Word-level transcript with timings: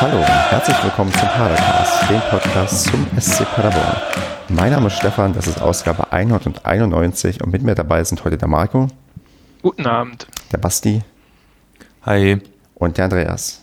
Hallo 0.00 0.16
und 0.16 0.50
herzlich 0.50 0.82
willkommen 0.82 1.12
zum 1.12 1.28
Padercast, 1.28 2.08
dem 2.08 2.20
Podcast 2.30 2.84
zum 2.84 3.06
SC 3.20 3.44
Paderborn. 3.54 4.00
Mein 4.48 4.72
Name 4.72 4.86
ist 4.86 4.96
Stefan, 4.96 5.34
das 5.34 5.46
ist 5.46 5.60
Ausgabe 5.60 6.10
191 6.10 7.42
und 7.42 7.52
mit 7.52 7.62
mir 7.62 7.74
dabei 7.74 8.02
sind 8.02 8.24
heute 8.24 8.38
der 8.38 8.48
Marco. 8.48 8.88
Guten 9.60 9.86
Abend. 9.86 10.26
Der 10.52 10.56
Basti. 10.56 11.02
Hi. 12.06 12.38
Und 12.76 12.96
der 12.96 13.04
Andreas. 13.04 13.60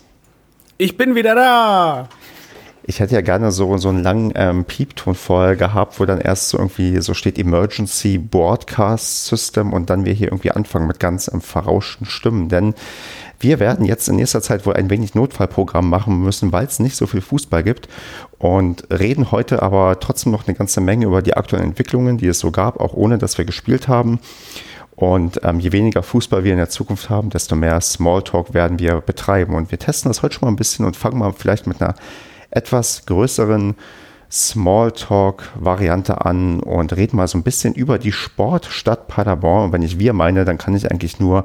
Ich 0.76 0.96
bin 0.96 1.16
wieder 1.16 1.34
da. 1.34 2.08
Ich 2.84 3.00
hätte 3.00 3.16
ja 3.16 3.20
gerne 3.20 3.50
so, 3.50 3.76
so 3.76 3.88
einen 3.88 4.04
langen 4.04 4.32
ähm, 4.36 4.64
Piepton 4.64 5.16
vorher 5.16 5.56
gehabt, 5.56 5.98
wo 5.98 6.06
dann 6.06 6.20
erst 6.20 6.50
so 6.50 6.58
irgendwie 6.58 7.02
so 7.02 7.14
steht 7.14 7.36
Emergency 7.36 8.16
Broadcast 8.16 9.26
System 9.26 9.72
und 9.72 9.90
dann 9.90 10.04
wir 10.04 10.12
hier 10.14 10.28
irgendwie 10.28 10.52
anfangen 10.52 10.86
mit 10.86 11.00
ganz 11.00 11.28
ähm, 11.30 11.40
verrauschten 11.40 12.06
Stimmen. 12.06 12.48
Denn 12.48 12.74
wir 13.40 13.60
werden 13.60 13.84
jetzt 13.84 14.08
in 14.08 14.16
nächster 14.16 14.42
Zeit 14.42 14.66
wohl 14.66 14.74
ein 14.74 14.90
wenig 14.90 15.14
Notfallprogramm 15.14 15.88
machen 15.88 16.20
müssen, 16.20 16.52
weil 16.52 16.66
es 16.66 16.80
nicht 16.80 16.96
so 16.96 17.06
viel 17.06 17.20
Fußball 17.20 17.62
gibt 17.62 17.88
und 18.38 18.86
reden 18.90 19.30
heute 19.30 19.62
aber 19.62 20.00
trotzdem 20.00 20.32
noch 20.32 20.46
eine 20.46 20.56
ganze 20.56 20.80
Menge 20.80 21.06
über 21.06 21.22
die 21.22 21.34
aktuellen 21.34 21.66
Entwicklungen, 21.66 22.18
die 22.18 22.26
es 22.26 22.40
so 22.40 22.50
gab, 22.50 22.80
auch 22.80 22.94
ohne 22.94 23.18
dass 23.18 23.38
wir 23.38 23.44
gespielt 23.44 23.88
haben. 23.88 24.20
Und 24.98 25.40
ähm, 25.44 25.60
je 25.60 25.70
weniger 25.70 26.02
Fußball 26.02 26.42
wir 26.42 26.50
in 26.50 26.58
der 26.58 26.70
Zukunft 26.70 27.08
haben, 27.08 27.30
desto 27.30 27.54
mehr 27.54 27.80
Smalltalk 27.80 28.52
werden 28.52 28.80
wir 28.80 29.00
betreiben. 29.00 29.54
Und 29.54 29.70
wir 29.70 29.78
testen 29.78 30.10
das 30.10 30.22
heute 30.22 30.34
schon 30.34 30.46
mal 30.48 30.52
ein 30.52 30.56
bisschen 30.56 30.84
und 30.84 30.96
fangen 30.96 31.18
mal 31.18 31.32
vielleicht 31.32 31.68
mit 31.68 31.80
einer 31.80 31.94
etwas 32.50 33.06
größeren 33.06 33.76
Smalltalk-Variante 34.30 36.24
an 36.24 36.60
und 36.60 36.94
reden 36.94 37.16
mal 37.16 37.28
so 37.28 37.38
ein 37.38 37.42
bisschen 37.42 37.74
über 37.74 37.98
die 37.98 38.12
Sportstadt 38.12 39.08
Paderborn. 39.08 39.66
Und 39.66 39.72
wenn 39.72 39.82
ich 39.82 39.98
wir 39.98 40.12
meine, 40.12 40.44
dann 40.44 40.58
kann 40.58 40.74
ich 40.74 40.90
eigentlich 40.90 41.18
nur 41.18 41.44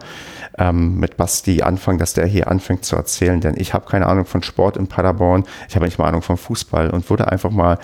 ähm, 0.58 1.00
mit 1.00 1.18
Basti 1.18 1.62
anfangen, 1.62 1.98
dass 1.98 2.14
der 2.14 2.26
hier 2.26 2.50
anfängt 2.50 2.86
zu 2.86 2.96
erzählen, 2.96 3.40
denn 3.42 3.56
ich 3.58 3.74
habe 3.74 3.90
keine 3.90 4.08
Ahnung 4.08 4.26
von 4.26 4.44
Sport 4.44 4.78
in 4.78 4.88
Paderborn, 4.88 5.44
ich 5.68 5.76
habe 5.76 5.86
nicht 5.86 5.98
mal 5.98 6.08
Ahnung 6.08 6.22
von 6.22 6.38
Fußball 6.38 6.90
und 6.92 7.10
würde 7.10 7.32
einfach 7.32 7.52
mal 7.52 7.80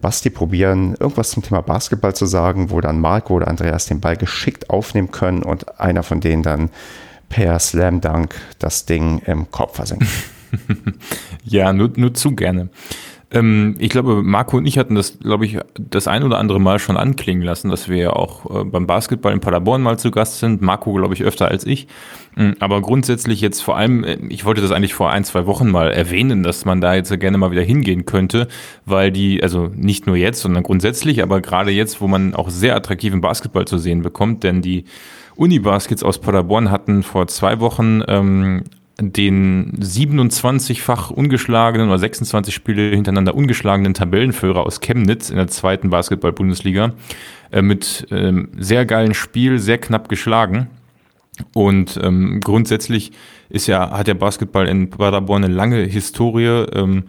Basti 0.00 0.30
probieren, 0.30 0.96
irgendwas 0.98 1.30
zum 1.30 1.42
Thema 1.42 1.62
Basketball 1.62 2.14
zu 2.14 2.26
sagen, 2.26 2.70
wo 2.70 2.80
dann 2.80 3.00
Marco 3.00 3.34
oder 3.34 3.48
Andreas 3.48 3.86
den 3.86 4.00
Ball 4.00 4.16
geschickt 4.16 4.70
aufnehmen 4.70 5.10
können 5.10 5.42
und 5.42 5.80
einer 5.80 6.02
von 6.02 6.20
denen 6.20 6.42
dann 6.42 6.70
per 7.28 7.58
Slam 7.58 8.00
Dunk 8.00 8.34
das 8.58 8.86
Ding 8.86 9.20
im 9.26 9.50
Kopf 9.50 9.76
versenkt. 9.76 10.06
ja, 11.44 11.72
nur, 11.72 11.92
nur 11.96 12.12
zu 12.14 12.34
gerne. 12.34 12.68
Ähm, 13.32 13.76
ich 13.78 13.90
glaube, 13.90 14.22
Marco 14.22 14.56
und 14.56 14.66
ich 14.66 14.76
hatten 14.78 14.96
das, 14.96 15.20
glaube 15.20 15.46
ich, 15.46 15.58
das 15.78 16.08
ein 16.08 16.24
oder 16.24 16.38
andere 16.38 16.60
Mal 16.60 16.78
schon 16.78 16.96
anklingen 16.96 17.42
lassen, 17.42 17.70
dass 17.70 17.88
wir 17.88 17.96
ja 17.96 18.12
auch 18.12 18.62
äh, 18.62 18.64
beim 18.64 18.86
Basketball 18.86 19.32
in 19.32 19.40
Paderborn 19.40 19.82
mal 19.82 19.98
zu 19.98 20.10
Gast 20.10 20.40
sind. 20.40 20.62
Marco, 20.62 20.92
glaube 20.92 21.14
ich, 21.14 21.22
öfter 21.22 21.48
als 21.48 21.64
ich. 21.64 21.86
Mm, 22.34 22.52
aber 22.58 22.80
grundsätzlich 22.80 23.40
jetzt 23.40 23.60
vor 23.60 23.76
allem, 23.76 24.02
äh, 24.02 24.18
ich 24.28 24.44
wollte 24.44 24.60
das 24.60 24.72
eigentlich 24.72 24.94
vor 24.94 25.10
ein, 25.10 25.24
zwei 25.24 25.46
Wochen 25.46 25.70
mal 25.70 25.92
erwähnen, 25.92 26.42
dass 26.42 26.64
man 26.64 26.80
da 26.80 26.94
jetzt 26.94 27.18
gerne 27.20 27.38
mal 27.38 27.52
wieder 27.52 27.62
hingehen 27.62 28.04
könnte, 28.04 28.48
weil 28.84 29.12
die, 29.12 29.42
also 29.42 29.70
nicht 29.74 30.06
nur 30.06 30.16
jetzt, 30.16 30.40
sondern 30.40 30.64
grundsätzlich, 30.64 31.22
aber 31.22 31.40
gerade 31.40 31.70
jetzt, 31.70 32.00
wo 32.00 32.08
man 32.08 32.34
auch 32.34 32.50
sehr 32.50 32.74
attraktiven 32.74 33.20
Basketball 33.20 33.64
zu 33.64 33.78
sehen 33.78 34.02
bekommt, 34.02 34.42
denn 34.42 34.60
die 34.60 34.84
Unibaskets 35.36 36.02
aus 36.02 36.20
Paderborn 36.20 36.70
hatten 36.70 37.02
vor 37.02 37.28
zwei 37.28 37.60
Wochen 37.60 38.02
ähm, 38.08 38.64
den 39.00 39.72
27-fach 39.80 41.10
ungeschlagenen 41.10 41.88
oder 41.88 41.98
26 41.98 42.54
Spiele 42.54 42.90
hintereinander 42.90 43.34
ungeschlagenen 43.34 43.94
Tabellenführer 43.94 44.66
aus 44.66 44.80
Chemnitz 44.80 45.30
in 45.30 45.36
der 45.36 45.48
zweiten 45.48 45.90
Basketball-Bundesliga 45.90 46.92
äh, 47.50 47.62
mit 47.62 48.06
ähm, 48.10 48.48
sehr 48.58 48.84
geilen 48.86 49.14
Spiel, 49.14 49.58
sehr 49.58 49.78
knapp 49.78 50.08
geschlagen. 50.08 50.68
Und 51.54 51.98
ähm, 52.02 52.40
grundsätzlich 52.40 53.12
ist 53.48 53.66
ja, 53.66 53.90
hat 53.90 54.06
der 54.06 54.14
Basketball 54.14 54.68
in 54.68 54.90
Paderborn 54.90 55.44
eine 55.44 55.54
lange 55.54 55.78
Historie. 55.84 56.66
Ähm, 56.74 57.04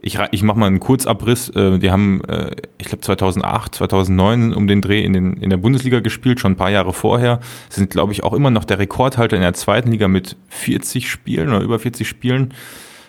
ich, 0.00 0.18
ich 0.30 0.42
mache 0.42 0.58
mal 0.58 0.66
einen 0.66 0.80
Kurzabriss. 0.80 1.48
Äh, 1.50 1.78
die 1.78 1.90
haben, 1.90 2.22
äh, 2.24 2.54
ich 2.78 2.86
glaube 2.86 3.00
2008, 3.00 3.74
2009 3.74 4.54
um 4.54 4.68
den 4.68 4.82
Dreh 4.82 5.02
in, 5.02 5.12
den, 5.12 5.34
in 5.34 5.50
der 5.50 5.56
Bundesliga 5.56 6.00
gespielt, 6.00 6.40
schon 6.40 6.52
ein 6.52 6.56
paar 6.56 6.70
Jahre 6.70 6.92
vorher. 6.92 7.40
Sind, 7.70 7.90
glaube 7.90 8.12
ich, 8.12 8.22
auch 8.22 8.32
immer 8.32 8.50
noch 8.50 8.64
der 8.64 8.78
Rekordhalter 8.78 9.36
in 9.36 9.42
der 9.42 9.54
zweiten 9.54 9.90
Liga 9.90 10.08
mit 10.08 10.36
40 10.48 11.10
Spielen 11.10 11.48
oder 11.48 11.60
über 11.60 11.78
40 11.78 12.06
Spielen 12.06 12.54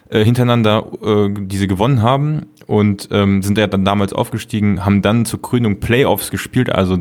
äh, 0.10 0.24
hintereinander, 0.24 0.86
äh, 1.04 1.30
die 1.30 1.58
sie 1.58 1.68
gewonnen 1.68 2.02
haben. 2.02 2.48
Und 2.66 3.10
ähm, 3.12 3.44
sind 3.44 3.58
ja 3.58 3.68
dann 3.68 3.86
damals 3.86 4.12
aufgestiegen, 4.12 4.84
haben 4.84 5.02
dann 5.02 5.26
zur 5.26 5.42
Krönung 5.42 5.80
Playoffs 5.80 6.32
gespielt. 6.32 6.70
Also 6.70 6.98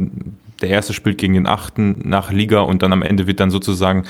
der 0.60 0.68
erste 0.68 0.92
spielt 0.94 1.18
gegen 1.18 1.34
den 1.34 1.46
achten 1.46 1.96
nach 2.04 2.30
Liga 2.32 2.60
und 2.60 2.82
dann 2.82 2.92
am 2.92 3.02
Ende 3.02 3.26
wird 3.26 3.40
dann 3.40 3.50
sozusagen 3.50 4.04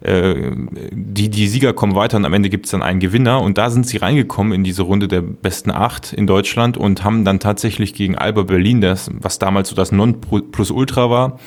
äh, 0.00 0.52
die, 0.92 1.30
die 1.30 1.48
Sieger 1.48 1.72
kommen 1.72 1.94
weiter 1.94 2.16
und 2.16 2.24
am 2.24 2.32
Ende 2.32 2.48
gibt 2.48 2.66
es 2.66 2.72
dann 2.72 2.82
einen 2.82 3.00
Gewinner. 3.00 3.40
Und 3.40 3.58
da 3.58 3.70
sind 3.70 3.86
sie 3.86 3.96
reingekommen 3.96 4.52
in 4.52 4.64
diese 4.64 4.82
Runde 4.82 5.08
der 5.08 5.22
besten 5.22 5.70
acht 5.70 6.12
in 6.12 6.26
Deutschland 6.26 6.76
und 6.76 7.04
haben 7.04 7.24
dann 7.24 7.40
tatsächlich 7.40 7.94
gegen 7.94 8.16
Alba 8.16 8.42
Berlin, 8.42 8.80
das, 8.80 9.10
was 9.12 9.38
damals 9.38 9.68
so 9.68 9.76
das 9.76 9.92
Non-Plus-Ultra 9.92 11.10
war, 11.10 11.38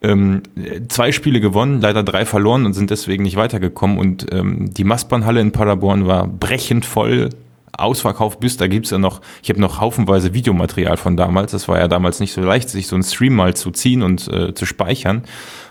ähm, 0.00 0.42
zwei 0.88 1.10
Spiele 1.10 1.40
gewonnen, 1.40 1.80
leider 1.80 2.02
drei 2.04 2.24
verloren 2.24 2.66
und 2.66 2.72
sind 2.72 2.90
deswegen 2.90 3.24
nicht 3.24 3.36
weitergekommen. 3.36 3.98
Und 3.98 4.26
ähm, 4.32 4.72
die 4.72 4.84
Mastbahnhalle 4.84 5.40
in 5.40 5.52
Paderborn 5.52 6.06
war 6.06 6.26
brechend 6.26 6.86
voll, 6.86 7.30
Ausverkauf 7.78 8.40
bis, 8.40 8.56
da 8.56 8.66
gibt's 8.66 8.90
ja 8.90 8.98
noch, 8.98 9.20
ich 9.42 9.50
habe 9.50 9.60
noch 9.60 9.80
haufenweise 9.80 10.34
Videomaterial 10.34 10.96
von 10.96 11.16
damals. 11.16 11.52
Das 11.52 11.68
war 11.68 11.78
ja 11.78 11.88
damals 11.88 12.20
nicht 12.20 12.32
so 12.32 12.40
leicht, 12.42 12.68
sich 12.68 12.88
so 12.88 12.96
einen 12.96 13.04
Stream 13.04 13.34
mal 13.34 13.54
zu 13.54 13.70
ziehen 13.70 14.02
und 14.02 14.28
äh, 14.28 14.52
zu 14.52 14.66
speichern. 14.66 15.22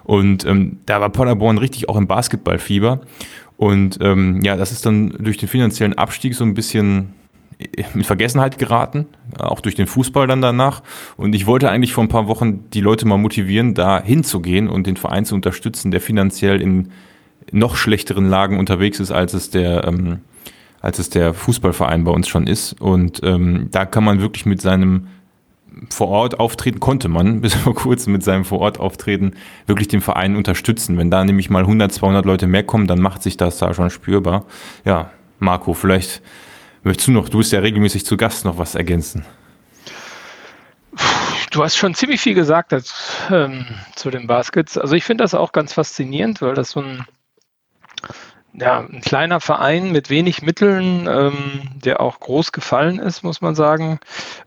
Und 0.08 0.46
ähm, 0.46 0.78
da 0.86 1.02
war 1.02 1.10
Paderborn 1.10 1.58
richtig 1.58 1.90
auch 1.90 1.98
im 1.98 2.08
Basketballfieber. 2.08 3.02
Und 3.58 3.98
ähm, 4.02 4.40
ja, 4.42 4.56
das 4.56 4.72
ist 4.72 4.86
dann 4.86 5.10
durch 5.20 5.36
den 5.36 5.50
finanziellen 5.50 5.96
Abstieg 5.96 6.34
so 6.34 6.46
ein 6.46 6.54
bisschen 6.54 7.14
in 7.94 8.06
Vergessenheit 8.06 8.58
geraten, 8.58 9.08
auch 9.38 9.60
durch 9.60 9.76
den 9.76 9.86
Fußball 9.86 10.26
dann 10.26 10.42
danach. 10.42 10.82
Und 11.18 11.36
ich 11.36 11.46
wollte 11.46 11.70
eigentlich 11.70 11.92
vor 11.92 12.06
ein 12.06 12.08
paar 12.08 12.28
Wochen 12.28 12.70
die 12.70 12.80
Leute 12.80 13.06
mal 13.06 13.18
motivieren, 13.18 13.74
da 13.74 14.02
hinzugehen 14.02 14.70
und 14.70 14.88
den 14.88 14.96
Verein 14.96 15.26
zu 15.26 15.36
unterstützen, 15.36 15.92
der 15.92 16.00
finanziell 16.00 16.62
in 16.62 16.90
noch 17.52 17.76
schlechteren 17.76 18.30
Lagen 18.30 18.60
unterwegs 18.60 19.02
ist, 19.02 19.12
als 19.12 19.34
es 19.34 19.50
der, 19.50 19.86
ähm, 19.86 20.20
als 20.80 21.00
es 21.00 21.10
der 21.10 21.34
Fußballverein 21.34 22.06
bei 22.06 22.12
uns 22.12 22.30
schon 22.30 22.48
ist. 22.48 22.80
Und 22.80 23.20
ähm, 23.24 23.68
da 23.72 23.86
kann 23.86 24.06
man 24.06 24.22
wirklich 24.22 24.46
mit 24.46 24.62
seinem 24.62 25.08
vor 25.90 26.08
Ort 26.08 26.40
auftreten 26.40 26.80
konnte 26.80 27.08
man 27.08 27.42
bis 27.42 27.54
vor 27.54 27.76
kurzem 27.76 28.14
mit 28.14 28.24
seinem 28.24 28.46
vor 28.46 28.60
Ort 28.60 28.80
auftreten 28.80 29.34
wirklich 29.66 29.88
den 29.88 30.02
Verein 30.02 30.36
unterstützen. 30.36 30.98
Wenn 30.98 31.12
da 31.12 31.24
nämlich 31.24 31.50
mal 31.50 31.62
100, 31.62 31.92
200 31.92 32.26
Leute 32.26 32.48
mehr 32.48 32.64
kommen, 32.64 32.88
dann 32.88 33.00
macht 33.00 33.24
sich 33.24 33.38
das 33.38 33.58
da 33.58 33.74
schon 33.74 33.90
spürbar. 33.90 34.46
Ja, 34.86 35.12
Marco, 35.40 35.74
vielleicht 35.74 36.22
möchtest 36.84 37.08
du 37.08 37.12
noch, 37.12 37.30
du 37.30 37.40
bist 37.40 37.52
ja 37.52 37.60
regelmäßig 37.60 38.06
zu 38.06 38.18
Gast, 38.18 38.46
noch 38.46 38.58
was 38.58 38.76
ergänzen. 38.76 39.26
Du 41.52 41.64
hast 41.64 41.78
schon 41.78 41.96
ziemlich 41.96 42.22
viel 42.22 42.34
gesagt 42.34 42.74
als, 42.74 42.94
ähm, 43.32 43.66
zu 43.96 44.10
den 44.10 44.28
Baskets. 44.28 44.78
Also 44.78 44.96
ich 44.96 45.04
finde 45.04 45.24
das 45.24 45.34
auch 45.34 45.52
ganz 45.52 45.74
faszinierend, 45.74 46.42
weil 46.42 46.54
das 46.54 46.72
so 46.72 46.82
ein 46.82 47.06
ja, 48.54 48.80
ein 48.80 49.02
kleiner 49.02 49.40
Verein 49.40 49.92
mit 49.92 50.10
wenig 50.10 50.42
Mitteln, 50.42 51.08
ähm, 51.08 51.62
der 51.76 52.02
auch 52.02 52.20
groß 52.20 52.52
gefallen 52.52 52.98
ist, 52.98 53.24
muss 53.24 53.40
man 53.40 53.54
sagen. 53.54 54.00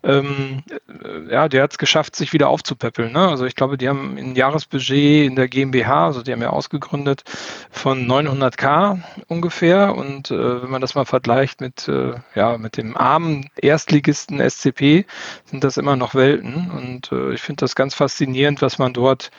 Ähm, 0.03 0.63
äh, 1.05 1.33
ja, 1.33 1.49
der 1.49 1.63
hat 1.63 1.73
es 1.73 1.79
geschafft, 1.79 2.17
sich 2.17 2.33
wieder 2.33 2.49
aufzupäppeln. 2.49 3.13
Ne? 3.13 3.29
Also 3.29 3.45
ich 3.45 3.55
glaube, 3.55 3.79
die 3.79 3.89
haben 3.89 4.17
ein 4.17 4.35
Jahresbudget 4.35 5.27
in 5.27 5.37
der 5.37 5.49
GmbH, 5.49 6.07
also 6.07 6.23
die 6.23 6.33
haben 6.33 6.43
ja 6.43 6.51
ausgegründet, 6.51 7.23
von 7.71 8.05
900k 8.07 9.01
ungefähr. 9.29 9.95
Und 9.95 10.33
äh, 10.33 10.63
wenn 10.63 10.71
man 10.71 10.81
das 10.81 10.97
mal 10.97 11.05
vergleicht 11.05 11.61
mit, 11.61 11.87
äh, 11.87 12.15
ja, 12.35 12.59
mit 12.59 12.79
dem 12.79 12.97
armen 12.97 13.49
Erstligisten 13.57 14.41
SCP, 14.41 15.05
sind 15.45 15.63
das 15.63 15.77
immer 15.77 15.95
noch 15.95 16.17
Welten. 16.17 16.71
Und 16.71 17.13
äh, 17.13 17.35
ich 17.35 17.43
finde 17.43 17.61
das 17.61 17.77
ganz 17.77 17.95
faszinierend, 17.95 18.61
was 18.61 18.79
man 18.79 18.93
dort 18.93 19.31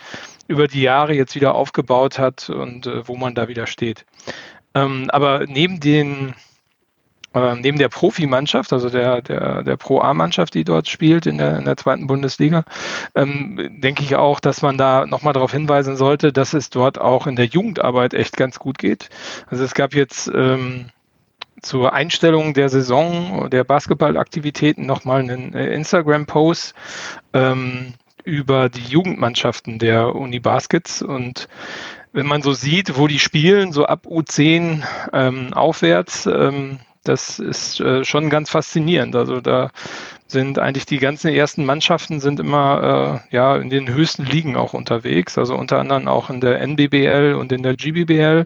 über 0.51 0.68
die 0.68 0.81
Jahre 0.81 1.13
jetzt 1.13 1.33
wieder 1.33 1.56
aufgebaut 1.56 2.19
hat 2.19 2.50
und 2.50 2.86
äh, 2.86 3.07
wo 3.07 3.15
man 3.15 3.33
da 3.33 3.48
wieder 3.48 3.65
steht. 3.68 4.06
Ähm, 4.75 5.09
aber 5.12 5.45
neben 5.48 5.80
den 5.80 6.36
äh, 7.33 7.56
neben 7.56 7.77
der 7.77 7.88
Profimannschaft, 7.88 8.74
also 8.74 8.89
der, 8.89 9.21
der, 9.21 9.63
der 9.63 9.77
Pro 9.77 10.01
A-Mannschaft, 10.01 10.53
die 10.53 10.65
dort 10.65 10.89
spielt 10.89 11.25
in 11.25 11.38
der, 11.38 11.57
in 11.59 11.65
der 11.65 11.77
zweiten 11.77 12.07
Bundesliga, 12.07 12.65
ähm, 13.15 13.80
denke 13.81 14.03
ich 14.03 14.15
auch, 14.15 14.42
dass 14.42 14.62
man 14.62 14.77
da 14.77 15.06
nochmal 15.06 15.31
darauf 15.33 15.53
hinweisen 15.53 15.95
sollte, 15.95 16.33
dass 16.33 16.53
es 16.53 16.69
dort 16.69 17.00
auch 17.00 17.27
in 17.27 17.38
der 17.38 17.45
Jugendarbeit 17.45 18.13
echt 18.13 18.36
ganz 18.36 18.59
gut 18.59 18.77
geht. 18.77 19.09
Also 19.48 19.63
es 19.63 19.74
gab 19.74 19.95
jetzt 19.95 20.30
ähm, 20.36 20.88
zur 21.62 21.94
Einstellung 21.94 22.53
der 22.53 22.68
Saison 22.68 23.50
der 23.50 23.63
Basketballaktivitäten 23.63 24.86
nochmal 24.86 25.21
einen 25.21 25.53
äh, 25.53 25.74
Instagram-Post 25.74 26.74
ähm, 27.33 27.94
über 28.23 28.69
die 28.69 28.83
Jugendmannschaften 28.83 29.79
der 29.79 30.15
Uni 30.15 30.39
Baskets 30.39 31.01
und 31.01 31.47
wenn 32.13 32.25
man 32.25 32.41
so 32.41 32.53
sieht, 32.53 32.97
wo 32.97 33.07
die 33.07 33.19
spielen, 33.19 33.71
so 33.71 33.85
ab 33.85 34.06
U10 34.06 34.83
ähm, 35.13 35.53
aufwärts, 35.53 36.25
ähm, 36.25 36.79
das 37.03 37.39
ist 37.39 37.79
äh, 37.79 38.03
schon 38.03 38.29
ganz 38.29 38.50
faszinierend. 38.50 39.15
Also 39.15 39.41
da 39.41 39.71
sind 40.31 40.60
eigentlich 40.60 40.86
die 40.86 40.98
ganzen 40.98 41.33
ersten 41.33 41.66
Mannschaften 41.66 42.19
sind 42.19 42.39
immer 42.39 43.22
äh, 43.30 43.36
ja 43.36 43.57
in 43.57 43.69
den 43.69 43.88
höchsten 43.94 44.25
Ligen 44.25 44.56
auch 44.56 44.74
unterwegs, 44.74 45.38
also 45.38 45.56
unter 45.56 45.80
anderem 45.80 46.07
auch 46.07 46.30
in 46.30 46.42
der 46.42 46.62
NBBL 46.62 47.36
und 47.38 47.51
in 47.51 47.63
der 47.63 47.75
GBBL. 47.75 48.45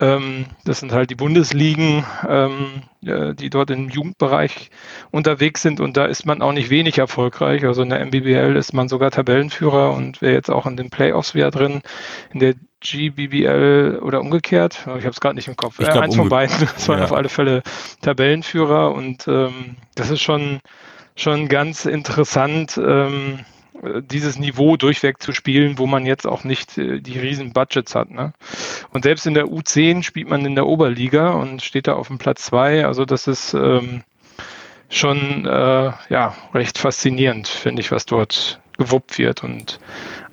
Ähm, 0.00 0.46
das 0.64 0.80
sind 0.80 0.92
halt 0.92 1.10
die 1.10 1.14
Bundesligen, 1.14 2.04
ähm, 2.28 2.82
äh, 3.04 3.34
die 3.34 3.50
dort 3.50 3.70
im 3.70 3.88
Jugendbereich 3.88 4.70
unterwegs 5.10 5.62
sind 5.62 5.80
und 5.80 5.96
da 5.96 6.04
ist 6.04 6.26
man 6.26 6.42
auch 6.42 6.52
nicht 6.52 6.70
wenig 6.70 6.98
erfolgreich. 6.98 7.64
Also 7.64 7.82
in 7.82 7.90
der 7.90 8.04
MBBL 8.04 8.56
ist 8.56 8.74
man 8.74 8.88
sogar 8.88 9.10
Tabellenführer 9.10 9.92
und 9.92 10.20
wäre 10.22 10.34
jetzt 10.34 10.50
auch 10.50 10.66
in 10.66 10.76
den 10.76 10.90
Playoffs 10.90 11.34
wieder 11.34 11.50
drin. 11.50 11.82
In 12.32 12.40
der 12.40 12.54
GBBL 12.80 14.00
oder 14.02 14.20
umgekehrt, 14.20 14.80
ich 14.80 14.86
habe 14.86 15.08
es 15.08 15.20
gerade 15.20 15.34
nicht 15.34 15.48
im 15.48 15.56
Kopf. 15.56 15.80
Ich 15.80 15.88
glaub, 15.88 16.02
Eins 16.02 16.16
von 16.16 16.28
beiden. 16.28 16.56
Das 16.76 16.88
waren 16.88 16.98
ja. 16.98 17.04
auf 17.04 17.12
alle 17.12 17.28
Fälle 17.28 17.62
Tabellenführer 18.02 18.92
und 18.92 19.26
ähm, 19.26 19.76
das 19.94 20.10
ist 20.10 20.20
schon 20.20 20.60
schon 21.16 21.48
ganz 21.48 21.86
interessant. 21.86 22.78
Ähm, 22.78 23.40
dieses 24.10 24.38
Niveau 24.38 24.76
durchweg 24.76 25.22
zu 25.22 25.32
spielen, 25.32 25.78
wo 25.78 25.86
man 25.86 26.06
jetzt 26.06 26.26
auch 26.26 26.44
nicht 26.44 26.78
äh, 26.78 27.00
die 27.00 27.18
riesen 27.18 27.52
Budgets 27.52 27.94
hat. 27.94 28.10
Ne? 28.10 28.32
Und 28.90 29.04
selbst 29.04 29.26
in 29.26 29.34
der 29.34 29.46
U10 29.46 30.02
spielt 30.02 30.28
man 30.28 30.44
in 30.44 30.54
der 30.54 30.66
Oberliga 30.66 31.32
und 31.32 31.62
steht 31.62 31.86
da 31.86 31.94
auf 31.94 32.08
dem 32.08 32.18
Platz 32.18 32.44
zwei. 32.44 32.86
Also 32.86 33.04
das 33.04 33.26
ist 33.26 33.54
ähm, 33.54 34.02
schon 34.88 35.46
äh, 35.46 35.92
ja 36.08 36.34
recht 36.54 36.78
faszinierend, 36.78 37.48
finde 37.48 37.80
ich, 37.80 37.90
was 37.90 38.06
dort 38.06 38.60
gewuppt 38.78 39.18
wird. 39.18 39.44
Und 39.44 39.78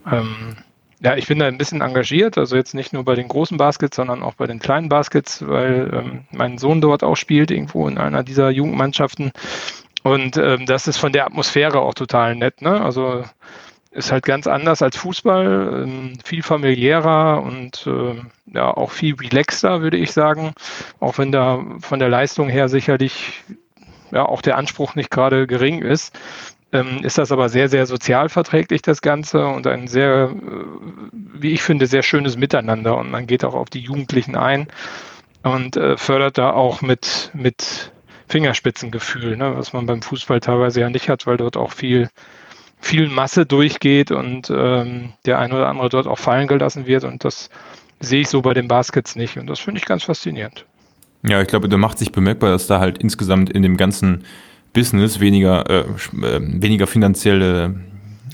ähm, 0.09 0.55
ja, 0.99 1.17
ich 1.17 1.27
bin 1.27 1.39
da 1.39 1.47
ein 1.47 1.57
bisschen 1.57 1.81
engagiert, 1.81 2.37
also 2.37 2.55
jetzt 2.55 2.73
nicht 2.73 2.93
nur 2.93 3.03
bei 3.03 3.15
den 3.15 3.27
großen 3.27 3.57
Baskets, 3.57 3.97
sondern 3.97 4.23
auch 4.23 4.35
bei 4.35 4.47
den 4.47 4.59
kleinen 4.59 4.87
Baskets, 4.87 5.45
weil 5.45 5.91
ähm, 5.93 6.21
mein 6.31 6.57
Sohn 6.57 6.79
dort 6.79 7.03
auch 7.03 7.15
spielt, 7.15 7.51
irgendwo 7.51 7.87
in 7.87 7.97
einer 7.97 8.23
dieser 8.23 8.49
Jugendmannschaften. 8.49 9.33
Und 10.03 10.37
ähm, 10.37 10.65
das 10.65 10.87
ist 10.87 10.97
von 10.97 11.13
der 11.13 11.25
Atmosphäre 11.25 11.79
auch 11.79 11.93
total 11.93 12.35
nett. 12.35 12.61
Ne? 12.61 12.81
Also 12.81 13.23
ist 13.91 14.11
halt 14.11 14.25
ganz 14.25 14.47
anders 14.47 14.81
als 14.81 14.97
Fußball, 14.97 15.83
ähm, 15.83 16.13
viel 16.23 16.43
familiärer 16.43 17.41
und 17.41 17.87
äh, 17.87 18.15
ja 18.53 18.75
auch 18.75 18.91
viel 18.91 19.15
relaxter, 19.15 19.81
würde 19.81 19.97
ich 19.97 20.11
sagen. 20.11 20.53
Auch 20.99 21.17
wenn 21.17 21.31
da 21.31 21.63
von 21.79 21.99
der 21.99 22.09
Leistung 22.09 22.49
her 22.49 22.69
sicherlich 22.69 23.43
ja 24.11 24.25
auch 24.25 24.41
der 24.41 24.57
Anspruch 24.57 24.95
nicht 24.95 25.11
gerade 25.11 25.47
gering 25.47 25.81
ist, 25.81 26.17
ähm, 26.73 27.03
ist 27.03 27.19
das 27.19 27.31
aber 27.31 27.49
sehr, 27.49 27.69
sehr 27.69 27.85
sozial 27.85 28.29
verträglich, 28.29 28.81
das 28.81 29.01
Ganze 29.01 29.45
und 29.45 29.67
ein 29.67 29.87
sehr, 29.87 30.31
äh, 30.31 30.65
wie 31.11 31.51
ich 31.51 31.61
finde, 31.61 31.85
sehr 31.85 32.03
schönes 32.03 32.35
Miteinander. 32.35 32.97
Und 32.97 33.11
man 33.11 33.27
geht 33.27 33.45
auch 33.45 33.53
auf 33.53 33.69
die 33.69 33.81
Jugendlichen 33.81 34.35
ein 34.35 34.67
und 35.43 35.77
äh, 35.77 35.97
fördert 35.97 36.39
da 36.39 36.51
auch 36.51 36.81
mit, 36.81 37.29
mit 37.33 37.92
Fingerspitzengefühl, 38.33 39.37
ne, 39.37 39.55
was 39.55 39.73
man 39.73 39.85
beim 39.85 40.01
Fußball 40.01 40.39
teilweise 40.39 40.81
ja 40.81 40.89
nicht 40.89 41.07
hat, 41.07 41.27
weil 41.27 41.37
dort 41.37 41.55
auch 41.55 41.71
viel, 41.71 42.09
viel 42.81 43.07
Masse 43.07 43.45
durchgeht 43.45 44.09
und 44.09 44.49
ähm, 44.49 45.13
der 45.27 45.37
ein 45.37 45.53
oder 45.53 45.67
andere 45.67 45.89
dort 45.89 46.07
auch 46.07 46.17
fallen 46.17 46.47
gelassen 46.47 46.87
wird. 46.87 47.03
Und 47.03 47.23
das 47.23 47.51
sehe 47.99 48.21
ich 48.21 48.29
so 48.29 48.41
bei 48.41 48.55
den 48.55 48.67
Baskets 48.67 49.15
nicht. 49.15 49.37
Und 49.37 49.45
das 49.45 49.59
finde 49.59 49.79
ich 49.79 49.85
ganz 49.85 50.01
faszinierend. 50.01 50.65
Ja, 51.21 51.43
ich 51.43 51.47
glaube, 51.47 51.69
da 51.69 51.77
macht 51.77 51.99
sich 51.99 52.11
bemerkbar, 52.11 52.49
dass 52.49 52.65
da 52.65 52.79
halt 52.79 52.97
insgesamt 52.97 53.51
in 53.51 53.61
dem 53.61 53.77
ganzen 53.77 54.23
Business 54.73 55.19
weniger, 55.19 55.69
äh, 55.69 55.81
äh 55.81 56.39
weniger 56.41 56.87
finanzielle 56.87 57.75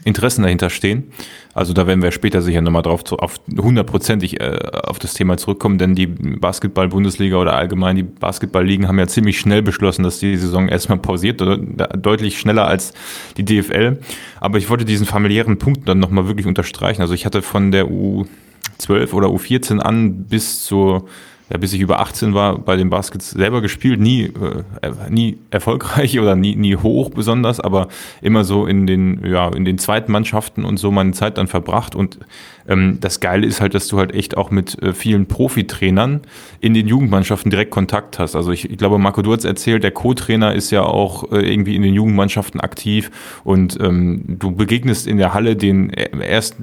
Interessen 0.06 0.44
dahinter 0.44 0.70
stehen. 0.70 1.12
Also 1.60 1.74
da 1.74 1.88
werden 1.88 2.02
wir 2.02 2.14
später 2.14 2.42
sicher 2.42 2.62
nochmal 2.62 2.84
drauf 2.84 3.04
zu, 3.04 3.18
auf 3.18 3.36
hundertprozentig 3.58 4.40
äh, 4.40 4.58
auf 4.72 4.98
das 4.98 5.14
Thema 5.14 5.36
zurückkommen, 5.36 5.78
denn 5.78 5.94
die 5.94 6.08
Basketball-Bundesliga 6.08 7.36
oder 7.36 7.54
allgemein 7.54 7.98
die 7.98 8.04
Basketball-Ligen 8.04 8.88
haben 8.88 8.98
ja 8.98 9.08
ziemlich 9.08 9.42
schnell 9.42 9.62
beschlossen, 9.62 10.04
dass 10.04 10.20
die 10.20 10.38
Saison 10.38 10.70
erstmal 10.70 11.00
pausiert, 11.00 11.42
deutlich 11.42 12.40
schneller 12.40 12.66
als 12.66 12.94
die 13.36 13.44
DFL. 13.44 14.00
Aber 14.40 14.58
ich 14.58 14.70
wollte 14.70 14.86
diesen 14.86 15.06
familiären 15.06 15.58
Punkt 15.58 15.86
dann 15.90 16.00
nochmal 16.00 16.28
wirklich 16.28 16.48
unterstreichen. 16.48 17.02
Also 17.02 17.14
ich 17.14 17.26
hatte 17.26 17.42
von 17.42 17.74
der 17.74 17.88
U12 17.88 19.12
oder 19.12 19.28
U14 19.28 19.80
an 19.80 20.28
bis 20.28 20.64
zur 20.64 21.10
ja, 21.50 21.58
bis 21.58 21.74
ich 21.74 21.82
über 21.82 22.00
18 22.00 22.34
war, 22.34 22.60
bei 22.60 22.76
den 22.76 22.90
Baskets 22.90 23.32
selber 23.32 23.62
gespielt, 23.62 24.00
nie, 24.00 24.26
äh, 24.26 24.92
nie 25.10 25.40
erfolgreich 25.50 26.20
oder 26.20 26.36
nie, 26.36 26.56
nie 26.56 26.76
hoch 26.76 27.10
besonders, 27.10 27.60
aber 27.60 27.88
immer 28.22 28.44
so 28.44 28.68
in 28.68 28.86
den, 28.86 29.26
ja, 29.26 29.50
in 29.50 29.66
den 29.66 29.78
zweiten 29.78 30.12
Mannschaften 30.12 30.64
und 30.64 30.78
so 30.78 30.92
meine 30.92 31.12
Zeit 31.12 31.38
dann 31.38 31.48
verbracht. 31.48 31.96
Und 31.96 32.20
ähm, 32.68 33.00
das 33.02 33.20
Geile 33.20 33.48
ist 33.48 33.62
halt, 33.62 33.74
dass 33.74 33.88
du 33.88 33.98
halt 33.98 34.14
echt 34.14 34.38
auch 34.38 34.52
mit 34.52 34.82
äh, 34.82 34.94
vielen 34.94 35.26
Profitrainern 35.26 36.22
in 36.60 36.76
den 36.76 36.88
Jugendmannschaften 36.88 37.50
direkt 37.50 37.72
Kontakt 37.72 38.20
hast. 38.20 38.36
Also 38.36 38.52
ich, 38.52 38.70
ich 38.70 38.78
glaube, 38.78 39.00
Marco 39.00 39.24
Durz 39.24 39.44
erzählt, 39.44 39.84
der 39.84 39.92
Co-Trainer 39.92 40.54
ist 40.54 40.70
ja 40.70 40.84
auch 40.84 41.32
äh, 41.32 41.52
irgendwie 41.52 41.76
in 41.76 41.82
den 41.82 41.96
Jugendmannschaften 41.96 42.60
aktiv 42.60 43.10
und 43.44 43.80
ähm, 43.82 44.24
du 44.28 44.52
begegnest 44.52 45.08
in 45.08 45.18
der 45.18 45.34
Halle 45.34 45.56
den 45.56 45.90
Erst, 45.90 46.58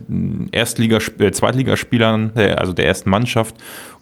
Erstliga, 0.53 0.99
äh, 1.19 1.33
Zweitligaspielern, 1.33 2.33
äh, 2.37 2.53
also 2.53 2.73
der 2.73 2.87
ersten 2.87 3.11
Mannschaft 3.11 3.57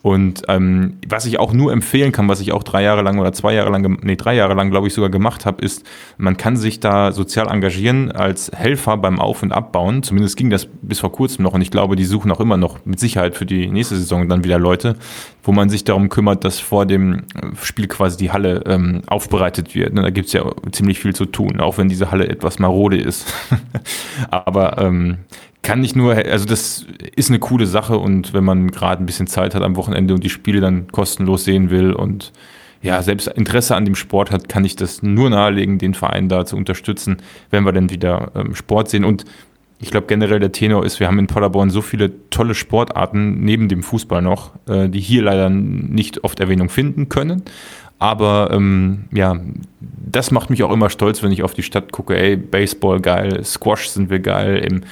und 0.04 0.42
ähm, 0.48 0.98
was 1.08 1.24
ich 1.24 1.40
auch 1.40 1.54
nur 1.54 1.72
empfehlen 1.72 2.12
kann, 2.12 2.28
was 2.28 2.42
ich 2.42 2.52
auch 2.52 2.62
drei 2.62 2.82
Jahre 2.82 3.00
lang 3.00 3.18
oder 3.18 3.32
zwei 3.32 3.54
Jahre 3.54 3.70
lang, 3.70 4.00
nee, 4.02 4.16
drei 4.16 4.34
Jahre 4.34 4.52
lang, 4.52 4.70
glaube 4.70 4.86
ich, 4.86 4.92
sogar 4.92 5.08
gemacht 5.08 5.46
habe, 5.46 5.64
ist, 5.64 5.82
man 6.18 6.36
kann 6.36 6.58
sich 6.58 6.78
da 6.78 7.10
sozial 7.10 7.48
engagieren 7.48 8.12
als 8.12 8.50
Helfer 8.54 8.98
beim 8.98 9.18
Auf- 9.18 9.42
und 9.42 9.52
Abbauen. 9.52 10.02
Zumindest 10.02 10.36
ging 10.36 10.50
das 10.50 10.68
bis 10.82 11.00
vor 11.00 11.10
kurzem 11.10 11.42
noch 11.42 11.54
und 11.54 11.62
ich 11.62 11.70
glaube, 11.70 11.96
die 11.96 12.04
suchen 12.04 12.30
auch 12.32 12.40
immer 12.40 12.58
noch 12.58 12.84
mit 12.84 13.00
Sicherheit 13.00 13.34
für 13.34 13.46
die 13.46 13.66
nächste 13.68 13.96
Saison 13.96 14.28
dann 14.28 14.44
wieder 14.44 14.58
Leute, 14.58 14.96
wo 15.42 15.52
man 15.52 15.70
sich 15.70 15.84
darum 15.84 16.10
kümmert, 16.10 16.44
dass 16.44 16.60
vor 16.60 16.84
dem 16.84 17.22
Spiel 17.62 17.88
quasi 17.88 18.18
die 18.18 18.30
Halle 18.30 18.62
ähm, 18.66 19.00
aufbereitet 19.06 19.74
wird. 19.74 19.96
Da 19.96 20.10
gibt's 20.10 20.34
ja 20.34 20.44
ziemlich 20.70 20.98
viel 20.98 21.14
zu 21.14 21.24
tun, 21.24 21.60
auch 21.60 21.78
wenn 21.78 21.88
diese 21.88 22.10
Halle 22.10 22.28
etwas 22.28 22.58
marode 22.58 22.98
ist. 22.98 23.32
Aber 24.30 24.76
ähm, 24.76 25.16
kann 25.64 25.80
nicht 25.80 25.96
nur, 25.96 26.14
also 26.14 26.44
das 26.44 26.86
ist 27.16 27.30
eine 27.30 27.40
coole 27.40 27.66
Sache 27.66 27.98
und 27.98 28.32
wenn 28.32 28.44
man 28.44 28.70
gerade 28.70 29.02
ein 29.02 29.06
bisschen 29.06 29.26
Zeit 29.26 29.54
hat 29.54 29.62
am 29.62 29.74
Wochenende 29.76 30.14
und 30.14 30.22
die 30.22 30.30
Spiele 30.30 30.60
dann 30.60 30.86
kostenlos 30.92 31.44
sehen 31.44 31.70
will 31.70 31.92
und 31.92 32.32
ja, 32.82 33.02
selbst 33.02 33.28
Interesse 33.28 33.74
an 33.74 33.86
dem 33.86 33.94
Sport 33.94 34.30
hat, 34.30 34.48
kann 34.48 34.64
ich 34.64 34.76
das 34.76 35.02
nur 35.02 35.30
nahelegen, 35.30 35.78
den 35.78 35.94
Verein 35.94 36.28
da 36.28 36.44
zu 36.44 36.54
unterstützen, 36.54 37.16
wenn 37.50 37.64
wir 37.64 37.72
dann 37.72 37.88
wieder 37.88 38.30
ähm, 38.34 38.54
Sport 38.54 38.90
sehen. 38.90 39.06
Und 39.06 39.24
ich 39.80 39.90
glaube 39.90 40.06
generell 40.06 40.38
der 40.38 40.52
Tenor 40.52 40.84
ist, 40.84 41.00
wir 41.00 41.06
haben 41.06 41.18
in 41.18 41.26
Paderborn 41.26 41.70
so 41.70 41.80
viele 41.80 42.12
tolle 42.28 42.54
Sportarten 42.54 43.40
neben 43.40 43.70
dem 43.70 43.82
Fußball 43.82 44.20
noch, 44.20 44.52
äh, 44.68 44.90
die 44.90 45.00
hier 45.00 45.22
leider 45.22 45.48
nicht 45.48 46.24
oft 46.24 46.40
Erwähnung 46.40 46.68
finden 46.68 47.08
können. 47.08 47.42
Aber 47.98 48.50
ähm, 48.52 49.04
ja, 49.12 49.40
das 49.80 50.30
macht 50.30 50.50
mich 50.50 50.62
auch 50.62 50.70
immer 50.70 50.90
stolz, 50.90 51.22
wenn 51.22 51.32
ich 51.32 51.42
auf 51.42 51.54
die 51.54 51.62
Stadt 51.62 51.90
gucke, 51.90 52.18
ey, 52.18 52.36
Baseball 52.36 53.00
geil, 53.00 53.42
Squash 53.44 53.88
sind 53.88 54.10
wir 54.10 54.18
geil, 54.18 54.58
im 54.58 54.82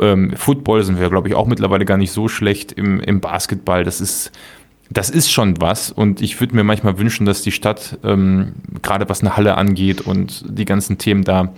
ähm, 0.00 0.32
Football 0.36 0.82
sind 0.84 1.00
wir, 1.00 1.08
glaube 1.08 1.28
ich, 1.28 1.34
auch 1.34 1.46
mittlerweile 1.46 1.84
gar 1.84 1.96
nicht 1.96 2.12
so 2.12 2.28
schlecht. 2.28 2.72
Im, 2.72 3.00
im 3.00 3.20
Basketball, 3.20 3.84
das 3.84 4.00
ist, 4.00 4.32
das 4.90 5.10
ist 5.10 5.30
schon 5.30 5.60
was. 5.60 5.90
Und 5.90 6.20
ich 6.20 6.40
würde 6.40 6.54
mir 6.54 6.64
manchmal 6.64 6.98
wünschen, 6.98 7.26
dass 7.26 7.42
die 7.42 7.52
Stadt, 7.52 7.98
ähm, 8.04 8.52
gerade 8.82 9.08
was 9.08 9.20
eine 9.20 9.36
Halle 9.36 9.56
angeht 9.56 10.00
und 10.00 10.44
die 10.48 10.64
ganzen 10.64 10.98
Themen 10.98 11.24
da, 11.24 11.52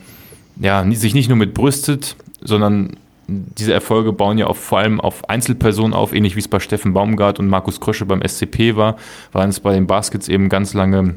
ja, 0.60 0.84
sich 0.92 1.14
nicht 1.14 1.28
nur 1.28 1.38
mit 1.38 1.54
brüstet, 1.54 2.16
sondern 2.42 2.96
diese 3.30 3.72
Erfolge 3.72 4.12
bauen 4.12 4.38
ja 4.38 4.46
auch 4.46 4.56
vor 4.56 4.78
allem 4.78 5.00
auf 5.00 5.28
Einzelpersonen 5.28 5.94
auf, 5.94 6.12
ähnlich 6.12 6.34
wie 6.34 6.40
es 6.40 6.48
bei 6.48 6.58
Steffen 6.58 6.92
Baumgart 6.92 7.38
und 7.38 7.48
Markus 7.48 7.80
Krösche 7.80 8.04
beim 8.04 8.22
SCP 8.26 8.76
war, 8.76 8.96
waren 9.32 9.50
es 9.50 9.60
bei 9.60 9.72
den 9.72 9.86
Baskets 9.86 10.28
eben 10.28 10.48
ganz 10.48 10.74
lange 10.74 11.14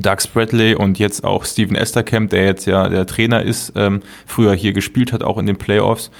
Doug 0.00 0.20
Spradley 0.20 0.74
und 0.74 0.98
jetzt 0.98 1.24
auch 1.24 1.44
Steven 1.44 1.74
Esterkamp, 1.74 2.30
der 2.30 2.44
jetzt 2.44 2.66
ja 2.66 2.88
der 2.88 3.06
Trainer 3.06 3.42
ist, 3.42 3.72
ähm, 3.76 4.00
früher 4.26 4.54
hier 4.54 4.72
gespielt 4.72 5.12
hat, 5.12 5.22
auch 5.22 5.38
in 5.38 5.46
den 5.46 5.56
Playoffs. 5.56 6.10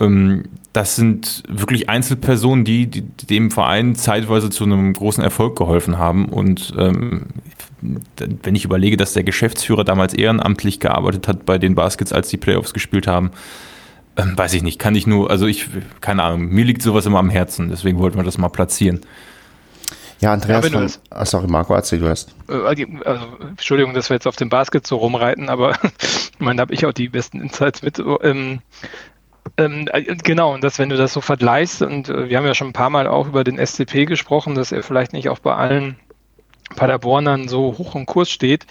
Ähm, 0.00 0.44
das 0.72 0.96
sind 0.96 1.42
wirklich 1.48 1.88
Einzelpersonen, 1.88 2.64
die, 2.64 2.86
die, 2.86 3.02
dem 3.02 3.50
Verein 3.50 3.94
zeitweise 3.94 4.50
zu 4.50 4.64
einem 4.64 4.92
großen 4.92 5.24
Erfolg 5.24 5.56
geholfen 5.56 5.98
haben. 5.98 6.26
Und 6.26 6.74
ähm, 6.78 7.26
wenn 7.80 8.54
ich 8.54 8.64
überlege, 8.64 8.96
dass 8.96 9.14
der 9.14 9.24
Geschäftsführer 9.24 9.84
damals 9.84 10.14
ehrenamtlich 10.14 10.80
gearbeitet 10.80 11.28
hat 11.28 11.46
bei 11.46 11.58
den 11.58 11.74
Baskets, 11.74 12.12
als 12.12 12.28
die 12.28 12.36
Playoffs 12.36 12.74
gespielt 12.74 13.06
haben, 13.06 13.30
ähm, 14.16 14.36
weiß 14.36 14.54
ich 14.54 14.62
nicht, 14.62 14.78
kann 14.78 14.94
ich 14.94 15.06
nur, 15.06 15.30
also 15.30 15.46
ich, 15.46 15.68
keine 16.00 16.22
Ahnung, 16.22 16.48
mir 16.48 16.64
liegt 16.64 16.82
sowas 16.82 17.06
immer 17.06 17.18
am 17.18 17.30
Herzen, 17.30 17.68
deswegen 17.68 17.98
wollten 17.98 18.16
wir 18.16 18.24
das 18.24 18.38
mal 18.38 18.48
platzieren. 18.48 19.00
Ja, 20.20 20.32
Andreas, 20.32 20.64
ja, 20.64 20.70
von, 20.70 20.90
ah, 21.10 21.26
sorry, 21.26 21.46
Marco, 21.46 21.74
erzähl 21.74 21.98
du 21.98 22.08
hast. 22.08 22.34
Äh, 22.48 22.54
also, 22.54 23.26
Entschuldigung, 23.50 23.92
dass 23.92 24.08
wir 24.08 24.14
jetzt 24.14 24.26
auf 24.26 24.36
dem 24.36 24.48
Basket 24.48 24.86
so 24.86 24.96
rumreiten, 24.96 25.50
aber 25.50 25.72
ich 26.02 26.38
meine, 26.38 26.56
da 26.56 26.60
habe 26.62 26.74
ich 26.74 26.86
auch 26.86 26.92
die 26.92 27.10
besten 27.10 27.40
Insights 27.40 27.82
mit. 27.82 28.02
Ähm, 28.22 28.60
ähm, 29.56 29.88
äh, 29.92 30.16
genau, 30.16 30.54
und 30.54 30.64
das, 30.64 30.78
wenn 30.78 30.88
du 30.88 30.96
das 30.96 31.12
so 31.12 31.20
vergleichst, 31.20 31.82
und 31.82 32.08
äh, 32.08 32.28
wir 32.28 32.36
haben 32.36 32.46
ja 32.46 32.54
schon 32.54 32.68
ein 32.68 32.72
paar 32.72 32.90
Mal 32.90 33.06
auch 33.06 33.28
über 33.28 33.44
den 33.44 33.64
SCP 33.64 34.06
gesprochen, 34.06 34.54
dass 34.54 34.72
er 34.72 34.82
vielleicht 34.82 35.12
nicht 35.12 35.28
auch 35.28 35.38
bei 35.38 35.54
allen 35.54 35.96
Paderbornern 36.74 37.48
so 37.48 37.76
hoch 37.78 37.94
im 37.94 38.06
Kurs 38.06 38.30
steht. 38.30 38.66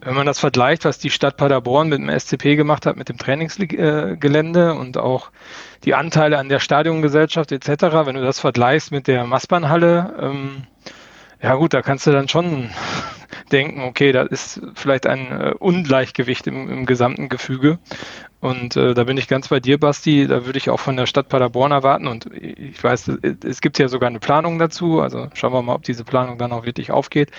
Wenn 0.00 0.14
man 0.14 0.26
das 0.26 0.40
vergleicht, 0.40 0.84
was 0.84 0.98
die 0.98 1.10
Stadt 1.10 1.36
Paderborn 1.36 1.88
mit 1.88 2.00
dem 2.00 2.08
SCP 2.08 2.56
gemacht 2.56 2.86
hat, 2.86 2.96
mit 2.96 3.08
dem 3.08 3.18
Trainingsgelände 3.18 4.74
und 4.74 4.98
auch 4.98 5.30
die 5.84 5.94
Anteile 5.94 6.38
an 6.38 6.48
der 6.48 6.58
Stadiongesellschaft 6.58 7.52
etc., 7.52 7.82
wenn 8.04 8.16
du 8.16 8.22
das 8.22 8.40
vergleichst 8.40 8.90
mit 8.90 9.06
der 9.06 9.24
Maßbahnhalle, 9.24 10.14
ähm, 10.20 10.66
ja 11.40 11.54
gut, 11.54 11.74
da 11.74 11.82
kannst 11.82 12.06
du 12.06 12.12
dann 12.12 12.28
schon 12.28 12.70
denken, 13.52 13.82
okay, 13.82 14.12
da 14.12 14.22
ist 14.22 14.60
vielleicht 14.74 15.06
ein 15.06 15.30
äh, 15.30 15.54
Ungleichgewicht 15.58 16.46
im, 16.46 16.68
im 16.68 16.86
gesamten 16.86 17.28
Gefüge. 17.28 17.78
Und 18.40 18.76
äh, 18.76 18.94
da 18.94 19.04
bin 19.04 19.16
ich 19.16 19.28
ganz 19.28 19.48
bei 19.48 19.60
dir, 19.60 19.78
Basti. 19.78 20.26
Da 20.26 20.44
würde 20.46 20.58
ich 20.58 20.70
auch 20.70 20.78
von 20.78 20.96
der 20.96 21.06
Stadt 21.06 21.28
Paderborn 21.28 21.72
erwarten. 21.72 22.06
Und 22.06 22.26
ich 22.32 22.82
weiß, 22.82 23.10
es 23.44 23.60
gibt 23.60 23.78
ja 23.78 23.88
sogar 23.88 24.08
eine 24.08 24.20
Planung 24.20 24.58
dazu. 24.58 25.00
Also 25.00 25.28
schauen 25.34 25.52
wir 25.52 25.62
mal, 25.62 25.74
ob 25.74 25.82
diese 25.82 26.04
Planung 26.04 26.38
dann 26.38 26.52
auch 26.52 26.64
wirklich 26.64 26.90
aufgeht, 26.90 27.30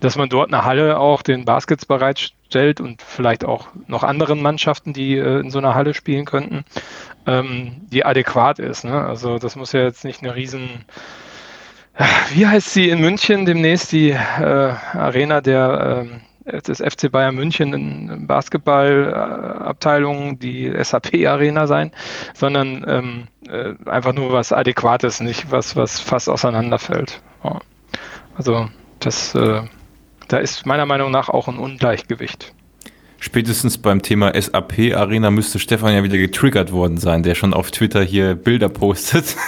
dass 0.00 0.16
man 0.16 0.28
dort 0.28 0.52
eine 0.52 0.64
Halle 0.64 0.98
auch 0.98 1.22
den 1.22 1.44
Baskets 1.44 1.86
bereitstellt 1.86 2.80
und 2.80 3.02
vielleicht 3.02 3.44
auch 3.44 3.68
noch 3.86 4.04
anderen 4.04 4.40
Mannschaften, 4.40 4.92
die 4.92 5.16
äh, 5.16 5.40
in 5.40 5.50
so 5.50 5.58
einer 5.58 5.74
Halle 5.74 5.94
spielen 5.94 6.24
könnten, 6.24 6.64
ähm, 7.26 7.82
die 7.92 8.04
adäquat 8.04 8.58
ist. 8.58 8.84
Ne? 8.84 9.04
Also 9.04 9.38
das 9.38 9.54
muss 9.54 9.72
ja 9.72 9.82
jetzt 9.82 10.04
nicht 10.04 10.22
eine 10.22 10.34
riesen 10.34 10.86
wie 12.32 12.46
heißt 12.46 12.72
sie 12.72 12.90
in 12.90 13.00
München 13.00 13.44
demnächst, 13.44 13.90
die 13.92 14.10
äh, 14.10 14.72
Arena 14.94 15.40
der 15.40 16.06
ähm, 16.06 16.20
des 16.66 16.78
FC 16.78 17.10
Bayern 17.10 17.34
München 17.34 17.74
in 17.74 18.26
Basketballabteilung 18.26 20.38
die 20.38 20.72
SAP-Arena 20.82 21.66
sein, 21.66 21.90
sondern 22.34 22.84
ähm, 22.88 23.24
äh, 23.48 23.74
einfach 23.88 24.14
nur 24.14 24.32
was 24.32 24.52
Adäquates, 24.52 25.20
nicht 25.20 25.50
was, 25.50 25.76
was 25.76 26.00
fast 26.00 26.30
auseinanderfällt. 26.30 27.20
Ja. 27.44 27.60
Also 28.36 28.68
das, 29.00 29.34
äh, 29.34 29.60
da 30.28 30.38
ist 30.38 30.64
meiner 30.64 30.86
Meinung 30.86 31.10
nach 31.10 31.28
auch 31.28 31.48
ein 31.48 31.58
Ungleichgewicht. 31.58 32.54
Spätestens 33.20 33.78
beim 33.78 34.00
Thema 34.00 34.40
SAP-Arena 34.40 35.30
müsste 35.30 35.58
Stefan 35.58 35.92
ja 35.92 36.04
wieder 36.04 36.18
getriggert 36.18 36.70
worden 36.72 36.98
sein, 36.98 37.24
der 37.24 37.34
schon 37.34 37.52
auf 37.52 37.72
Twitter 37.72 38.00
hier 38.02 38.36
Bilder 38.36 38.68
postet. 38.68 39.34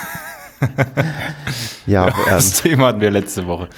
ja, 1.87 2.09
ja, 2.09 2.15
das 2.29 2.65
ähm, 2.65 2.71
Thema 2.71 2.87
hatten 2.89 3.01
wir 3.01 3.11
letzte 3.11 3.47
Woche. 3.47 3.69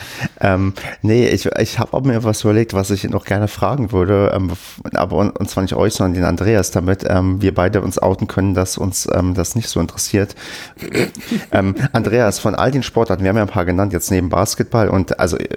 Ähm, 0.40 0.74
nee, 1.02 1.28
ich, 1.28 1.46
ich 1.46 1.78
habe 1.78 1.94
auch 1.94 2.02
mir 2.02 2.24
was 2.24 2.42
überlegt, 2.42 2.74
was 2.74 2.90
ich 2.90 3.04
noch 3.04 3.24
gerne 3.24 3.48
fragen 3.48 3.92
würde, 3.92 4.32
ähm, 4.34 4.52
aber 4.94 5.16
und, 5.16 5.38
und, 5.38 5.48
zwar 5.48 5.62
nicht 5.62 5.74
euch, 5.74 5.94
sondern 5.94 6.14
den 6.14 6.24
Andreas, 6.24 6.70
damit 6.70 7.04
ähm, 7.08 7.40
wir 7.40 7.54
beide 7.54 7.82
uns 7.82 7.98
outen 7.98 8.26
können, 8.26 8.54
dass 8.54 8.78
uns 8.78 9.08
ähm, 9.12 9.34
das 9.34 9.54
nicht 9.54 9.68
so 9.68 9.80
interessiert. 9.80 10.34
Ähm, 11.50 11.74
Andreas, 11.92 12.38
von 12.38 12.54
all 12.54 12.70
den 12.70 12.82
Sportarten, 12.82 13.24
wir 13.24 13.28
haben 13.28 13.36
ja 13.36 13.42
ein 13.42 13.48
paar 13.48 13.64
genannt, 13.64 13.92
jetzt 13.92 14.10
neben 14.10 14.28
Basketball 14.28 14.88
und 14.88 15.18
also 15.18 15.36
äh, 15.36 15.48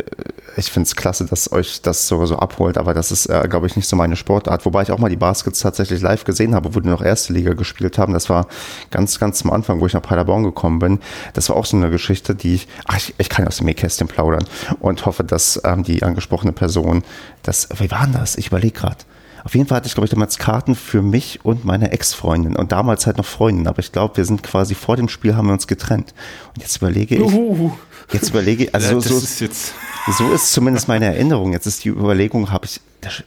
ich 0.58 0.72
finde 0.72 0.88
es 0.88 0.96
klasse, 0.96 1.25
dass 1.25 1.51
euch 1.51 1.82
das 1.82 2.08
so, 2.08 2.25
so 2.25 2.38
abholt, 2.38 2.77
aber 2.77 2.94
das 2.94 3.12
ist, 3.12 3.25
äh, 3.27 3.48
glaube 3.50 3.67
ich, 3.67 3.75
nicht 3.75 3.88
so 3.88 3.96
meine 3.96 4.15
Sportart. 4.15 4.65
Wobei 4.65 4.84
ich 4.84 4.91
auch 4.91 5.00
mal 5.00 5.10
die 5.10 5.15
Baskets 5.15 5.60
tatsächlich 5.60 6.01
live 6.01 6.24
gesehen 6.24 6.55
habe, 6.55 6.74
wo 6.75 6.79
die 6.79 6.89
noch 6.89 7.01
erste 7.01 7.34
Liga 7.34 7.53
gespielt 7.53 7.98
haben. 7.98 8.13
Das 8.13 8.29
war 8.29 8.48
ganz, 8.91 9.20
ganz 9.20 9.39
zum 9.39 9.51
Anfang, 9.51 9.82
wo 9.82 9.86
ich 9.86 9.94
nach 9.94 10.01
Paderborn 10.01 10.44
gekommen 10.44 10.79
bin. 10.79 11.00
Das 11.34 11.50
war 11.50 11.56
auch 11.56 11.66
so 11.66 11.78
eine 11.78 11.90
Geschichte, 11.90 12.36
die 12.36 12.56
ich, 12.56 12.68
ach, 12.86 12.98
ich, 12.98 13.16
ich 13.18 13.30
kann 13.30 13.48
aus 13.48 13.58
dem 13.58 13.66
Nähkästchen 13.66 14.08
plaudern 14.08 14.46
und 14.80 15.06
hoffe, 15.06 15.24
dass 15.24 15.62
ähm, 15.64 15.84
die 15.84 16.04
angesprochene 16.04 16.52
Person, 16.52 17.04
das, 17.44 17.70
wie 17.78 17.92
war 17.92 18.04
denn 18.04 18.14
das? 18.14 18.38
Ich 18.38 18.48
überlege 18.48 18.80
gerade. 18.80 18.98
Auf 19.46 19.54
jeden 19.54 19.68
Fall 19.68 19.76
hatte 19.78 19.88
ich, 19.88 19.94
glaube 19.94 20.06
ich, 20.06 20.12
damals 20.12 20.40
Karten 20.40 20.74
für 20.74 21.04
mich 21.04 21.46
und 21.46 21.66
meine 21.66 21.92
Ex-Freundin 21.92 22.56
und 22.56 22.72
damals 22.72 23.06
halt 23.06 23.18
noch 23.18 23.26
Freundin, 23.26 23.68
aber 23.68 23.78
ich 23.78 23.92
glaube, 23.92 24.18
wir 24.18 24.26
sind 24.26 24.42
quasi 24.42 24.74
vor 24.74 24.98
dem 24.98 25.08
Spiel 25.08 25.36
haben 25.36 25.46
wir 25.46 25.54
uns 25.54 25.68
getrennt. 25.68 26.16
Und 26.56 26.64
jetzt 26.64 26.78
überlege 26.78 27.16
ich, 27.16 27.22
Uhuhu. 27.22 27.72
jetzt 28.12 28.32
überlege 28.32 28.64
ich, 28.64 28.74
also 28.74 28.96
ja, 28.96 29.02
so, 29.02 29.18
ist 29.18 29.40
jetzt 29.42 29.74
so 30.18 30.32
ist 30.32 30.52
zumindest 30.52 30.88
meine 30.88 31.06
Erinnerung. 31.06 31.54
Jetzt 31.54 31.68
ist 31.68 31.84
die 31.84 31.90
Überlegung, 31.90 32.52
habe 32.52 32.66
ich, 32.66 32.82
das, 33.06 33.24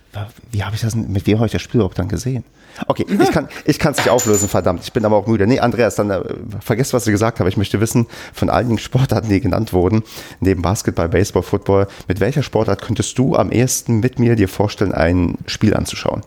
wie 0.51 0.63
habe 0.63 0.75
ich 0.75 0.83
das, 0.83 0.95
mit 0.95 1.27
wem 1.27 1.39
habe 1.39 1.47
ich 1.47 1.53
das 1.53 1.63
Spiel 1.63 1.79
überhaupt 1.79 1.99
dann 1.99 2.09
gesehen? 2.09 2.45
Okay, 2.87 3.07
ich 3.09 3.31
kann 3.33 3.49
ich 3.65 3.79
kann 3.79 3.93
es 3.93 3.99
nicht 3.99 4.11
auflösen, 4.11 4.49
verdammt. 4.49 4.83
Ich 4.85 4.93
bin 4.93 5.05
aber 5.05 5.17
auch 5.17 5.27
müde. 5.27 5.47
Nee, 5.47 5.61
Andreas, 5.61 5.95
dann 5.95 6.11
äh, 6.11 6.23
vergesst, 6.61 6.93
was 6.93 7.07
ich 7.07 7.13
gesagt 7.13 7.41
habe. 7.41 7.49
Ich 7.49 7.57
möchte 7.57 7.81
wissen, 7.81 8.07
von 8.33 8.51
all 8.51 8.65
den 8.65 8.79
Sportarten, 8.79 9.29
die 9.29 9.41
genannt 9.41 9.73
wurden, 9.73 10.03
neben 10.41 10.63
Basketball, 10.63 11.09
Baseball, 11.09 11.43
Football, 11.43 11.89
mit 12.07 12.21
welcher 12.21 12.43
Sportart 12.43 12.83
könntest 12.83 13.19
du 13.19 13.37
am 13.37 13.51
ehesten 13.51 14.01
mit 14.01 14.19
mir 14.19 14.37
dir 14.37 14.49
vorstellen, 14.49 14.93
ein 14.93 15.39
Spiel 15.47 15.75
anzuschauen? 15.75 16.23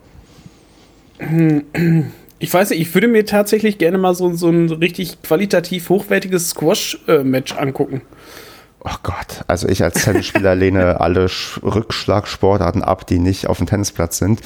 Ich 2.40 2.52
weiß 2.52 2.72
nicht, 2.72 2.82
ich 2.82 2.94
würde 2.96 3.08
mir 3.08 3.26
tatsächlich 3.26 3.78
gerne 3.78 4.00
mal 4.00 4.16
so, 4.16 4.34
so 4.34 4.50
ein 4.50 4.72
richtig 4.72 5.22
qualitativ 5.22 5.90
hochwertiges 5.90 6.50
Squash-Match 6.50 7.54
angucken. 7.56 8.02
Oh 8.84 8.96
Gott, 9.04 9.44
also 9.48 9.68
ich 9.68 9.84
als 9.84 10.04
Tennisspieler 10.04 10.56
lehne 10.56 11.00
alle 11.00 11.30
Rückschlagsportarten 11.62 12.84
ab, 12.84 13.06
die 13.06 13.20
nicht 13.20 13.48
auf 13.48 13.60
dem 13.60 13.68
Tennisplatz 13.68 14.18
sind 14.18 14.42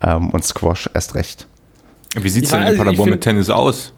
ähm, 0.00 0.30
und 0.30 0.44
Squash 0.44 0.88
erst 0.94 1.16
recht. 1.16 1.48
Wie 2.16 2.28
sieht 2.28 2.44
es 2.44 2.50
ja, 2.50 2.58
denn 2.58 2.66
in 2.66 2.72
also 2.72 2.84
Paderborn 2.84 3.10
mit 3.10 3.20
Tennis 3.20 3.50
aus, 3.50 3.92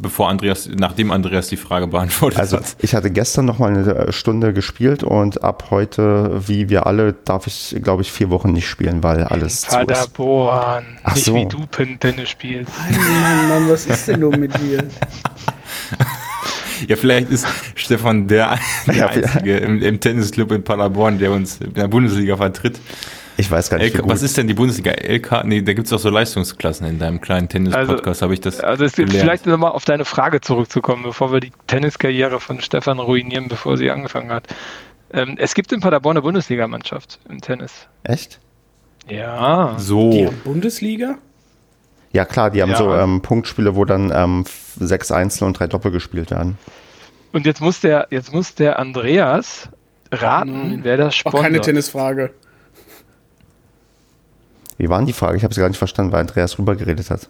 bevor 0.00 0.30
Andreas, 0.30 0.70
nachdem 0.74 1.10
Andreas 1.10 1.48
die 1.48 1.58
Frage 1.58 1.86
beantwortet 1.86 2.38
also, 2.38 2.56
hat? 2.56 2.76
Ich 2.80 2.94
hatte 2.94 3.10
gestern 3.10 3.44
noch 3.44 3.58
mal 3.58 3.68
eine 3.68 4.12
Stunde 4.12 4.54
gespielt 4.54 5.02
und 5.02 5.44
ab 5.44 5.66
heute, 5.70 6.40
wie 6.46 6.70
wir 6.70 6.86
alle, 6.86 7.12
darf 7.12 7.46
ich, 7.46 7.76
glaube 7.82 8.00
ich, 8.02 8.10
vier 8.10 8.30
Wochen 8.30 8.52
nicht 8.52 8.68
spielen, 8.68 9.02
weil 9.02 9.24
alles 9.24 9.62
zu 9.62 9.66
ist. 9.66 9.74
Paderborn, 9.74 10.98
nicht 11.14 11.24
so. 11.24 11.34
wie 11.34 11.46
du 11.46 11.66
Tennis 11.66 12.30
spielst. 12.30 12.72
Mann, 12.90 13.48
Mann, 13.48 13.68
was 13.68 13.84
ist 13.84 14.08
denn 14.08 14.20
nun 14.20 14.40
mit 14.40 14.58
dir? 14.58 14.82
Ja, 16.88 16.96
vielleicht 16.96 17.30
ist 17.30 17.46
Stefan 17.74 18.28
der, 18.28 18.58
der 18.86 18.94
ja, 18.94 19.06
Einzige 19.08 19.58
im, 19.58 19.82
im, 19.82 20.00
Tennisclub 20.00 20.52
in 20.52 20.62
Paderborn, 20.62 21.18
der 21.18 21.32
uns 21.32 21.60
in 21.60 21.74
der 21.74 21.88
Bundesliga 21.88 22.36
vertritt. 22.36 22.80
Ich 23.38 23.50
weiß 23.50 23.68
gar 23.68 23.78
nicht. 23.78 23.94
LK, 23.94 24.08
was 24.08 24.22
ist 24.22 24.36
denn 24.36 24.46
die 24.46 24.54
Bundesliga? 24.54 24.92
LK? 24.92 25.44
Nee, 25.44 25.62
da 25.62 25.74
gibt 25.74 25.86
es 25.86 25.92
auch 25.92 25.98
so 25.98 26.08
Leistungsklassen 26.08 26.86
in 26.86 26.98
deinem 26.98 27.20
kleinen 27.20 27.48
Tennis-Podcast, 27.48 28.06
also, 28.06 28.22
habe 28.22 28.34
ich 28.34 28.40
das. 28.40 28.60
Also 28.60 28.84
es 28.84 28.94
gibt 28.94 29.12
vielleicht 29.12 29.46
nochmal 29.46 29.72
auf 29.72 29.84
deine 29.84 30.04
Frage 30.04 30.40
zurückzukommen, 30.40 31.02
bevor 31.02 31.32
wir 31.32 31.40
die 31.40 31.52
Tenniskarriere 31.66 32.40
von 32.40 32.60
Stefan 32.60 32.98
ruinieren, 32.98 33.48
bevor 33.48 33.76
sie 33.76 33.90
angefangen 33.90 34.30
hat. 34.30 34.46
Ähm, 35.12 35.36
es 35.38 35.54
gibt 35.54 35.72
in 35.72 35.80
Paderborn 35.80 36.16
eine 36.16 36.22
Bundesligamannschaft 36.22 37.20
im 37.28 37.40
Tennis. 37.40 37.86
Echt? 38.04 38.40
Ja. 39.08 39.76
So. 39.78 40.10
Die 40.10 40.28
Bundesliga? 40.44 41.18
Ja, 42.16 42.24
klar, 42.24 42.50
die 42.50 42.62
haben 42.62 42.70
ja. 42.70 42.78
so 42.78 42.94
ähm, 42.94 43.20
Punktspiele, 43.20 43.76
wo 43.76 43.84
dann 43.84 44.10
ähm, 44.10 44.44
sechs 44.80 45.12
Einzel 45.12 45.44
und 45.44 45.58
drei 45.58 45.66
Doppel 45.66 45.90
gespielt 45.90 46.30
werden. 46.30 46.56
Und 47.32 47.44
jetzt 47.44 47.60
muss 47.60 47.80
der, 47.80 48.06
jetzt 48.10 48.32
muss 48.32 48.54
der 48.54 48.78
Andreas 48.78 49.68
raten, 50.10 50.70
Nein. 50.70 50.80
wer 50.82 50.96
das 50.96 51.14
sponsert. 51.14 51.38
Auch 51.38 51.44
keine 51.44 51.60
Tennisfrage. 51.60 52.30
Wie 54.78 54.88
war 54.88 54.96
denn 54.96 55.06
die 55.06 55.12
Frage? 55.12 55.36
Ich 55.36 55.44
habe 55.44 55.52
sie 55.52 55.60
gar 55.60 55.68
nicht 55.68 55.76
verstanden, 55.76 56.10
weil 56.10 56.20
Andreas 56.20 56.58
rübergeredet 56.58 57.10
hat. 57.10 57.28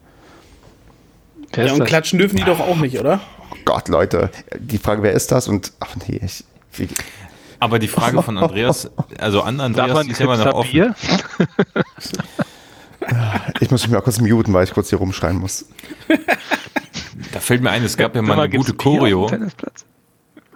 Ja, 1.56 1.74
und 1.74 1.84
klatschen 1.84 2.18
dürfen 2.20 2.38
die 2.38 2.44
doch 2.44 2.62
auch 2.62 2.78
nicht, 2.78 2.98
oder? 2.98 3.20
Oh 3.52 3.58
Gott, 3.66 3.90
Leute. 3.90 4.30
Die 4.58 4.78
Frage, 4.78 5.04
wer 5.04 5.12
ist 5.12 5.34
das? 5.34 5.50
Und, 5.50 5.74
ach 5.82 5.96
nee, 6.08 6.22
ich, 6.24 6.46
Wie, 6.74 6.88
Aber 7.60 7.78
die 7.78 7.90
Frage 7.90 8.24
von 8.24 8.38
Andreas, 8.38 8.90
also 9.20 9.42
an 9.42 9.60
Andreas, 9.60 10.06
die 10.06 10.12
ist 10.12 10.20
ja 10.20 10.26
immer 10.26 10.38
noch 10.38 10.54
offen. 10.54 10.72
Bier? 10.72 10.96
ich 13.60 13.70
muss 13.70 13.84
mich 13.84 13.92
mal 13.92 14.02
kurz 14.02 14.22
muten, 14.22 14.54
weil 14.54 14.64
ich 14.64 14.74
kurz 14.74 14.90
hier 14.90 15.00
rumschreien 15.00 15.38
muss. 15.38 15.66
Da 17.34 17.40
fällt 17.42 17.62
mir 17.62 17.72
ein, 17.72 17.84
es 17.84 17.98
gab 17.98 18.16
ja 18.16 18.22
mal 18.22 18.40
eine 18.40 18.50
gute 18.50 18.74
Choreo. 18.74 19.30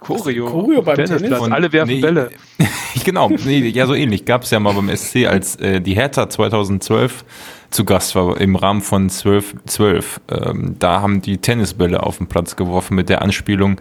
Choreo. 0.06 0.46
Choreo 0.50 0.82
beim 0.82 0.96
Tennisplatz. 0.96 1.40
Tennis? 1.40 1.52
Alle 1.52 1.72
werfen 1.72 1.94
Nee. 1.94 2.00
Bälle. 2.00 2.30
genau, 3.04 3.30
nee, 3.44 3.60
ja 3.68 3.86
so 3.86 3.94
ähnlich. 3.94 4.24
Gab 4.24 4.42
es 4.42 4.50
ja 4.50 4.60
mal 4.60 4.72
beim 4.72 4.94
SC, 4.94 5.26
als 5.26 5.56
äh, 5.56 5.80
die 5.80 5.94
Hertha 5.94 6.28
2012 6.28 7.24
zu 7.70 7.84
Gast 7.84 8.14
war 8.14 8.40
im 8.40 8.56
Rahmen 8.56 8.80
von 8.80 9.10
12, 9.10 9.54
12. 9.66 10.20
Ähm, 10.28 10.76
da 10.78 11.00
haben 11.00 11.20
die 11.20 11.38
Tennisbälle 11.38 12.02
auf 12.02 12.18
den 12.18 12.26
Platz 12.26 12.56
geworfen 12.56 12.94
mit 12.94 13.08
der 13.08 13.22
Anspielung, 13.22 13.80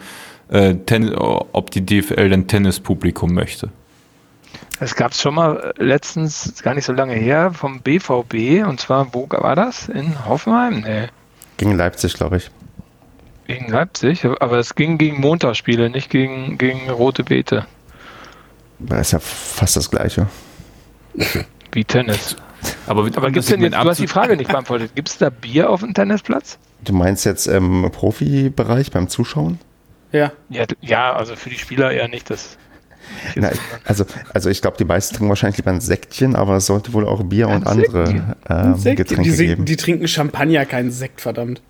äh, 0.50 0.75
Ten 0.75 1.13
ob 1.15 1.72
die 1.72 1.86
DFL 1.86 2.29
denn 2.29 2.48
Tennispublikum 2.48 3.34
möchte. 3.34 3.70
Es 4.79 4.96
gab 4.96 5.12
es 5.12 5.22
schon 5.22 5.36
mal 5.36 5.74
äh, 5.77 5.84
letztens, 5.84 6.62
gar 6.62 6.74
nicht 6.74 6.86
so 6.86 6.94
lange 6.94 7.13
her, 7.13 7.51
vom 7.53 7.82
BVB. 7.82 8.65
Und 8.67 8.79
zwar, 8.79 9.13
wo 9.13 9.27
war 9.29 9.55
das? 9.55 9.88
In 9.88 10.25
Hoffenheim? 10.25 10.82
Nee. 10.82 11.08
Gegen 11.58 11.77
Leipzig, 11.77 12.13
glaube 12.15 12.38
ich. 12.38 12.51
Gegen 13.48 13.70
Leipzig. 13.70 14.25
Aber 14.25 14.58
es 14.58 14.75
ging 14.75 14.98
gegen 14.98 15.22
Montagsspiele, 15.22 15.90
nicht 15.90 16.10
gegen, 16.10 16.58
gegen 16.58 16.90
Rote 16.90 17.24
Beete. 17.24 17.66
Das 18.80 19.02
ist 19.02 19.12
ja 19.12 19.20
fast 19.20 19.75
das 19.75 19.90
Gleiche. 19.90 20.28
Wie 21.72 21.84
Tennis. 21.84 22.36
Aber, 22.88 23.06
Aber 23.16 23.32
gibt's 23.32 23.48
denn 23.48 23.62
jetzt, 23.62 23.75
du 23.75 23.90
hast 23.90 24.00
die 24.00 24.08
Frage 24.08 24.36
nicht 24.36 24.50
beantwortet, 24.50 24.96
gibt 24.96 25.10
es 25.10 25.18
da 25.18 25.30
Bier 25.30 25.70
auf 25.70 25.82
dem 25.82 25.94
Tennisplatz? 25.94 26.58
Du 26.84 26.94
meinst 26.94 27.25
jetzt 27.25 27.48
im 27.48 27.90
Profibereich 27.92 28.92
beim 28.92 29.08
Zuschauen? 29.08 29.60
Ja. 30.12 30.32
Ja, 30.50 30.66
ja, 30.82 31.14
also 31.14 31.36
für 31.36 31.50
die 31.50 31.58
Spieler 31.58 31.92
eher 31.92 32.08
nicht. 32.08 32.30
Das 32.30 32.58
Nein, 33.36 33.54
also, 33.84 34.06
also 34.34 34.50
ich 34.50 34.62
glaube, 34.62 34.78
die 34.78 34.86
meisten 34.86 35.16
trinken 35.16 35.30
wahrscheinlich 35.30 35.58
lieber 35.58 35.72
ein 35.72 35.82
Säckchen, 35.82 36.36
aber 36.36 36.56
es 36.58 36.66
sollte 36.66 36.94
wohl 36.94 37.08
auch 37.08 37.24
Bier 37.24 37.48
und 37.48 37.68
Ein 37.68 37.68
andere 37.68 38.36
ähm, 38.50 38.96
Getränke 38.96 39.32
die, 39.32 39.38
geben. 39.38 39.66
die 39.66 39.75
trinken 39.75 40.08
Champagner, 40.08 40.66
keinen 40.66 40.92
Sekt, 40.92 41.22
verdammt. 41.22 41.62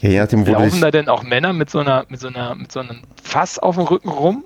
Ja, 0.00 0.10
je 0.10 0.18
nachdem, 0.18 0.40
wo 0.40 0.44
du 0.44 0.52
Laufen 0.52 0.80
da 0.80 0.90
denn 0.90 1.08
auch 1.08 1.22
Männer 1.22 1.52
mit 1.52 1.70
so 1.70 1.78
einer, 1.78 2.06
mit 2.08 2.20
so 2.20 2.28
einer, 2.28 2.54
mit 2.54 2.72
so 2.72 2.80
einem 2.80 3.02
Fass 3.22 3.58
auf 3.58 3.76
dem 3.76 3.84
Rücken 3.84 4.08
rum? 4.08 4.44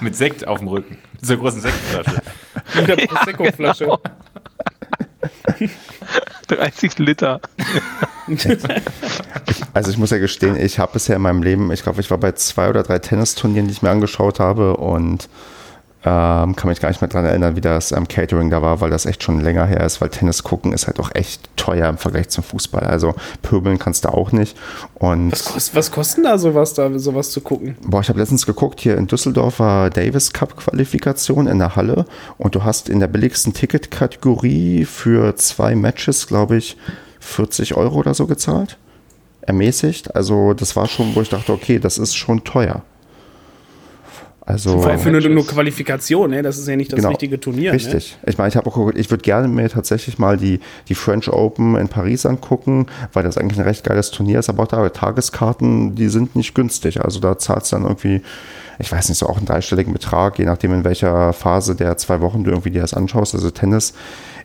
Mit 0.00 0.16
Sekt 0.16 0.46
auf 0.46 0.58
dem 0.60 0.68
Rücken. 0.68 0.98
Mit 1.12 1.26
so 1.26 1.36
großen 1.36 1.60
Sektflasche. 1.60 2.22
Mit 2.74 2.88
der 2.88 2.96
Prosecco-Flasche. 3.06 3.98
30 6.48 6.98
Liter. 6.98 7.40
also 9.72 9.90
ich 9.90 9.98
muss 9.98 10.10
ja 10.10 10.18
gestehen, 10.18 10.56
ich 10.56 10.78
habe 10.78 10.92
bisher 10.92 11.16
in 11.16 11.22
meinem 11.22 11.42
Leben, 11.42 11.72
ich 11.72 11.82
glaube, 11.82 12.00
ich 12.00 12.10
war 12.10 12.18
bei 12.18 12.32
zwei 12.32 12.68
oder 12.68 12.82
drei 12.82 12.98
Tennisturnieren, 12.98 13.66
die 13.66 13.72
ich 13.72 13.82
mir 13.82 13.90
angeschaut 13.90 14.38
habe 14.38 14.76
und 14.76 15.28
ähm, 16.06 16.54
kann 16.54 16.68
mich 16.68 16.80
gar 16.80 16.88
nicht 16.88 17.00
mehr 17.00 17.08
dran 17.08 17.24
erinnern, 17.24 17.56
wie 17.56 17.60
das 17.60 17.90
ähm, 17.90 18.06
Catering 18.06 18.48
da 18.48 18.62
war, 18.62 18.80
weil 18.80 18.90
das 18.90 19.06
echt 19.06 19.24
schon 19.24 19.40
länger 19.40 19.66
her 19.66 19.80
ist, 19.80 20.00
weil 20.00 20.08
Tennis 20.08 20.44
gucken 20.44 20.72
ist 20.72 20.86
halt 20.86 21.00
auch 21.00 21.10
echt 21.14 21.50
teuer 21.56 21.88
im 21.88 21.98
Vergleich 21.98 22.28
zum 22.28 22.44
Fußball. 22.44 22.84
Also 22.84 23.16
pöbeln 23.42 23.80
kannst 23.80 24.04
du 24.04 24.10
auch 24.10 24.30
nicht. 24.30 24.56
Und 24.94 25.32
Was, 25.32 25.44
kost, 25.46 25.74
was 25.74 25.90
kostet 25.90 26.24
da 26.24 26.38
sowas, 26.38 26.74
da 26.74 26.96
sowas 26.96 27.32
zu 27.32 27.40
gucken? 27.40 27.76
Boah, 27.84 28.02
ich 28.02 28.08
habe 28.08 28.20
letztens 28.20 28.46
geguckt, 28.46 28.80
hier 28.80 28.96
in 28.96 29.08
Düsseldorf 29.08 29.58
war 29.58 29.90
Davis 29.90 30.32
Cup 30.32 30.56
Qualifikation 30.56 31.48
in 31.48 31.58
der 31.58 31.74
Halle 31.74 32.04
und 32.38 32.54
du 32.54 32.62
hast 32.62 32.88
in 32.88 33.00
der 33.00 33.08
billigsten 33.08 33.52
Ticketkategorie 33.52 34.84
für 34.84 35.34
zwei 35.34 35.74
Matches, 35.74 36.28
glaube 36.28 36.56
ich, 36.56 36.76
40 37.18 37.74
Euro 37.74 37.96
oder 37.96 38.14
so 38.14 38.28
gezahlt. 38.28 38.78
Ermäßigt. 39.40 40.14
Also 40.14 40.54
das 40.54 40.76
war 40.76 40.86
schon, 40.86 41.16
wo 41.16 41.20
ich 41.20 41.30
dachte, 41.30 41.52
okay, 41.52 41.80
das 41.80 41.98
ist 41.98 42.14
schon 42.14 42.44
teuer. 42.44 42.82
Also 44.48 44.78
Vor 44.80 44.92
allem 44.92 45.00
für 45.00 45.10
nur, 45.10 45.20
nur 45.22 45.44
Qualifikation, 45.44 46.30
ne? 46.30 46.40
Das 46.40 46.56
ist 46.56 46.68
ja 46.68 46.76
nicht 46.76 46.92
das 46.92 46.98
Genau. 46.98 47.08
richtige 47.08 47.40
Turnier. 47.40 47.72
Ne? 47.72 47.76
Richtig. 47.76 48.16
Ich 48.24 48.38
meine, 48.38 48.48
ich 48.48 48.56
habe 48.56 48.70
auch 48.70 48.92
ich 48.94 49.10
würde 49.10 49.22
gerne 49.22 49.48
mir 49.48 49.68
tatsächlich 49.68 50.20
mal 50.20 50.36
die, 50.36 50.60
die 50.88 50.94
French 50.94 51.28
Open 51.28 51.74
in 51.74 51.88
Paris 51.88 52.24
angucken, 52.24 52.86
weil 53.12 53.24
das 53.24 53.38
eigentlich 53.38 53.58
ein 53.58 53.64
recht 53.64 53.82
geiles 53.82 54.12
Turnier 54.12 54.38
ist, 54.38 54.48
aber 54.48 54.62
auch 54.62 54.68
da 54.68 54.88
Tageskarten, 54.88 55.96
die 55.96 56.08
sind 56.08 56.36
nicht 56.36 56.54
günstig. 56.54 57.04
Also 57.04 57.18
da 57.18 57.36
zahlst 57.36 57.72
du 57.72 57.76
dann 57.76 57.86
irgendwie, 57.86 58.22
ich 58.78 58.92
weiß 58.92 59.08
nicht, 59.08 59.18
so 59.18 59.26
auch 59.26 59.36
einen 59.36 59.46
dreistelligen 59.46 59.92
Betrag, 59.92 60.38
je 60.38 60.44
nachdem 60.44 60.72
in 60.74 60.84
welcher 60.84 61.32
Phase 61.32 61.74
der 61.74 61.96
zwei 61.96 62.20
Wochen 62.20 62.44
du 62.44 62.50
irgendwie 62.50 62.70
dir 62.70 62.82
das 62.82 62.94
anschaust. 62.94 63.34
Also 63.34 63.50
Tennis 63.50 63.94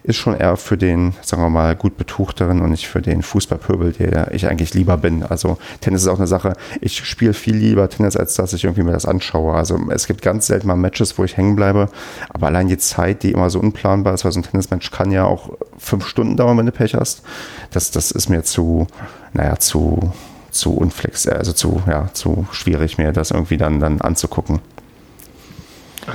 ist 0.04 0.18
schon 0.18 0.36
eher 0.36 0.58
für 0.58 0.78
den, 0.78 1.14
sagen 1.22 1.42
wir 1.44 1.50
mal, 1.50 1.76
gut 1.76 1.98
Betuchteren 1.98 2.62
und 2.62 2.72
nicht 2.72 2.88
für 2.88 3.02
den 3.02 3.22
Fußballpöbel, 3.22 3.94
der 3.94 4.34
ich 4.34 4.48
eigentlich 4.48 4.74
lieber 4.74 4.98
bin. 4.98 5.24
Also 5.24 5.58
Tennis 5.80 6.04
ist 6.04 6.08
auch 6.08 6.18
eine 6.18 6.28
Sache, 6.28 6.54
ich 6.80 7.06
spiele 7.06 7.34
viel 7.34 7.56
lieber 7.56 7.90
Tennis, 7.90 8.16
als 8.16 8.36
dass 8.36 8.54
ich 8.54 8.64
irgendwie 8.64 8.84
mir 8.84 8.94
das 8.94 9.06
anschaue. 9.06 9.54
Also 9.54 9.80
es 9.90 10.08
gibt 10.08 10.22
ganz 10.22 10.48
selten 10.48 10.68
mal 10.68 10.76
Matches, 10.76 11.18
wo 11.18 11.24
ich 11.24 11.38
hängen 11.38 11.56
bleibe, 11.56 11.90
aber 12.30 12.48
allein 12.48 12.68
die 12.68 12.78
Zeit, 12.78 13.24
die 13.24 13.32
immer 13.32 13.50
so 13.50 13.60
unplanbar 13.60 14.14
ist, 14.14 14.26
weil 14.26 14.32
so 14.32 14.40
ein 14.40 14.44
Tennismatch 14.44 14.92
kann 14.92 15.12
ja 15.12 15.26
auch 15.26 15.52
fünf 15.78 16.08
Stunden 16.08 16.38
dauern, 16.38 16.58
wenn 16.58 16.66
du 16.66 16.72
Pech 16.72 16.96
hast, 16.96 17.22
das, 17.72 17.92
das 17.92 18.12
ist 18.12 18.30
mir 18.30 18.44
zu, 18.44 18.88
naja, 19.34 19.58
zu, 19.58 20.12
zu 20.50 20.74
unflex, 20.74 21.28
also 21.28 21.54
zu, 21.54 21.82
ja, 21.88 22.10
zu 22.14 22.48
schwierig, 22.52 22.98
mir 22.98 23.12
das 23.12 23.32
irgendwie 23.32 23.58
dann, 23.58 23.80
dann 23.80 24.02
anzugucken. 24.02 24.60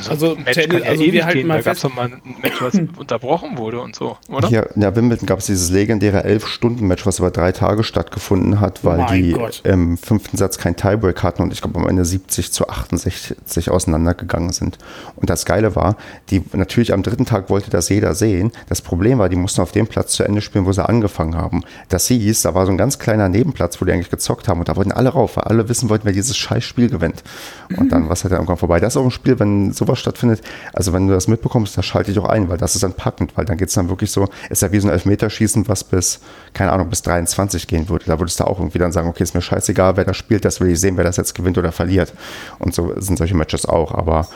Also 0.08 0.34
ein 0.36 0.42
Match 0.44 0.54
Tennis- 0.54 0.68
kann 0.72 0.82
ja 0.84 0.90
also 0.90 1.02
ewig 1.02 1.12
wir 1.14 1.24
halten 1.26 1.38
gehen. 1.38 1.46
mal 1.48 1.56
Da 1.58 1.62
gab 1.62 1.74
es 1.74 1.80
fest- 1.80 1.84
doch 1.92 1.96
mal 1.96 2.04
ein 2.06 2.22
Match, 2.42 2.60
was 2.62 2.74
unterbrochen 2.98 3.56
wurde 3.58 3.80
und 3.80 3.94
so, 3.94 4.16
oder? 4.28 4.48
Hier 4.48 4.68
in 4.74 4.80
der 4.80 4.94
Wimbledon 4.96 5.26
gab 5.26 5.38
es 5.38 5.46
dieses 5.46 5.70
legendäre 5.70 6.24
Elf-Stunden-Match, 6.24 7.06
was 7.06 7.18
über 7.18 7.30
drei 7.30 7.52
Tage 7.52 7.84
stattgefunden 7.84 8.60
hat, 8.60 8.84
weil 8.84 8.98
Mein 8.98 9.22
die 9.22 9.32
Gott. 9.32 9.60
im 9.64 9.96
fünften 9.96 10.36
Satz 10.36 10.58
kein 10.58 10.76
Tiebreak 10.76 11.22
hatten 11.22 11.42
und 11.42 11.52
ich 11.52 11.60
glaube 11.60 11.78
am 11.78 11.88
Ende 11.88 12.04
70 12.04 12.52
zu 12.52 12.68
68 12.68 13.70
auseinandergegangen 13.70 14.52
sind. 14.52 14.78
Und 15.16 15.30
das 15.30 15.44
Geile 15.44 15.76
war, 15.76 15.96
die 16.30 16.42
natürlich 16.52 16.92
am 16.92 17.02
dritten 17.02 17.24
Tag 17.26 17.50
wollte 17.50 17.70
das 17.70 17.88
jeder 17.88 18.14
sehen. 18.14 18.52
Das 18.68 18.82
Problem 18.82 19.18
war, 19.18 19.28
die 19.28 19.36
mussten 19.36 19.60
auf 19.60 19.72
dem 19.72 19.86
Platz 19.86 20.12
zu 20.12 20.24
Ende 20.24 20.40
spielen, 20.40 20.66
wo 20.66 20.72
sie 20.72 20.86
angefangen 20.86 21.36
haben. 21.36 21.62
Das 21.88 22.08
hieß, 22.08 22.42
da 22.42 22.54
war 22.54 22.66
so 22.66 22.72
ein 22.72 22.78
ganz 22.78 22.98
kleiner 22.98 23.28
Nebenplatz, 23.28 23.80
wo 23.80 23.84
die 23.84 23.92
eigentlich 23.92 24.10
gezockt 24.10 24.48
haben 24.48 24.60
und 24.60 24.68
da 24.68 24.76
wollten 24.76 24.92
alle 24.92 25.10
rauf, 25.10 25.36
weil 25.36 25.44
alle 25.44 25.68
wissen 25.68 25.88
wollten, 25.88 26.04
wer 26.04 26.12
dieses 26.12 26.36
scheiß 26.36 26.64
Spiel 26.64 26.88
gewinnt. 26.90 27.22
Und 27.76 27.90
dann 27.92 28.04
war 28.06 28.12
es 28.12 28.24
halt 28.24 28.32
irgendwann 28.32 28.56
vorbei. 28.56 28.80
Das 28.80 28.94
ist 28.94 28.96
auch 28.96 29.04
ein 29.04 29.10
Spiel, 29.10 29.38
wenn 29.38 29.72
sowas 29.76 29.98
stattfindet, 29.98 30.42
also 30.72 30.92
wenn 30.92 31.06
du 31.06 31.14
das 31.14 31.28
mitbekommst, 31.28 31.76
da 31.76 31.82
schalte 31.82 32.10
ich 32.10 32.18
auch 32.18 32.28
ein, 32.28 32.48
weil 32.48 32.58
das 32.58 32.74
ist 32.74 32.82
dann 32.82 32.94
packend, 32.94 33.36
weil 33.36 33.44
dann 33.44 33.56
geht 33.56 33.68
es 33.68 33.74
dann 33.74 33.88
wirklich 33.88 34.10
so, 34.10 34.28
ist 34.50 34.62
ja 34.62 34.72
wie 34.72 34.80
so 34.80 34.88
ein 34.88 34.92
Elfmeterschießen, 34.92 35.68
was 35.68 35.84
bis, 35.84 36.20
keine 36.52 36.72
Ahnung, 36.72 36.88
bis 36.88 37.02
23 37.02 37.66
gehen 37.66 37.88
würde. 37.88 38.06
Da 38.06 38.18
würdest 38.18 38.40
du 38.40 38.44
auch 38.44 38.58
irgendwie 38.58 38.78
dann 38.78 38.92
sagen, 38.92 39.08
okay, 39.08 39.22
ist 39.22 39.34
mir 39.34 39.42
scheißegal, 39.42 39.96
wer 39.96 40.04
das 40.04 40.16
spielt, 40.16 40.44
das 40.44 40.60
will 40.60 40.70
ich 40.70 40.80
sehen, 40.80 40.96
wer 40.96 41.04
das 41.04 41.16
jetzt 41.16 41.34
gewinnt 41.34 41.58
oder 41.58 41.72
verliert. 41.72 42.12
Und 42.58 42.74
so 42.74 42.92
sind 42.96 43.18
solche 43.18 43.36
Matches 43.36 43.66
auch, 43.66 43.92
aber 43.92 44.28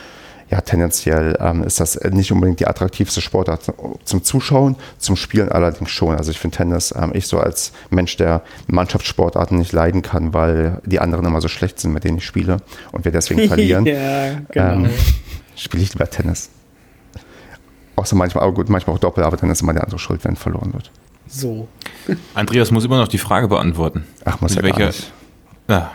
ja, 0.50 0.60
tendenziell 0.60 1.38
ähm, 1.40 1.62
ist 1.62 1.78
das 1.78 1.98
nicht 2.10 2.32
unbedingt 2.32 2.58
die 2.58 2.66
attraktivste 2.66 3.20
Sportart 3.20 3.72
zum 4.04 4.24
Zuschauen, 4.24 4.74
zum 4.98 5.14
Spielen 5.14 5.48
allerdings 5.48 5.90
schon. 5.90 6.16
Also 6.16 6.32
ich 6.32 6.40
finde 6.40 6.56
Tennis, 6.56 6.92
ähm, 6.96 7.12
ich 7.14 7.28
so 7.28 7.38
als 7.38 7.72
Mensch, 7.90 8.16
der 8.16 8.42
Mannschaftssportarten 8.66 9.56
nicht 9.58 9.72
leiden 9.72 10.02
kann, 10.02 10.34
weil 10.34 10.80
die 10.84 10.98
anderen 10.98 11.24
immer 11.24 11.40
so 11.40 11.46
schlecht 11.46 11.78
sind, 11.78 11.92
mit 11.92 12.02
denen 12.02 12.18
ich 12.18 12.26
spiele 12.26 12.56
und 12.90 13.04
wir 13.04 13.12
deswegen 13.12 13.42
verlieren, 13.48 13.86
ja, 13.86 14.40
genau. 14.50 14.86
ähm, 14.86 14.90
spiele 15.54 15.84
ich 15.84 15.92
lieber 15.92 16.10
Tennis. 16.10 16.50
Außer 17.94 18.16
manchmal, 18.16 18.42
aber 18.42 18.54
gut, 18.54 18.68
manchmal 18.68 18.96
auch 18.96 19.00
Doppel, 19.00 19.22
aber 19.22 19.36
dann 19.36 19.50
ist 19.50 19.62
immer 19.62 19.72
der 19.72 19.84
andere 19.84 20.00
schuld, 20.00 20.24
wenn 20.24 20.34
verloren 20.34 20.72
wird. 20.72 20.90
so. 21.28 21.68
Andreas 22.34 22.72
muss 22.72 22.84
immer 22.84 22.98
noch 22.98 23.08
die 23.08 23.18
Frage 23.18 23.46
beantworten. 23.46 24.04
Ach, 24.24 24.40
muss 24.40 24.56
ja 24.56 24.62
Welcher-. 24.62 24.90
Ah, 25.68 25.90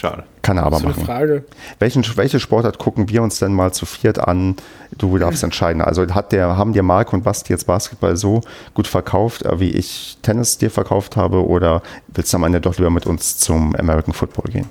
schade. 0.00 0.24
Kann 0.42 0.56
er 0.56 0.64
aber 0.64 0.80
machen. 0.80 1.04
Frage. 1.04 1.44
Welchen, 1.78 2.04
welche 2.16 2.40
Sportart 2.40 2.78
gucken 2.78 3.08
wir 3.08 3.22
uns 3.22 3.38
denn 3.38 3.52
mal 3.52 3.72
zu 3.72 3.86
viert 3.86 4.18
an? 4.18 4.56
Du 4.98 5.16
darfst 5.18 5.42
entscheiden. 5.44 5.82
Also 5.82 6.06
hat 6.14 6.32
der, 6.32 6.56
haben 6.56 6.72
dir 6.72 6.82
Marc 6.82 7.12
und 7.12 7.22
Basti 7.22 7.52
jetzt 7.52 7.66
Basketball 7.66 8.16
so 8.16 8.40
gut 8.74 8.86
verkauft, 8.86 9.44
äh, 9.44 9.60
wie 9.60 9.70
ich 9.70 10.16
Tennis 10.22 10.58
dir 10.58 10.70
verkauft 10.70 11.16
habe? 11.16 11.46
Oder 11.46 11.82
willst 12.08 12.32
du 12.32 12.38
am 12.38 12.44
Ende 12.44 12.60
doch 12.60 12.76
lieber 12.78 12.90
mit 12.90 13.06
uns 13.06 13.38
zum 13.38 13.76
American 13.76 14.14
Football 14.14 14.50
gehen? 14.50 14.66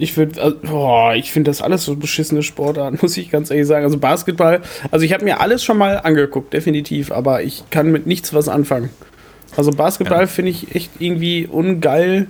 Ich 0.00 0.16
würde, 0.16 0.56
boah, 0.62 1.14
ich 1.14 1.32
finde 1.32 1.50
das 1.50 1.60
alles 1.60 1.84
so 1.84 1.96
beschissene 1.96 2.42
Sportarten, 2.42 2.98
muss 3.02 3.16
ich 3.16 3.30
ganz 3.30 3.50
ehrlich 3.50 3.66
sagen. 3.66 3.84
Also 3.84 3.98
Basketball, 3.98 4.62
also 4.90 5.04
ich 5.04 5.12
habe 5.12 5.24
mir 5.24 5.40
alles 5.40 5.62
schon 5.64 5.76
mal 5.76 5.96
angeguckt, 5.98 6.52
definitiv, 6.52 7.10
aber 7.12 7.42
ich 7.42 7.68
kann 7.70 7.90
mit 7.90 8.06
nichts 8.06 8.32
was 8.32 8.48
anfangen. 8.48 8.90
Also 9.56 9.72
Basketball 9.72 10.20
Ja. 10.22 10.26
finde 10.26 10.52
ich 10.52 10.74
echt 10.74 10.92
irgendwie 11.00 11.46
ungeil. 11.46 12.28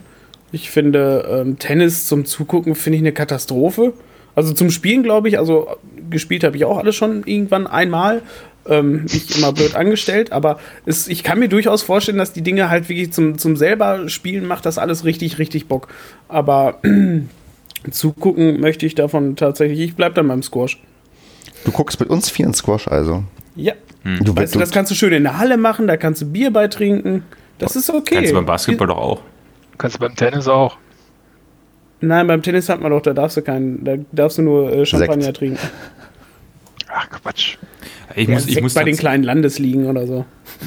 Ich 0.52 0.70
finde 0.70 1.28
ähm, 1.30 1.58
Tennis 1.58 2.06
zum 2.06 2.24
Zugucken 2.24 2.74
finde 2.74 2.96
ich 2.96 3.02
eine 3.02 3.12
Katastrophe. 3.12 3.92
Also 4.34 4.52
zum 4.52 4.70
Spielen 4.70 5.02
glaube 5.02 5.28
ich, 5.28 5.38
also 5.38 5.68
gespielt 6.10 6.44
habe 6.44 6.56
ich 6.56 6.64
auch 6.64 6.78
alles 6.78 6.96
schon 6.96 7.24
irgendwann 7.24 7.66
einmal. 7.66 8.22
Ähm, 8.66 9.04
nicht 9.04 9.36
immer 9.36 9.52
blöd 9.52 9.74
angestellt, 9.74 10.30
aber 10.30 10.58
es, 10.84 11.08
ich 11.08 11.22
kann 11.22 11.38
mir 11.38 11.48
durchaus 11.48 11.82
vorstellen, 11.82 12.18
dass 12.18 12.34
die 12.34 12.42
Dinge 12.42 12.68
halt 12.68 12.90
wirklich 12.90 13.12
zum, 13.12 13.38
zum 13.38 13.56
selber 13.56 14.10
Spielen 14.10 14.46
macht 14.46 14.66
das 14.66 14.76
alles 14.76 15.06
richtig, 15.06 15.38
richtig 15.38 15.68
Bock. 15.68 15.88
Aber 16.28 16.80
zugucken 17.90 18.60
möchte 18.60 18.84
ich 18.84 18.94
davon 18.94 19.36
tatsächlich, 19.36 19.80
ich 19.80 19.94
bleib 19.94 20.14
dann 20.16 20.28
beim 20.28 20.42
Squash. 20.42 20.82
Du 21.64 21.72
guckst 21.72 21.98
mit 21.98 22.10
uns 22.10 22.28
vier 22.28 22.46
in 22.46 22.54
Squash 22.54 22.88
also. 22.88 23.24
Ja. 23.56 23.72
Du, 24.04 24.36
Weißt 24.36 24.54
du, 24.54 24.58
du, 24.58 24.62
das 24.62 24.70
kannst 24.70 24.90
du 24.90 24.94
schön 24.94 25.12
in 25.12 25.24
der 25.24 25.38
Halle 25.38 25.56
machen, 25.56 25.86
da 25.86 25.96
kannst 25.96 26.22
du 26.22 26.26
Bier 26.26 26.52
beitrinken. 26.52 27.24
Das 27.58 27.74
ist 27.74 27.90
okay. 27.90 28.16
Kannst 28.16 28.30
du 28.30 28.36
beim 28.36 28.46
Basketball 28.46 28.86
doch 28.86 28.98
auch. 28.98 29.22
Kannst 29.78 29.96
du 29.96 30.00
beim 30.00 30.14
Tennis 30.14 30.48
auch. 30.48 30.76
Nein, 32.00 32.26
beim 32.26 32.42
Tennis 32.42 32.68
hat 32.68 32.80
man 32.80 32.90
doch, 32.92 33.02
da 33.02 33.12
darfst 33.12 33.36
du 33.36 33.42
keinen, 33.42 33.82
da 33.84 33.94
darfst 34.12 34.38
du 34.38 34.42
nur 34.42 34.72
äh, 34.72 34.84
Champagner 34.86 35.22
Sekt. 35.22 35.38
trinken. 35.38 35.58
Ach 36.92 37.08
Quatsch. 37.10 37.56
Ich 38.14 38.28
Ja, 38.28 38.34
muss, 38.34 38.46
ich 38.46 38.60
muss 38.60 38.74
bei 38.74 38.84
den 38.84 38.96
kleinen 38.96 39.22
Landesligen 39.22 39.86
oder 39.86 40.06
so. 40.06 40.24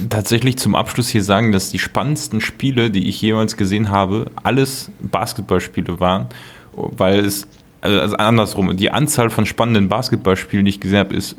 tatsächlich 0.10 0.58
zum 0.58 0.76
Abschluss 0.76 1.10
hier 1.10 1.24
sagen, 1.24 1.52
dass 1.52 1.72
die 1.72 1.80
spannendsten 1.80 2.40
Spiele, 2.42 2.92
die 2.92 3.08
ich 3.10 3.22
jemals 3.22 3.58
gesehen 3.58 3.90
habe, 3.90 4.26
alles 4.44 4.92
Basketballspiele 5.02 6.00
waren, 6.00 6.28
weil 6.74 7.20
es, 7.26 7.48
also 7.82 8.00
also 8.00 8.16
andersrum, 8.18 8.76
die 8.78 8.92
Anzahl 8.92 9.30
von 9.30 9.46
spannenden 9.46 9.90
Basketballspielen, 9.90 10.66
die 10.66 10.70
ich 10.70 10.80
gesehen 10.80 11.00
habe, 11.00 11.16
ist 11.16 11.36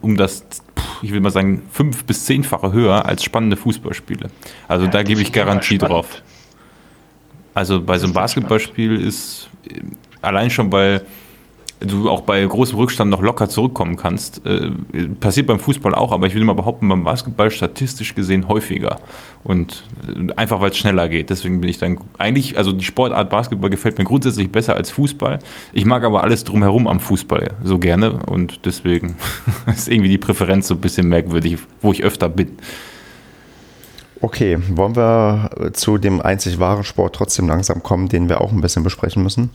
um 0.00 0.16
das, 0.16 0.44
pff, 0.78 1.02
ich 1.02 1.12
will 1.12 1.20
mal 1.20 1.30
sagen, 1.30 1.62
fünf- 1.72 2.04
bis 2.04 2.24
zehnfache 2.26 2.72
höher 2.72 3.04
als 3.06 3.24
spannende 3.24 3.56
Fußballspiele. 3.56 4.28
Also 4.68 4.86
da 4.86 5.02
gebe 5.02 5.20
ich 5.20 5.32
Garantie 5.32 5.76
Spannend. 5.76 5.92
drauf. 5.92 6.22
Also 7.54 7.80
bei 7.82 7.98
so 7.98 8.04
einem 8.04 8.14
Basketballspiel 8.14 9.00
ist 9.00 9.48
äh, 9.68 9.80
allein 10.22 10.50
schon, 10.50 10.70
weil 10.72 11.02
du 11.80 12.10
auch 12.10 12.20
bei 12.22 12.44
großem 12.44 12.78
Rückstand 12.78 13.10
noch 13.10 13.22
locker 13.22 13.48
zurückkommen 13.48 13.96
kannst. 13.96 14.44
Äh, 14.46 14.70
passiert 15.18 15.46
beim 15.46 15.58
Fußball 15.58 15.94
auch, 15.94 16.12
aber 16.12 16.26
ich 16.26 16.34
will 16.34 16.44
mal 16.44 16.54
behaupten, 16.54 16.88
beim 16.88 17.04
Basketball 17.04 17.50
statistisch 17.50 18.14
gesehen 18.14 18.48
häufiger. 18.48 19.00
Und 19.42 19.84
äh, 20.06 20.32
einfach 20.34 20.60
weil 20.60 20.70
es 20.70 20.76
schneller 20.76 21.08
geht. 21.08 21.30
Deswegen 21.30 21.60
bin 21.60 21.70
ich 21.70 21.78
dann 21.78 21.98
eigentlich, 22.18 22.58
also 22.58 22.72
die 22.72 22.84
Sportart 22.84 23.30
Basketball 23.30 23.70
gefällt 23.70 23.98
mir 23.98 24.04
grundsätzlich 24.04 24.52
besser 24.52 24.76
als 24.76 24.90
Fußball. 24.90 25.38
Ich 25.72 25.86
mag 25.86 26.04
aber 26.04 26.22
alles 26.22 26.44
drumherum 26.44 26.86
am 26.86 27.00
Fußball 27.00 27.54
so 27.64 27.78
gerne 27.78 28.12
und 28.26 28.60
deswegen 28.66 29.16
ist 29.66 29.88
irgendwie 29.88 30.10
die 30.10 30.18
Präferenz 30.18 30.68
so 30.68 30.74
ein 30.74 30.80
bisschen 30.80 31.08
merkwürdig, 31.08 31.58
wo 31.80 31.92
ich 31.92 32.04
öfter 32.04 32.28
bin. 32.28 32.58
Okay, 34.20 34.58
wollen 34.70 34.96
wir 34.96 35.50
zu 35.72 35.96
dem 35.98 36.20
einzig 36.20 36.58
wahren 36.58 36.84
Sport 36.84 37.14
trotzdem 37.14 37.48
langsam 37.48 37.82
kommen, 37.82 38.08
den 38.08 38.28
wir 38.28 38.40
auch 38.40 38.52
ein 38.52 38.60
bisschen 38.60 38.82
besprechen 38.82 39.22
müssen? 39.22 39.50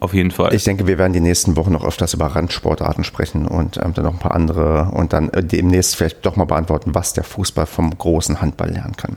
Auf 0.00 0.12
jeden 0.12 0.32
Fall. 0.32 0.52
Ich 0.52 0.64
denke, 0.64 0.86
wir 0.88 0.98
werden 0.98 1.12
die 1.12 1.20
nächsten 1.20 1.56
Wochen 1.56 1.72
noch 1.72 1.84
öfters 1.84 2.12
über 2.14 2.26
Randsportarten 2.26 3.04
sprechen 3.04 3.46
und 3.46 3.76
ähm, 3.76 3.94
dann 3.94 4.04
noch 4.04 4.12
ein 4.14 4.18
paar 4.18 4.34
andere 4.34 4.90
und 4.92 5.12
dann 5.12 5.30
äh, 5.30 5.42
demnächst 5.44 5.94
vielleicht 5.96 6.26
doch 6.26 6.34
mal 6.36 6.44
beantworten, 6.44 6.94
was 6.94 7.12
der 7.12 7.24
Fußball 7.24 7.66
vom 7.66 7.96
großen 7.96 8.40
Handball 8.42 8.70
lernen 8.70 8.96
kann. 8.96 9.16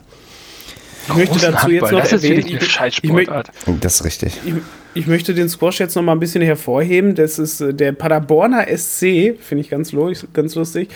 Ich 1.08 1.14
möchte 1.14 1.38
dazu 1.38 1.70
jetzt 1.70 1.82
Handball, 1.82 1.92
noch 1.92 2.00
das 2.00 2.12
ist 2.12 2.22
erwähnen, 2.24 2.36
wirklich 2.38 2.56
eine 2.56 2.64
ich- 2.64 2.70
Scheißsportart. 2.72 3.50
Das 3.80 3.94
ist 3.96 4.04
richtig. 4.04 4.40
Ich, 4.44 4.54
ich 4.94 5.06
möchte 5.06 5.34
den 5.34 5.48
Squash 5.48 5.78
jetzt 5.80 5.94
noch 5.96 6.02
mal 6.02 6.12
ein 6.12 6.20
bisschen 6.20 6.42
hervorheben. 6.42 7.14
Das 7.16 7.38
ist 7.38 7.60
äh, 7.60 7.74
der 7.74 7.92
Paderborner 7.92 8.66
SC, 8.68 9.36
finde 9.40 9.60
ich 9.60 9.68
ganz, 9.70 9.92
lo- 9.92 10.12
ganz 10.32 10.54
lustig, 10.54 10.88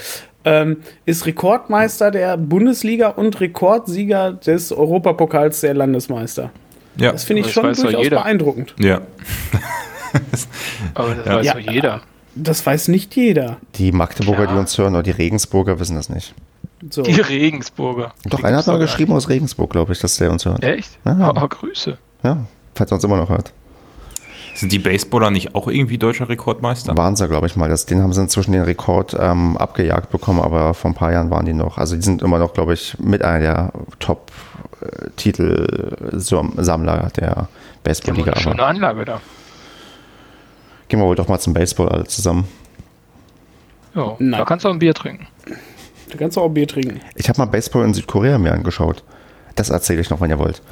ähm, 0.44 0.78
ist 1.06 1.26
Rekordmeister 1.26 2.10
der 2.10 2.36
Bundesliga 2.36 3.08
und 3.08 3.40
Rekordsieger 3.40 4.32
des 4.32 4.72
Europapokals 4.72 5.60
der 5.60 5.74
Landesmeister. 5.74 6.50
ja. 6.96 7.12
Das 7.12 7.24
finde 7.24 7.40
ich 7.40 7.46
Das 7.46 7.54
schon 7.54 7.72
durchaus 7.74 8.02
jeder. 8.04 8.18
beeindruckend. 8.18 8.74
ja. 8.78 9.00
Aber 10.94 11.14
das 11.14 11.26
Ja. 11.26 11.34
weiß 11.36 11.46
Ja. 11.46 11.54
doch 11.54 11.60
jeder. 11.72 12.00
Das 12.34 12.64
weiß 12.64 12.88
nicht 12.88 13.14
jeder. 13.16 13.56
Die 13.74 13.92
Magdeburger, 13.92 14.42
Klar. 14.44 14.54
die 14.54 14.60
uns 14.60 14.78
hören, 14.78 14.94
oder 14.94 15.02
die 15.02 15.10
Regensburger 15.10 15.78
wissen 15.80 15.96
das 15.96 16.08
nicht. 16.08 16.34
So. 16.88 17.02
Die 17.02 17.20
Regensburger. 17.20 18.12
Doch, 18.24 18.38
Die 18.38 18.44
einer 18.44 18.58
hat 18.58 18.66
mal 18.66 18.78
geschrieben 18.78 19.12
aus 19.12 19.28
Regensburg, 19.28 19.70
glaube 19.70 19.92
ich, 19.92 19.98
dass 19.98 20.16
der 20.16 20.30
uns 20.30 20.44
hört. 20.46 20.62
Echt? 20.64 20.90
Ja. 21.04 21.32
Oh, 21.36 21.48
Grüße. 21.48 21.98
Ja, 22.22 22.38
falls 22.74 22.90
er 22.90 22.94
uns 22.94 23.04
immer 23.04 23.16
noch 23.16 23.28
hört. 23.28 23.52
Sind 24.54 24.72
die 24.72 24.78
Baseballer 24.78 25.30
nicht 25.30 25.54
auch 25.54 25.68
irgendwie 25.68 25.96
deutscher 25.98 26.28
Rekordmeister? 26.28 26.96
Waren 26.96 27.16
sie, 27.16 27.28
glaube 27.28 27.46
ich 27.46 27.56
mal. 27.56 27.68
Das, 27.68 27.86
den 27.86 28.02
haben 28.02 28.12
sie 28.12 28.20
inzwischen 28.20 28.52
den 28.52 28.62
Rekord 28.62 29.16
ähm, 29.18 29.56
abgejagt 29.56 30.10
bekommen, 30.10 30.40
aber 30.40 30.74
vor 30.74 30.90
ein 30.90 30.94
paar 30.94 31.12
Jahren 31.12 31.30
waren 31.30 31.46
die 31.46 31.52
noch. 31.54 31.78
Also 31.78 31.96
die 31.96 32.02
sind 32.02 32.20
immer 32.22 32.38
noch, 32.38 32.52
glaube 32.52 32.74
ich, 32.74 32.96
mit 32.98 33.22
einer 33.22 33.38
der 33.40 33.72
Top-Titel-Sammler 35.60 37.10
der 37.16 37.30
Die 37.30 37.36
haben 37.36 37.48
Baseballliga. 37.82 38.32
eine 38.32 38.40
schöne 38.42 38.62
Anlage 38.64 39.04
da. 39.04 39.20
gehen 40.88 40.98
wir 41.00 41.06
wohl 41.06 41.16
doch 41.16 41.28
mal 41.28 41.38
zum 41.38 41.54
Baseball 41.54 41.88
alle 41.88 42.04
zusammen. 42.04 42.46
Ja, 43.94 44.14
Nein. 44.18 44.38
da 44.38 44.44
kannst 44.44 44.64
du 44.64 44.68
auch 44.68 44.72
ein 44.72 44.78
Bier 44.78 44.94
trinken. 44.94 45.26
Du 46.10 46.18
kannst 46.18 46.36
auch 46.38 46.48
Bier 46.48 46.66
trinken. 46.68 47.00
Ich 47.14 47.28
habe 47.28 47.38
mal 47.38 47.46
Baseball 47.46 47.84
in 47.84 47.94
Südkorea 47.94 48.38
mir 48.38 48.52
angeschaut. 48.52 49.02
Das 49.56 49.70
erzähle 49.70 50.00
ich 50.00 50.10
noch, 50.10 50.20
wenn 50.20 50.30
ihr 50.30 50.38
wollt. 50.38 50.62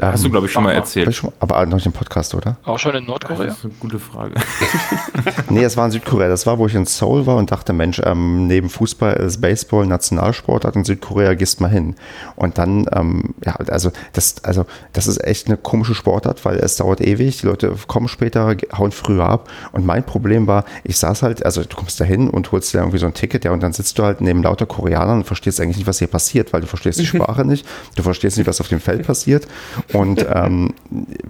Hast 0.00 0.24
du, 0.24 0.30
glaube 0.30 0.46
ich, 0.46 0.52
schon 0.52 0.64
mal 0.64 0.72
erzählt. 0.72 1.14
schon, 1.14 1.30
aber 1.40 1.64
noch 1.66 1.74
nicht 1.74 1.86
im 1.86 1.92
Podcast, 1.92 2.34
oder? 2.34 2.56
Auch 2.64 2.78
schon 2.78 2.94
in 2.94 3.04
Nordkorea. 3.04 3.46
Das 3.46 3.58
ist 3.58 3.64
eine 3.64 3.74
gute 3.80 3.98
Frage. 3.98 4.34
Nee, 5.50 5.62
es 5.62 5.76
war 5.76 5.86
in 5.86 5.92
Südkorea. 5.92 6.28
Das 6.28 6.46
war, 6.46 6.58
wo 6.58 6.66
ich 6.66 6.74
in 6.74 6.84
Seoul 6.84 7.26
war 7.26 7.36
und 7.36 7.50
dachte, 7.52 7.72
Mensch, 7.72 8.00
ähm, 8.04 8.46
neben 8.46 8.68
Fußball 8.68 9.14
ist 9.14 9.40
Baseball 9.40 9.86
Nationalsportart 9.86 10.74
in 10.74 10.84
Südkorea, 10.84 11.34
gehst 11.34 11.60
mal 11.60 11.70
hin. 11.70 11.94
Und 12.34 12.58
dann, 12.58 12.86
ähm, 12.92 13.34
ja, 13.44 13.54
also 13.54 13.92
das, 14.12 14.42
also 14.42 14.66
das 14.92 15.06
ist 15.06 15.22
echt 15.22 15.46
eine 15.46 15.56
komische 15.56 15.94
Sportart, 15.94 16.44
weil 16.44 16.56
es 16.56 16.76
dauert 16.76 17.00
ewig. 17.00 17.40
Die 17.40 17.46
Leute 17.46 17.74
kommen 17.86 18.08
später, 18.08 18.56
hauen 18.76 18.90
früher 18.90 19.28
ab. 19.28 19.48
Und 19.72 19.86
mein 19.86 20.04
Problem 20.04 20.46
war, 20.46 20.64
ich 20.82 20.98
saß 20.98 21.22
halt, 21.22 21.44
also 21.44 21.62
du 21.62 21.76
kommst 21.76 22.00
da 22.00 22.04
hin 22.04 22.28
und 22.28 22.50
holst 22.52 22.74
dir 22.74 22.78
irgendwie 22.78 22.98
so 22.98 23.06
ein 23.06 23.14
Ticket, 23.14 23.44
ja, 23.44 23.52
und 23.52 23.62
dann 23.62 23.72
sitzt 23.72 23.98
du 23.98 24.02
halt 24.02 24.20
neben 24.20 24.42
lauter 24.42 24.66
Koreanern 24.66 25.18
und 25.18 25.24
verstehst 25.24 25.60
eigentlich 25.60 25.76
nicht, 25.76 25.86
was 25.86 25.98
hier 25.98 26.08
passiert, 26.08 26.52
weil 26.52 26.62
du 26.62 26.66
verstehst 26.66 26.98
die 26.98 27.06
Sprache 27.14 27.44
nicht, 27.44 27.66
du 27.96 28.02
verstehst 28.02 28.38
nicht, 28.38 28.46
was 28.46 28.60
auf 28.60 28.68
dem 28.68 28.80
Feld 28.80 29.06
passiert 29.06 29.46
und 29.92 30.24
ähm, 30.32 30.74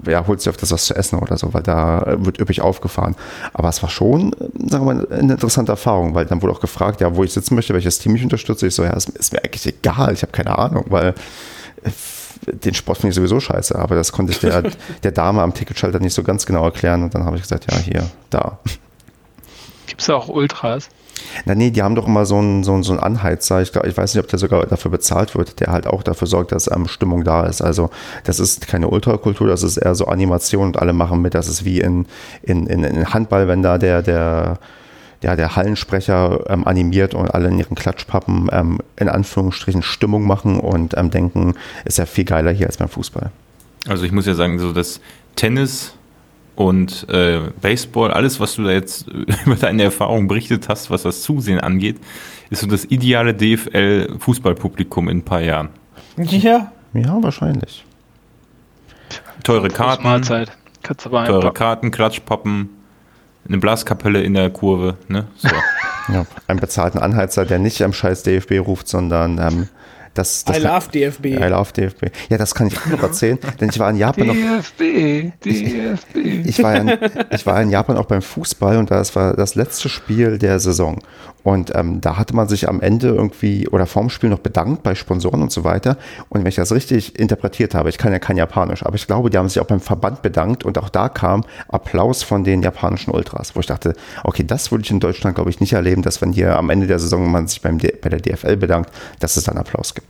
ja, 0.07 0.27
holst 0.27 0.47
dir 0.47 0.51
auf 0.51 0.57
das 0.57 0.71
was 0.71 0.87
zu 0.87 0.95
essen 0.95 1.19
oder 1.19 1.37
so, 1.37 1.55
weil 1.55 1.63
da 1.63 2.17
wird 2.19 2.41
üppig 2.41 2.61
aufgefahren. 2.61 3.17
Aber 3.53 3.69
es 3.69 3.83
war 3.83 3.91
schon, 3.91 4.35
sagen 4.69 4.87
wir 4.87 4.95
mal, 4.95 5.07
eine 5.09 5.33
interessante 5.33 5.73
Erfahrung, 5.73 6.15
weil 6.15 6.27
dann 6.27 6.43
wurde 6.43 6.53
auch 6.53 6.61
gefragt, 6.61 7.01
ja, 7.01 7.15
wo 7.17 7.25
ich 7.25 7.33
sitzen 7.33 7.55
möchte, 7.55 7.75
welches 7.75 7.99
Team 7.99 8.15
ich 8.17 8.23
unterstütze. 8.23 8.67
Ich 8.67 8.75
so, 8.75 8.85
ja, 8.85 8.93
ist, 8.93 9.09
ist 9.11 9.33
mir 9.33 9.43
eigentlich 9.43 9.67
egal, 9.67 10.13
ich 10.13 10.23
habe 10.23 10.33
keine 10.33 10.59
Ahnung, 10.59 10.87
weil 10.89 11.15
äh, 11.83 11.91
den 12.47 12.75
Sport 12.75 12.99
finde 12.99 13.11
ich 13.11 13.17
sowieso 13.17 13.41
scheiße, 13.41 13.79
aber 13.79 13.95
das 13.95 14.13
konnte 14.13 14.33
ich 14.33 14.39
der, 14.41 14.63
der 15.03 15.13
Dame 15.13 15.43
am 15.43 15.55
Ticketschalter 15.55 16.01
nicht 16.01 16.15
so 16.15 16.23
ganz 16.23 16.47
genau 16.47 16.65
erklären 16.65 17.03
und 17.03 17.15
dann 17.15 17.25
habe 17.25 17.37
ich 17.37 17.43
gesagt, 17.43 17.71
ja, 17.71 17.79
hier, 17.79 18.11
da. 18.31 18.59
Gibt 19.87 20.03
es 20.03 20.11
auch 20.11 20.29
Ultras? 20.29 20.89
Na 21.45 21.55
nee, 21.55 21.71
die 21.71 21.83
haben 21.83 21.95
doch 21.95 22.07
immer 22.07 22.27
so 22.27 22.37
einen, 22.37 22.65
so 22.65 22.73
einen, 22.73 22.83
so 22.83 22.93
einen 22.93 23.01
Anheizer, 23.01 23.63
ich, 23.63 23.75
ich 23.75 23.97
weiß 23.97 24.15
nicht, 24.15 24.23
ob 24.23 24.29
der 24.29 24.39
sogar 24.39 24.67
dafür 24.67 24.91
bezahlt 24.91 25.35
wird, 25.35 25.61
der 25.61 25.69
halt 25.69 25.87
auch 25.87 26.03
dafür 26.03 26.27
sorgt, 26.27 26.53
dass 26.53 26.71
ähm, 26.71 26.89
Stimmung 26.89 27.25
da 27.25 27.45
ist. 27.47 27.63
Also 27.63 27.91
das 28.25 28.41
ist 28.41 28.67
keine 28.67 28.89
Ultrakultur, 28.89 29.47
das 29.47 29.63
ist 29.63 29.77
eher 29.77 29.95
so 29.95 30.07
Animation 30.07 30.69
und 30.69 30.79
alle 30.79 30.93
machen 30.93 31.23
mit. 31.23 31.35
Das 31.35 31.49
ist 31.49 31.65
wie 31.65 31.81
in, 31.81 32.07
in, 32.43 32.67
in, 32.67 32.85
in 32.85 33.13
Handball, 33.13 33.49
wenn 33.49 33.63
da 33.63 33.79
der, 33.79 34.03
der, 34.03 34.59
ja, 35.23 35.37
der 35.37 35.57
Hallensprecher 35.57 36.45
ähm, 36.49 36.67
animiert 36.67 37.15
und 37.15 37.29
alle 37.35 37.49
in 37.49 37.59
ihren 37.59 37.75
Klatschpappen 37.75 38.49
ähm, 38.53 38.79
in 38.97 39.09
Anführungsstrichen 39.09 39.83
Stimmung 39.83 40.27
machen 40.27 40.61
und 40.61 40.97
ähm, 40.97 41.11
denken, 41.11 41.55
ist 41.85 41.99
ja 41.99 42.07
viel 42.07 42.25
geiler 42.25 42.51
hier 42.51 42.67
als 42.67 42.77
beim 42.77 42.89
Fußball. 42.89 43.31
Also 43.87 44.05
ich 44.05 44.13
muss 44.13 44.27
ja 44.27 44.35
sagen, 44.35 44.59
so 44.59 44.73
das 44.73 45.01
Tennis 45.37 45.95
und 46.57 47.09
äh, 47.09 47.41
Baseball, 47.61 48.13
alles, 48.13 48.39
was 48.41 48.55
du 48.55 48.65
da 48.65 48.71
jetzt 48.71 49.07
über 49.47 49.57
deine 49.57 49.83
Erfahrungen 49.83 50.29
berichtet 50.29 50.69
hast, 50.69 50.91
was 50.91 51.03
das 51.03 51.23
Zusehen 51.23 51.61
angeht, 51.61 51.97
ist 52.51 52.61
so 52.61 52.67
das 52.67 52.85
ideale 52.85 53.35
DFL-Fußballpublikum 53.35 55.09
in 55.09 55.19
ein 55.19 55.25
paar 55.25 55.41
Jahren. 55.41 55.71
Ja. 56.17 56.71
Ja, 56.95 57.21
wahrscheinlich. 57.21 57.85
Teure 59.43 59.69
Karten, 59.69 60.05
Mahlzeit. 60.05 60.53
Kannst 60.83 61.05
du 61.05 61.09
aber 61.11 61.25
teure 61.25 61.39
einpacken. 61.39 61.55
Karten, 61.55 61.91
Klatschpappen, 61.91 62.69
eine 63.49 63.59
Blaskapelle 63.59 64.23
in 64.23 64.35
der 64.35 64.51
Kurve, 64.51 64.97
ne? 65.09 65.27
So. 65.37 65.49
Ja, 66.13 66.27
einen 66.49 66.61
bezahlten 66.61 66.99
Anheizer, 66.99 67.47
der 67.47 67.59
nicht 67.59 67.81
am 67.81 67.95
scheiß 67.95 68.25
DFB 68.25 68.59
ruft, 68.61 68.89
sondern 68.89 69.39
ähm, 69.39 69.69
das, 70.15 70.45
das 70.45 70.59
I 70.59 70.61
love 70.61 70.89
DFB. 70.91 71.25
I 71.27 71.49
love 71.49 71.73
DFB. 71.73 72.07
Ja, 72.29 72.39
das 72.39 72.55
kann 72.55 72.69
ich 72.69 72.79
auch 72.79 72.87
noch 72.87 73.03
erzählen, 73.03 73.39
denn 73.61 73.69
ich 73.69 73.79
war 73.79 73.91
in 73.91 73.97
Japan 73.97 74.29
noch, 74.29 74.35
DFB, 74.35 75.33
DFB. 75.45 76.17
ich 76.47 76.63
war, 76.63 76.75
in, 76.77 76.93
ich 77.31 77.45
war 77.47 77.61
in 77.61 77.71
Japan 77.71 77.97
auch 77.97 78.07
beim 78.07 78.23
Fußball 78.23 78.77
und 78.79 78.91
das 78.91 79.15
war 79.17 79.35
das 79.35 79.55
letzte 79.55 79.89
Spiel 79.89 80.39
der 80.39 80.59
Saison. 80.61 81.01
Und 81.45 81.75
ähm, 81.75 82.01
da 82.01 82.17
hatte 82.17 82.35
man 82.35 82.49
sich 82.49 82.69
am 82.69 82.81
Ende 82.81 83.09
irgendwie 83.09 83.69
oder 83.69 83.85
vorm 83.85 84.09
Spiel 84.09 84.31
noch 84.31 84.39
bedankt 84.39 84.83
bei 84.83 84.95
Sponsoren 84.95 85.43
und 85.43 85.53
so 85.53 85.63
weiter. 85.63 85.99
Und 86.31 86.41
wenn 86.41 86.49
ich 86.49 86.55
das 86.55 86.73
richtig 86.73 87.19
interpretiert 87.19 87.75
habe, 87.75 87.91
ich 87.91 87.99
kann 87.99 88.13
ja 88.13 88.19
kein 88.19 88.39
Japanisch, 88.39 88.85
aber 88.85 88.97
ich 88.97 89.07
glaube, 89.07 89.29
die 89.29 89.37
haben 89.37 89.49
sich 89.51 89.61
auch 89.61 89.67
beim 89.67 89.81
Verband 89.81 90.23
bedankt 90.23 90.65
und 90.65 90.79
auch 90.79 90.89
da 90.89 91.11
kam 91.11 91.45
Applaus 91.69 92.23
von 92.23 92.45
den 92.45 92.63
japanischen 92.63 93.11
Ultras, 93.11 93.55
wo 93.55 93.61
ich 93.61 93.67
dachte, 93.67 93.95
okay, 94.25 94.45
das 94.47 94.71
würde 94.71 94.85
ich 94.85 94.91
in 94.91 95.01
Deutschland, 95.01 95.35
glaube 95.35 95.51
ich, 95.51 95.61
nicht 95.61 95.75
erleben, 95.75 96.01
dass 96.01 96.23
wenn 96.23 96.33
hier 96.33 96.57
am 96.57 96.71
Ende 96.71 96.87
der 96.87 96.99
Saison 96.99 97.31
man 97.31 97.47
sich 97.47 97.61
beim 97.61 97.79
D 97.79 97.93
bei 98.01 98.09
der 98.09 98.21
DFL 98.21 98.57
bedankt, 98.57 98.91
dass 99.21 99.37
es 99.37 99.45
dann 99.45 99.59
Applaus 99.59 99.95
gibt. 99.95 100.04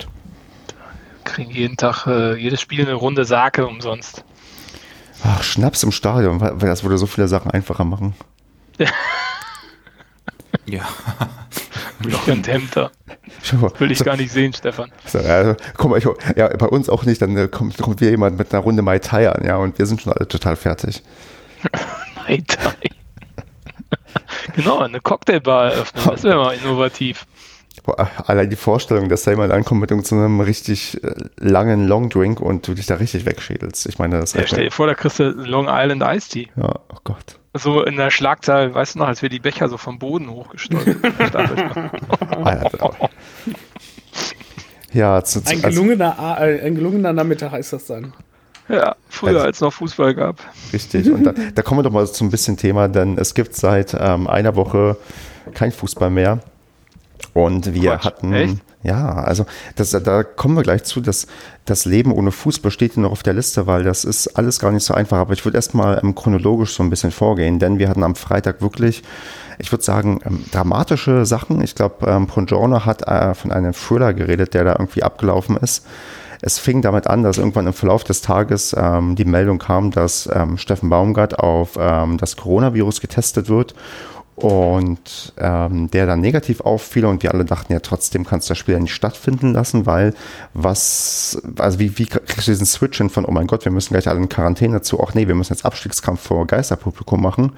Kriegen 1.24 1.50
jeden 1.50 1.76
Tag, 1.76 2.06
äh, 2.06 2.34
jedes 2.36 2.60
Spiel 2.60 2.82
eine 2.82 2.94
Runde 2.94 3.24
Sake 3.24 3.66
umsonst. 3.66 4.24
Ach, 5.22 5.42
Schnaps 5.42 5.82
im 5.82 5.92
Stadion, 5.92 6.40
weil 6.40 6.58
das 6.58 6.82
würde 6.82 6.98
so 6.98 7.06
viele 7.06 7.28
Sachen 7.28 7.50
einfacher 7.50 7.84
machen. 7.84 8.14
ja. 10.66 10.82
Und 12.26 12.46
Hemder. 12.46 12.90
Will 13.78 13.90
ich 13.90 14.04
gar 14.04 14.16
nicht 14.16 14.30
sehen, 14.30 14.52
Stefan. 14.52 14.90
So, 15.06 15.18
also, 15.18 15.54
guck 15.76 15.90
mal, 15.90 15.98
ich, 15.98 16.06
ja, 16.36 16.48
bei 16.48 16.66
uns 16.66 16.88
auch 16.88 17.04
nicht, 17.04 17.22
dann 17.22 17.36
äh, 17.36 17.48
kommt, 17.48 17.78
kommt 17.78 18.00
wieder 18.00 18.10
jemand 18.10 18.38
mit 18.38 18.52
einer 18.52 18.62
Runde 18.62 18.82
Mai 18.82 18.98
Tai 18.98 19.30
an, 19.30 19.44
ja, 19.44 19.56
und 19.56 19.78
wir 19.78 19.86
sind 19.86 20.02
schon 20.02 20.12
alle 20.12 20.28
total 20.28 20.56
fertig. 20.56 21.02
Mai 22.16 22.42
Tai. 22.46 22.74
genau, 24.54 24.80
eine 24.80 25.00
Cocktailbar 25.00 25.72
eröffnen. 25.72 26.04
Das 26.06 26.22
wäre 26.22 26.36
mal 26.36 26.54
innovativ. 26.54 27.26
Boah, 27.84 28.10
allein 28.26 28.48
die 28.48 28.56
Vorstellung, 28.56 29.10
dass 29.10 29.24
da 29.24 29.32
jemand 29.32 29.52
ankommt 29.52 29.82
mit 29.82 29.90
irgendeinem 29.90 30.40
richtig 30.40 31.04
äh, 31.04 31.14
langen 31.36 31.86
Longdrink 31.86 32.40
und 32.40 32.66
du 32.66 32.72
dich 32.72 32.86
da 32.86 32.94
richtig 32.94 33.26
wegschädelst. 33.26 33.86
Ich 33.86 33.98
meine, 33.98 34.20
das 34.20 34.32
ja, 34.32 34.46
stell 34.46 34.64
dir 34.64 34.70
vor, 34.70 34.86
da 34.86 34.94
kriegst 34.94 35.18
du 35.18 35.24
Long 35.24 35.66
Island 35.68 36.02
Ice 36.02 36.30
Tea. 36.30 36.48
Ja, 36.56 36.76
oh 36.88 36.98
Gott. 37.04 37.38
So 37.52 37.84
in 37.84 37.96
der 37.96 38.10
Schlagzahl, 38.10 38.74
weißt 38.74 38.94
du 38.94 39.00
noch, 39.00 39.06
als 39.06 39.20
wir 39.20 39.28
die 39.28 39.38
Becher 39.38 39.68
so 39.68 39.76
vom 39.76 39.98
Boden 39.98 40.30
hochgestapelt 40.30 41.04
haben. 41.34 41.90
ja, 44.94 45.22
zu, 45.22 45.44
zu, 45.44 45.52
ein, 45.52 45.60
gelungener, 45.60 46.18
also, 46.18 46.64
ein 46.64 46.74
gelungener 46.74 47.12
Nachmittag 47.12 47.52
ist 47.52 47.74
das 47.74 47.84
dann. 47.84 48.14
Ja, 48.66 48.96
früher 49.10 49.34
also, 49.34 49.40
als 49.40 49.60
noch 49.60 49.72
Fußball 49.74 50.14
gab. 50.14 50.38
Richtig. 50.72 51.10
Und 51.10 51.24
da, 51.24 51.34
da, 51.54 51.60
kommen 51.60 51.80
wir 51.80 51.82
doch 51.82 51.92
mal 51.92 52.06
zum 52.06 52.30
bisschen 52.30 52.56
Thema, 52.56 52.88
denn 52.88 53.18
es 53.18 53.34
gibt 53.34 53.54
seit 53.54 53.94
ähm, 53.98 54.26
einer 54.26 54.56
Woche 54.56 54.96
kein 55.52 55.70
Fußball 55.70 56.08
mehr. 56.08 56.40
Und 57.34 57.74
wir 57.74 57.90
Quatsch, 57.90 58.04
hatten, 58.04 58.32
echt? 58.32 58.58
ja, 58.84 59.12
also 59.12 59.44
das, 59.74 59.90
da 59.90 60.22
kommen 60.22 60.54
wir 60.54 60.62
gleich 60.62 60.84
zu, 60.84 61.00
dass 61.00 61.26
das 61.64 61.84
Leben 61.84 62.12
ohne 62.12 62.30
Fußball 62.30 62.70
steht 62.70 62.96
noch 62.96 63.10
auf 63.10 63.24
der 63.24 63.34
Liste, 63.34 63.66
weil 63.66 63.82
das 63.82 64.04
ist 64.04 64.28
alles 64.38 64.60
gar 64.60 64.70
nicht 64.70 64.84
so 64.84 64.94
einfach. 64.94 65.18
Aber 65.18 65.32
ich 65.32 65.44
würde 65.44 65.58
erstmal 65.58 66.00
ähm, 66.02 66.14
chronologisch 66.14 66.74
so 66.74 66.84
ein 66.84 66.90
bisschen 66.90 67.10
vorgehen, 67.10 67.58
denn 67.58 67.80
wir 67.80 67.88
hatten 67.88 68.04
am 68.04 68.14
Freitag 68.14 68.62
wirklich, 68.62 69.02
ich 69.58 69.72
würde 69.72 69.82
sagen, 69.82 70.20
ähm, 70.24 70.44
dramatische 70.52 71.26
Sachen. 71.26 71.60
Ich 71.60 71.74
glaube, 71.74 72.06
ähm, 72.06 72.28
Pongiorno 72.28 72.86
hat 72.86 73.02
äh, 73.08 73.34
von 73.34 73.50
einem 73.50 73.72
Thriller 73.72 74.14
geredet, 74.14 74.54
der 74.54 74.62
da 74.62 74.72
irgendwie 74.78 75.02
abgelaufen 75.02 75.56
ist. 75.56 75.84
Es 76.40 76.60
fing 76.60 76.82
damit 76.82 77.08
an, 77.08 77.24
dass 77.24 77.38
irgendwann 77.38 77.66
im 77.66 77.72
Verlauf 77.72 78.04
des 78.04 78.20
Tages 78.20 78.76
ähm, 78.78 79.16
die 79.16 79.24
Meldung 79.24 79.58
kam, 79.58 79.90
dass 79.90 80.28
ähm, 80.32 80.56
Steffen 80.56 80.88
Baumgart 80.88 81.38
auf 81.40 81.78
ähm, 81.80 82.16
das 82.18 82.36
Coronavirus 82.36 83.00
getestet 83.00 83.48
wird 83.48 83.74
und 84.36 85.32
ähm, 85.38 85.90
der 85.90 86.06
dann 86.06 86.20
negativ 86.20 86.60
auffiel 86.60 87.04
und 87.04 87.22
wir 87.22 87.32
alle 87.32 87.44
dachten 87.44 87.72
ja 87.72 87.78
trotzdem 87.78 88.24
kannst 88.24 88.48
du 88.48 88.52
das 88.52 88.58
Spiel 88.58 88.74
ja 88.74 88.80
nicht 88.80 88.94
stattfinden 88.94 89.52
lassen, 89.52 89.86
weil 89.86 90.12
was, 90.54 91.40
also 91.58 91.78
wie, 91.78 91.98
wie 91.98 92.06
kriegst 92.06 92.48
du 92.48 92.50
diesen 92.50 92.66
Switch 92.66 92.98
hin 92.98 93.10
von, 93.10 93.24
oh 93.24 93.30
mein 93.30 93.46
Gott, 93.46 93.64
wir 93.64 93.70
müssen 93.70 93.94
gleich 93.94 94.08
alle 94.08 94.18
in 94.18 94.28
Quarantäne 94.28 94.82
zu, 94.82 95.00
ach 95.00 95.14
nee, 95.14 95.28
wir 95.28 95.36
müssen 95.36 95.52
jetzt 95.52 95.64
Abstiegskampf 95.64 96.20
vor 96.20 96.46
Geisterpublikum 96.46 97.22
machen. 97.22 97.52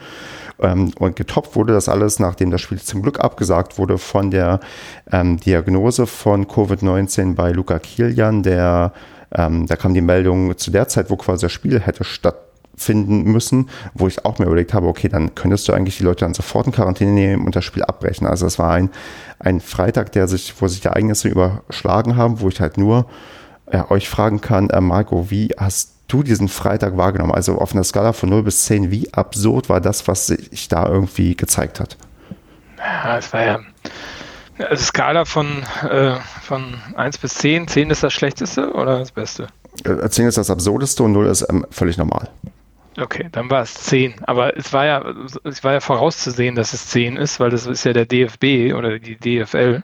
Ähm, 0.61 0.93
und 0.99 1.17
getoppt 1.17 1.57
wurde 1.57 1.73
das 1.73 1.89
alles, 1.89 2.19
nachdem 2.19 2.51
das 2.51 2.61
Spiel 2.61 2.81
zum 2.81 3.03
Glück 3.03 3.21
abgesagt 3.21 3.79
wurde 3.79 3.97
von 3.97 4.31
der 4.31 4.61
ähm, 5.11 5.39
Diagnose 5.39 6.07
von 6.07 6.47
Covid-19 6.47 7.35
bei 7.35 7.53
Luca 7.53 7.79
Kilian, 7.79 8.43
der 8.43 8.93
ähm, 9.35 9.67
da 9.67 9.77
kam 9.77 9.93
die 9.93 10.01
Meldung 10.01 10.57
zu 10.57 10.71
der 10.71 10.89
Zeit, 10.89 11.11
wo 11.11 11.17
quasi 11.17 11.47
das 11.47 11.53
Spiel 11.53 11.81
hätte 11.81 12.05
statt 12.05 12.46
finden 12.77 13.25
müssen, 13.25 13.69
wo 13.95 14.07
ich 14.07 14.25
auch 14.25 14.39
mir 14.39 14.47
überlegt 14.47 14.75
habe, 14.75 14.87
okay, 14.87 15.09
dann 15.09 15.35
könntest 15.35 15.69
du 15.69 15.73
eigentlich 15.73 15.99
die 15.99 16.05
Leute 16.05 16.25
dann 16.25 16.35
sofort 16.35 16.67
in 16.67 16.73
Quarantäne 16.73 17.13
nehmen 17.13 17.45
und 17.47 17.57
das 17.57 17.65
Spiel 17.65 17.83
abbrechen. 17.83 18.27
Also 18.27 18.47
es 18.47 18.59
war 18.59 18.73
ein, 18.73 18.91
ein 19.39 19.61
Freitag, 19.61 20.13
der 20.13 20.29
sich, 20.29 20.55
wo 20.61 20.69
sich 20.69 20.81
die 20.81 20.89
Ereignisse 20.89 21.29
überschlagen 21.29 22.17
haben, 22.17 22.41
wo 22.41 22.49
ich 22.49 22.61
halt 22.61 22.79
nur 22.79 23.07
äh, 23.67 23.83
euch 23.89 24.09
fragen 24.09 24.41
kann, 24.41 24.71
äh, 24.71 24.81
Marco, 24.81 25.31
wie 25.31 25.51
hast 25.57 25.93
du 26.09 26.23
diesen 26.23 26.49
Freitag 26.49 26.97
wahrgenommen? 26.97 27.33
Also 27.33 27.59
auf 27.59 27.73
einer 27.73 27.85
Skala 27.85 28.13
von 28.13 28.29
0 28.29 28.45
bis 28.45 28.67
10, 28.67 28.91
wie 28.91 29.13
absurd 29.13 29.69
war 29.69 29.81
das, 29.81 30.07
was 30.07 30.27
sich 30.27 30.69
da 30.69 30.87
irgendwie 30.87 31.37
gezeigt 31.37 31.81
hat? 31.81 31.97
Ja, 32.79 33.19
es 33.19 33.33
war 33.33 33.45
ja 33.45 33.61
also 34.59 34.85
Skala 34.85 35.25
von, 35.25 35.63
äh, 35.89 36.17
von 36.43 36.75
1 36.95 37.19
bis 37.19 37.35
10. 37.35 37.69
10 37.69 37.91
ist 37.91 38.03
das 38.03 38.13
Schlechteste 38.13 38.73
oder 38.73 38.99
das 38.99 39.13
Beste? 39.13 39.49
10 39.85 40.25
äh, 40.25 40.29
ist 40.29 40.39
das 40.39 40.51
Absurdeste 40.51 41.03
und 41.03 41.13
0 41.13 41.27
ist 41.27 41.47
ähm, 41.49 41.67
völlig 41.71 41.99
normal. 41.99 42.29
Okay, 42.99 43.29
dann 43.31 43.51
war 43.51 43.61
es 43.63 43.75
10. 43.75 44.25
Aber 44.27 44.57
es 44.57 44.73
war 44.73 44.87
ja, 44.87 45.05
es 45.45 45.63
war 45.65 45.75
ja 45.75 45.81
vorauszusehen, 45.81 46.55
dass 46.55 46.73
es 46.73 46.87
10 46.89 47.17
ist, 47.17 47.41
weil 47.41 47.51
das 47.51 47.67
ist 47.67 47.85
ja 47.85 47.93
der 47.93 48.07
DFB 48.07 48.73
oder 48.75 48.99
die 48.99 49.17
DFL. 49.17 49.83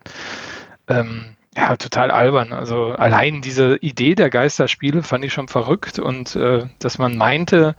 Ähm, 0.88 1.36
ja, 1.56 1.76
total 1.76 2.10
albern. 2.10 2.52
Also 2.52 2.92
allein 2.92 3.40
diese 3.42 3.76
Idee 3.76 4.14
der 4.14 4.30
Geisterspiele 4.30 5.02
fand 5.02 5.24
ich 5.24 5.32
schon 5.32 5.48
verrückt 5.48 5.98
und 5.98 6.36
äh, 6.36 6.66
dass 6.78 6.98
man 6.98 7.18
meinte, 7.18 7.74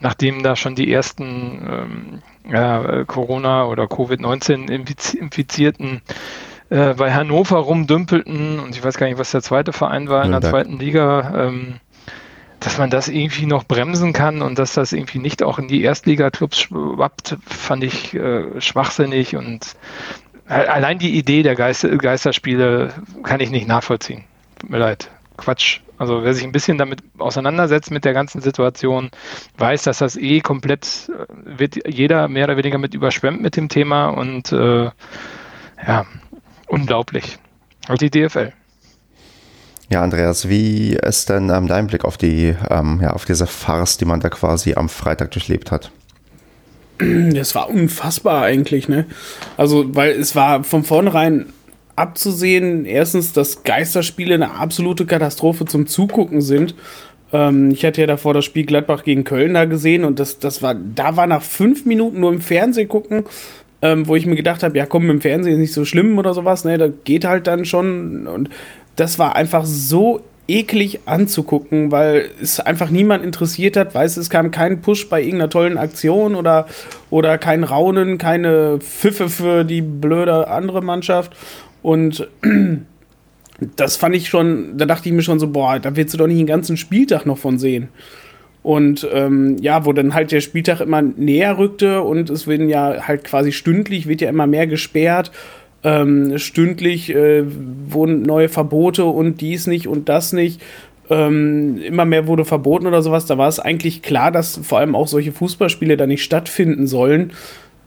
nachdem 0.00 0.42
da 0.42 0.56
schon 0.56 0.74
die 0.74 0.92
ersten 0.92 1.68
ähm, 1.70 2.22
ja, 2.50 3.04
Corona- 3.04 3.66
oder 3.66 3.86
Covid-19-Infizierten 3.86 6.02
äh, 6.70 6.94
bei 6.94 7.12
Hannover 7.12 7.58
rumdümpelten 7.58 8.58
und 8.58 8.74
ich 8.74 8.82
weiß 8.82 8.96
gar 8.96 9.06
nicht, 9.06 9.18
was 9.18 9.30
der 9.30 9.42
zweite 9.42 9.72
Verein 9.72 10.08
war 10.08 10.24
in 10.24 10.32
der 10.32 10.40
zweiten 10.40 10.78
Liga, 10.78 11.46
ähm, 11.46 11.74
dass 12.64 12.78
man 12.78 12.88
das 12.88 13.08
irgendwie 13.08 13.46
noch 13.46 13.64
bremsen 13.64 14.12
kann 14.12 14.40
und 14.40 14.58
dass 14.58 14.72
das 14.72 14.92
irgendwie 14.92 15.18
nicht 15.18 15.42
auch 15.42 15.58
in 15.58 15.68
die 15.68 15.82
Erstliga-Clubs 15.82 16.60
schwappt, 16.60 17.36
fand 17.46 17.84
ich 17.84 18.14
äh, 18.14 18.60
schwachsinnig 18.60 19.36
und 19.36 19.76
allein 20.46 20.98
die 20.98 21.16
Idee 21.16 21.42
der 21.42 21.54
Geister, 21.54 21.96
Geisterspiele 21.96 22.92
kann 23.22 23.40
ich 23.40 23.50
nicht 23.50 23.68
nachvollziehen. 23.68 24.24
Tut 24.58 24.70
mir 24.70 24.78
leid. 24.78 25.10
Quatsch. 25.36 25.80
Also 25.96 26.24
wer 26.24 26.34
sich 26.34 26.44
ein 26.44 26.52
bisschen 26.52 26.78
damit 26.78 27.02
auseinandersetzt 27.18 27.90
mit 27.90 28.04
der 28.04 28.14
ganzen 28.14 28.40
Situation, 28.40 29.10
weiß, 29.58 29.84
dass 29.84 29.98
das 29.98 30.16
eh 30.16 30.40
komplett 30.40 31.10
äh, 31.10 31.58
wird 31.58 31.86
jeder 31.86 32.28
mehr 32.28 32.44
oder 32.44 32.56
weniger 32.56 32.78
mit 32.78 32.94
überschwemmt 32.94 33.42
mit 33.42 33.56
dem 33.56 33.68
Thema 33.68 34.08
und 34.08 34.52
äh, 34.52 34.90
ja, 35.86 36.06
unglaublich. 36.66 37.38
Und 37.88 38.00
die 38.00 38.10
DFL. 38.10 38.52
Ja, 39.90 40.02
Andreas, 40.02 40.48
wie 40.48 40.94
ist 40.94 41.28
denn 41.28 41.50
ähm, 41.50 41.66
dein 41.66 41.86
Blick 41.86 42.04
auf 42.04 42.16
die, 42.16 42.54
ähm, 42.70 43.00
ja, 43.02 43.12
auf 43.12 43.24
diese 43.24 43.46
Farce, 43.46 43.98
die 43.98 44.04
man 44.04 44.20
da 44.20 44.30
quasi 44.30 44.74
am 44.74 44.88
Freitag 44.88 45.30
durchlebt 45.32 45.70
hat? 45.70 45.90
Das 46.98 47.54
war 47.54 47.68
unfassbar 47.68 48.42
eigentlich, 48.42 48.88
ne? 48.88 49.06
Also, 49.56 49.94
weil 49.94 50.12
es 50.12 50.36
war 50.36 50.64
von 50.64 50.84
vornherein 50.84 51.46
abzusehen, 51.96 52.86
erstens, 52.86 53.32
dass 53.32 53.62
Geisterspiele 53.62 54.34
eine 54.34 54.54
absolute 54.54 55.06
Katastrophe 55.06 55.64
zum 55.64 55.86
Zugucken 55.86 56.40
sind. 56.40 56.74
Ähm, 57.32 57.70
ich 57.70 57.84
hatte 57.84 58.00
ja 58.00 58.06
davor 58.06 58.34
das 58.34 58.44
Spiel 58.44 58.64
Gladbach 58.64 59.04
gegen 59.04 59.24
Köln 59.24 59.54
da 59.54 59.64
gesehen 59.64 60.04
und 60.04 60.18
das, 60.18 60.38
das 60.38 60.62
war, 60.62 60.74
da 60.74 61.16
war 61.16 61.26
nach 61.26 61.42
fünf 61.42 61.84
Minuten 61.84 62.20
nur 62.20 62.32
im 62.32 62.40
Fernsehen 62.40 62.88
gucken, 62.88 63.24
ähm, 63.82 64.08
wo 64.08 64.16
ich 64.16 64.26
mir 64.26 64.36
gedacht 64.36 64.62
habe, 64.62 64.78
ja 64.78 64.86
komm, 64.86 65.10
im 65.10 65.20
Fernsehen 65.20 65.54
ist 65.54 65.60
nicht 65.60 65.72
so 65.72 65.84
schlimm 65.84 66.16
oder 66.18 66.32
sowas, 66.32 66.64
ne? 66.64 66.78
Da 66.78 66.88
geht 66.88 67.24
halt 67.24 67.46
dann 67.46 67.64
schon 67.64 68.26
und 68.26 68.50
das 68.96 69.18
war 69.18 69.36
einfach 69.36 69.64
so 69.64 70.22
eklig 70.46 71.00
anzugucken, 71.06 71.90
weil 71.90 72.30
es 72.40 72.60
einfach 72.60 72.90
niemand 72.90 73.24
interessiert 73.24 73.76
hat. 73.76 73.94
Weiß 73.94 74.16
es 74.16 74.28
kam 74.28 74.50
kein 74.50 74.82
Push 74.82 75.08
bei 75.08 75.20
irgendeiner 75.20 75.48
tollen 75.48 75.78
Aktion 75.78 76.34
oder, 76.34 76.66
oder 77.10 77.38
kein 77.38 77.64
Raunen, 77.64 78.18
keine 78.18 78.78
Pfiffe 78.78 79.28
für 79.28 79.64
die 79.64 79.80
blöde 79.80 80.48
andere 80.48 80.82
Mannschaft. 80.82 81.34
Und 81.82 82.28
das 83.76 83.96
fand 83.96 84.14
ich 84.14 84.28
schon, 84.28 84.76
da 84.76 84.84
dachte 84.84 85.08
ich 85.08 85.14
mir 85.14 85.22
schon 85.22 85.40
so, 85.40 85.48
boah, 85.48 85.78
da 85.78 85.96
willst 85.96 86.12
du 86.12 86.18
doch 86.18 86.26
nicht 86.26 86.40
den 86.40 86.46
ganzen 86.46 86.76
Spieltag 86.76 87.24
noch 87.24 87.38
von 87.38 87.58
sehen. 87.58 87.88
Und 88.62 89.06
ähm, 89.12 89.58
ja, 89.60 89.84
wo 89.84 89.92
dann 89.92 90.14
halt 90.14 90.32
der 90.32 90.40
Spieltag 90.40 90.80
immer 90.80 91.02
näher 91.02 91.58
rückte 91.58 92.02
und 92.02 92.30
es 92.30 92.46
werden 92.46 92.70
ja 92.70 93.06
halt 93.06 93.24
quasi 93.24 93.52
stündlich, 93.52 94.08
wird 94.08 94.22
ja 94.22 94.30
immer 94.30 94.46
mehr 94.46 94.66
gesperrt 94.66 95.30
ähm, 95.84 96.38
stündlich 96.38 97.14
äh, 97.14 97.44
wurden 97.46 98.22
neue 98.22 98.48
Verbote 98.48 99.04
und 99.04 99.40
dies 99.40 99.66
nicht 99.66 99.86
und 99.86 100.08
das 100.08 100.32
nicht. 100.32 100.60
Ähm, 101.10 101.78
immer 101.78 102.06
mehr 102.06 102.26
wurde 102.26 102.46
verboten 102.46 102.86
oder 102.86 103.02
sowas. 103.02 103.26
Da 103.26 103.36
war 103.36 103.48
es 103.48 103.60
eigentlich 103.60 104.00
klar, 104.00 104.32
dass 104.32 104.58
vor 104.62 104.78
allem 104.78 104.94
auch 104.94 105.06
solche 105.06 105.32
Fußballspiele 105.32 105.98
da 105.98 106.06
nicht 106.06 106.24
stattfinden 106.24 106.86
sollen. 106.86 107.32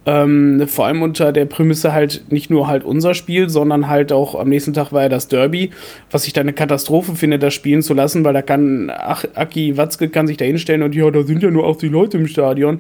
Ähm, 0.06 0.66
vor 0.68 0.86
allem 0.86 1.02
unter 1.02 1.34
der 1.34 1.46
Prämisse 1.46 1.92
halt 1.92 2.32
nicht 2.32 2.50
nur 2.50 2.68
halt 2.68 2.86
unser 2.86 3.14
Spiel, 3.14 3.50
sondern 3.50 3.90
halt 3.90 4.14
auch 4.14 4.36
am 4.36 4.48
nächsten 4.48 4.74
Tag 4.74 4.94
war 4.94 5.02
ja 5.02 5.10
das 5.10 5.28
Derby, 5.28 5.72
was 6.12 6.26
ich 6.28 6.32
da 6.32 6.40
eine 6.40 6.54
Katastrophe 6.54 7.14
finde, 7.16 7.40
das 7.40 7.54
spielen 7.54 7.82
zu 7.82 7.94
lassen, 7.94 8.24
weil 8.24 8.34
da 8.34 8.42
kann 8.42 8.90
Ach, 8.96 9.26
Aki 9.34 9.76
Watzke 9.76 10.08
kann 10.08 10.26
sich 10.26 10.38
da 10.38 10.46
hinstellen 10.46 10.82
und 10.84 10.96
ja, 10.96 11.12
da 11.12 11.24
sind 11.24 11.44
ja 11.44 11.52
nur 11.52 11.68
80 11.68 11.92
Leute 11.92 12.18
im 12.18 12.28
Stadion 12.28 12.80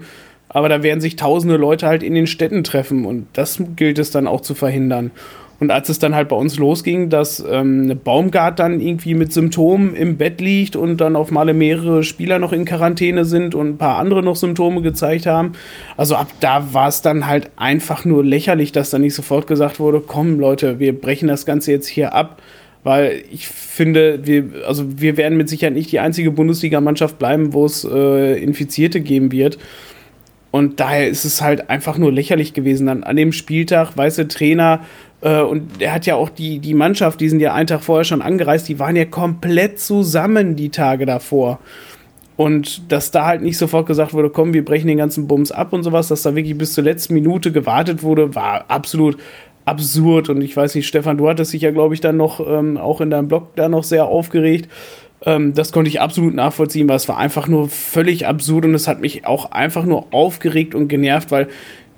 aber 0.50 0.70
da 0.70 0.84
werden 0.84 1.02
sich 1.02 1.16
tausende 1.16 1.58
Leute 1.58 1.88
halt 1.88 2.04
in 2.04 2.14
den 2.14 2.28
Städten 2.28 2.64
treffen 2.64 3.06
und 3.06 3.28
das 3.34 3.62
gilt 3.76 4.00
es 4.00 4.12
dann 4.12 4.28
auch 4.28 4.42
zu 4.42 4.56
verhindern. 4.56 5.12
Und 5.60 5.72
als 5.72 5.90
es 5.90 5.98
dann 5.98 6.14
halt 6.14 6.30
bei 6.30 6.36
uns 6.36 6.60
losging, 6.60 7.10
dass 7.10 7.44
ähm, 7.50 8.00
Baumgart 8.04 8.60
dann 8.60 8.80
irgendwie 8.80 9.16
mit 9.16 9.34
Symptomen 9.34 9.96
im 9.96 10.18
Bett 10.18 10.40
liegt 10.40 10.76
und 10.76 10.98
dann 10.98 11.16
auf 11.16 11.32
Male 11.32 11.56
mehrere 11.56 12.04
Spieler 12.04 12.38
noch 12.38 12.54
in 12.54 12.64
Quarantäne 12.64 13.26
sind 13.26 13.56
und 13.56 13.70
ein 13.70 13.78
paar 13.78 13.98
andere 13.98 14.22
noch 14.22 14.36
Symptome 14.36 14.84
gezeigt 14.84 15.26
haben, 15.26 15.54
also 15.96 16.16
ab 16.16 16.28
da 16.42 16.74
war 16.74 16.90
es 16.90 17.02
dann 17.02 17.26
halt 17.26 17.50
einfach 17.56 18.06
nur 18.06 18.24
lächerlich, 18.24 18.72
dass 18.72 18.92
dann 18.92 19.02
nicht 19.02 19.16
sofort 19.16 19.48
gesagt 19.48 19.80
wurde, 19.80 20.00
komm 20.06 20.40
Leute, 20.40 20.78
wir 20.78 21.00
brechen 21.00 21.28
das 21.28 21.46
Ganze 21.46 21.72
jetzt 21.72 21.88
hier 21.88 22.14
ab 22.14 22.40
weil 22.88 23.24
ich 23.30 23.50
finde, 23.50 24.26
wir, 24.26 24.66
also 24.66 24.86
wir 25.02 25.18
werden 25.18 25.38
mit 25.38 25.50
Sicherheit 25.50 25.74
nicht 25.74 25.92
die 25.92 26.00
einzige 26.00 26.32
Bundesligamannschaft 26.32 27.20
bleiben, 27.20 27.52
wo 27.52 27.66
es 27.66 27.84
äh, 27.84 28.42
Infizierte 28.42 29.02
geben 29.02 29.34
wird. 29.34 29.58
Und 30.58 30.80
daher 30.80 31.08
ist 31.08 31.24
es 31.24 31.41
halt 31.41 31.70
einfach 31.70 32.00
nur 32.00 32.12
lächerlich 32.12 32.54
gewesen. 32.54 32.88
Dann 32.88 33.04
an 33.04 33.15
dem 33.15 33.32
Spieltag, 33.32 33.96
weiße 33.96 34.28
Trainer, 34.28 34.82
äh, 35.22 35.41
und 35.41 35.80
er 35.82 35.93
hat 35.93 36.08
ja 36.08 36.15
auch 36.15 36.30
die, 36.30 36.58
die 36.58 36.74
Mannschaft, 36.74 37.22
die 37.22 37.30
sind 37.30 37.39
ja 37.39 37.54
einen 37.54 37.67
Tag 37.67 37.84
vorher 37.84 38.06
schon 38.06 38.24
angereist, 38.24 38.67
die 38.67 38.80
waren 38.80 38.96
ja 38.96 39.06
komplett 39.06 39.80
zusammen 39.80 40.56
die 40.56 40.70
Tage 40.70 41.06
davor. 41.06 41.60
Und 42.38 42.91
dass 42.91 43.12
da 43.12 43.26
halt 43.26 43.43
nicht 43.43 43.58
sofort 43.60 43.86
gesagt 43.86 44.13
wurde, 44.13 44.32
komm, 44.32 44.54
wir 44.54 44.65
brechen 44.65 44.88
den 44.88 44.98
ganzen 44.98 45.28
Bums 45.28 45.52
ab 45.52 45.74
und 45.74 45.84
sowas, 45.84 46.08
dass 46.08 46.24
da 46.24 46.36
wirklich 46.36 46.58
bis 46.58 46.74
zur 46.74 46.84
letzten 46.84 47.13
Minute 47.13 47.52
gewartet 47.52 48.02
wurde, 48.02 48.34
war 48.34 48.65
absolut 48.67 49.17
absurd. 49.65 50.30
Und 50.30 50.41
ich 50.41 50.58
weiß 50.58 50.74
nicht, 50.74 50.88
Stefan, 50.88 51.17
du 51.17 51.30
hattest 51.30 51.54
dich 51.54 51.62
ja, 51.62 51.72
glaube 51.72 51.93
ich, 51.93 52.02
dann 52.02 52.17
noch 52.17 52.39
ähm, 52.39 52.78
auch 52.78 53.00
in 53.02 53.12
deinem 53.12 53.28
Blog 53.28 53.56
da 53.56 53.70
noch 53.70 53.84
sehr 53.84 54.06
aufgeregt. 54.06 54.70
Ähm, 55.25 55.53
das 55.53 55.71
konnte 55.71 55.89
ich 55.89 56.01
absolut 56.01 56.34
nachvollziehen, 56.36 56.88
weil 56.88 56.95
es 56.95 57.08
war 57.08 57.17
einfach 57.17 57.47
nur 57.47 57.69
völlig 57.69 58.27
absurd 58.27 58.65
und 58.65 58.75
es 58.75 58.88
hat 58.88 59.01
mich 59.01 59.25
auch 59.25 59.51
einfach 59.51 59.86
nur 59.86 60.13
aufgeregt 60.13 60.75
und 60.75 60.88
genervt, 60.88 61.32
weil 61.32 61.47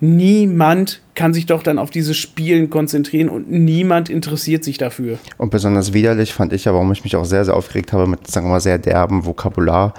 niemand 0.01 1.01
kann 1.15 1.33
sich 1.33 1.45
doch 1.45 1.61
dann 1.61 1.77
auf 1.77 1.89
diese 1.89 2.13
Spielen 2.13 2.69
konzentrieren 2.69 3.27
und 3.27 3.51
niemand 3.51 4.09
interessiert 4.09 4.63
sich 4.63 4.77
dafür. 4.77 5.17
Und 5.37 5.49
besonders 5.49 5.91
widerlich 5.91 6.33
fand 6.33 6.53
ich 6.53 6.65
ja, 6.65 6.73
warum 6.73 6.91
ich 6.93 7.03
mich 7.03 7.17
auch 7.17 7.25
sehr, 7.25 7.43
sehr 7.43 7.55
aufgeregt 7.55 7.91
habe 7.91 8.07
mit, 8.07 8.25
sagen 8.27 8.47
wir 8.47 8.51
mal, 8.51 8.61
sehr 8.61 8.77
derben 8.77 9.25
Vokabular, 9.25 9.93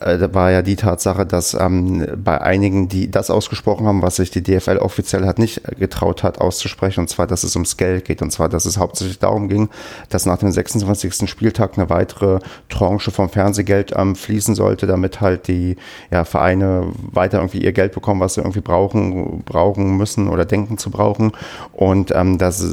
äh, 0.00 0.34
war 0.34 0.50
ja 0.50 0.62
die 0.62 0.76
Tatsache, 0.76 1.26
dass 1.26 1.54
ähm, 1.54 2.06
bei 2.16 2.40
einigen, 2.40 2.88
die 2.88 3.10
das 3.10 3.30
ausgesprochen 3.30 3.86
haben, 3.86 4.02
was 4.02 4.16
sich 4.16 4.30
die 4.30 4.42
DFL 4.42 4.78
offiziell 4.78 5.26
hat 5.26 5.38
nicht 5.38 5.62
getraut 5.78 6.22
hat 6.22 6.40
auszusprechen, 6.40 7.00
und 7.00 7.08
zwar, 7.08 7.26
dass 7.26 7.44
es 7.44 7.56
ums 7.56 7.76
Geld 7.76 8.04
geht, 8.04 8.22
und 8.22 8.30
zwar, 8.30 8.48
dass 8.48 8.66
es 8.66 8.78
hauptsächlich 8.78 9.18
darum 9.18 9.48
ging, 9.48 9.68
dass 10.08 10.26
nach 10.26 10.38
dem 10.38 10.50
26. 10.50 11.28
Spieltag 11.28 11.76
eine 11.76 11.90
weitere 11.90 12.40
Tranche 12.68 13.10
vom 13.10 13.28
Fernsehgeld 13.28 13.92
ähm, 13.96 14.16
fließen 14.16 14.54
sollte, 14.54 14.86
damit 14.86 15.20
halt 15.20 15.48
die 15.48 15.76
ja, 16.10 16.24
Vereine 16.24 16.92
weiter 17.12 17.38
irgendwie 17.38 17.62
ihr 17.62 17.72
Geld 17.72 17.92
bekommen, 17.92 18.20
was 18.20 18.34
sie 18.34 18.40
irgendwie 18.40 18.60
brauchen, 18.60 19.42
brauchen 19.44 19.96
müssen 19.96 20.28
oder 20.28 20.44
denken 20.44 20.78
zu 20.78 20.90
brauchen. 20.90 21.32
Und 21.72 22.10
ähm, 22.14 22.38
dass 22.38 22.64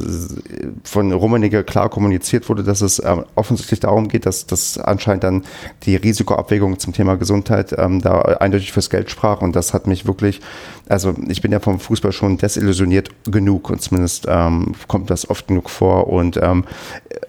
von 0.84 1.12
Rummenigge 1.12 1.64
klar 1.64 1.88
kommuniziert 1.88 2.48
wurde, 2.48 2.64
dass 2.64 2.80
es 2.80 3.02
ähm, 3.04 3.24
offensichtlich 3.34 3.80
darum 3.80 4.08
geht, 4.08 4.26
dass 4.26 4.46
das 4.46 4.78
anscheinend 4.78 5.24
dann 5.24 5.44
die 5.84 5.96
Risikoabwägung 5.96 6.78
zum 6.78 6.92
Thema 6.92 7.13
Gesundheit 7.16 7.74
ähm, 7.78 8.00
da 8.00 8.20
eindeutig 8.20 8.72
fürs 8.72 8.90
Geld 8.90 9.10
sprach. 9.10 9.40
Und 9.40 9.56
das 9.56 9.74
hat 9.74 9.86
mich 9.86 10.06
wirklich, 10.06 10.40
also 10.88 11.14
ich 11.28 11.42
bin 11.42 11.52
ja 11.52 11.60
vom 11.60 11.80
Fußball 11.80 12.12
schon 12.12 12.38
desillusioniert 12.38 13.10
genug. 13.30 13.70
Und 13.70 13.82
zumindest 13.82 14.26
ähm, 14.28 14.74
kommt 14.88 15.10
das 15.10 15.28
oft 15.28 15.46
genug 15.48 15.70
vor. 15.70 16.08
Und 16.08 16.36
ähm, 16.36 16.64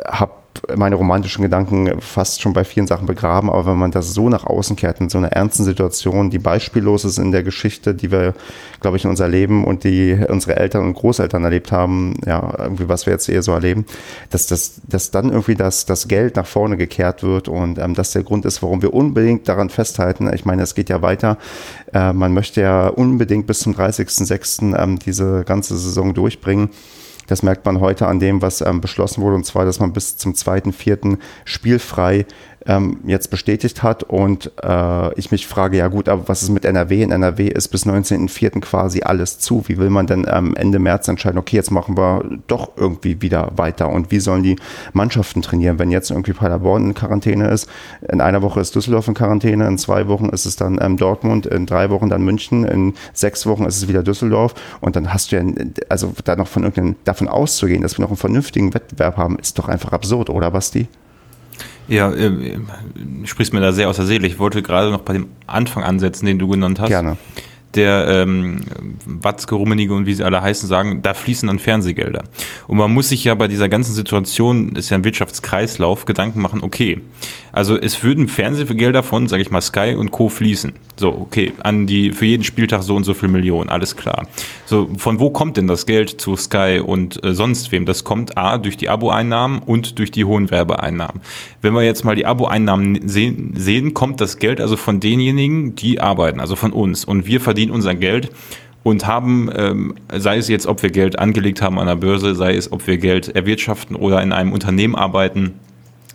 habe 0.05 0.31
meine 0.75 0.95
romantischen 0.95 1.41
Gedanken 1.41 2.01
fast 2.01 2.41
schon 2.41 2.53
bei 2.53 2.63
vielen 2.63 2.87
Sachen 2.87 3.05
begraben, 3.05 3.49
aber 3.49 3.67
wenn 3.67 3.77
man 3.77 3.91
das 3.91 4.13
so 4.13 4.29
nach 4.29 4.45
außen 4.45 4.75
kehrt, 4.75 4.99
in 5.01 5.09
so 5.09 5.17
einer 5.17 5.31
ernsten 5.31 5.63
Situation, 5.63 6.29
die 6.29 6.39
beispiellos 6.39 7.05
ist 7.05 7.17
in 7.17 7.31
der 7.31 7.43
Geschichte, 7.43 7.93
die 7.93 8.11
wir, 8.11 8.33
glaube 8.81 8.97
ich, 8.97 9.03
in 9.03 9.09
unser 9.09 9.27
Leben 9.27 9.63
und 9.65 9.83
die 9.83 10.17
unsere 10.29 10.55
Eltern 10.57 10.85
und 10.85 10.93
Großeltern 10.93 11.43
erlebt 11.43 11.71
haben, 11.71 12.15
ja, 12.25 12.53
irgendwie, 12.57 12.89
was 12.89 13.05
wir 13.05 13.13
jetzt 13.13 13.29
eher 13.29 13.43
so 13.43 13.51
erleben, 13.51 13.85
dass, 14.29 14.47
dass, 14.47 14.81
dass 14.87 15.11
dann 15.11 15.29
irgendwie 15.29 15.55
das, 15.55 15.85
das 15.85 16.07
Geld 16.07 16.35
nach 16.35 16.47
vorne 16.47 16.77
gekehrt 16.77 17.23
wird 17.23 17.47
und 17.47 17.77
ähm, 17.77 17.93
das 17.93 18.11
der 18.11 18.23
Grund 18.23 18.45
ist, 18.45 18.61
warum 18.63 18.81
wir 18.81 18.93
unbedingt 18.93 19.47
daran 19.47 19.69
festhalten. 19.69 20.31
Ich 20.33 20.45
meine, 20.45 20.63
es 20.63 20.75
geht 20.75 20.89
ja 20.89 21.01
weiter. 21.01 21.37
Äh, 21.93 22.13
man 22.13 22.33
möchte 22.33 22.61
ja 22.61 22.87
unbedingt 22.87 23.47
bis 23.47 23.59
zum 23.59 23.73
30.06. 23.73 24.75
Ähm, 24.77 24.99
diese 24.99 25.43
ganze 25.45 25.77
Saison 25.77 26.13
durchbringen. 26.13 26.69
Das 27.27 27.43
merkt 27.43 27.65
man 27.65 27.79
heute 27.79 28.07
an 28.07 28.19
dem, 28.19 28.41
was 28.41 28.61
ähm, 28.61 28.81
beschlossen 28.81 29.21
wurde, 29.21 29.35
und 29.35 29.45
zwar, 29.45 29.65
dass 29.65 29.79
man 29.79 29.93
bis 29.93 30.17
zum 30.17 30.35
zweiten, 30.35 30.73
vierten 30.73 31.19
spielfrei 31.43 32.25
ähm, 32.67 32.99
jetzt 33.05 33.29
bestätigt 33.29 33.83
hat. 33.83 34.03
Und 34.03 34.51
äh, 34.63 35.13
ich 35.19 35.31
mich 35.31 35.47
frage, 35.47 35.77
ja 35.77 35.87
gut, 35.87 36.09
aber 36.09 36.27
was 36.27 36.43
ist 36.43 36.49
mit 36.49 36.65
NRW? 36.65 37.03
In 37.03 37.11
NRW 37.11 37.47
ist 37.47 37.69
bis 37.69 37.85
19.04. 37.85 38.59
quasi 38.61 39.01
alles 39.01 39.39
zu. 39.39 39.63
Wie 39.67 39.77
will 39.77 39.89
man 39.89 40.07
denn 40.07 40.25
ähm, 40.29 40.55
Ende 40.55 40.79
März 40.79 41.07
entscheiden, 41.07 41.37
okay, 41.37 41.55
jetzt 41.55 41.71
machen 41.71 41.97
wir 41.97 42.23
doch 42.47 42.71
irgendwie 42.75 43.21
wieder 43.21 43.51
weiter? 43.55 43.89
Und 43.89 44.11
wie 44.11 44.19
sollen 44.19 44.43
die 44.43 44.57
Mannschaften 44.93 45.41
trainieren, 45.41 45.79
wenn 45.79 45.91
jetzt 45.91 46.09
irgendwie 46.09 46.33
Paderborn 46.33 46.87
in 46.87 46.93
Quarantäne 46.93 47.49
ist? 47.49 47.69
In 48.11 48.21
einer 48.21 48.41
Woche 48.41 48.59
ist 48.59 48.75
Düsseldorf 48.75 49.07
in 49.07 49.13
Quarantäne, 49.13 49.67
in 49.67 49.77
zwei 49.77 50.07
Wochen 50.07 50.29
ist 50.29 50.45
es 50.45 50.55
dann 50.55 50.79
ähm, 50.81 50.97
Dortmund, 50.97 51.45
in 51.45 51.65
drei 51.65 51.89
Wochen 51.89 52.09
dann 52.09 52.23
München, 52.23 52.65
in 52.65 52.93
sechs 53.13 53.45
Wochen 53.45 53.65
ist 53.65 53.77
es 53.77 53.87
wieder 53.87 54.03
Düsseldorf. 54.03 54.55
Und 54.81 54.95
dann 54.95 55.13
hast 55.13 55.31
du 55.31 55.37
ja, 55.37 55.43
also 55.89 56.13
da 56.23 56.35
noch 56.35 56.47
von 56.47 56.63
irgendeinem, 56.63 56.95
davon 57.03 57.27
auszugehen, 57.27 57.81
dass 57.81 57.97
wir 57.97 58.03
noch 58.03 58.09
einen 58.09 58.17
vernünftigen 58.17 58.73
Wettbewerb 58.73 59.17
haben, 59.17 59.37
ist 59.39 59.59
doch 59.59 59.67
einfach 59.67 59.93
absurd, 59.93 60.29
oder 60.29 60.51
Basti? 60.51 60.87
Ja, 61.87 62.11
äh, 62.11 62.57
sprichst 63.25 63.53
mir 63.53 63.59
da 63.59 63.71
sehr 63.71 63.89
aus 63.89 63.97
der 63.97 64.05
Seele. 64.05 64.27
Ich 64.27 64.39
wollte 64.39 64.61
gerade 64.61 64.91
noch 64.91 65.01
bei 65.01 65.13
dem 65.13 65.27
Anfang 65.47 65.83
ansetzen, 65.83 66.25
den 66.25 66.39
du 66.39 66.47
genannt 66.47 66.79
hast. 66.79 66.89
Gerne 66.89 67.17
der 67.75 68.07
ähm, 68.07 68.61
Watzke, 69.05 69.55
Rummenigge 69.55 69.93
und 69.93 70.05
wie 70.05 70.13
sie 70.13 70.23
alle 70.23 70.41
heißen, 70.41 70.67
sagen, 70.67 71.01
da 71.01 71.13
fließen 71.13 71.47
dann 71.47 71.59
Fernsehgelder. 71.59 72.23
Und 72.67 72.77
man 72.77 72.93
muss 72.93 73.09
sich 73.09 73.23
ja 73.23 73.35
bei 73.35 73.47
dieser 73.47 73.69
ganzen 73.69 73.93
Situation, 73.93 74.75
ist 74.75 74.89
ja 74.89 74.97
ein 74.97 75.03
Wirtschaftskreislauf, 75.03 76.05
Gedanken 76.05 76.41
machen, 76.41 76.61
okay, 76.63 77.01
also 77.55 77.77
es 77.77 78.03
würden 78.03 78.27
Fernsehgelder 78.27 79.01
von, 79.01 79.29
sage 79.29 79.41
ich 79.41 79.49
mal, 79.49 79.61
Sky 79.61 79.95
und 79.97 80.11
Co. 80.11 80.27
fließen. 80.27 80.73
So, 80.97 81.09
okay, 81.09 81.53
an 81.63 81.87
die, 81.87 82.11
für 82.11 82.25
jeden 82.25 82.43
Spieltag 82.43 82.83
so 82.83 82.95
und 82.95 83.05
so 83.05 83.13
viel 83.13 83.29
Millionen, 83.29 83.69
alles 83.69 83.95
klar. 83.95 84.27
So, 84.65 84.89
von 84.97 85.19
wo 85.19 85.29
kommt 85.29 85.55
denn 85.55 85.67
das 85.67 85.85
Geld 85.85 86.09
zu 86.19 86.35
Sky 86.35 86.81
und 86.85 87.23
äh, 87.23 87.33
sonst 87.33 87.71
wem? 87.71 87.85
Das 87.85 88.03
kommt 88.03 88.37
A, 88.37 88.57
durch 88.57 88.75
die 88.75 88.89
Abo-Einnahmen 88.89 89.59
und 89.59 89.99
durch 89.99 90.11
die 90.11 90.25
hohen 90.25 90.51
Werbeeinnahmen. 90.51 91.21
Wenn 91.61 91.73
wir 91.73 91.83
jetzt 91.83 92.03
mal 92.03 92.15
die 92.15 92.25
Abo-Einnahmen 92.25 93.07
sehen, 93.07 93.53
sehen, 93.55 93.93
kommt 93.93 94.19
das 94.19 94.37
Geld 94.37 94.59
also 94.59 94.75
von 94.75 94.99
denjenigen, 94.99 95.75
die 95.75 96.01
arbeiten, 96.01 96.41
also 96.41 96.57
von 96.57 96.73
uns. 96.73 97.05
Und 97.05 97.25
wir 97.25 97.39
verdienen 97.39 97.64
verdienen 97.65 97.71
unser 97.71 97.95
Geld 97.95 98.31
und 98.83 99.07
haben, 99.07 99.49
ähm, 99.55 99.95
sei 100.13 100.37
es 100.37 100.47
jetzt, 100.47 100.67
ob 100.67 100.83
wir 100.83 100.91
Geld 100.91 101.17
angelegt 101.17 101.61
haben 101.61 101.79
an 101.79 101.87
der 101.87 101.95
Börse, 101.95 102.35
sei 102.35 102.55
es, 102.55 102.71
ob 102.71 102.85
wir 102.85 102.97
Geld 102.97 103.29
erwirtschaften 103.29 103.95
oder 103.95 104.21
in 104.21 104.31
einem 104.31 104.53
Unternehmen 104.53 104.95
arbeiten, 104.95 105.53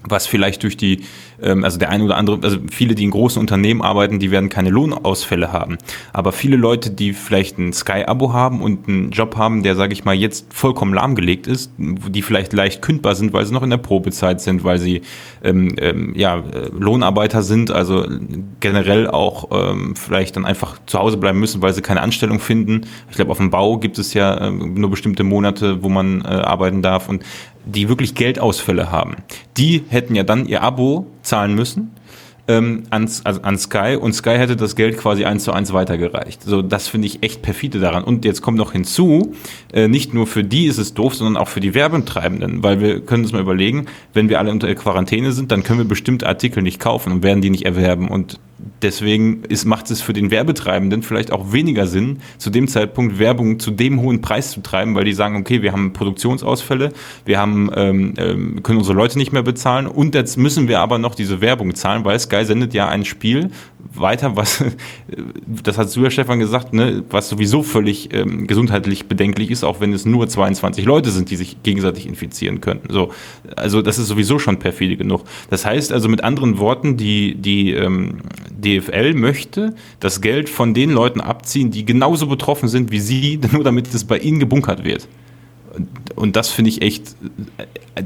was 0.05 0.27
vielleicht 0.27 0.63
durch 0.63 0.77
die 0.77 1.01
ähm, 1.43 1.65
also 1.65 1.79
der 1.79 1.91
eine 1.91 2.05
oder 2.05 2.17
andere, 2.17 2.39
also 2.43 2.59
viele, 2.71 2.95
die 2.95 3.05
in 3.05 3.11
großen 3.11 3.41
Unternehmen 3.41 3.83
arbeiten, 3.83 4.19
die 4.19 4.31
werden 4.31 4.49
keine 4.49 4.71
Lohnausfälle 4.71 5.53
haben. 5.53 5.79
Aber 6.13 6.33
viele 6.33 6.57
Leute, 6.57 6.91
die 6.91 7.13
vielleicht 7.13 7.59
ein 7.59 7.73
Sky-Abo 7.73 8.33
haben 8.33 8.61
und 8.61 8.89
einen 8.89 9.11
Job 9.11 9.37
haben, 9.37 9.63
der, 9.63 9.75
sage 9.77 9.93
ich 9.93 10.05
mal, 10.05 10.15
jetzt 10.15 10.53
vollkommen 10.53 10.95
lahmgelegt 10.95 11.47
ist, 11.47 11.73
die 11.79 12.23
vielleicht 12.23 12.53
leicht 12.53 12.83
kündbar 12.83 13.15
sind, 13.15 13.33
weil 13.33 13.45
sie 13.47 13.53
noch 13.53 13.63
in 13.63 13.71
der 13.71 13.79
Probezeit 13.79 14.41
sind, 14.41 14.65
weil 14.65 14.79
sie 14.79 15.03
ähm, 15.43 15.75
ähm, 15.79 16.13
ja, 16.17 16.43
Lohnarbeiter 16.79 17.43
sind, 17.43 17.71
also 17.71 18.07
generell 18.61 19.09
auch 19.09 19.49
ähm, 19.53 19.97
vielleicht 19.97 20.37
dann 20.37 20.45
einfach 20.45 20.79
zu 20.87 20.99
Hause 20.99 21.17
bleiben 21.17 21.41
müssen, 21.41 21.63
weil 21.63 21.73
sie 21.73 21.83
keine 21.83 22.03
Anstellung 22.03 22.41
finden. 22.41 22.83
Ich 23.11 23.17
glaube, 23.17 23.31
auf 23.31 23.39
dem 23.39 23.51
Bau 23.51 23.79
gibt 23.79 23.99
es 23.99 24.15
ja 24.15 24.49
ähm, 24.49 24.75
nur 24.75 24.91
bestimmte 24.91 25.25
Monate, 25.25 25.83
wo 25.83 25.89
man 25.89 26.23
äh, 26.23 26.29
arbeiten 26.29 26.83
darf 26.83 27.09
und 27.09 27.25
die 27.65 27.89
wirklich 27.89 28.15
Geldausfälle 28.15 28.91
haben. 28.91 29.17
Die 29.57 29.85
hätten 29.89 30.15
ja 30.15 30.23
dann 30.23 30.47
ihr 30.47 30.63
Abo 30.63 31.07
zahlen 31.23 31.55
müssen 31.55 31.93
ähm, 32.51 32.83
an, 32.91 33.09
also 33.23 33.43
an 33.43 33.59
Sky 33.59 33.97
und 34.01 34.13
Sky 34.13 34.37
hätte 34.37 34.57
das 34.57 34.75
Geld 34.75 34.99
quasi 34.99 35.25
eins 35.25 35.45
zu 35.45 35.53
eins 35.53 35.73
weitergereicht. 35.73 36.43
So, 36.43 36.63
das 36.63 36.89
finde 36.89 37.07
ich 37.07 37.23
echt 37.23 37.43
perfide 37.43 37.79
daran. 37.79 38.03
Und 38.03 38.25
jetzt 38.25 38.43
kommt 38.43 38.59
noch 38.59 38.73
hinzu, 38.73 39.35
äh, 39.73 39.87
nicht 39.87 40.13
nur 40.15 40.27
für 40.27 40.43
die 40.43 40.67
ist 40.67 40.79
es 40.79 40.93
doof, 40.95 41.15
sondern 41.15 41.37
auch 41.37 41.49
für 41.49 41.61
die 41.61 41.75
Werbentreibenden, 41.75 42.63
weil 42.65 42.81
wir 42.81 43.01
können 43.01 43.23
uns 43.23 43.33
mal 43.33 43.41
überlegen, 43.41 43.87
wenn 44.15 44.29
wir 44.29 44.41
alle 44.41 44.51
unter 44.51 44.75
Quarantäne 44.75 45.31
sind, 45.31 45.53
dann 45.53 45.63
können 45.63 45.79
wir 45.79 45.87
bestimmte 45.87 46.27
Artikel 46.27 46.63
nicht 46.63 46.81
kaufen 46.81 47.13
und 47.13 47.23
werden 47.23 47.41
die 47.41 47.51
nicht 47.51 47.67
erwerben. 47.67 48.09
Und 48.09 48.41
deswegen 48.83 49.45
ist, 49.45 49.65
macht 49.65 49.91
es 49.91 50.01
für 50.01 50.13
den 50.13 50.31
Werbetreibenden 50.31 51.03
vielleicht 51.03 51.33
auch 51.33 51.53
weniger 51.53 51.87
Sinn, 51.87 52.19
zu 52.39 52.51
dem 52.51 52.69
Zeitpunkt 52.69 53.19
Werbung 53.19 53.59
zu 53.59 53.71
dem 53.71 54.01
hohen 54.01 54.21
Preis 54.21 54.53
zu 54.53 54.61
treiben, 54.61 54.95
weil 54.95 55.05
die 55.05 55.13
sagen, 55.13 55.37
okay, 55.37 55.63
wir 55.63 55.73
haben 55.73 55.93
Produktionsausfälle, 55.93 56.93
wir 57.25 57.39
haben, 57.39 57.71
ähm, 57.75 58.15
ähm, 58.17 58.63
können 58.63 58.79
unsere 58.79 58.97
Leute 58.97 59.19
nicht 59.19 59.33
mehr 59.33 59.43
bezahlen 59.43 59.87
und 59.87 60.15
jetzt 60.15 60.37
müssen 60.37 60.69
wir 60.69 60.81
aber 60.81 60.99
noch 60.99 61.15
diese 61.15 61.41
Werbung 61.41 61.75
zahlen, 61.75 62.05
weil 62.05 62.19
Sky 62.19 62.40
sendet 62.45 62.75
ja 62.75 62.89
ein 62.89 63.05
Spiel 63.05 63.51
weiter, 63.95 64.37
was, 64.37 64.65
das 65.47 65.79
hast 65.79 65.97
du 65.97 66.03
ja 66.03 66.11
Stefan 66.11 66.39
gesagt, 66.39 66.73
ne, 66.73 67.05
was 67.11 67.29
sowieso 67.29 67.63
völlig 67.63 68.13
ähm, 68.15 68.47
gesundheitlich 68.47 69.07
bedenklich 69.07 69.51
ist, 69.51 69.65
auch 69.65 69.81
wenn 69.81 69.93
es 69.93 70.07
nur 70.07 70.29
22 70.29 70.85
Leute 70.85 71.11
sind, 71.11 71.31
die 71.31 71.37
sich 71.37 71.63
gegenseitig 71.63 72.07
infizieren 72.07 72.61
könnten. 72.61 72.93
So, 72.93 73.13
also 73.57 73.83
das 73.83 73.99
ist 73.99 74.09
sowieso 74.09 74.39
schon 74.39 74.59
perfide 74.59 74.97
genug. 74.97 75.25
Das 75.49 75.65
heißt 75.65 75.93
also 75.93 76.09
mit 76.09 76.23
anderen 76.25 76.59
Worten, 76.59 76.97
die, 76.97 77.35
die 77.35 77.73
ähm, 77.73 78.19
DFL 78.51 79.15
möchte 79.15 79.75
das 80.01 80.21
Geld 80.21 80.49
von 80.49 80.75
den 80.75 80.91
Leuten 80.91 81.21
abziehen, 81.21 81.71
die 81.71 81.85
genauso 81.85 82.27
betroffen 82.27 82.69
sind 82.69 82.91
wie 82.91 83.01
sie, 83.01 83.41
nur 83.53 83.65
damit 83.65 83.93
es 83.93 84.05
bei 84.05 84.19
ihnen 84.19 84.39
gebunkert 84.39 84.85
wird. 84.85 85.09
Und 86.17 86.37
das 86.37 86.49
finde 86.51 86.71
ich 86.71 86.83
echt, 86.83 87.17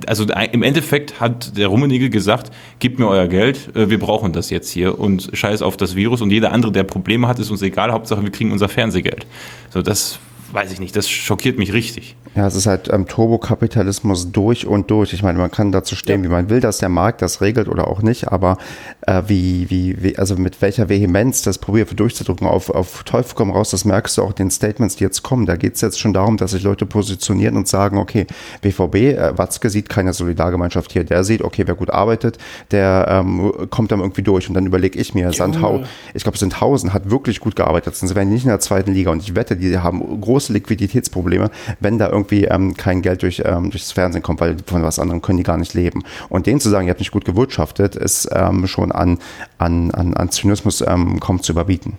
also 0.07 0.24
im 0.24 0.62
Endeffekt 0.62 1.20
hat 1.20 1.57
der 1.57 1.68
Rummenigge 1.68 2.11
gesagt, 2.11 2.53
gebt 2.79 2.98
mir 2.98 3.09
euer 3.09 3.27
Geld, 3.27 3.74
äh, 3.74 3.90
wir 3.90 3.98
brauchen 3.98 4.33
das 4.33 4.50
jetzt 4.50 4.70
hier 4.70 4.98
und 4.98 5.31
scheiß 5.33 5.62
auf 5.62 5.77
das 5.77 5.96
Virus 5.96 6.20
und 6.20 6.31
jeder 6.31 6.53
andere, 6.53 6.72
der 6.72 6.85
Probleme 6.85 7.29
hat, 7.29 7.38
ist 7.38 7.50
uns 7.50 7.62
egal, 7.62 7.92
Hauptsache 7.92 8.22
wir 8.22 8.31
kriegen 8.31 8.53
unser 8.53 8.68
Fernsehgeld. 8.68 9.26
So, 9.70 9.82
das 9.82 10.18
weiß 10.53 10.72
ich 10.72 10.80
nicht, 10.80 10.95
das 10.97 11.09
schockiert 11.09 11.59
mich 11.59 11.72
richtig. 11.72 12.16
Ja, 12.37 12.49
es 12.49 12.57
ist 12.57 12.66
halt 12.66 12.93
ähm, 12.93 13.07
Turbokapitalismus 13.07 14.32
durch 14.32 14.66
und 14.66 14.91
durch. 14.91 15.12
Ich 15.12 15.22
meine, 15.22 15.39
man 15.39 15.53
kann 15.53 15.70
dazu 15.70 15.95
stehen, 15.95 16.24
ja. 16.24 16.28
wie 16.28 16.32
man 16.32 16.51
will, 16.51 16.59
dass 16.59 16.78
der 16.78 16.89
Markt 16.89 17.22
das 17.22 17.41
regelt 17.41 17.68
oder 17.68 17.87
auch 17.87 18.03
nicht, 18.03 18.32
aber 18.32 18.59
äh, 19.03 19.22
wie, 19.28 19.70
wie, 19.70 20.03
wie, 20.03 20.18
also 20.18 20.37
mit 20.37 20.61
welcher 20.61 20.89
Vehemenz 20.89 21.43
das 21.43 21.59
probiert 21.59 21.99
durchzudrücken, 21.99 22.49
auf, 22.49 22.70
auf 22.70 23.05
Teufel 23.05 23.35
komm 23.37 23.53
raus, 23.53 23.70
das 23.70 23.85
merkst 23.85 24.18
du 24.18 24.22
auch 24.22 24.32
den 24.32 24.51
Statements, 24.51 24.97
die 24.97 25.05
jetzt 25.05 25.22
kommen. 25.22 25.47
Da 25.47 25.55
geht 25.55 25.76
es 25.76 25.80
jetzt 25.80 26.01
schon 26.01 26.12
darum, 26.12 26.37
dass 26.37 26.51
sich 26.51 26.64
Leute 26.64 26.87
positionieren 26.87 27.57
und 27.57 27.68
sagen, 27.68 27.99
okay, 27.99 28.26
BVB, 28.62 28.95
äh, 28.95 29.39
Watzke 29.39 29.70
sieht 29.70 29.89
keine 29.89 30.12
Solidargemeinschaft 30.12 30.91
hier, 30.91 31.05
der 31.05 31.22
sieht, 31.22 31.43
okay, 31.43 31.62
wer 31.68 31.76
gut 31.76 31.91
arbeitet, 31.91 32.39
der 32.72 33.07
ähm, 33.11 33.53
kommt 33.70 33.93
dann 33.93 34.01
irgendwie 34.01 34.22
durch. 34.22 34.49
Und 34.49 34.55
dann 34.55 34.66
überlege 34.66 34.99
ich 34.99 35.14
mir, 35.14 35.32
Sandhausen, 35.32 35.87
ich 36.14 36.24
glaube, 36.24 36.39
Sandhausen 36.39 36.93
hat 36.93 37.11
wirklich 37.11 37.39
gut 37.39 37.55
gearbeitet, 37.55 37.95
sonst 37.95 38.16
wären 38.16 38.28
die 38.28 38.35
nicht 38.35 38.45
in 38.45 38.51
der 38.51 38.61
zweiten 38.61 38.93
Liga 38.93 39.12
und 39.12 39.22
ich 39.22 39.37
wette, 39.37 39.57
die 39.57 39.78
haben 39.78 40.20
große 40.20 40.53
Liquiditätsprobleme, 40.53 41.51
wenn 41.78 41.99
da 41.99 42.09
irgendwie 42.09 42.24
ähm, 42.33 42.75
kein 42.75 43.03
Geld 43.03 43.22
durch, 43.22 43.43
ähm, 43.45 43.70
durchs 43.70 43.93
Fernsehen 43.93 44.22
kommt, 44.22 44.41
weil 44.41 44.57
von 44.66 44.83
was 44.83 44.99
anderem 44.99 45.22
können 45.22 45.39
die 45.39 45.45
gar 45.45 45.59
nicht 45.59 45.75
leben. 45.75 46.03
Und 46.29 46.47
denen 46.47 46.61
zu 46.61 46.70
sagen, 46.70 46.87
ihr 46.87 46.91
habt 46.91 47.01
nicht 47.01 47.12
gut 47.12 47.25
gewirtschaftet, 47.25 47.97
ist 47.97 48.29
ähm, 48.33 48.66
schon 48.66 48.93
an, 48.93 49.18
an, 49.59 49.91
an, 49.91 50.14
an 50.14 50.31
Zynismus 50.31 50.83
ähm, 50.87 51.20
kaum 51.20 51.43
zu 51.43 51.53
überbieten. 51.53 51.99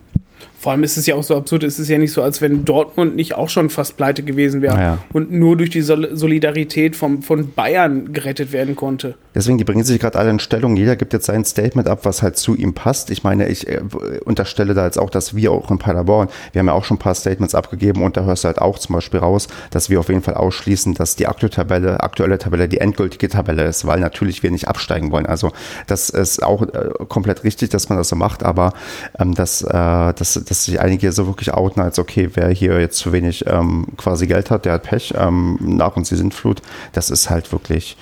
Vor 0.66 0.72
allem 0.72 0.82
ist 0.84 0.98
es 0.98 1.06
ja 1.06 1.14
auch 1.14 1.22
so 1.22 1.36
absurd, 1.36 1.62
es 1.62 1.78
ist 1.78 1.90
ja 1.90 2.00
nicht 2.00 2.12
so, 2.12 2.24
als 2.24 2.42
wenn 2.42 2.66
Dortmund 2.66 3.16
nicht 3.16 3.36
auch 3.36 3.50
schon 3.50 3.70
fast 3.70 3.98
pleite 3.98 4.24
gewesen 4.24 4.64
wäre 4.64 4.76
Ja. 4.76 4.98
und 5.14 5.32
nur 5.32 5.56
durch 5.56 5.70
die 5.70 5.82
Sol 5.82 6.10
Solidarität 6.18 6.96
vom, 6.96 7.22
von 7.22 7.54
Bayern 7.54 8.14
gerettet 8.14 8.52
werden 8.52 8.76
konnte. 8.76 9.14
Deswegen, 9.36 9.60
die 9.60 9.64
bringen 9.64 9.84
sich 9.84 10.00
gerade 10.00 10.18
alle 10.18 10.32
in 10.32 10.40
Stellung. 10.40 10.76
Jeder 10.76 10.96
gibt 10.96 11.14
jetzt 11.14 11.28
sein 11.28 11.46
Statement 11.46 11.88
ab, 11.88 12.00
was 12.02 12.24
halt 12.24 12.38
zu 12.38 12.56
ihm 12.56 12.74
passt. 12.74 13.12
Ich 13.12 13.24
meine, 13.24 13.48
ich 13.48 13.68
äh, 13.68 13.82
unterstelle 14.26 14.74
da 14.74 14.86
jetzt 14.86 14.98
auch, 14.98 15.12
dass 15.12 15.36
wir 15.36 15.52
auch 15.52 15.70
in 15.70 15.78
Paderborn, 15.78 16.30
wir 16.54 16.60
haben 16.60 16.68
ja 16.68 16.74
auch 16.74 16.84
schon 16.86 16.96
ein 16.96 17.00
paar 17.00 17.14
Statements 17.14 17.54
abgegeben 17.54 18.02
und 18.02 18.18
da 18.18 18.24
hörst 18.24 18.44
du 18.44 18.48
halt 18.48 18.58
auch 18.60 18.80
zum 18.80 18.96
Beispiel 18.96 19.20
raus, 19.20 19.48
dass 19.70 19.92
wir 19.92 20.00
auf 20.00 20.08
jeden 20.10 20.24
Fall 20.24 20.34
ausschließen, 20.34 20.96
dass 20.96 21.16
die 21.16 21.28
aktuelle 21.28 21.52
Tabelle, 21.52 22.00
aktuelle 22.02 22.40
Tabelle 22.40 22.68
die 22.68 22.80
endgültige 22.80 23.30
Tabelle 23.30 23.66
ist, 23.66 23.86
weil 23.86 24.00
natürlich 24.00 24.42
wir 24.42 24.50
nicht 24.50 24.68
absteigen 24.68 25.12
wollen. 25.12 25.28
Also 25.28 25.52
das 25.86 26.10
ist 26.10 26.42
auch 26.42 26.64
äh, 26.64 26.90
komplett 27.08 27.44
richtig, 27.44 27.70
dass 27.70 27.90
man 27.90 28.00
das 28.00 28.10
so 28.10 28.16
macht, 28.16 28.42
aber 28.42 28.74
ähm, 29.20 29.36
dass, 29.36 29.62
äh, 29.62 29.70
dass, 29.70 30.42
dass 30.56 30.66
sich 30.66 30.80
einige 30.80 31.12
so 31.12 31.28
wirklich 31.28 31.54
outen 31.54 31.82
als, 31.82 32.00
okay, 32.00 32.30
wer 32.34 32.50
hier 32.50 32.80
jetzt 32.80 32.98
zu 32.98 33.12
wenig 33.12 33.44
ähm, 33.48 33.88
quasi 33.98 34.26
Geld 34.26 34.50
hat, 34.52 34.64
der 34.66 34.74
hat 34.74 34.84
Pech, 34.84 35.14
ähm, 35.18 35.58
nach 35.62 35.98
uns 35.98 36.10
die 36.10 36.16
Sintflut, 36.16 36.62
das 36.94 37.10
ist 37.10 37.30
halt 37.30 37.52
wirklich... 37.52 37.98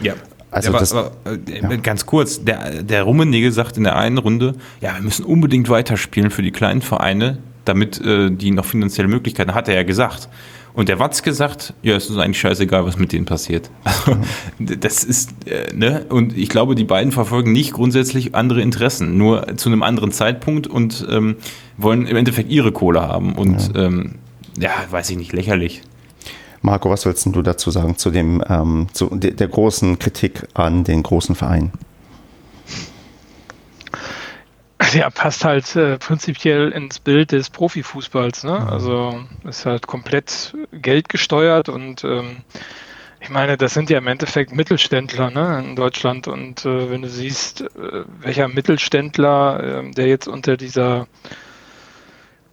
Ja. 0.00 0.14
Also 0.52 0.68
aber, 0.70 0.78
das- 0.78 0.92
aber, 0.94 1.10
äh, 1.24 1.78
ganz 1.78 2.06
kurz, 2.06 2.44
der, 2.44 2.82
der 2.84 3.02
Rummenigge 3.02 3.50
sagt 3.50 3.76
in 3.76 3.82
der 3.84 3.96
einen 3.96 4.18
Runde, 4.18 4.54
ja, 4.80 4.94
wir 4.94 5.02
müssen 5.02 5.24
unbedingt 5.24 5.68
weiterspielen 5.68 6.30
für 6.30 6.42
die 6.42 6.52
kleinen 6.52 6.80
Vereine, 6.80 7.38
damit 7.64 8.00
äh, 8.00 8.30
die 8.30 8.52
noch 8.52 8.64
finanzielle 8.64 9.08
Möglichkeiten 9.08 9.52
hat 9.54 9.68
er 9.68 9.74
ja 9.74 9.82
gesagt. 9.82 10.28
Und 10.76 10.90
der 10.90 10.98
Watzke 10.98 11.32
sagt, 11.32 11.72
ja, 11.82 11.96
es 11.96 12.10
ist 12.10 12.18
eigentlich 12.18 12.38
scheißegal, 12.38 12.84
was 12.84 12.98
mit 12.98 13.12
denen 13.12 13.24
passiert. 13.24 13.70
Also, 13.82 14.18
das 14.58 15.04
ist, 15.04 15.30
äh, 15.46 15.74
ne? 15.74 16.04
Und 16.10 16.36
ich 16.36 16.50
glaube, 16.50 16.74
die 16.74 16.84
beiden 16.84 17.12
verfolgen 17.12 17.50
nicht 17.52 17.72
grundsätzlich 17.72 18.34
andere 18.34 18.60
Interessen, 18.60 19.16
nur 19.16 19.56
zu 19.56 19.70
einem 19.70 19.82
anderen 19.82 20.12
Zeitpunkt 20.12 20.66
und 20.66 21.06
ähm, 21.10 21.36
wollen 21.78 22.06
im 22.06 22.14
Endeffekt 22.14 22.50
ihre 22.50 22.72
Kohle 22.72 23.00
haben. 23.00 23.34
Und 23.34 23.74
ja, 23.74 23.84
ähm, 23.84 24.16
ja 24.58 24.70
weiß 24.90 25.08
ich 25.08 25.16
nicht, 25.16 25.32
lächerlich. 25.32 25.80
Marco, 26.60 26.90
was 26.90 27.06
willst 27.06 27.24
du 27.24 27.40
dazu 27.40 27.70
sagen 27.70 27.96
zu 27.96 28.10
dem 28.10 28.42
ähm, 28.46 28.88
zu 28.92 29.06
de, 29.06 29.32
der 29.32 29.48
großen 29.48 29.98
Kritik 29.98 30.46
an 30.52 30.84
den 30.84 31.02
großen 31.02 31.34
Vereinen? 31.34 31.72
Der 34.94 35.10
passt 35.10 35.44
halt 35.44 35.74
äh, 35.76 35.98
prinzipiell 35.98 36.70
ins 36.70 36.98
Bild 36.98 37.32
des 37.32 37.50
Profifußballs. 37.50 38.44
Ne? 38.44 38.66
Also 38.70 39.24
ist 39.44 39.66
halt 39.66 39.86
komplett 39.86 40.54
geldgesteuert 40.72 41.68
und 41.68 42.04
ähm, 42.04 42.42
ich 43.26 43.30
meine, 43.30 43.56
das 43.56 43.74
sind 43.74 43.90
ja 43.90 43.98
im 43.98 44.06
Endeffekt 44.06 44.54
Mittelständler 44.54 45.30
ne, 45.30 45.58
in 45.58 45.74
Deutschland. 45.74 46.28
Und 46.28 46.64
äh, 46.64 46.90
wenn 46.90 47.02
du 47.02 47.08
siehst, 47.08 47.62
äh, 47.62 48.04
welcher 48.20 48.46
Mittelständler, 48.46 49.84
äh, 49.84 49.90
der 49.90 50.06
jetzt 50.06 50.28
unter 50.28 50.56
dieser 50.56 51.08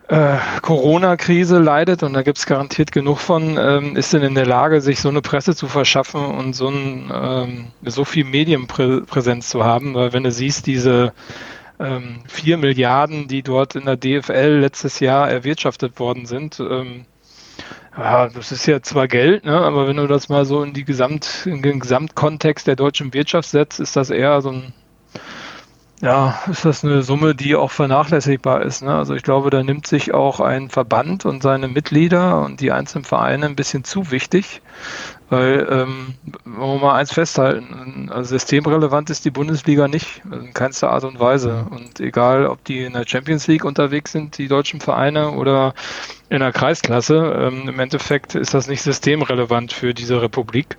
äh, 0.07 0.37
Corona-Krise 0.61 1.59
leidet, 1.59 2.01
und 2.01 2.13
da 2.13 2.23
gibt 2.23 2.39
es 2.39 2.47
garantiert 2.47 2.91
genug 2.91 3.19
von, 3.19 3.57
ähm, 3.59 3.95
ist 3.95 4.13
denn 4.13 4.23
in 4.23 4.35
der 4.35 4.47
Lage, 4.47 4.81
sich 4.81 4.99
so 4.99 5.09
eine 5.09 5.21
Presse 5.21 5.55
zu 5.55 5.67
verschaffen 5.67 6.25
und 6.25 6.53
so, 6.53 6.69
ein, 6.69 7.11
ähm, 7.13 7.67
so 7.83 8.03
viel 8.03 8.23
Medienpräsenz 8.23 9.49
zu 9.49 9.63
haben. 9.63 9.93
Weil 9.93 10.13
wenn 10.13 10.23
du 10.23 10.31
siehst, 10.31 10.65
diese 10.65 11.13
ähm, 11.83 12.21
4 12.27 12.57
Milliarden, 12.57 13.27
die 13.27 13.43
dort 13.43 13.75
in 13.75 13.85
der 13.85 13.97
DFL 13.97 14.59
letztes 14.59 14.99
Jahr 14.99 15.29
erwirtschaftet 15.29 15.99
worden 15.99 16.25
sind, 16.25 16.59
ähm, 16.59 17.05
ja, 17.95 18.27
das 18.27 18.51
ist 18.51 18.65
ja 18.65 18.81
zwar 18.81 19.07
Geld, 19.07 19.45
ne, 19.45 19.55
aber 19.55 19.87
wenn 19.87 19.97
du 19.97 20.07
das 20.07 20.27
mal 20.29 20.45
so 20.45 20.63
in, 20.63 20.73
Gesamt, 20.73 21.45
in 21.45 21.61
den 21.61 21.79
Gesamtkontext 21.79 22.65
der 22.65 22.75
deutschen 22.75 23.13
Wirtschaft 23.13 23.49
setzt, 23.49 23.79
ist 23.79 23.95
das 23.95 24.09
eher 24.09 24.41
so 24.41 24.49
ein, 24.49 24.73
ja, 26.01 26.37
ist 26.49 26.65
das 26.65 26.83
eine 26.83 27.01
Summe, 27.01 27.33
die 27.33 27.55
auch 27.55 27.71
vernachlässigbar 27.71 28.61
ist. 28.63 28.81
Ne? 28.81 28.93
Also 28.93 29.13
ich 29.15 29.23
glaube, 29.23 29.49
da 29.49 29.63
nimmt 29.63 29.87
sich 29.87 30.13
auch 30.13 30.39
ein 30.41 30.69
Verband 30.69 31.25
und 31.25 31.41
seine 31.41 31.67
Mitglieder 31.69 32.41
und 32.43 32.59
die 32.59 32.71
einzelnen 32.71 33.05
Vereine 33.05 33.45
ein 33.45 33.55
bisschen 33.55 33.85
zu 33.85 34.11
wichtig, 34.11 34.61
weil, 35.29 35.65
ähm, 35.71 36.15
wollen 36.43 36.81
wir 36.81 36.87
mal 36.87 36.95
eins 36.95 37.13
festhalten, 37.13 38.09
also 38.13 38.29
systemrelevant 38.31 39.09
ist 39.09 39.23
die 39.23 39.31
Bundesliga 39.31 39.87
nicht, 39.87 40.21
also 40.29 40.45
in 40.45 40.53
keinster 40.53 40.91
Art 40.91 41.05
und 41.05 41.19
Weise. 41.19 41.65
Und 41.69 41.99
egal, 42.01 42.47
ob 42.47 42.63
die 42.65 42.83
in 42.83 42.93
der 42.93 43.07
Champions 43.07 43.47
League 43.47 43.63
unterwegs 43.63 44.11
sind, 44.11 44.37
die 44.37 44.47
deutschen 44.49 44.81
Vereine, 44.81 45.31
oder 45.31 45.73
in 46.29 46.39
der 46.39 46.51
Kreisklasse, 46.51 47.15
ähm, 47.39 47.69
im 47.69 47.79
Endeffekt 47.79 48.35
ist 48.35 48.53
das 48.53 48.67
nicht 48.67 48.81
systemrelevant 48.81 49.71
für 49.71 49.93
diese 49.93 50.21
Republik. 50.21 50.75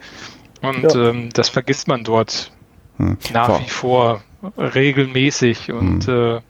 Und 0.60 0.92
Ja. 0.94 1.08
ähm, 1.10 1.30
das 1.32 1.48
vergisst 1.48 1.88
man 1.88 2.04
dort 2.04 2.50
Hm. 2.98 3.16
nach 3.32 3.46
Vor- 3.46 3.60
wie 3.60 3.70
vor 3.70 4.22
regelmäßig. 4.56 5.72
Und 5.72 6.08
äh, 6.08 6.40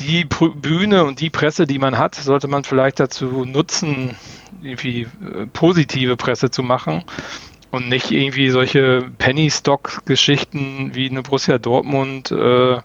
die 0.00 0.24
Pr- 0.24 0.54
Bühne 0.54 1.04
und 1.04 1.20
die 1.20 1.30
Presse, 1.30 1.66
die 1.66 1.78
man 1.78 1.98
hat, 1.98 2.14
sollte 2.14 2.48
man 2.48 2.64
vielleicht 2.64 3.00
dazu 3.00 3.44
nutzen, 3.44 4.16
irgendwie 4.62 5.02
äh, 5.02 5.46
positive 5.52 6.16
Presse 6.16 6.50
zu 6.50 6.62
machen 6.62 7.04
und 7.70 7.88
nicht 7.88 8.10
irgendwie 8.10 8.50
solche 8.50 9.10
Penny-Stock-Geschichten 9.18 10.94
wie 10.94 11.10
eine 11.10 11.22
Borussia 11.22 11.58
Dortmund 11.58 12.30
äh, 12.30 12.80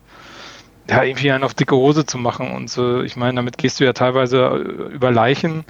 ja, 0.89 1.03
irgendwie 1.03 1.31
einen 1.31 1.45
auf 1.45 1.53
dicke 1.53 1.75
Hose 1.75 2.05
zu 2.05 2.17
machen. 2.17 2.51
Und 2.51 2.69
so, 2.69 3.01
ich 3.01 3.15
meine, 3.15 3.35
damit 3.35 3.57
gehst 3.57 3.79
du 3.79 3.85
ja 3.85 3.93
teilweise 3.93 4.39
äh, 4.39 4.93
über 4.93 5.11
Leichen. 5.11 5.63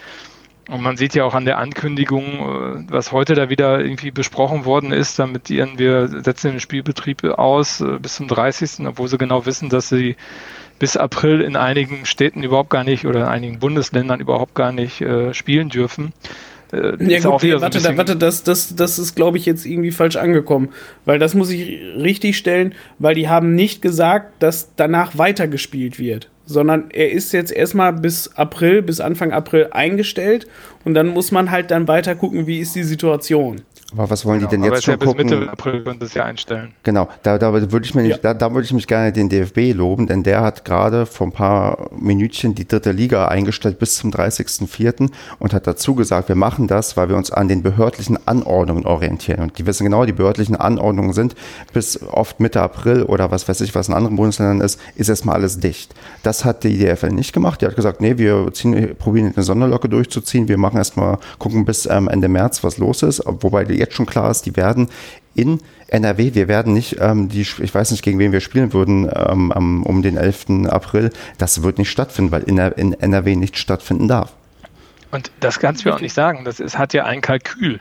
Und 0.69 0.81
man 0.81 0.95
sieht 0.95 1.13
ja 1.13 1.25
auch 1.25 1.33
an 1.33 1.43
der 1.45 1.57
Ankündigung, 1.57 2.23
äh, 2.23 2.85
was 2.91 3.11
heute 3.11 3.35
da 3.35 3.49
wieder 3.49 3.81
irgendwie 3.81 4.11
besprochen 4.11 4.63
worden 4.65 4.91
ist, 4.93 5.19
damit 5.19 5.49
ihren, 5.49 5.77
wir 5.77 6.07
setzen 6.07 6.51
den 6.51 6.59
Spielbetrieb 6.61 7.23
aus 7.25 7.81
äh, 7.81 7.99
bis 8.01 8.15
zum 8.15 8.27
30., 8.29 8.85
obwohl 8.87 9.07
sie 9.09 9.17
genau 9.17 9.45
wissen, 9.45 9.67
dass 9.69 9.89
sie 9.89 10.15
bis 10.79 10.95
April 10.97 11.41
in 11.41 11.55
einigen 11.57 12.05
Städten 12.05 12.43
überhaupt 12.43 12.69
gar 12.69 12.83
nicht 12.83 13.05
oder 13.05 13.21
in 13.21 13.25
einigen 13.27 13.59
Bundesländern 13.59 14.19
überhaupt 14.21 14.53
gar 14.55 14.71
nicht 14.71 15.01
äh, 15.01 15.33
spielen 15.33 15.67
dürfen. 15.69 16.13
Äh, 16.71 16.95
Ja 17.03 17.19
gut, 17.19 17.41
so 17.41 17.47
ein 17.47 17.61
warte, 17.61 17.77
da, 17.79 17.89
bisschen- 17.89 17.97
warte, 17.97 18.15
das, 18.15 18.43
das, 18.43 18.73
das 18.75 18.97
ist, 18.99 19.15
glaube 19.15 19.37
ich, 19.37 19.45
jetzt 19.45 19.65
irgendwie 19.65 19.91
falsch 19.91 20.15
angekommen. 20.15 20.69
Weil 21.05 21.19
das 21.19 21.35
muss 21.35 21.49
ich 21.51 21.77
richtig 21.97 22.37
stellen, 22.37 22.73
weil 22.99 23.15
die 23.15 23.27
haben 23.27 23.53
nicht 23.53 23.81
gesagt, 23.81 24.41
dass 24.41 24.69
danach 24.77 25.17
weitergespielt 25.17 25.99
wird. 25.99 26.29
Sondern 26.45 26.91
er 26.91 27.11
ist 27.11 27.31
jetzt 27.31 27.51
erstmal 27.51 27.93
bis 27.93 28.35
April, 28.35 28.81
bis 28.81 28.99
Anfang 28.99 29.31
April 29.31 29.69
eingestellt 29.71 30.47
und 30.83 30.93
dann 30.93 31.07
muss 31.07 31.31
man 31.31 31.51
halt 31.51 31.71
dann 31.71 31.87
weiter 31.87 32.15
gucken, 32.15 32.47
wie 32.47 32.59
ist 32.59 32.75
die 32.75 32.83
Situation. 32.83 33.61
Aber 33.95 34.09
was 34.09 34.25
wollen 34.25 34.39
die 34.39 34.47
denn 34.47 34.61
aber 34.63 34.71
jetzt 34.75 34.79
ist 34.79 34.85
ja 34.87 34.93
schon 34.93 34.99
bis 34.99 35.07
gucken? 35.09 35.39
Mitte 35.39 35.51
April 35.51 35.83
können 35.83 35.99
das 35.99 36.13
ja 36.13 36.25
einstellen. 36.25 36.73
Genau, 36.83 37.07
da, 37.21 37.37
da 37.37 37.53
würde 37.53 37.85
ich 37.85 37.93
mir 37.93 38.01
nicht, 38.03 38.11
Ja. 38.23 38.33
da, 38.33 38.33
da 38.33 38.53
würde 38.53 38.65
ich 38.65 38.73
mich 38.73 38.87
gerne 38.87 39.11
den 39.11 39.29
DFB 39.29 39.73
loben, 39.73 40.07
denn 40.07 40.23
der 40.23 40.41
hat 40.41 40.65
gerade 40.65 41.05
vor 41.05 41.27
ein 41.27 41.31
paar 41.31 41.89
Minütchen 41.97 42.55
die 42.55 42.67
dritte 42.67 42.91
Liga 42.91 43.27
eingestellt 43.27 43.79
bis 43.79 43.95
zum 43.95 44.11
30.04. 44.11 45.09
und 45.39 45.53
hat 45.53 45.67
dazu 45.67 45.95
gesagt, 45.95 46.29
wir 46.29 46.35
machen 46.35 46.67
das, 46.67 46.97
weil 46.97 47.09
wir 47.09 47.15
uns 47.15 47.31
an 47.31 47.47
den 47.47 47.61
behördlichen 47.63 48.17
Anordnungen 48.27 48.85
orientieren. 48.85 49.41
Und 49.41 49.57
die 49.57 49.65
wissen 49.65 49.83
genau, 49.83 50.05
die 50.05 50.13
behördlichen 50.13 50.55
Anordnungen 50.55 51.13
sind 51.13 51.35
bis 51.73 52.01
oft 52.03 52.39
Mitte 52.39 52.61
April 52.61 53.03
oder 53.03 53.31
was 53.31 53.47
weiß 53.47 53.61
ich, 53.61 53.75
was 53.75 53.87
in 53.87 53.93
anderen 53.93 54.15
Bundesländern 54.15 54.61
ist, 54.61 54.79
ist 54.95 55.09
erstmal 55.09 55.35
alles 55.35 55.59
dicht. 55.59 55.93
Das 56.23 56.45
hat 56.45 56.63
die 56.63 56.77
DFL 56.77 57.09
nicht 57.09 57.33
gemacht. 57.33 57.61
Die 57.61 57.65
hat 57.65 57.75
gesagt, 57.75 58.01
nee, 58.01 58.17
wir 58.17 58.51
ziehen, 58.53 58.95
probieren 58.97 59.33
eine 59.35 59.43
Sonderlocke 59.43 59.89
durchzuziehen. 59.89 60.47
Wir 60.47 60.57
machen 60.57 60.77
erstmal, 60.77 61.17
gucken 61.39 61.65
bis 61.65 61.85
ähm, 61.85 62.07
Ende 62.07 62.27
März, 62.27 62.63
was 62.63 62.77
los 62.77 63.03
ist. 63.03 63.21
Wobei 63.25 63.65
jetzt 63.83 63.95
schon 63.95 64.05
klar 64.05 64.31
ist, 64.31 64.45
die 64.45 64.55
werden 64.55 64.89
in 65.35 65.59
NRW, 65.87 66.33
wir 66.33 66.47
werden 66.47 66.73
nicht, 66.73 66.97
ähm, 66.99 67.29
die, 67.29 67.41
ich 67.41 67.73
weiß 67.73 67.91
nicht, 67.91 68.03
gegen 68.03 68.19
wen 68.19 68.31
wir 68.31 68.41
spielen 68.41 68.73
würden 68.73 69.09
ähm, 69.13 69.83
um 69.83 70.01
den 70.01 70.17
11. 70.17 70.67
April. 70.67 71.11
Das 71.37 71.63
wird 71.63 71.77
nicht 71.77 71.91
stattfinden, 71.91 72.31
weil 72.31 72.43
in, 72.43 72.57
in 72.57 72.93
NRW 72.93 73.35
nicht 73.35 73.57
stattfinden 73.57 74.07
darf. 74.07 74.33
Und 75.13 75.31
das 75.39 75.59
kannst 75.59 75.85
du 75.85 75.89
ja 75.89 75.95
auch 75.95 76.01
nicht 76.01 76.15
sagen. 76.15 76.43
Das 76.43 76.59
ist, 76.59 76.79
hat 76.79 76.95
ja 76.95 77.05
ein 77.05 77.21
Kalkül. 77.21 77.79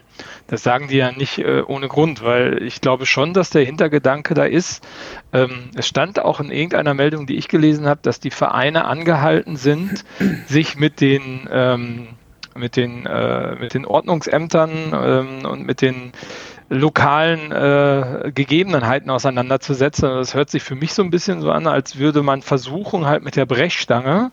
Das 0.48 0.62
sagen 0.62 0.88
die 0.88 0.98
ja 0.98 1.12
nicht 1.12 1.38
äh, 1.38 1.62
ohne 1.66 1.88
Grund, 1.88 2.22
weil 2.22 2.62
ich 2.62 2.82
glaube 2.82 3.06
schon, 3.06 3.32
dass 3.32 3.48
der 3.48 3.64
Hintergedanke 3.64 4.34
da 4.34 4.44
ist. 4.44 4.86
Ähm, 5.32 5.70
es 5.74 5.88
stand 5.88 6.20
auch 6.20 6.40
in 6.40 6.50
irgendeiner 6.50 6.92
Meldung, 6.92 7.26
die 7.26 7.36
ich 7.36 7.48
gelesen 7.48 7.86
habe, 7.86 8.00
dass 8.02 8.20
die 8.20 8.30
Vereine 8.30 8.84
angehalten 8.84 9.56
sind, 9.56 10.04
sich 10.46 10.76
mit 10.76 11.00
den 11.00 11.48
ähm, 11.50 12.08
mit 12.56 12.76
den 12.76 13.06
äh, 13.06 13.56
mit 13.56 13.74
den 13.74 13.84
Ordnungsämtern 13.86 14.70
ähm, 14.92 15.46
und 15.46 15.66
mit 15.66 15.80
den 15.80 16.12
lokalen 16.68 17.52
äh, 17.52 18.32
Gegebenheiten 18.34 19.10
auseinanderzusetzen. 19.10 20.08
Und 20.08 20.18
Das 20.18 20.34
hört 20.34 20.50
sich 20.50 20.62
für 20.62 20.74
mich 20.74 20.94
so 20.94 21.02
ein 21.02 21.10
bisschen 21.10 21.40
so 21.40 21.50
an, 21.50 21.66
als 21.66 21.98
würde 21.98 22.22
man 22.22 22.42
versuchen, 22.42 23.06
halt 23.06 23.22
mit 23.22 23.36
der 23.36 23.46
Brechstange 23.46 24.32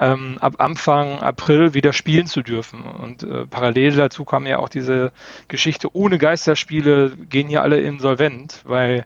ähm, 0.00 0.38
ab 0.40 0.54
Anfang 0.58 1.20
April 1.20 1.74
wieder 1.74 1.92
spielen 1.92 2.26
zu 2.26 2.42
dürfen. 2.42 2.82
Und 2.82 3.22
äh, 3.22 3.46
parallel 3.46 3.92
dazu 3.92 4.24
kam 4.24 4.46
ja 4.46 4.58
auch 4.58 4.68
diese 4.68 5.12
Geschichte, 5.48 5.88
ohne 5.94 6.18
Geisterspiele 6.18 7.12
gehen 7.28 7.48
hier 7.48 7.62
alle 7.62 7.80
insolvent, 7.80 8.60
weil 8.64 9.04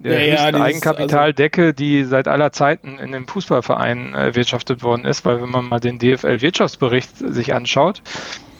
der 0.00 0.26
Ja, 0.26 0.50
ja, 0.50 0.60
Eigenkapitaldecke, 0.60 1.74
die 1.74 2.04
seit 2.04 2.26
aller 2.26 2.52
Zeiten 2.52 2.98
in 2.98 3.12
den 3.12 3.26
Fußballvereinen 3.26 4.14
äh, 4.14 4.26
erwirtschaftet 4.26 4.82
worden 4.82 5.04
ist, 5.04 5.24
weil 5.24 5.42
wenn 5.42 5.50
man 5.50 5.66
mal 5.66 5.80
den 5.80 5.98
DFL-Wirtschaftsbericht 5.98 7.16
sich 7.16 7.54
anschaut, 7.54 8.02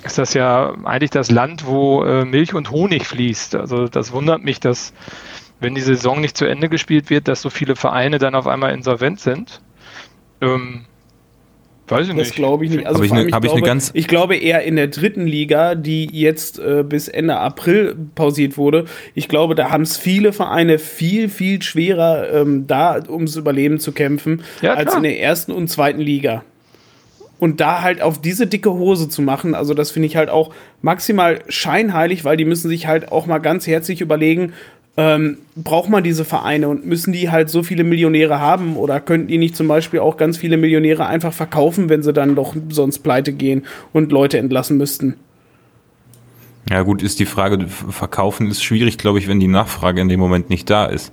ist 0.05 0.19
das 0.19 0.35
ja 0.35 0.75
eigentlich 0.85 1.11
das 1.11 1.31
Land, 1.31 1.67
wo 1.67 2.05
äh, 2.05 2.25
Milch 2.25 2.55
und 2.55 2.71
Honig 2.71 3.07
fließt. 3.07 3.55
Also 3.55 3.87
das 3.87 4.13
wundert 4.13 4.45
mich, 4.45 4.61
dass 4.61 4.93
wenn 5.61 5.75
die 5.75 5.81
Saison 5.81 6.21
nicht 6.21 6.37
zu 6.37 6.47
Ende 6.47 6.69
gespielt 6.69 7.11
wird, 7.11 7.29
dass 7.29 7.43
so 7.43 7.51
viele 7.51 7.77
Vereine 7.77 8.19
dann 8.19 8.35
auf 8.35 8.47
einmal 8.47 8.73
insolvent 8.73 9.21
sind. 9.21 9.61
Ähm, 10.41 10.87
weiß 11.91 12.03
ich 12.09 12.15
Das 12.15 12.29
nicht. 12.29 12.35
glaube 12.35 12.65
ich 12.65 12.71
nicht. 12.71 12.87
Also 12.87 12.99
Hab 13.01 13.05
ich 13.07 13.13
ne- 13.13 13.27
ich 13.27 13.33
ne 13.35 13.41
glaube, 13.41 13.61
ganz- 13.63 13.91
ich 13.95 14.07
glaube 14.09 14.37
eher 14.37 14.63
in 14.63 14.77
der 14.77 14.89
dritten 14.89 15.27
Liga, 15.27 15.75
die 15.75 16.09
jetzt 16.13 16.59
äh, 16.59 16.85
bis 16.87 17.09
Ende 17.09 17.37
April 17.37 17.97
pausiert 18.15 18.57
wurde. 18.57 18.85
Ich 19.15 19.29
glaube, 19.29 19.55
da 19.55 19.71
haben 19.71 19.83
es 19.83 19.97
viele 19.97 20.33
Vereine 20.33 20.79
viel, 20.79 21.29
viel 21.29 21.61
schwerer, 21.63 22.33
ähm, 22.33 22.67
da 22.67 23.01
ums 23.09 23.37
Überleben 23.37 23.79
zu 23.79 23.93
kämpfen, 23.93 24.43
Ja, 24.63 24.75
als 24.75 24.95
in 24.95 25.03
der 25.03 25.21
ersten 25.21 25.53
und 25.53 25.69
zweiten 25.69 26.01
Liga. 26.01 26.45
Und 27.39 27.61
da 27.61 27.81
halt 27.81 28.03
auf 28.03 28.21
diese 28.21 28.47
dicke 28.47 28.71
Hose 28.71 29.09
zu 29.09 29.23
machen, 29.23 29.55
also 29.55 29.73
das 29.73 29.91
finde 29.91 30.07
ich 30.09 30.17
halt 30.17 30.29
auch 30.29 30.53
maximal 30.83 31.39
scheinheilig, 31.49 32.23
weil 32.25 32.37
die 32.37 32.45
müssen 32.45 32.69
sich 32.69 32.87
halt 32.87 33.11
auch 33.13 33.25
mal 33.27 33.39
ganz 33.39 33.67
herzlich 33.67 34.03
überlegen, 34.03 34.53
ähm, 35.01 35.39
braucht 35.57 35.89
man 35.89 36.05
diese 36.05 36.27
Vereine 36.27 36.69
und 36.69 36.85
müssen 36.85 37.15
die 37.15 37.31
halt 37.31 37.49
so 37.49 37.63
viele 37.63 37.85
Millionäre 37.85 38.39
haben 38.39 38.77
oder 38.77 39.01
könnten 39.01 39.29
die 39.29 39.39
nicht 39.39 39.57
zum 39.57 39.67
Beispiel 39.67 40.01
auch 40.01 40.19
ganz 40.19 40.37
viele 40.37 40.59
Millionäre 40.59 41.07
einfach 41.07 41.33
verkaufen, 41.33 41.89
wenn 41.89 42.03
sie 42.03 42.13
dann 42.13 42.35
doch 42.35 42.55
sonst 42.69 42.99
pleite 42.99 43.33
gehen 43.33 43.65
und 43.95 44.13
Leute 44.13 44.37
entlassen 44.37 44.77
müssten? 44.77 45.15
Ja, 46.69 46.83
gut, 46.83 47.03
ist 47.03 47.19
die 47.19 47.25
Frage, 47.25 47.67
verkaufen 47.67 48.49
ist 48.49 48.63
schwierig, 48.63 48.99
glaube 48.99 49.19
ich, 49.19 49.27
wenn 49.27 49.41
die 49.41 49.49
Nachfrage 49.49 50.03
in 50.03 50.11
dem 50.11 50.21
Moment 50.21 50.51
nicht 50.51 50.69
da 50.69 50.85
ist. 50.85 51.13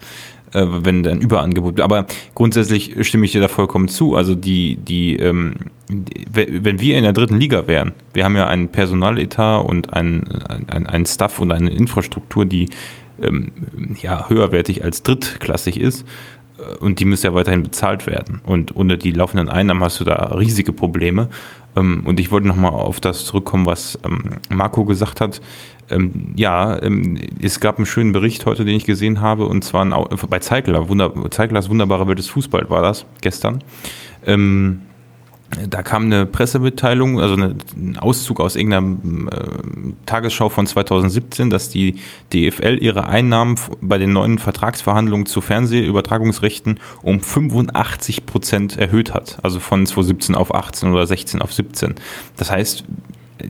Äh, 0.53 0.65
wenn 0.67 1.07
ein 1.07 1.21
Überangebot. 1.21 1.79
Aber 1.79 2.05
grundsätzlich 2.35 2.95
stimme 3.07 3.25
ich 3.25 3.31
dir 3.31 3.41
da 3.41 3.47
vollkommen 3.47 3.87
zu. 3.87 4.15
Also 4.15 4.35
die, 4.35 4.75
die, 4.75 5.15
ähm, 5.15 5.55
die, 5.89 6.25
wenn 6.33 6.81
wir 6.81 6.97
in 6.97 7.03
der 7.03 7.13
dritten 7.13 7.39
Liga 7.39 7.67
wären, 7.67 7.93
wir 8.13 8.25
haben 8.25 8.35
ja 8.35 8.47
einen 8.47 8.67
Personaletat 8.67 9.65
und 9.65 9.93
einen, 9.93 10.27
ein, 10.67 10.87
ein 10.87 11.05
Staff 11.05 11.39
und 11.39 11.51
eine 11.51 11.69
Infrastruktur, 11.69 12.45
die 12.45 12.69
ähm, 13.21 13.51
ja 14.01 14.29
höherwertig 14.29 14.83
als 14.83 15.03
drittklassig 15.03 15.79
ist. 15.79 16.05
Äh, 16.57 16.75
Und 16.77 16.99
die 16.99 17.05
müssen 17.05 17.25
ja 17.25 17.33
weiterhin 17.33 17.63
bezahlt 17.63 18.07
werden. 18.07 18.41
Und 18.45 18.75
ohne 18.75 18.97
die 18.97 19.11
laufenden 19.11 19.49
Einnahmen 19.49 19.83
hast 19.83 19.99
du 19.99 20.03
da 20.03 20.15
riesige 20.35 20.73
Probleme. 20.73 21.29
Ähm, 21.75 22.03
Und 22.05 22.19
ich 22.19 22.31
wollte 22.31 22.47
nochmal 22.47 22.71
auf 22.71 22.99
das 22.99 23.25
zurückkommen, 23.25 23.65
was 23.65 23.99
ähm, 24.03 24.37
Marco 24.49 24.85
gesagt 24.85 25.21
hat. 25.21 25.41
Ähm, 25.89 26.33
ja, 26.35 26.77
es 27.41 27.61
gab 27.61 27.77
einen 27.77 27.85
schönen 27.85 28.11
Bericht 28.11 28.45
heute, 28.45 28.65
den 28.65 28.75
ich 28.75 28.83
gesehen 28.83 29.21
habe, 29.21 29.45
und 29.45 29.63
zwar 29.63 29.85
bei 30.29 30.39
Zeigler, 30.39 30.85
Zeiglers 31.31 31.69
wunderbare 31.69 32.07
Welt 32.09 32.19
des 32.19 32.27
Fußball 32.27 32.69
war 32.69 32.81
das 32.81 33.05
gestern. 33.21 33.63
Da 35.69 35.81
kam 35.81 36.05
eine 36.05 36.25
Pressemitteilung, 36.25 37.21
also 37.21 37.35
ein 37.35 37.97
Auszug 37.97 38.41
aus 38.41 38.57
irgendeiner 38.57 38.97
äh, 39.31 39.93
Tagesschau 40.05 40.49
von 40.49 40.67
2017, 40.67 41.49
dass 41.49 41.69
die 41.69 41.95
DFL 42.33 42.77
ihre 42.81 43.07
Einnahmen 43.07 43.57
bei 43.79 43.97
den 43.97 44.11
neuen 44.11 44.39
Vertragsverhandlungen 44.39 45.25
zu 45.25 45.39
Fernsehübertragungsrechten 45.39 46.81
um 47.01 47.21
85 47.21 48.25
Prozent 48.25 48.77
erhöht 48.77 49.13
hat. 49.13 49.37
Also 49.41 49.61
von 49.61 49.85
2017 49.85 50.35
auf 50.35 50.53
18 50.53 50.91
oder 50.91 51.07
16 51.07 51.41
auf 51.41 51.53
17. 51.53 51.95
Das 52.35 52.51
heißt, 52.51 52.83
äh, 53.37 53.47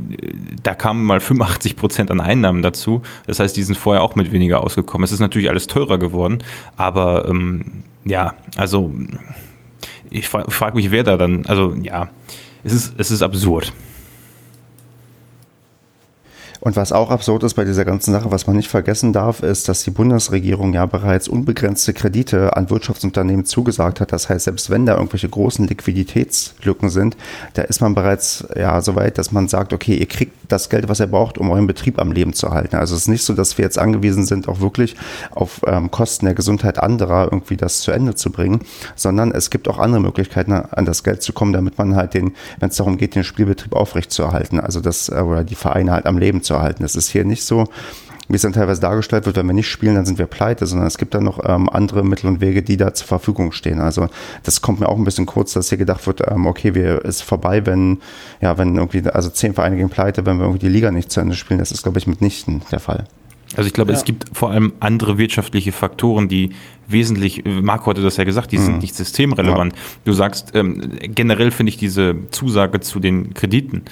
da 0.62 0.76
kamen 0.76 1.04
mal 1.04 1.20
85 1.20 1.76
Prozent 1.76 2.12
an 2.12 2.22
Einnahmen 2.22 2.62
dazu. 2.62 3.02
Das 3.26 3.40
heißt, 3.40 3.58
die 3.58 3.64
sind 3.64 3.76
vorher 3.76 4.04
auch 4.04 4.14
mit 4.14 4.32
weniger 4.32 4.62
ausgekommen. 4.62 5.04
Es 5.04 5.12
ist 5.12 5.20
natürlich 5.20 5.50
alles 5.50 5.66
teurer 5.66 5.98
geworden, 5.98 6.44
aber 6.76 7.28
ähm, 7.28 7.84
ja, 8.06 8.36
also 8.56 8.94
ich 10.10 10.28
frage 10.28 10.52
frag 10.52 10.76
mich, 10.76 10.92
wer 10.92 11.04
da 11.04 11.18
dann, 11.18 11.46
also 11.46 11.76
ja, 11.82 12.10
es 12.64 12.74
ist, 12.74 12.94
es 12.98 13.12
ist 13.12 13.22
absurd. 13.22 13.74
Und 16.68 16.76
was 16.76 16.92
auch 16.92 17.12
absurd 17.12 17.44
ist 17.44 17.54
bei 17.54 17.64
dieser 17.64 17.86
ganzen 17.86 18.12
Sache, 18.12 18.30
was 18.30 18.46
man 18.46 18.58
nicht 18.58 18.68
vergessen 18.68 19.14
darf, 19.14 19.42
ist, 19.42 19.70
dass 19.70 19.84
die 19.84 19.90
Bundesregierung 19.90 20.74
ja 20.74 20.86
bereits 20.86 21.30
unbegrenzte 21.30 21.94
Kredite 21.94 22.58
an 22.58 22.70
Wirtschaftsunternehmen 22.70 23.46
zugesagt 23.46 24.02
hat. 24.02 24.12
Das 24.12 24.28
heißt, 24.28 24.44
selbst 24.44 24.70
wenn 24.70 24.86
da 24.86 24.96
irgendwelche 24.96 25.30
großen 25.30 25.66
Liquiditätslücken 25.66 26.90
sind, 26.90 27.16
da 27.54 27.62
ist 27.62 27.80
man 27.80 27.96
bereits 27.96 28.46
ja 28.54 28.82
so 28.82 28.96
weit, 28.96 29.18
dass 29.18 29.32
man 29.32 29.48
sagt, 29.48 29.72
okay, 29.72 29.96
ihr 29.96 30.08
kriegt 30.08 30.34
das 30.50 30.70
Geld, 30.70 30.90
was 30.90 31.00
ihr 31.00 31.08
braucht, 31.08 31.38
um 31.38 31.50
euren 31.52 31.68
Betrieb 31.68 32.00
am 32.00 32.12
Leben 32.12 32.34
zu 32.34 32.52
halten. 32.52 32.76
Also 32.76 32.96
es 32.96 33.04
ist 33.04 33.08
nicht 33.08 33.24
so, 33.24 33.34
dass 33.34 33.58
wir 33.58 33.64
jetzt 33.64 33.80
angewiesen 33.80 34.26
sind, 34.26 34.50
auch 34.50 34.60
wirklich 34.60 34.98
auf 35.32 35.62
ähm, 35.66 35.90
Kosten 35.90 36.26
der 36.26 36.36
Gesundheit 36.36 36.80
anderer 36.80 37.30
irgendwie 37.32 37.56
das 37.56 37.80
zu 37.80 37.92
Ende 37.92 38.16
zu 38.16 38.30
bringen, 38.30 38.60
sondern 38.94 39.32
es 39.32 39.52
gibt 39.52 39.70
auch 39.70 39.80
andere 39.80 40.02
Möglichkeiten, 40.02 40.52
an 40.52 40.84
das 40.84 41.06
Geld 41.06 41.22
zu 41.22 41.32
kommen, 41.32 41.54
damit 41.54 41.78
man 41.78 41.96
halt 41.96 42.14
den, 42.14 42.34
wenn 42.60 42.72
es 42.72 42.76
darum 42.76 42.98
geht, 42.98 43.16
den 43.16 43.24
Spielbetrieb 43.24 43.74
aufrechtzuerhalten, 43.74 44.60
also 44.60 44.82
das 44.82 45.08
äh, 45.08 45.22
oder 45.22 45.46
die 45.46 45.56
Vereine 45.56 45.94
halt 45.94 46.06
am 46.06 46.18
Leben 46.18 46.44
zu 46.44 46.57
erhalten. 46.58 46.84
Das 46.84 46.96
ist 46.96 47.10
hier 47.10 47.24
nicht 47.24 47.44
so, 47.44 47.66
wie 48.30 48.36
es 48.36 48.42
dann 48.42 48.52
teilweise 48.54 48.82
dargestellt 48.82 49.26
wird, 49.26 49.38
wenn 49.38 49.46
wir 49.48 49.54
nicht 49.54 49.70
spielen, 49.70 49.96
dann 49.96 50.06
sind 50.06 50.20
wir 50.20 50.26
pleite, 50.26 50.66
sondern 50.66 50.88
es 50.88 50.98
gibt 50.98 51.14
dann 51.14 51.24
noch 51.24 51.40
ähm, 51.48 51.70
andere 51.70 52.04
Mittel 52.04 52.28
und 52.28 52.42
Wege, 52.42 52.62
die 52.62 52.76
da 52.76 52.94
zur 52.94 53.08
Verfügung 53.08 53.54
stehen. 53.54 53.80
Also 53.80 54.10
das 54.44 54.62
kommt 54.62 54.82
mir 54.82 54.90
auch 54.90 54.98
ein 54.98 55.06
bisschen 55.06 55.26
kurz, 55.26 55.54
dass 55.54 55.70
hier 55.70 55.78
gedacht 55.78 56.06
wird, 56.08 56.22
ähm, 56.30 56.46
okay, 56.46 56.76
wir 56.76 57.06
ist 57.06 57.22
vorbei, 57.22 57.66
wenn 57.66 58.00
ja, 58.42 58.58
wenn 58.58 58.76
irgendwie 58.76 59.02
also 59.10 59.30
zehn 59.30 59.54
Vereine 59.54 59.78
gehen 59.78 59.90
pleite, 59.90 60.26
wenn 60.26 60.38
wir 60.38 60.44
irgendwie 60.44 60.66
die 60.66 60.70
Liga 60.70 60.92
nicht 60.92 61.12
zu 61.12 61.22
Ende 61.22 61.36
spielen. 61.36 61.60
Das 61.60 61.72
ist 61.72 61.84
glaube 61.84 62.00
ich 62.00 62.08
mitnichten 62.08 62.64
der 62.70 62.80
Fall. 62.82 63.06
Also 63.56 63.66
ich 63.68 63.74
glaube, 63.74 63.94
Ja. 63.94 63.98
es 63.98 64.04
gibt 64.04 64.26
vor 64.34 64.52
allem 64.52 64.74
andere 64.82 65.18
wirtschaftliche 65.18 65.72
Faktoren, 65.72 66.28
die 66.28 66.50
wesentlich, 66.90 67.44
Marco 67.46 67.90
hatte 67.90 68.02
das 68.02 68.18
ja 68.18 68.26
gesagt, 68.26 68.52
die 68.52 68.58
sind 68.58 68.82
nicht 68.82 68.94
systemrelevant. 68.94 69.74
Du 70.04 70.12
sagst, 70.12 70.52
ähm, 70.54 70.92
generell 71.02 71.52
finde 71.52 71.70
ich 71.70 71.78
diese 71.78 72.14
Zusage 72.32 72.82
zu 72.82 73.00
den 73.00 73.34
Krediten, 73.34 73.84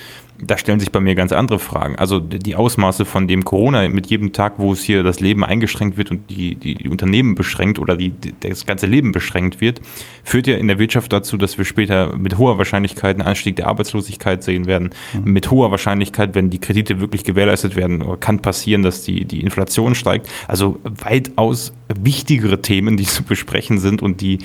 da 0.47 0.57
stellen 0.57 0.79
sich 0.79 0.91
bei 0.91 0.99
mir 0.99 1.15
ganz 1.15 1.31
andere 1.31 1.59
Fragen. 1.59 1.95
Also 1.95 2.19
die 2.19 2.55
Ausmaße 2.55 3.05
von 3.05 3.27
dem 3.27 3.43
Corona 3.43 3.87
mit 3.89 4.07
jedem 4.07 4.33
Tag, 4.33 4.53
wo 4.57 4.73
es 4.73 4.83
hier 4.83 5.03
das 5.03 5.19
Leben 5.19 5.43
eingeschränkt 5.43 5.97
wird 5.97 6.11
und 6.11 6.29
die, 6.29 6.55
die, 6.55 6.87
Unternehmen 6.89 7.35
beschränkt 7.35 7.79
oder 7.79 7.95
die, 7.95 8.13
das 8.39 8.65
ganze 8.65 8.85
Leben 8.85 9.11
beschränkt 9.11 9.61
wird, 9.61 9.81
führt 10.23 10.47
ja 10.47 10.55
in 10.57 10.67
der 10.67 10.79
Wirtschaft 10.79 11.11
dazu, 11.11 11.37
dass 11.37 11.57
wir 11.57 11.65
später 11.65 12.15
mit 12.15 12.37
hoher 12.37 12.57
Wahrscheinlichkeit 12.57 13.17
einen 13.17 13.27
Anstieg 13.27 13.55
der 13.55 13.67
Arbeitslosigkeit 13.67 14.43
sehen 14.43 14.65
werden. 14.65 14.91
Mit 15.23 15.51
hoher 15.51 15.71
Wahrscheinlichkeit, 15.71 16.35
wenn 16.35 16.49
die 16.49 16.59
Kredite 16.59 16.99
wirklich 16.99 17.23
gewährleistet 17.23 17.75
werden, 17.75 18.19
kann 18.19 18.41
passieren, 18.41 18.83
dass 18.83 19.03
die, 19.03 19.25
die 19.25 19.41
Inflation 19.41 19.95
steigt. 19.95 20.29
Also 20.47 20.79
weitaus 20.83 21.73
wichtigere 22.01 22.61
Themen, 22.61 22.97
die 22.97 23.05
zu 23.05 23.23
besprechen 23.23 23.79
sind 23.79 24.01
und 24.01 24.21
die, 24.21 24.39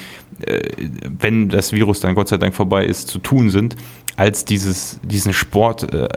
äh, 0.46 0.60
wenn 1.18 1.48
das 1.48 1.72
Virus 1.72 2.00
dann 2.00 2.14
Gott 2.14 2.28
sei 2.28 2.36
Dank 2.36 2.54
vorbei 2.54 2.84
ist, 2.84 3.08
zu 3.08 3.18
tun 3.18 3.50
sind, 3.50 3.76
als 4.16 4.44
dieses, 4.44 5.00
diesen 5.02 5.32
Sport. 5.32 5.89
Äh, 5.94 6.08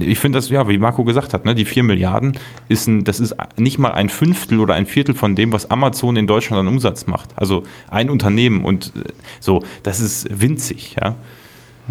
ich 0.00 0.18
finde 0.18 0.38
das, 0.38 0.48
ja, 0.48 0.68
wie 0.68 0.78
Marco 0.78 1.04
gesagt 1.04 1.34
hat, 1.34 1.44
ne, 1.44 1.54
die 1.54 1.64
4 1.64 1.82
Milliarden 1.82 2.38
ist 2.68 2.86
ein, 2.86 3.04
das 3.04 3.20
ist 3.20 3.34
nicht 3.56 3.78
mal 3.78 3.92
ein 3.92 4.08
Fünftel 4.08 4.60
oder 4.60 4.74
ein 4.74 4.86
Viertel 4.86 5.14
von 5.14 5.36
dem, 5.36 5.52
was 5.52 5.70
Amazon 5.70 6.16
in 6.16 6.26
Deutschland 6.26 6.60
an 6.60 6.68
Umsatz 6.68 7.06
macht. 7.06 7.30
Also 7.36 7.62
ein 7.90 8.10
Unternehmen 8.10 8.64
und 8.64 8.92
äh, 8.96 9.12
so, 9.40 9.62
das 9.82 10.00
ist 10.00 10.26
winzig, 10.40 10.96
ja. 11.00 11.16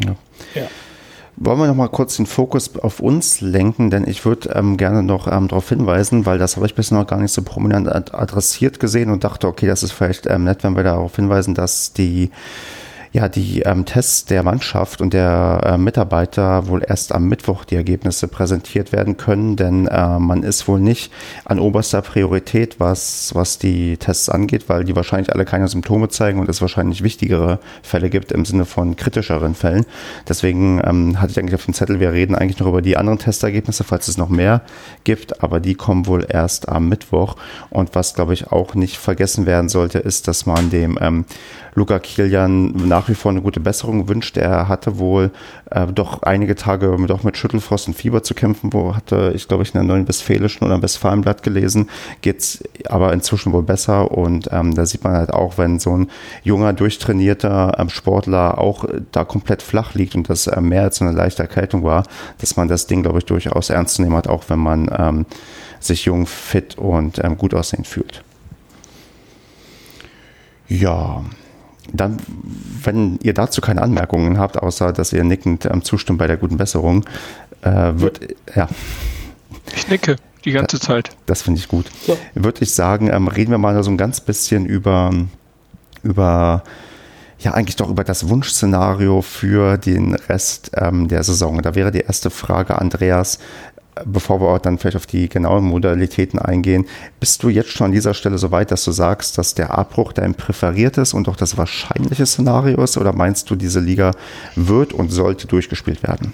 Ja. 0.04 0.16
Wollen 1.36 1.60
wir 1.60 1.68
noch 1.68 1.76
mal 1.76 1.88
kurz 1.88 2.18
den 2.18 2.28
Fokus 2.28 2.76
auf 2.78 3.00
uns 3.00 3.42
lenken, 3.42 3.90
denn 3.90 4.08
ich 4.08 4.24
würde 4.24 4.50
ähm, 4.54 4.78
gerne 4.78 5.02
noch 5.02 5.28
ähm, 5.28 5.48
darauf 5.48 5.68
hinweisen, 5.68 6.28
weil 6.28 6.38
das 6.38 6.58
habe 6.58 6.68
ich 6.68 6.76
bisher 6.76 6.98
noch 6.98 7.08
gar 7.08 7.20
nicht 7.20 7.34
so 7.34 7.42
prominent 7.42 7.88
ad 7.88 8.12
adressiert 8.14 8.80
gesehen 8.80 9.10
und 9.10 9.24
dachte, 9.24 9.48
okay, 9.48 9.66
das 9.66 9.82
ist 9.82 9.94
vielleicht 9.94 10.28
ähm, 10.28 10.44
nett, 10.44 10.64
wenn 10.64 10.76
wir 10.76 10.84
darauf 10.84 11.16
hinweisen, 11.16 11.56
dass 11.56 11.94
die 11.94 12.30
ja, 13.14 13.30
die 13.30 13.62
ähm, 13.62 13.86
Tests 13.86 14.26
der 14.26 14.42
Mannschaft 14.42 15.00
und 15.00 15.14
der 15.14 15.62
äh, 15.64 15.78
Mitarbeiter 15.78 16.68
wohl 16.68 16.84
erst 16.86 17.14
am 17.14 17.28
Mittwoch 17.30 17.64
die 17.64 17.76
Ergebnisse 17.76 18.28
präsentiert 18.28 18.92
werden 18.92 19.18
können, 19.18 19.56
denn 19.56 19.86
äh, 19.86 20.18
man 20.18 20.42
ist 20.42 20.68
wohl 20.68 20.80
nicht 20.80 21.14
an 21.46 21.60
oberster 21.60 22.02
Priorität, 22.02 22.80
was, 22.80 23.36
was 23.36 23.60
die 23.60 23.98
Tests 23.98 24.30
angeht, 24.30 24.68
weil 24.68 24.84
die 24.84 24.96
wahrscheinlich 24.96 25.32
alle 25.32 25.46
keine 25.46 25.68
Symptome 25.68 26.10
zeigen 26.10 26.40
und 26.40 26.50
es 26.50 26.60
wahrscheinlich 26.60 27.04
wichtigere 27.04 27.60
Fälle 27.84 28.10
gibt 28.10 28.32
im 28.32 28.46
Sinne 28.46 28.66
von 28.66 28.96
kritischeren 28.96 29.54
Fällen. 29.54 29.86
Deswegen 30.28 30.82
ähm, 30.84 31.22
hatte 31.22 31.34
ich 31.34 31.40
eigentlich 31.40 31.56
auf 31.56 31.66
dem 31.66 31.76
Zettel, 31.76 32.00
wir 32.00 32.14
reden 32.14 32.34
eigentlich 32.34 32.60
noch 32.60 32.68
über 32.68 32.82
die 32.82 32.98
anderen 32.98 33.20
Testergebnisse, 33.20 33.84
falls 33.84 34.08
es 34.08 34.18
noch 34.18 34.30
mehr 34.30 34.64
gibt, 35.04 35.44
aber 35.44 35.60
die 35.60 35.76
kommen 35.76 36.08
wohl 36.08 36.26
erst 36.28 36.68
am 36.68 36.90
Mittwoch. 36.90 37.36
Und 37.70 37.94
was, 37.94 38.16
glaube 38.16 38.34
ich, 38.34 38.52
auch 38.52 38.74
nicht 38.74 38.98
vergessen 38.98 39.46
werden 39.46 39.70
sollte, 39.70 40.00
ist, 40.00 40.28
dass 40.28 40.48
man 40.48 40.72
dem 40.72 40.98
ähm, 41.00 41.26
Luca 41.76 42.00
Kilian 42.00 42.88
nach 42.88 43.10
wie 43.10 43.16
vor 43.16 43.32
eine 43.32 43.42
gute 43.42 43.60
Besserung 43.60 44.08
wünscht. 44.08 44.38
Er 44.38 44.68
hatte 44.68 45.00
wohl 45.00 45.32
äh, 45.72 45.88
doch 45.88 46.24
einige 46.24 46.56
Tage 46.56 46.96
auch 47.10 47.24
mit 47.24 47.38
Schüttelfrost 47.38 47.88
und 47.88 47.94
Fieber 47.96 48.24
zu 48.24 48.34
kämpfen, 48.34 48.74
wo 48.74 48.96
hatte 48.96 49.34
ich, 49.36 49.48
glaube 49.48 49.64
ich, 49.64 49.70
in 49.70 49.80
der 49.80 49.84
Neuen 49.84 50.08
Westfälischen 50.08 50.66
oder 50.66 50.76
im 50.76 50.82
Westfalenblatt 50.82 51.44
gelesen, 51.44 51.90
geht's 52.22 52.64
aber 52.88 53.14
inzwischen 53.14 53.54
wohl 53.54 53.64
besser 53.64 54.12
und 54.12 54.50
ähm, 54.52 54.76
da 54.76 54.86
sieht 54.86 55.04
man 55.04 55.14
halt 55.14 55.34
auch, 55.34 55.58
wenn 55.58 55.80
so 55.80 55.98
ein 55.98 56.10
junger, 56.44 56.74
durchtrainierter 56.74 57.78
ähm, 57.80 57.90
Sportler 57.90 58.58
auch 58.58 58.84
äh, 58.86 59.02
da 59.12 59.24
komplett 59.24 59.62
flach 59.62 59.94
liegt 59.94 60.16
und 60.16 60.30
das 60.30 60.48
äh, 60.48 60.62
mehr 60.62 60.84
als 60.84 60.98
so 60.98 61.06
eine 61.06 61.16
leichte 61.16 61.44
Erkältung 61.44 61.84
war, 61.84 62.06
dass 62.40 62.56
man 62.56 62.68
das 62.68 62.88
Ding, 62.88 63.04
glaube 63.04 63.20
ich, 63.20 63.26
durchaus 63.26 63.70
ernst 63.70 63.96
zu 63.96 64.02
nehmen 64.02 64.16
hat, 64.16 64.28
auch 64.28 64.46
wenn 64.48 64.60
man 64.60 64.90
ähm, 64.98 65.26
sich 65.80 66.06
jung, 66.06 66.26
fit 66.26 66.78
und 66.78 67.24
ähm, 67.24 67.38
gut 67.38 67.54
aussehend 67.54 67.88
fühlt. 67.88 68.24
Ja, 70.68 71.24
dann, 71.92 72.18
wenn 72.84 73.20
ihr 73.24 73.34
dazu 73.34 73.62
keine 73.62 73.82
Anmerkungen 73.82 74.38
habt, 74.38 74.58
außer 74.58 74.94
dass 74.94 75.14
ihr 75.14 75.24
nickend 75.24 75.66
ähm, 75.66 75.84
zustimmt 75.84 76.20
bei 76.20 76.28
der 76.28 76.38
guten 76.38 76.58
Besserung, 76.58 77.06
äh, 77.62 77.92
wird, 77.96 78.20
ja. 78.56 78.68
Ich 79.76 79.88
nicke 79.88 80.18
die 80.46 80.52
ganze 80.52 80.80
Zeit. 80.80 81.12
Das 81.26 81.42
finde 81.42 81.60
ich 81.60 81.68
gut. 81.68 81.86
Ja. 82.08 82.16
Würde 82.36 82.64
ich 82.64 82.74
sagen, 82.74 83.10
ähm, 83.10 83.28
reden 83.28 83.52
wir 83.52 83.58
mal 83.58 83.82
so 83.84 83.92
ein 83.92 83.98
ganz 83.98 84.22
bisschen 84.22 84.66
über, 84.66 85.12
über 86.04 86.64
ja, 87.40 87.54
eigentlich 87.54 87.76
doch 87.76 87.90
über 87.90 88.04
das 88.04 88.30
Wunschszenario 88.30 89.22
für 89.22 89.78
den 89.78 90.16
Rest 90.16 90.72
ähm, 90.76 91.08
der 91.08 91.24
Saison. 91.24 91.62
Da 91.62 91.76
wäre 91.76 91.92
die 91.92 92.00
erste 92.00 92.30
Frage, 92.30 92.80
Andreas, 92.80 93.40
bevor 94.06 94.42
wir 94.42 94.60
dann 94.60 94.78
vielleicht 94.78 94.96
auf 94.96 95.06
die 95.06 95.30
genauen 95.30 95.66
Modalitäten 95.66 96.40
eingehen, 96.40 96.86
bist 97.20 97.44
du 97.44 97.50
jetzt 97.50 97.70
schon 97.70 97.86
an 97.86 97.92
dieser 97.92 98.14
Stelle 98.14 98.38
so 98.38 98.52
weit, 98.52 98.72
dass 98.72 98.84
du 98.84 98.92
sagst, 98.92 99.38
dass 99.38 99.56
der 99.56 99.78
Abbruch 99.78 100.14
dein 100.14 100.36
präferiertes 100.36 101.14
und 101.14 101.30
auch 101.30 101.36
das 101.36 101.58
wahrscheinliche 101.58 102.26
Szenario 102.26 102.82
ist? 102.84 102.98
Oder 102.98 103.14
meinst 103.14 103.50
du, 103.50 103.56
diese 103.56 103.80
Liga 103.80 104.12
wird 104.56 104.94
und 104.94 105.10
sollte 105.10 105.48
durchgespielt 105.48 106.04
werden? 106.04 106.34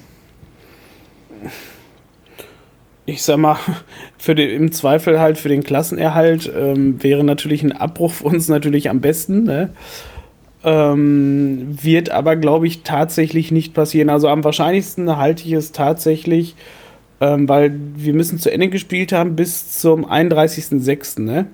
Ich 3.05 3.24
sag 3.24 3.38
mal, 3.38 3.57
für 4.18 4.36
den, 4.36 4.49
im 4.51 4.72
Zweifel 4.72 5.20
halt 5.20 5.38
für 5.38 5.49
den 5.49 5.64
Klassenerhalt 5.64 6.51
ähm, 6.55 7.01
wäre 7.01 7.24
natürlich 7.24 7.64
ein 7.64 7.72
Abbruch 7.72 8.14
für 8.14 8.26
uns 8.26 8.47
natürlich 8.47 8.89
am 8.89 9.01
besten. 9.01 9.43
Ne? 9.43 9.72
Ähm, 10.64 11.78
wird 11.82 12.12
aber, 12.12 12.36
glaube 12.36 12.68
ich, 12.68 12.84
tatsächlich 12.84 13.51
nicht 13.51 13.74
passieren. 13.74 14.10
Also 14.10 14.28
am 14.28 14.43
wahrscheinlichsten 14.43 15.18
halte 15.18 15.43
ich 15.43 15.53
es 15.53 15.72
tatsächlich 15.72 16.55
ähm, 17.22 17.47
weil 17.49 17.78
wir 17.95 18.13
müssen 18.13 18.39
zu 18.39 18.51
Ende 18.51 18.70
gespielt 18.70 19.11
haben 19.11 19.36
bis 19.36 19.80
zum 19.80 20.05
31.06., 20.05 21.22
ne? 21.22 21.47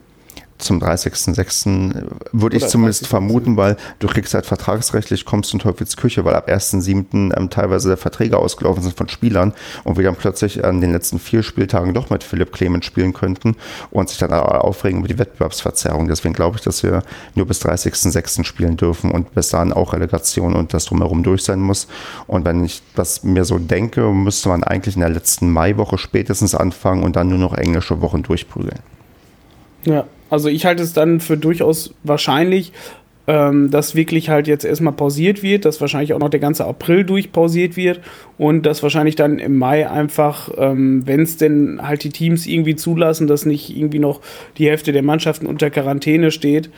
Zum 0.57 0.81
30.06. 0.81 2.05
würde 2.31 2.55
ich 2.55 2.67
zumindest 2.67 3.07
vermuten, 3.07 3.57
weil 3.57 3.75
du 3.99 4.07
kriegst 4.07 4.33
halt 4.33 4.45
vertragsrechtlich, 4.45 5.25
kommst 5.25 5.53
in 5.53 5.59
Teufels 5.59 5.97
Küche, 5.97 6.23
weil 6.23 6.33
ab 6.33 6.47
1.07. 6.49 7.35
Ähm, 7.35 7.49
teilweise 7.49 7.97
Verträge 7.97 8.37
ausgelaufen 8.37 8.81
sind 8.81 8.95
von 8.95 9.09
Spielern 9.09 9.53
und 9.83 9.97
wir 9.97 10.05
dann 10.05 10.15
plötzlich 10.15 10.63
an 10.63 10.79
den 10.79 10.93
letzten 10.93 11.19
vier 11.19 11.43
Spieltagen 11.43 11.93
doch 11.93 12.09
mit 12.09 12.23
Philipp 12.23 12.53
Clemens 12.53 12.85
spielen 12.85 13.13
könnten 13.13 13.55
und 13.91 14.09
sich 14.09 14.17
dann 14.17 14.31
aufregen 14.31 14.99
über 14.99 15.07
die 15.09 15.19
Wettbewerbsverzerrung. 15.19 16.07
Deswegen 16.07 16.33
glaube 16.33 16.57
ich, 16.57 16.63
dass 16.63 16.83
wir 16.83 17.03
nur 17.35 17.45
bis 17.45 17.61
30.06. 17.61 18.45
spielen 18.45 18.77
dürfen 18.77 19.11
und 19.11 19.33
bis 19.35 19.49
dahin 19.49 19.73
auch 19.73 19.93
Relegation 19.93 20.55
und 20.55 20.73
das 20.73 20.85
drumherum 20.85 21.23
durch 21.23 21.43
sein 21.43 21.59
muss. 21.59 21.87
Und 22.27 22.45
wenn 22.45 22.63
ich 22.63 22.81
das 22.95 23.23
mir 23.23 23.43
so 23.43 23.59
denke, 23.59 24.01
müsste 24.11 24.49
man 24.49 24.63
eigentlich 24.63 24.95
in 24.95 25.01
der 25.01 25.09
letzten 25.09 25.49
Maiwoche 25.49 25.97
spätestens 25.97 26.55
anfangen 26.55 27.03
und 27.03 27.17
dann 27.17 27.27
nur 27.27 27.39
noch 27.39 27.53
englische 27.53 27.99
Wochen 28.01 28.23
durchprügeln. 28.23 28.79
Ja, 29.83 30.05
also 30.29 30.49
ich 30.49 30.65
halte 30.65 30.83
es 30.83 30.93
dann 30.93 31.19
für 31.19 31.37
durchaus 31.37 31.93
wahrscheinlich, 32.03 32.71
ähm, 33.27 33.71
dass 33.71 33.95
wirklich 33.95 34.29
halt 34.29 34.47
jetzt 34.47 34.65
erstmal 34.65 34.93
pausiert 34.93 35.41
wird, 35.41 35.65
dass 35.65 35.81
wahrscheinlich 35.81 36.13
auch 36.13 36.19
noch 36.19 36.29
der 36.29 36.39
ganze 36.39 36.65
April 36.65 37.03
durchpausiert 37.03 37.75
wird 37.75 38.01
und 38.37 38.65
dass 38.65 38.83
wahrscheinlich 38.83 39.15
dann 39.15 39.39
im 39.39 39.57
Mai 39.57 39.89
einfach, 39.89 40.49
ähm, 40.57 41.03
wenn 41.07 41.21
es 41.21 41.37
denn 41.37 41.79
halt 41.81 42.03
die 42.03 42.09
Teams 42.09 42.45
irgendwie 42.45 42.75
zulassen, 42.75 43.27
dass 43.27 43.45
nicht 43.45 43.75
irgendwie 43.75 43.99
noch 43.99 44.21
die 44.57 44.67
Hälfte 44.67 44.91
der 44.91 45.03
Mannschaften 45.03 45.47
unter 45.47 45.69
Quarantäne 45.69 46.29
steht, 46.31 46.69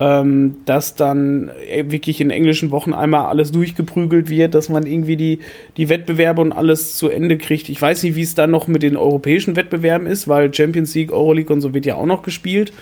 ähm, 0.00 0.56
dass 0.64 0.94
dann 0.96 1.50
wirklich 1.86 2.22
in 2.22 2.30
englischen 2.30 2.70
Wochen 2.70 2.94
einmal 2.94 3.26
alles 3.26 3.52
durchgeprügelt 3.52 4.30
wird, 4.30 4.54
dass 4.54 4.70
man 4.70 4.86
irgendwie 4.86 5.16
die, 5.16 5.40
die 5.76 5.90
Wettbewerbe 5.90 6.40
und 6.40 6.52
alles 6.52 6.96
zu 6.96 7.10
Ende 7.10 7.36
kriegt. 7.36 7.68
Ich 7.68 7.80
weiß 7.80 8.02
nicht, 8.02 8.16
wie 8.16 8.22
es 8.22 8.34
dann 8.34 8.50
noch 8.50 8.66
mit 8.66 8.82
den 8.82 8.96
europäischen 8.96 9.56
Wettbewerben 9.56 10.06
ist, 10.06 10.26
weil 10.26 10.52
Champions 10.54 10.94
League, 10.94 11.12
Euroleague 11.12 11.52
und 11.54 11.60
so 11.60 11.74
wird 11.74 11.84
ja 11.84 11.96
auch 11.96 12.06
noch 12.06 12.22
gespielt. 12.22 12.72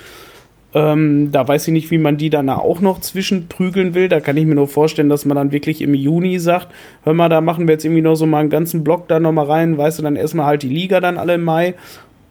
Ähm, 0.75 1.33
da 1.33 1.49
weiß 1.49 1.67
ich 1.67 1.73
nicht, 1.73 1.91
wie 1.91 1.99
man 1.99 2.19
die 2.19 2.31
dann 2.31 2.49
auch 2.51 2.81
noch 2.81 3.01
zwischenprügeln 3.01 3.95
will. 3.95 4.09
Da 4.09 4.21
kann 4.21 4.37
ich 4.37 4.45
mir 4.45 4.55
nur 4.55 4.69
vorstellen, 4.69 5.09
dass 5.09 5.25
man 5.25 5.37
dann 5.37 5.51
wirklich 5.51 5.83
im 5.83 5.95
Juni 5.95 6.39
sagt, 6.39 6.69
hör 7.03 7.15
mal, 7.15 7.29
da 7.29 7.41
machen 7.41 7.67
wir 7.67 7.73
jetzt 7.73 7.85
irgendwie 7.85 8.03
noch 8.03 8.15
so 8.15 8.27
mal 8.27 8.41
einen 8.41 8.51
ganzen 8.51 8.85
Block 8.85 9.09
da 9.09 9.19
nochmal 9.19 9.47
rein, 9.47 9.77
weißt 9.77 9.99
du, 9.99 10.03
dann 10.05 10.15
erstmal 10.15 10.47
halt 10.47 10.63
die 10.63 10.69
Liga 10.69 11.01
dann 11.01 11.19
alle 11.19 11.35
im 11.35 11.43
Mai 11.43 11.75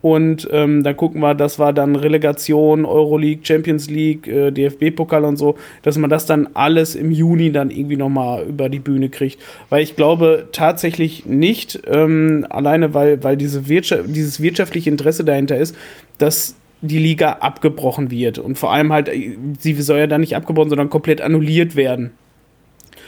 und 0.01 0.47
ähm, 0.51 0.83
dann 0.83 0.95
gucken 0.95 1.21
wir, 1.21 1.33
das 1.33 1.57
war 1.57 1.73
dann 1.73 1.95
Relegation, 1.95 2.85
Euroleague, 2.85 3.41
Champions 3.43 3.89
League, 3.89 4.27
äh, 4.27 4.51
DFB-Pokal 4.51 5.25
und 5.25 5.37
so, 5.37 5.55
dass 5.81 5.97
man 5.97 6.09
das 6.09 6.25
dann 6.25 6.49
alles 6.53 6.95
im 6.95 7.11
Juni 7.11 7.51
dann 7.51 7.71
irgendwie 7.71 7.97
nochmal 7.97 8.45
über 8.45 8.69
die 8.69 8.79
Bühne 8.79 9.09
kriegt. 9.09 9.39
Weil 9.69 9.81
ich 9.83 9.95
glaube 9.95 10.49
tatsächlich 10.51 11.25
nicht, 11.25 11.81
ähm, 11.87 12.45
alleine 12.49 12.93
weil, 12.93 13.23
weil 13.23 13.37
diese 13.37 13.67
Wirtschaft, 13.67 14.03
dieses 14.07 14.41
wirtschaftliche 14.41 14.89
Interesse 14.89 15.23
dahinter 15.23 15.57
ist, 15.57 15.75
dass 16.19 16.55
die 16.81 16.99
Liga 16.99 17.37
abgebrochen 17.39 18.11
wird. 18.11 18.37
Und 18.37 18.57
vor 18.57 18.71
allem 18.71 18.93
halt, 18.93 19.09
äh, 19.09 19.35
sie 19.59 19.73
soll 19.73 19.99
ja 19.99 20.07
dann 20.07 20.21
nicht 20.21 20.35
abgebrochen, 20.35 20.69
sondern 20.69 20.89
komplett 20.89 21.21
annulliert 21.21 21.75
werden. 21.75 22.11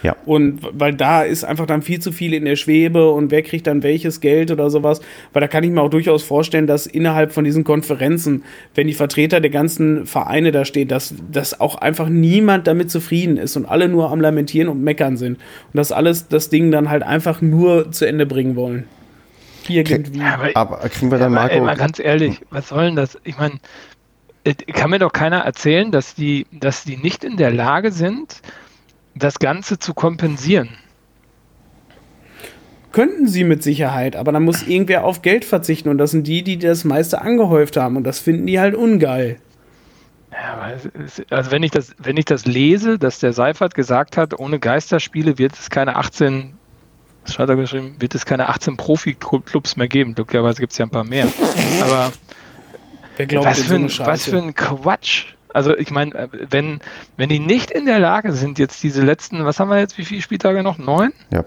Ja. 0.04 0.16
Und 0.26 0.62
weil 0.72 0.94
da 0.94 1.24
ist 1.24 1.44
einfach 1.44 1.66
dann 1.66 1.82
viel 1.82 2.00
zu 2.00 2.12
viel 2.12 2.34
in 2.34 2.46
der 2.46 2.56
Schwebe 2.56 3.12
und 3.12 3.32
wer 3.32 3.42
kriegt 3.42 3.68
dann 3.68 3.84
welches 3.84 4.22
Geld 4.22 4.52
oder 4.52 4.70
sowas. 4.70 5.02
Weil 5.34 5.42
da 5.42 5.48
kann 5.48 5.64
ich 5.64 5.72
mir 5.72 5.82
auch 5.82 5.90
durchaus 5.90 6.24
vorstellen, 6.24 6.68
dass 6.68 6.88
innerhalb 6.88 7.32
von 7.32 7.44
diesen 7.44 7.64
Konferenzen, 7.64 8.44
wenn 8.76 8.88
die 8.88 8.94
Vertreter 8.94 9.42
der 9.42 9.52
ganzen 9.52 10.06
Vereine 10.06 10.52
da 10.52 10.66
stehen, 10.66 10.88
dass, 10.88 11.14
dass 11.32 11.60
auch 11.60 11.76
einfach 11.76 12.10
niemand 12.10 12.68
damit 12.68 12.92
zufrieden 12.92 13.38
ist 13.38 13.58
und 13.58 13.66
alle 13.66 13.90
nur 13.90 14.12
am 14.12 14.22
Lamentieren 14.22 14.70
und 14.70 14.84
Meckern 14.84 15.18
sind. 15.18 15.38
Und 15.38 15.78
dass 15.78 15.92
alles 15.92 16.28
das 16.28 16.50
Ding 16.50 16.72
dann 16.72 16.90
halt 16.90 17.04
einfach 17.04 17.42
nur 17.42 17.92
zu 17.92 18.06
Ende 18.06 18.26
bringen 18.26 18.56
wollen. 18.56 18.86
Irgendwie. 19.68 20.20
Ja, 20.20 20.36
aber, 20.36 20.50
aber, 20.56 20.90
kriegen 20.90 21.12
wir 21.12 21.20
dann 21.20 21.34
ja, 21.34 21.40
Marco. 21.40 21.56
Ey, 21.56 21.62
mal 21.62 21.76
ganz 21.76 22.00
ehrlich, 22.00 22.42
was 22.50 22.70
soll 22.70 22.86
denn 22.86 22.96
das? 22.96 23.20
Ich 23.24 23.38
meine, 23.38 23.60
kann 24.74 24.90
mir 24.90 25.00
doch 25.00 25.12
keiner 25.12 25.40
erzählen, 25.40 25.92
dass 25.92 26.16
die, 26.16 26.48
dass 26.52 26.84
die 26.84 26.98
nicht 26.98 27.24
in 27.24 27.38
der 27.38 27.52
Lage 27.52 27.92
sind, 27.92 28.42
das 29.16 29.40
Ganze 29.40 29.80
zu 29.80 29.94
kompensieren. 29.94 30.70
Könnten 32.92 33.28
sie 33.28 33.44
mit 33.44 33.62
Sicherheit, 33.62 34.16
aber 34.16 34.32
dann 34.32 34.44
muss 34.44 34.64
irgendwer 34.64 35.04
auf 35.04 35.22
Geld 35.22 35.46
verzichten 35.46 35.90
und 35.90 36.00
das 36.00 36.12
sind 36.12 36.26
die, 36.26 36.44
die 36.44 36.58
das 36.58 36.84
meiste 36.84 37.22
angehäuft 37.22 37.78
haben 37.78 37.98
und 37.98 38.04
das 38.04 38.20
finden 38.20 38.48
die 38.48 38.60
halt 38.60 38.74
ungeil. 38.74 39.40
Ja, 40.32 40.72
also 41.30 41.52
wenn 41.52 41.64
ich 41.64 41.72
das, 41.72 41.96
wenn 41.98 42.18
ich 42.18 42.26
das 42.26 42.46
lese, 42.46 42.98
dass 42.98 43.20
der 43.20 43.34
Seifert 43.34 43.74
gesagt 43.76 44.18
hat, 44.18 44.40
ohne 44.40 44.60
Geisterspiele 44.60 45.38
wird 45.38 45.54
es 45.54 45.70
keine 45.70 45.96
18, 45.96 46.54
was 47.26 47.38
hat 47.38 47.50
er 47.50 47.56
geschrieben, 47.56 47.96
wird 48.00 48.16
es 48.16 48.26
keine 48.26 48.50
18 48.50 48.78
Profi-Clubs 48.78 49.76
mehr 49.76 49.88
geben. 49.88 50.16
Glücklicherweise 50.16 50.60
gibt 50.62 50.72
es 50.72 50.78
ja 50.78 50.86
ein 50.86 50.92
paar 50.92 51.04
mehr. 51.04 51.28
Aber 51.82 52.12
was 53.44 53.62
für, 53.62 53.76
ein, 53.76 53.90
was 54.00 54.26
für 54.26 54.38
ein 54.38 54.56
Quatsch. 54.56 55.26
Also 55.54 55.76
ich 55.76 55.92
meine, 55.92 56.16
äh, 56.16 56.28
wenn, 56.50 56.80
wenn 57.18 57.30
die 57.30 57.40
nicht 57.40 57.72
in 57.72 57.86
der 57.86 58.00
Lage 58.00 58.34
sind, 58.34 58.60
jetzt 58.60 58.82
diese 58.84 59.04
letzten, 59.04 59.46
was 59.46 59.60
haben 59.60 59.70
wir 59.70 59.80
jetzt, 59.80 59.98
wie 59.98 60.06
viele 60.06 60.22
Spieltage 60.22 60.64
noch? 60.64 60.78
Neun? 60.78 61.14
Ja. 61.32 61.46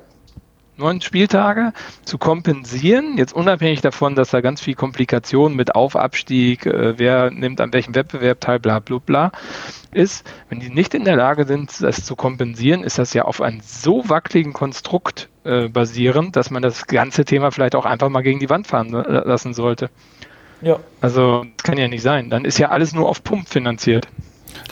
Neun 0.76 1.00
Spieltage 1.03 1.72
zu 2.03 2.16
kompensieren, 2.16 3.18
jetzt 3.18 3.34
unabhängig 3.34 3.82
davon, 3.82 4.14
dass 4.14 4.30
da 4.30 4.40
ganz 4.40 4.62
viel 4.62 4.74
Komplikationen 4.74 5.55
mit 5.55 5.74
Aufabstieg, 5.74 6.66
äh, 6.66 6.98
wer 6.98 7.30
nimmt 7.30 7.61
an 7.61 7.72
welchem 7.72 7.94
Wettbewerb 7.94 8.40
teil, 8.40 8.59
bla 8.59 8.78
bla 8.80 8.98
bla 8.98 9.32
ist, 9.92 10.26
wenn 10.48 10.61
die 10.61 10.70
nicht 10.70 10.94
in 10.94 11.05
der 11.05 11.16
Lage 11.16 11.44
sind, 11.44 11.82
das 11.82 12.05
zu 12.05 12.16
kompensieren, 12.16 12.82
ist 12.82 12.98
das 12.98 13.12
ja 13.12 13.24
auf 13.24 13.40
einem 13.40 13.61
so 13.62 14.09
wackeligen 14.09 14.53
Konstrukt 14.53 15.28
äh, 15.44 15.68
basierend, 15.68 16.36
dass 16.36 16.50
man 16.50 16.62
das 16.62 16.86
ganze 16.86 17.24
Thema 17.24 17.50
vielleicht 17.50 17.74
auch 17.74 17.84
einfach 17.84 18.09
mal 18.09 18.22
gegen 18.22 18.40
die 18.40 18.50
Wand 18.50 18.66
fahren 18.66 18.94
äh, 18.94 19.28
lassen 19.28 19.55
sollte. 19.55 19.90
Ja. 20.62 20.78
Also, 21.00 21.44
das 21.56 21.64
kann 21.64 21.78
ja 21.78 21.88
nicht 21.88 22.02
sein. 22.02 22.30
Dann 22.30 22.44
ist 22.44 22.58
ja 22.58 22.68
alles 22.68 22.94
nur 22.94 23.08
auf 23.08 23.22
Pump 23.22 23.48
finanziert. 23.48 24.06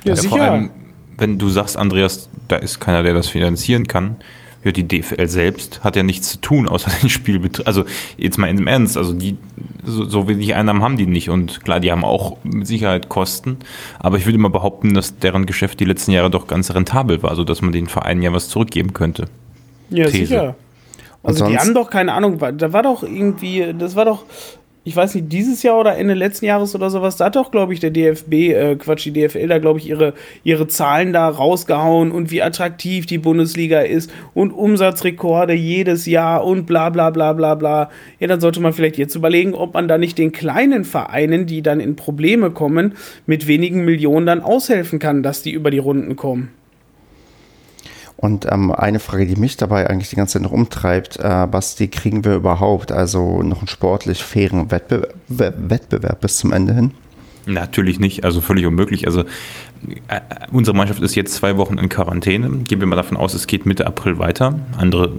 Ja, 0.05 0.11
ja 0.11 0.17
sicher. 0.17 0.29
Vor 0.37 0.41
allem, 0.41 0.71
wenn 1.19 1.39
du 1.39 1.49
sagst, 1.49 1.77
Andreas, 1.77 2.29
da 2.49 2.57
ist 2.57 2.81
keiner, 2.81 3.03
der 3.03 3.15
das 3.15 3.29
finanzieren 3.29 3.87
kann, 3.87 4.17
ja, 4.63 4.73
die 4.73 4.87
DFL 4.87 5.27
selbst 5.27 5.83
hat 5.83 5.97
ja 5.97 6.03
nichts 6.03 6.33
zu 6.33 6.41
tun, 6.41 6.69
außer 6.69 6.91
den 7.03 7.09
Spielbetrieb. 7.09 7.67
Also 7.67 7.85
jetzt 8.17 8.39
mal 8.39 8.49
im 8.49 8.67
Ernst, 8.67 8.97
also 8.97 9.13
die, 9.13 9.37
so, 9.85 10.05
so 10.05 10.29
wenig 10.29 10.55
Einnahmen 10.55 10.83
haben 10.83 10.97
die 10.97 11.07
nicht. 11.07 11.31
Und 11.31 11.65
klar, 11.65 11.81
die 11.81 11.91
haben 11.91 12.05
auch 12.05 12.37
mit 12.43 12.67
Sicherheit 12.67 13.09
Kosten. 13.09 13.59
Aber 13.99 14.19
ich 14.19 14.27
würde 14.27 14.39
mal 14.39 14.49
behaupten, 14.49 14.95
dass 14.95 15.19
deren 15.19 15.47
Geschäft 15.47 15.81
die 15.81 15.87
letzten 15.87 16.11
Jahre 16.11 16.31
doch 16.31 16.47
ganz 16.47 16.75
rentabel 16.75 17.23
war, 17.23 17.35
sodass 17.37 17.63
man 17.63 17.73
den 17.73 17.87
Vereinen 17.87 18.23
ja 18.23 18.33
was 18.33 18.49
zurückgeben 18.49 18.93
könnte. 18.93 19.27
Ja, 19.89 20.07
These. 20.07 20.27
sicher. 20.27 20.57
Also 21.23 21.47
die 21.47 21.59
haben 21.59 21.75
doch 21.75 21.91
keine 21.91 22.15
Ahnung, 22.15 22.39
da 22.39 22.73
war 22.73 22.83
doch 22.83 23.03
irgendwie, 23.03 23.75
das 23.79 23.95
war 23.95 24.07
doch 24.07 24.25
ich 24.83 24.97
weiß 24.97 25.15
nicht, 25.15 25.31
dieses 25.31 25.63
Jahr 25.63 25.79
oder 25.79 25.97
Ende 25.99 26.15
letzten 26.15 26.47
Jahres 26.47 26.75
oder 26.75 26.89
sowas, 26.89 27.17
da 27.17 27.27
hat 27.27 27.37
doch, 27.37 27.51
glaube 27.51 27.75
ich, 27.75 27.81
der 27.81 27.91
DFB, 27.91 28.33
äh, 28.33 28.77
Quatsch, 28.77 29.05
die 29.05 29.13
DFL 29.13 29.47
da, 29.47 29.59
glaube 29.59 29.79
ich, 29.79 29.87
ihre, 29.87 30.15
ihre 30.43 30.69
Zahlen 30.69 31.13
da 31.13 31.29
rausgehauen 31.29 32.11
und 32.11 32.31
wie 32.31 32.41
attraktiv 32.41 33.05
die 33.05 33.19
Bundesliga 33.19 33.81
ist 33.81 34.11
und 34.33 34.53
Umsatzrekorde 34.53 35.53
jedes 35.53 36.07
Jahr 36.07 36.45
und 36.45 36.65
bla 36.65 36.89
bla 36.89 37.11
bla 37.11 37.35
bla 37.35 37.55
bla. 37.57 37.91
Ja, 38.21 38.27
dann 38.27 38.41
sollte 38.41 38.61
man 38.61 38.73
vielleicht 38.73 38.97
jetzt 38.97 39.15
überlegen, 39.15 39.53
ob 39.53 39.75
man 39.75 39.87
da 39.87 39.99
nicht 39.99 40.17
den 40.17 40.33
kleinen 40.33 40.85
Vereinen, 40.85 41.45
die 41.45 41.61
dann 41.61 41.81
in 41.81 41.97
Probleme 41.97 42.51
kommen, 42.51 42.95
mit 43.27 43.47
wenigen 43.47 43.85
Millionen 43.85 44.27
dann 44.27 44.41
aushelfen 44.41 44.99
kann, 44.99 45.23
dass 45.23 45.43
die 45.43 45.53
über 45.53 45.71
die 45.71 45.79
Runden 45.79 46.17
kommen. 46.17 46.60
Und 48.21 48.45
ähm, 48.53 48.71
eine 48.71 49.01
Frage, 49.01 49.25
die 49.25 49.37
mich 49.37 49.57
dabei 49.57 49.89
eigentlich 49.89 50.11
die 50.11 50.17
ganze 50.17 50.35
Zeit 50.35 50.43
noch 50.43 50.53
umtreibt, 50.53 51.17
äh, 51.19 51.47
Basti, 51.51 51.89
kriegen 51.89 52.23
wir 52.23 52.35
überhaupt 52.35 52.93
also 52.93 53.43
noch 53.43 53.61
einen 53.61 53.69
sportlich 53.69 54.23
fairen 54.23 54.71
Wettbe 54.71 55.09
Wettbewerb 55.29 56.21
bis 56.21 56.37
zum 56.37 56.53
Ende 56.53 56.75
hin? 56.75 56.91
Natürlich 57.47 57.99
nicht, 57.99 58.23
also 58.23 58.43
völlig 58.43 58.67
unmöglich. 58.67 59.07
Also 59.07 59.23
äh, 60.09 60.21
unsere 60.53 60.77
Mannschaft 60.77 61.01
ist 61.01 61.15
jetzt 61.15 61.33
zwei 61.33 61.57
Wochen 61.57 61.79
in 61.79 61.89
Quarantäne. 61.89 62.51
Gehen 62.65 62.81
wir 62.81 62.87
mal 62.87 62.97
davon 62.97 63.17
aus, 63.17 63.33
es 63.33 63.47
geht 63.47 63.65
Mitte 63.65 63.87
April 63.87 64.19
weiter. 64.19 64.61
Andere, 64.77 65.13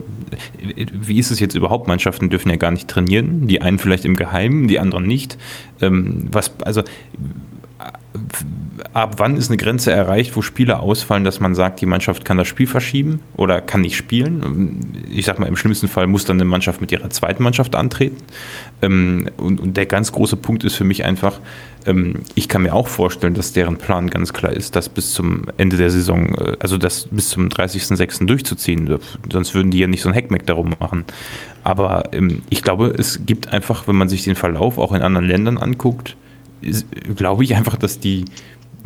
wie 0.60 1.18
ist 1.18 1.32
es 1.32 1.40
jetzt 1.40 1.56
überhaupt? 1.56 1.88
Mannschaften 1.88 2.30
dürfen 2.30 2.52
ja 2.52 2.58
gar 2.58 2.70
nicht 2.70 2.88
trainieren. 2.88 3.48
Die 3.48 3.64
einen 3.64 3.80
vielleicht 3.80 4.06
im 4.06 4.16
Geheimen, 4.16 4.68
die 4.68 4.78
anderen 4.78 5.08
nicht. 5.08 5.40
Ähm, 5.82 6.28
was, 6.32 6.52
also 6.62 6.84
ab 8.94 9.16
wann 9.18 9.38
ist 9.38 9.50
eine 9.50 9.58
Grenze 9.58 9.92
erreicht, 9.92 10.36
wo 10.36 10.42
Spieler 10.42 10.82
ausfallen, 10.82 11.24
dass 11.24 11.40
man 11.40 11.56
sagt, 11.56 11.82
die 11.82 11.86
Mannschaft 11.86 12.26
kann 12.26 12.38
das 12.38 12.48
Spiel 12.48 12.68
verschieben 12.68 13.22
oder 13.38 13.62
kann 13.62 13.82
nicht 13.82 13.96
spielen? 13.96 15.06
Ich 15.10 15.26
sag 15.26 15.40
mal, 15.40 15.46
im 15.46 15.56
schlimmsten 15.56 15.88
Fall 15.88 16.08
muss 16.08 16.26
dann 16.26 16.38
eine 16.38 16.46
Mannschaft 16.46 16.82
mit 16.82 16.92
ihrer 16.92 17.10
zweiten 17.10 17.44
Mannschaft 17.44 17.76
antreten. 17.76 18.18
Ähm, 18.82 19.30
und, 19.38 19.78
der 19.78 19.86
ganz 19.86 20.12
große 20.12 20.36
Punkt 20.36 20.64
ist 20.64 20.76
für 20.76 20.84
mich 20.84 21.06
einfach, 21.06 21.40
ähm, 21.86 22.22
ich 22.36 22.50
kann 22.50 22.64
mir 22.64 22.74
auch 22.74 22.88
vorstellen, 22.88 23.34
dass 23.34 23.54
deren 23.54 23.78
Plan 23.78 24.10
ganz 24.10 24.34
klar 24.34 24.52
ist, 24.52 24.76
das 24.76 24.90
bis 24.90 25.14
zum 25.14 25.44
Ende 25.58 25.78
der 25.78 25.90
Saison, 25.90 26.36
äh, 26.36 26.58
also 26.60 26.78
das 26.78 27.08
bis 27.12 27.30
zum 27.30 27.48
30.06. 27.48 28.26
durchzuziehen. 28.26 29.00
Sonst 29.32 29.54
würden 29.54 29.72
die 29.72 29.80
ja 29.80 29.88
nicht 29.88 30.02
so 30.02 30.10
ein 30.10 30.14
Heckmeck 30.14 30.46
darum 30.46 30.76
machen. 30.80 31.06
Aber 31.64 32.10
ähm, 32.12 32.42
ich 32.50 32.62
glaube, 32.62 32.94
es 32.98 33.26
gibt 33.26 33.54
einfach, 33.54 33.88
wenn 33.88 33.96
man 33.96 34.10
sich 34.10 34.24
den 34.24 34.36
Verlauf 34.36 34.78
auch 34.78 34.92
in 34.92 35.02
anderen 35.02 35.28
Ländern 35.28 35.58
anguckt, 35.58 36.18
glaube 37.16 37.44
ich 37.44 37.56
einfach, 37.56 37.76
dass 37.76 38.00
die 38.00 38.26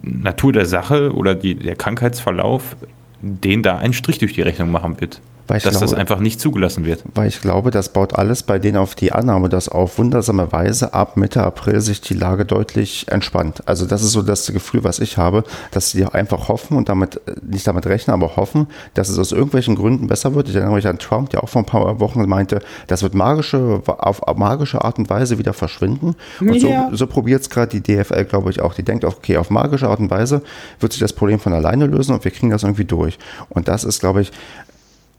Natur 0.02 0.54
der 0.54 0.66
Sache 0.66 1.14
oder 1.14 1.36
die, 1.36 1.56
der 1.56 1.76
Krankheitsverlauf 1.76 2.76
den 3.22 3.64
da 3.64 3.78
einen 3.78 3.94
Strich 3.94 4.20
durch 4.20 4.34
die 4.34 4.42
Rechnung 4.42 4.72
machen 4.72 5.00
wird. 5.02 5.20
Weil 5.48 5.60
dass 5.60 5.72
glaube, 5.72 5.86
das 5.86 5.94
einfach 5.94 6.20
nicht 6.20 6.40
zugelassen 6.40 6.86
wird. 6.86 7.04
Weil 7.14 7.28
ich 7.28 7.42
glaube, 7.42 7.72
das 7.72 7.90
baut 7.90 8.16
alles 8.16 8.44
bei 8.44 8.58
denen 8.58 8.78
auf 8.78 8.96
die 8.96 9.12
Annahme, 9.12 9.50
dass 9.50 9.70
auf 9.70 9.98
wundersame 9.98 10.52
Weise 10.52 10.94
ab 10.94 11.18
Mitte 11.18 11.44
April 11.44 11.82
sich 11.82 12.02
die 12.02 12.16
Lage 12.16 12.46
deutlich 12.46 13.08
entspannt. 13.10 13.62
Also 13.68 13.86
das 13.86 14.02
ist 14.02 14.12
so 14.12 14.22
das 14.22 14.48
Gefühl, 14.48 14.84
was 14.84 15.00
ich 15.00 15.18
habe, 15.18 15.44
dass 15.72 15.92
sie 15.92 16.06
einfach 16.06 16.48
hoffen 16.48 16.78
und 16.78 16.90
damit 16.90 17.22
nicht 17.44 17.68
damit 17.68 17.86
rechnen, 17.86 18.14
aber 18.14 18.36
hoffen, 18.36 18.68
dass 18.96 19.10
es 19.10 19.20
aus 19.20 19.32
irgendwelchen 19.32 19.76
Gründen 19.76 20.08
besser 20.08 20.34
wird. 20.34 20.50
Ich 20.50 20.56
erinnere 20.56 20.76
mich 20.76 20.88
an 20.88 20.98
Trump, 20.98 21.30
der 21.30 21.44
auch 21.44 21.50
vor 21.50 21.62
ein 21.62 21.66
paar 21.66 22.00
Wochen 22.00 22.28
meinte, 22.28 22.62
das 22.88 23.04
wird 23.04 23.14
magische, 23.14 23.82
auf 23.86 24.22
magische 24.36 24.84
Art 24.84 24.98
und 24.98 25.10
Weise 25.10 25.38
wieder 25.38 25.54
verschwinden. 25.54 26.16
Und 26.40 26.56
ja. 26.56 26.90
so, 26.90 26.96
so 26.96 27.08
probiert 27.08 27.42
es 27.42 27.50
gerade 27.50 27.80
die 27.80 27.82
DFL, 27.82 28.26
glaube 28.26 28.50
ich, 28.50 28.62
auch. 28.62 28.74
Die 28.74 28.84
denkt, 28.84 29.06
okay, 29.06 29.38
auf 29.38 29.50
magische 29.50 29.88
Art 29.90 30.00
und 30.00 30.10
Weise 30.10 30.42
wird 30.80 30.92
sich 30.92 31.02
das 31.02 31.14
Problem 31.14 31.40
von 31.40 31.54
alleine 31.54 31.86
lösen 31.86 32.14
und 32.14 32.24
wir 32.24 32.32
kriegen 32.32 32.50
das 32.50 32.64
irgendwie 32.64 32.86
durch. 32.86 33.20
Und 33.50 33.68
das 33.68 33.84
ist, 33.84 34.00
glaube 34.00 34.22
ich, 34.22 34.32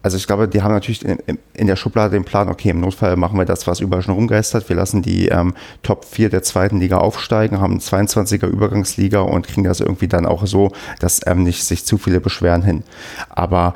also 0.06 0.18
ich 0.18 0.28
glaube, 0.28 0.46
die 0.46 0.62
haben 0.62 0.72
natürlich 0.72 1.04
in, 1.04 1.18
in, 1.52 1.66
der 1.66 1.74
Schublade 1.74 2.12
den 2.12 2.24
Plan, 2.24 2.48
okay, 2.48 2.70
im 2.70 2.78
Notfall 2.78 3.16
machen 3.16 3.36
wir 3.36 3.44
das, 3.44 3.66
was 3.66 3.80
überall 3.80 4.02
schon 4.02 4.14
rumgeistert. 4.14 4.68
Wir 4.68 4.76
lassen 4.76 5.02
die 5.02 5.26
ähm, 5.26 5.52
Top 5.82 6.04
4 6.04 6.30
der 6.30 6.44
zweiten 6.44 6.78
Liga 6.78 6.98
aufsteigen, 6.98 7.58
haben 7.58 7.80
22er 7.80 8.46
Übergangsliga 8.46 9.18
und 9.18 9.48
kriegen 9.48 9.64
das 9.64 9.80
irgendwie 9.80 10.06
dann 10.06 10.24
auch 10.24 10.46
so, 10.46 10.70
dass 11.00 11.26
ähm, 11.26 11.42
nicht 11.42 11.64
sich 11.64 11.84
zu 11.84 11.98
viele 11.98 12.20
beschweren 12.20 12.62
hin. 12.62 12.84
Aber 13.30 13.74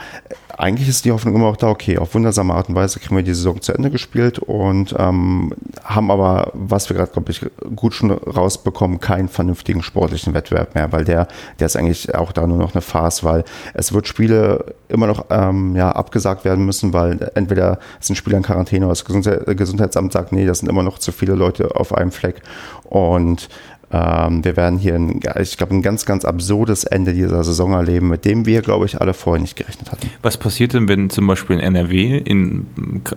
eigentlich 0.60 0.88
ist 0.88 1.06
die 1.06 1.12
Hoffnung 1.12 1.34
immer 1.34 1.46
auch 1.46 1.56
da, 1.56 1.68
okay, 1.68 1.96
auf 1.96 2.14
wundersame 2.14 2.52
Art 2.52 2.68
und 2.68 2.74
Weise 2.74 3.00
kriegen 3.00 3.16
wir 3.16 3.22
die 3.22 3.32
Saison 3.32 3.62
zu 3.62 3.72
Ende 3.72 3.90
gespielt 3.90 4.38
und 4.38 4.94
ähm, 4.98 5.54
haben 5.82 6.10
aber, 6.10 6.50
was 6.52 6.90
wir 6.90 6.96
gerade, 6.96 7.10
glaube 7.10 7.30
ich, 7.30 7.46
gut 7.74 7.94
schon 7.94 8.10
rausbekommen, 8.10 9.00
keinen 9.00 9.28
vernünftigen 9.28 9.82
sportlichen 9.82 10.34
Wettbewerb 10.34 10.74
mehr, 10.74 10.92
weil 10.92 11.04
der, 11.04 11.28
der 11.58 11.66
ist 11.66 11.76
eigentlich 11.76 12.14
auch 12.14 12.32
da 12.32 12.46
nur 12.46 12.58
noch 12.58 12.74
eine 12.74 12.82
Farce, 12.82 13.24
weil 13.24 13.44
es 13.72 13.94
wird 13.94 14.06
Spiele 14.06 14.74
immer 14.88 15.06
noch 15.06 15.26
ähm, 15.30 15.74
ja, 15.76 15.92
abgesagt 15.92 16.44
werden 16.44 16.66
müssen, 16.66 16.92
weil 16.92 17.30
entweder 17.34 17.78
sind 17.98 18.16
Spieler 18.16 18.36
in 18.36 18.42
Quarantäne 18.42 18.84
oder 18.84 18.94
das 18.94 19.04
Gesundheitsamt 19.06 20.12
sagt, 20.12 20.32
nee, 20.32 20.44
das 20.44 20.58
sind 20.58 20.68
immer 20.68 20.82
noch 20.82 20.98
zu 20.98 21.10
viele 21.10 21.36
Leute 21.36 21.74
auf 21.74 21.94
einem 21.94 22.12
Fleck 22.12 22.42
und 22.84 23.48
ähm, 23.92 24.44
wir 24.44 24.56
werden 24.56 24.78
hier, 24.78 24.94
ein, 24.94 25.20
ich 25.40 25.56
glaube, 25.56 25.74
ein 25.74 25.82
ganz, 25.82 26.06
ganz 26.06 26.24
absurdes 26.24 26.84
Ende 26.84 27.12
dieser 27.12 27.42
Saison 27.42 27.72
erleben, 27.72 28.08
mit 28.08 28.24
dem 28.24 28.46
wir, 28.46 28.62
glaube 28.62 28.86
ich, 28.86 29.00
alle 29.00 29.14
vorher 29.14 29.40
nicht 29.40 29.56
gerechnet 29.56 29.90
hatten. 29.90 30.08
Was 30.22 30.36
passiert 30.36 30.74
denn, 30.74 30.88
wenn 30.88 31.10
zum 31.10 31.26
Beispiel 31.26 31.56
in 31.56 31.62
NRW, 31.62 32.18
in, 32.18 32.66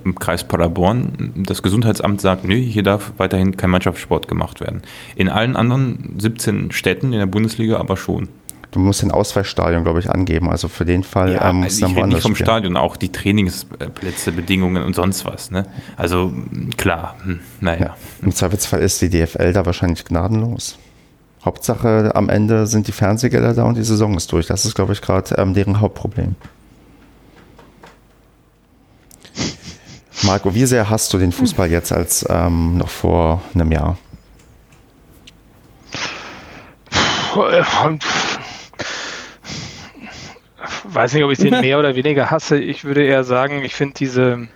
im 0.03 0.15
Kreis 0.15 0.43
Paderborn, 0.43 1.34
das 1.45 1.61
Gesundheitsamt 1.61 2.21
sagt, 2.21 2.45
nö, 2.45 2.55
hier 2.55 2.84
darf 2.84 3.13
weiterhin 3.17 3.55
kein 3.55 3.69
Mannschaftssport 3.69 4.28
gemacht 4.28 4.61
werden? 4.61 4.82
In 5.15 5.30
allen 5.30 5.55
anderen 5.55 6.15
17 6.17 6.71
Städten 6.71 7.13
in 7.13 7.19
der 7.19 7.28
Bundesliga 7.28 7.78
aber 7.78 7.95
schon 7.95 8.30
du 8.74 8.80
musst 8.80 9.01
den 9.01 9.11
Ausweichstadion, 9.11 9.84
glaube 9.84 9.99
ich, 9.99 10.09
angeben. 10.09 10.49
Also 10.49 10.67
für 10.67 10.86
den 10.86 11.03
Fall 11.03 11.34
ja, 11.34 11.49
ähm, 11.49 11.57
muss 11.57 11.82
also 11.82 11.95
dann 11.95 12.09
nicht 12.09 12.21
vom 12.21 12.36
spielen. 12.36 12.45
Stadion, 12.45 12.78
auch 12.78 12.97
die 12.97 13.11
Trainingsplätze, 13.11 14.32
Bedingungen 14.32 14.84
und 14.84 14.95
sonst 14.95 15.26
was. 15.26 15.51
Ne? 15.51 15.65
Also 15.95 16.34
klar, 16.78 17.15
hm, 17.24 17.39
naja. 17.61 17.86
Ja, 17.86 17.97
Im 18.21 18.34
Zweifelsfall 18.34 18.82
ist 18.82 19.01
die 19.01 19.09
DFL 19.09 19.53
da 19.53 19.65
wahrscheinlich 19.65 20.03
gnadenlos. 20.05 20.78
Hauptsache 21.45 22.11
am 22.15 22.30
Ende 22.30 22.67
sind 22.67 22.88
die 22.88 22.91
Fernsehgelder 22.91 23.53
da 23.53 23.63
und 23.63 23.78
die 23.78 23.84
Saison 23.84 24.15
ist 24.15 24.32
durch. 24.32 24.47
Das 24.47 24.65
ist, 24.65 24.76
glaube 24.76 24.93
ich, 24.93 25.01
gerade 25.01 25.36
ähm, 25.36 25.53
deren 25.53 25.80
Hauptproblem. 25.80 26.36
Marco, 30.24 30.55
wie 30.55 30.65
sehr 30.65 30.89
hast 30.89 31.13
du 31.13 31.17
den 31.17 31.34
Fußball 31.34 31.69
jetzt 31.69 31.91
als 31.91 32.26
ähm, 32.30 32.78
noch 32.78 32.88
vor 32.88 33.41
einem 33.53 33.71
Jahr? 33.71 33.97
Weiß 40.84 41.13
nicht, 41.13 41.23
ob 41.23 41.31
ich 41.31 41.39
den 41.39 41.61
mehr 41.61 41.79
oder 41.79 41.95
weniger 41.95 42.31
hasse. 42.31 42.57
Ich 42.57 42.84
würde 42.84 43.03
eher 43.03 43.23
sagen, 43.23 43.63
ich 43.63 43.75
finde 43.75 43.95
diese, 43.95 44.47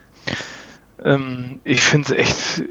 ähm, 1.04 1.60
ich 1.64 1.82
finde 1.82 2.14
es 2.14 2.20
echt, 2.20 2.64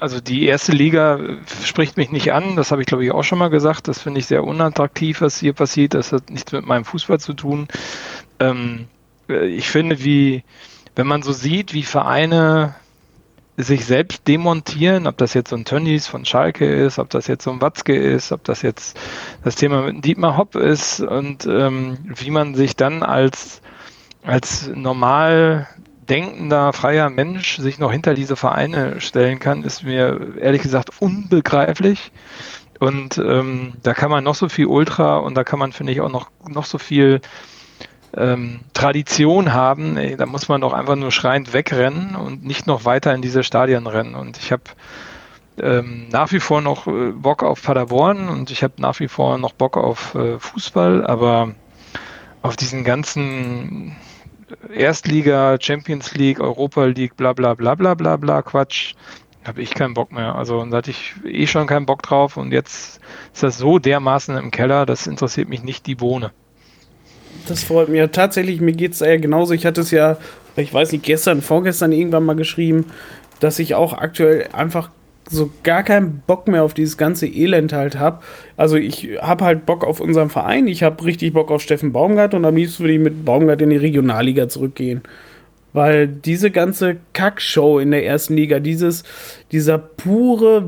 also 0.00 0.20
die 0.20 0.46
erste 0.46 0.72
Liga 0.72 1.18
spricht 1.64 1.96
mich 1.96 2.10
nicht 2.10 2.32
an. 2.32 2.56
Das 2.56 2.70
habe 2.70 2.82
ich, 2.82 2.86
glaube 2.86 3.04
ich, 3.04 3.12
auch 3.12 3.24
schon 3.24 3.38
mal 3.38 3.50
gesagt. 3.50 3.88
Das 3.88 4.00
finde 4.00 4.20
ich 4.20 4.26
sehr 4.26 4.44
unattraktiv, 4.44 5.20
was 5.20 5.38
hier 5.38 5.52
passiert. 5.52 5.94
Das 5.94 6.12
hat 6.12 6.30
nichts 6.30 6.52
mit 6.52 6.66
meinem 6.66 6.84
Fußball 6.84 7.20
zu 7.20 7.34
tun. 7.34 7.68
Ähm, 8.40 8.86
ich 9.28 9.68
finde, 9.68 10.02
wie, 10.04 10.42
wenn 10.96 11.06
man 11.06 11.22
so 11.22 11.32
sieht, 11.32 11.74
wie 11.74 11.82
Vereine 11.82 12.74
sich 13.58 13.84
selbst 13.84 14.28
demontieren, 14.28 15.08
ob 15.08 15.16
das 15.16 15.34
jetzt 15.34 15.50
so 15.50 15.56
ein 15.56 15.64
Tönnies 15.64 16.06
von 16.06 16.24
Schalke 16.24 16.64
ist, 16.64 17.00
ob 17.00 17.10
das 17.10 17.26
jetzt 17.26 17.42
so 17.42 17.50
ein 17.50 17.60
Watzke 17.60 17.96
ist, 17.96 18.30
ob 18.30 18.44
das 18.44 18.62
jetzt 18.62 18.98
das 19.42 19.56
Thema 19.56 19.82
mit 19.82 20.04
Dietmar 20.04 20.36
Hopp 20.36 20.54
ist 20.54 21.00
und 21.00 21.44
ähm, 21.46 21.98
wie 22.04 22.30
man 22.30 22.54
sich 22.54 22.76
dann 22.76 23.02
als, 23.02 23.60
als 24.22 24.68
normal 24.72 25.66
denkender, 26.08 26.72
freier 26.72 27.10
Mensch 27.10 27.58
sich 27.58 27.80
noch 27.80 27.90
hinter 27.90 28.14
diese 28.14 28.36
Vereine 28.36 29.00
stellen 29.00 29.40
kann, 29.40 29.64
ist 29.64 29.82
mir 29.82 30.36
ehrlich 30.40 30.62
gesagt 30.62 30.90
unbegreiflich. 31.00 32.12
Und 32.78 33.18
ähm, 33.18 33.72
da 33.82 33.92
kann 33.92 34.08
man 34.08 34.22
noch 34.22 34.36
so 34.36 34.48
viel 34.48 34.66
Ultra 34.66 35.16
und 35.16 35.34
da 35.34 35.42
kann 35.42 35.58
man, 35.58 35.72
finde 35.72 35.92
ich, 35.92 36.00
auch 36.00 36.12
noch, 36.12 36.30
noch 36.48 36.64
so 36.64 36.78
viel 36.78 37.20
ähm, 38.16 38.60
Tradition 38.74 39.52
haben, 39.52 39.96
ey, 39.96 40.16
da 40.16 40.26
muss 40.26 40.48
man 40.48 40.60
doch 40.60 40.72
einfach 40.72 40.96
nur 40.96 41.12
schreiend 41.12 41.52
wegrennen 41.52 42.16
und 42.16 42.44
nicht 42.44 42.66
noch 42.66 42.84
weiter 42.84 43.14
in 43.14 43.22
diese 43.22 43.42
Stadien 43.42 43.86
rennen. 43.86 44.14
Und 44.14 44.38
ich 44.38 44.52
habe 44.52 44.62
ähm, 45.60 46.08
nach 46.10 46.32
wie 46.32 46.40
vor 46.40 46.60
noch 46.60 46.86
äh, 46.86 47.12
Bock 47.12 47.42
auf 47.42 47.62
Paderborn 47.62 48.28
und 48.28 48.50
ich 48.50 48.62
habe 48.62 48.74
nach 48.78 48.98
wie 49.00 49.08
vor 49.08 49.38
noch 49.38 49.52
Bock 49.52 49.76
auf 49.76 50.14
äh, 50.14 50.38
Fußball, 50.38 51.06
aber 51.06 51.54
auf 52.42 52.56
diesen 52.56 52.84
ganzen 52.84 53.96
Erstliga, 54.72 55.58
Champions 55.60 56.14
League, 56.14 56.40
Europa 56.40 56.84
League, 56.86 57.16
bla 57.16 57.32
bla 57.32 57.54
bla 57.54 57.74
bla 57.74 57.94
bla 57.94 58.16
bla 58.16 58.42
Quatsch, 58.42 58.94
habe 59.44 59.60
ich 59.60 59.74
keinen 59.74 59.94
Bock 59.94 60.12
mehr. 60.12 60.34
Also 60.34 60.64
da 60.64 60.78
hatte 60.78 60.90
ich 60.90 61.14
eh 61.24 61.46
schon 61.46 61.66
keinen 61.66 61.86
Bock 61.86 62.02
drauf 62.02 62.36
und 62.36 62.52
jetzt 62.52 63.00
ist 63.34 63.42
das 63.42 63.58
so 63.58 63.78
dermaßen 63.78 64.36
im 64.36 64.50
Keller, 64.50 64.86
das 64.86 65.06
interessiert 65.06 65.48
mich 65.48 65.62
nicht 65.62 65.86
die 65.86 65.94
Bohne. 65.94 66.32
Das 67.46 67.64
freut 67.64 67.88
mich. 67.88 67.98
Ja, 67.98 68.08
tatsächlich, 68.08 68.60
mir 68.60 68.72
geht 68.72 68.92
es 68.92 69.00
ja 69.00 69.16
genauso. 69.16 69.54
Ich 69.54 69.64
hatte 69.64 69.80
es 69.80 69.90
ja, 69.90 70.18
ich 70.56 70.72
weiß 70.72 70.92
nicht, 70.92 71.04
gestern, 71.04 71.42
vorgestern 71.42 71.92
irgendwann 71.92 72.24
mal 72.24 72.36
geschrieben, 72.36 72.86
dass 73.40 73.58
ich 73.58 73.74
auch 73.74 73.92
aktuell 73.94 74.48
einfach 74.52 74.90
so 75.30 75.50
gar 75.62 75.82
keinen 75.82 76.22
Bock 76.26 76.48
mehr 76.48 76.64
auf 76.64 76.74
dieses 76.74 76.96
ganze 76.96 77.26
Elend 77.26 77.72
halt 77.72 77.98
habe. 77.98 78.20
Also 78.56 78.76
ich 78.76 79.10
habe 79.20 79.44
halt 79.44 79.66
Bock 79.66 79.84
auf 79.84 80.00
unseren 80.00 80.30
Verein, 80.30 80.66
ich 80.66 80.82
habe 80.82 81.04
richtig 81.04 81.34
Bock 81.34 81.50
auf 81.50 81.62
Steffen 81.62 81.92
Baumgart 81.92 82.34
und 82.34 82.44
am 82.44 82.56
liebsten 82.56 82.84
würde 82.84 82.94
ich 82.94 83.00
mit 83.00 83.24
Baumgart 83.24 83.60
in 83.62 83.70
die 83.70 83.76
Regionalliga 83.76 84.48
zurückgehen. 84.48 85.02
Weil 85.74 86.08
diese 86.08 86.50
ganze 86.50 86.96
Kackshow 87.12 87.78
in 87.78 87.90
der 87.90 88.04
ersten 88.06 88.34
Liga, 88.34 88.58
dieses, 88.58 89.04
dieser 89.52 89.76
pure, 89.76 90.64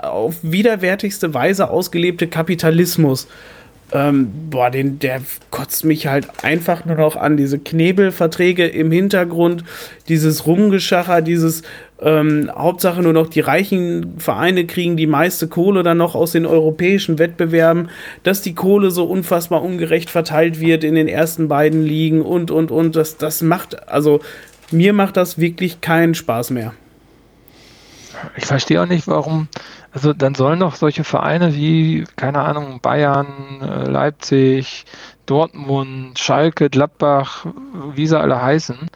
auf 0.00 0.36
widerwärtigste 0.42 1.34
Weise 1.34 1.68
ausgelebte 1.68 2.28
Kapitalismus, 2.28 3.28
ähm, 3.92 4.30
boah, 4.48 4.70
den, 4.70 4.98
der 4.98 5.20
kotzt 5.50 5.84
mich 5.84 6.06
halt 6.06 6.26
einfach 6.42 6.84
nur 6.84 6.96
noch 6.96 7.16
an. 7.16 7.36
Diese 7.36 7.58
Knebelverträge 7.58 8.66
im 8.66 8.90
Hintergrund, 8.90 9.64
dieses 10.08 10.46
Rumgeschacher, 10.46 11.20
dieses 11.20 11.62
ähm, 12.00 12.50
Hauptsache 12.54 13.02
nur 13.02 13.12
noch 13.12 13.28
die 13.28 13.40
reichen 13.40 14.18
Vereine 14.18 14.66
kriegen 14.66 14.96
die 14.96 15.06
meiste 15.06 15.46
Kohle 15.46 15.82
dann 15.82 15.98
noch 15.98 16.14
aus 16.14 16.32
den 16.32 16.46
europäischen 16.46 17.18
Wettbewerben, 17.18 17.90
dass 18.22 18.40
die 18.40 18.54
Kohle 18.54 18.90
so 18.90 19.04
unfassbar 19.04 19.62
ungerecht 19.62 20.10
verteilt 20.10 20.58
wird 20.58 20.84
in 20.84 20.94
den 20.94 21.06
ersten 21.06 21.48
beiden 21.48 21.84
Ligen 21.84 22.22
und, 22.22 22.50
und, 22.50 22.70
und. 22.70 22.96
Das, 22.96 23.18
das 23.18 23.42
macht, 23.42 23.88
also 23.88 24.20
mir 24.70 24.94
macht 24.94 25.18
das 25.18 25.38
wirklich 25.38 25.82
keinen 25.82 26.14
Spaß 26.14 26.50
mehr. 26.50 26.72
Ich 28.36 28.46
verstehe 28.46 28.80
auch 28.82 28.86
nicht, 28.86 29.06
warum, 29.06 29.48
also 29.92 30.12
dann 30.14 30.34
sollen 30.34 30.60
doch 30.60 30.74
solche 30.74 31.04
Vereine 31.04 31.54
wie, 31.54 32.04
keine 32.16 32.40
Ahnung, 32.40 32.80
Bayern, 32.80 33.60
äh, 33.62 33.84
Leipzig, 33.90 34.84
Dortmund, 35.26 36.18
Schalke, 36.18 36.70
Gladbach, 36.70 37.46
wie 37.94 38.06
sie 38.06 38.18
alle 38.18 38.40
heißen, 38.42 38.88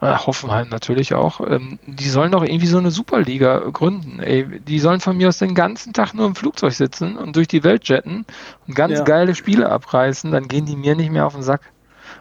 äh, 0.00 0.14
Hoffenheim 0.14 0.68
natürlich 0.68 1.14
auch, 1.14 1.40
ähm, 1.40 1.78
die 1.86 2.08
sollen 2.08 2.32
doch 2.32 2.44
irgendwie 2.44 2.66
so 2.66 2.78
eine 2.78 2.90
Superliga 2.90 3.58
gründen. 3.72 4.20
Ey, 4.20 4.60
die 4.60 4.78
sollen 4.80 5.00
von 5.00 5.16
mir 5.16 5.28
aus 5.28 5.38
den 5.38 5.54
ganzen 5.54 5.92
Tag 5.92 6.14
nur 6.14 6.26
im 6.26 6.34
Flugzeug 6.36 6.72
sitzen 6.74 7.16
und 7.16 7.36
durch 7.36 7.48
die 7.48 7.64
Welt 7.64 7.88
jetten 7.88 8.24
und 8.66 8.74
ganz 8.74 8.98
Ja. 8.98 9.04
geile 9.04 9.34
Spiele 9.34 9.70
abreißen, 9.70 10.30
dann 10.32 10.48
gehen 10.48 10.66
die 10.66 10.76
mir 10.76 10.96
nicht 10.96 11.10
mehr 11.10 11.26
auf 11.26 11.34
den 11.34 11.42
Sack. 11.42 11.62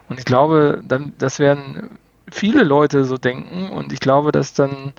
Und 0.10 0.20
ich 0.20 0.26
glaube, 0.26 0.82
dann, 0.86 1.14
das 1.18 1.40
werden 1.40 2.00
viele 2.32 2.64
Leute 2.64 3.06
so 3.06 3.18
denken 3.18 3.70
und 3.70 3.94
ich 3.94 4.00
glaube, 4.00 4.32
dass 4.32 4.54
dann 4.54 4.94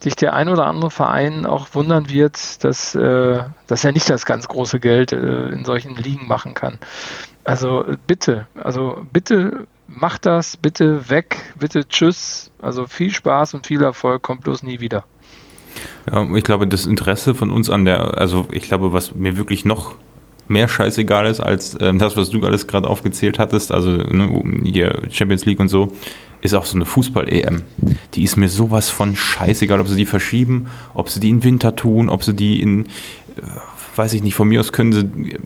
sich 0.00 0.14
der 0.14 0.34
ein 0.34 0.48
oder 0.48 0.66
andere 0.66 0.90
Verein 0.90 1.44
auch 1.44 1.74
wundern 1.74 2.08
wird, 2.08 2.62
dass, 2.64 2.94
äh, 2.94 3.40
dass 3.66 3.84
er 3.84 3.92
nicht 3.92 4.08
das 4.08 4.26
ganz 4.26 4.46
große 4.48 4.80
Geld 4.80 5.12
äh, 5.12 5.48
in 5.48 5.64
solchen 5.64 5.96
Ligen 5.96 6.28
machen 6.28 6.54
kann. 6.54 6.78
Also 7.44 7.84
äh, 7.84 7.96
bitte, 8.06 8.46
also 8.54 9.04
bitte 9.12 9.66
macht 9.88 10.26
das, 10.26 10.56
bitte 10.56 11.10
weg, 11.10 11.54
bitte 11.58 11.88
tschüss. 11.88 12.50
Also 12.60 12.86
viel 12.86 13.10
Spaß 13.10 13.54
und 13.54 13.66
viel 13.66 13.82
Erfolg, 13.82 14.22
kommt 14.22 14.42
bloß 14.42 14.62
nie 14.62 14.80
wieder. 14.80 15.04
Ja, 16.10 16.22
ich 16.34 16.44
glaube, 16.44 16.66
das 16.66 16.86
Interesse 16.86 17.34
von 17.34 17.50
uns 17.50 17.70
an 17.70 17.84
der, 17.84 18.18
also 18.18 18.46
ich 18.50 18.64
glaube, 18.64 18.92
was 18.92 19.14
mir 19.14 19.36
wirklich 19.36 19.64
noch 19.64 19.94
mehr 20.48 20.68
scheißegal 20.68 21.26
ist 21.26 21.40
als 21.40 21.76
ähm, 21.80 21.98
das, 21.98 22.16
was 22.16 22.30
du 22.30 22.44
alles 22.44 22.66
gerade 22.66 22.88
aufgezählt 22.88 23.38
hattest, 23.38 23.70
also 23.70 23.90
ne, 23.90 24.42
hier 24.64 25.02
Champions 25.10 25.44
League 25.44 25.60
und 25.60 25.68
so, 25.68 25.92
ist 26.40 26.54
auch 26.54 26.66
so 26.66 26.76
eine 26.76 26.84
Fußball-EM. 26.84 27.62
Die 28.14 28.22
ist 28.22 28.36
mir 28.36 28.48
sowas 28.48 28.90
von 28.90 29.16
scheißegal, 29.16 29.80
ob 29.80 29.88
sie 29.88 29.96
die 29.96 30.06
verschieben, 30.06 30.68
ob 30.94 31.10
sie 31.10 31.20
die 31.20 31.30
in 31.30 31.44
Winter 31.44 31.74
tun, 31.74 32.08
ob 32.08 32.22
sie 32.22 32.34
die 32.34 32.62
in, 32.62 32.86
äh, 32.86 32.88
weiß 33.96 34.12
ich 34.12 34.22
nicht, 34.22 34.34
von 34.34 34.48
mir 34.48 34.60
aus 34.60 34.72
können 34.72 34.92
sie, 34.92 35.36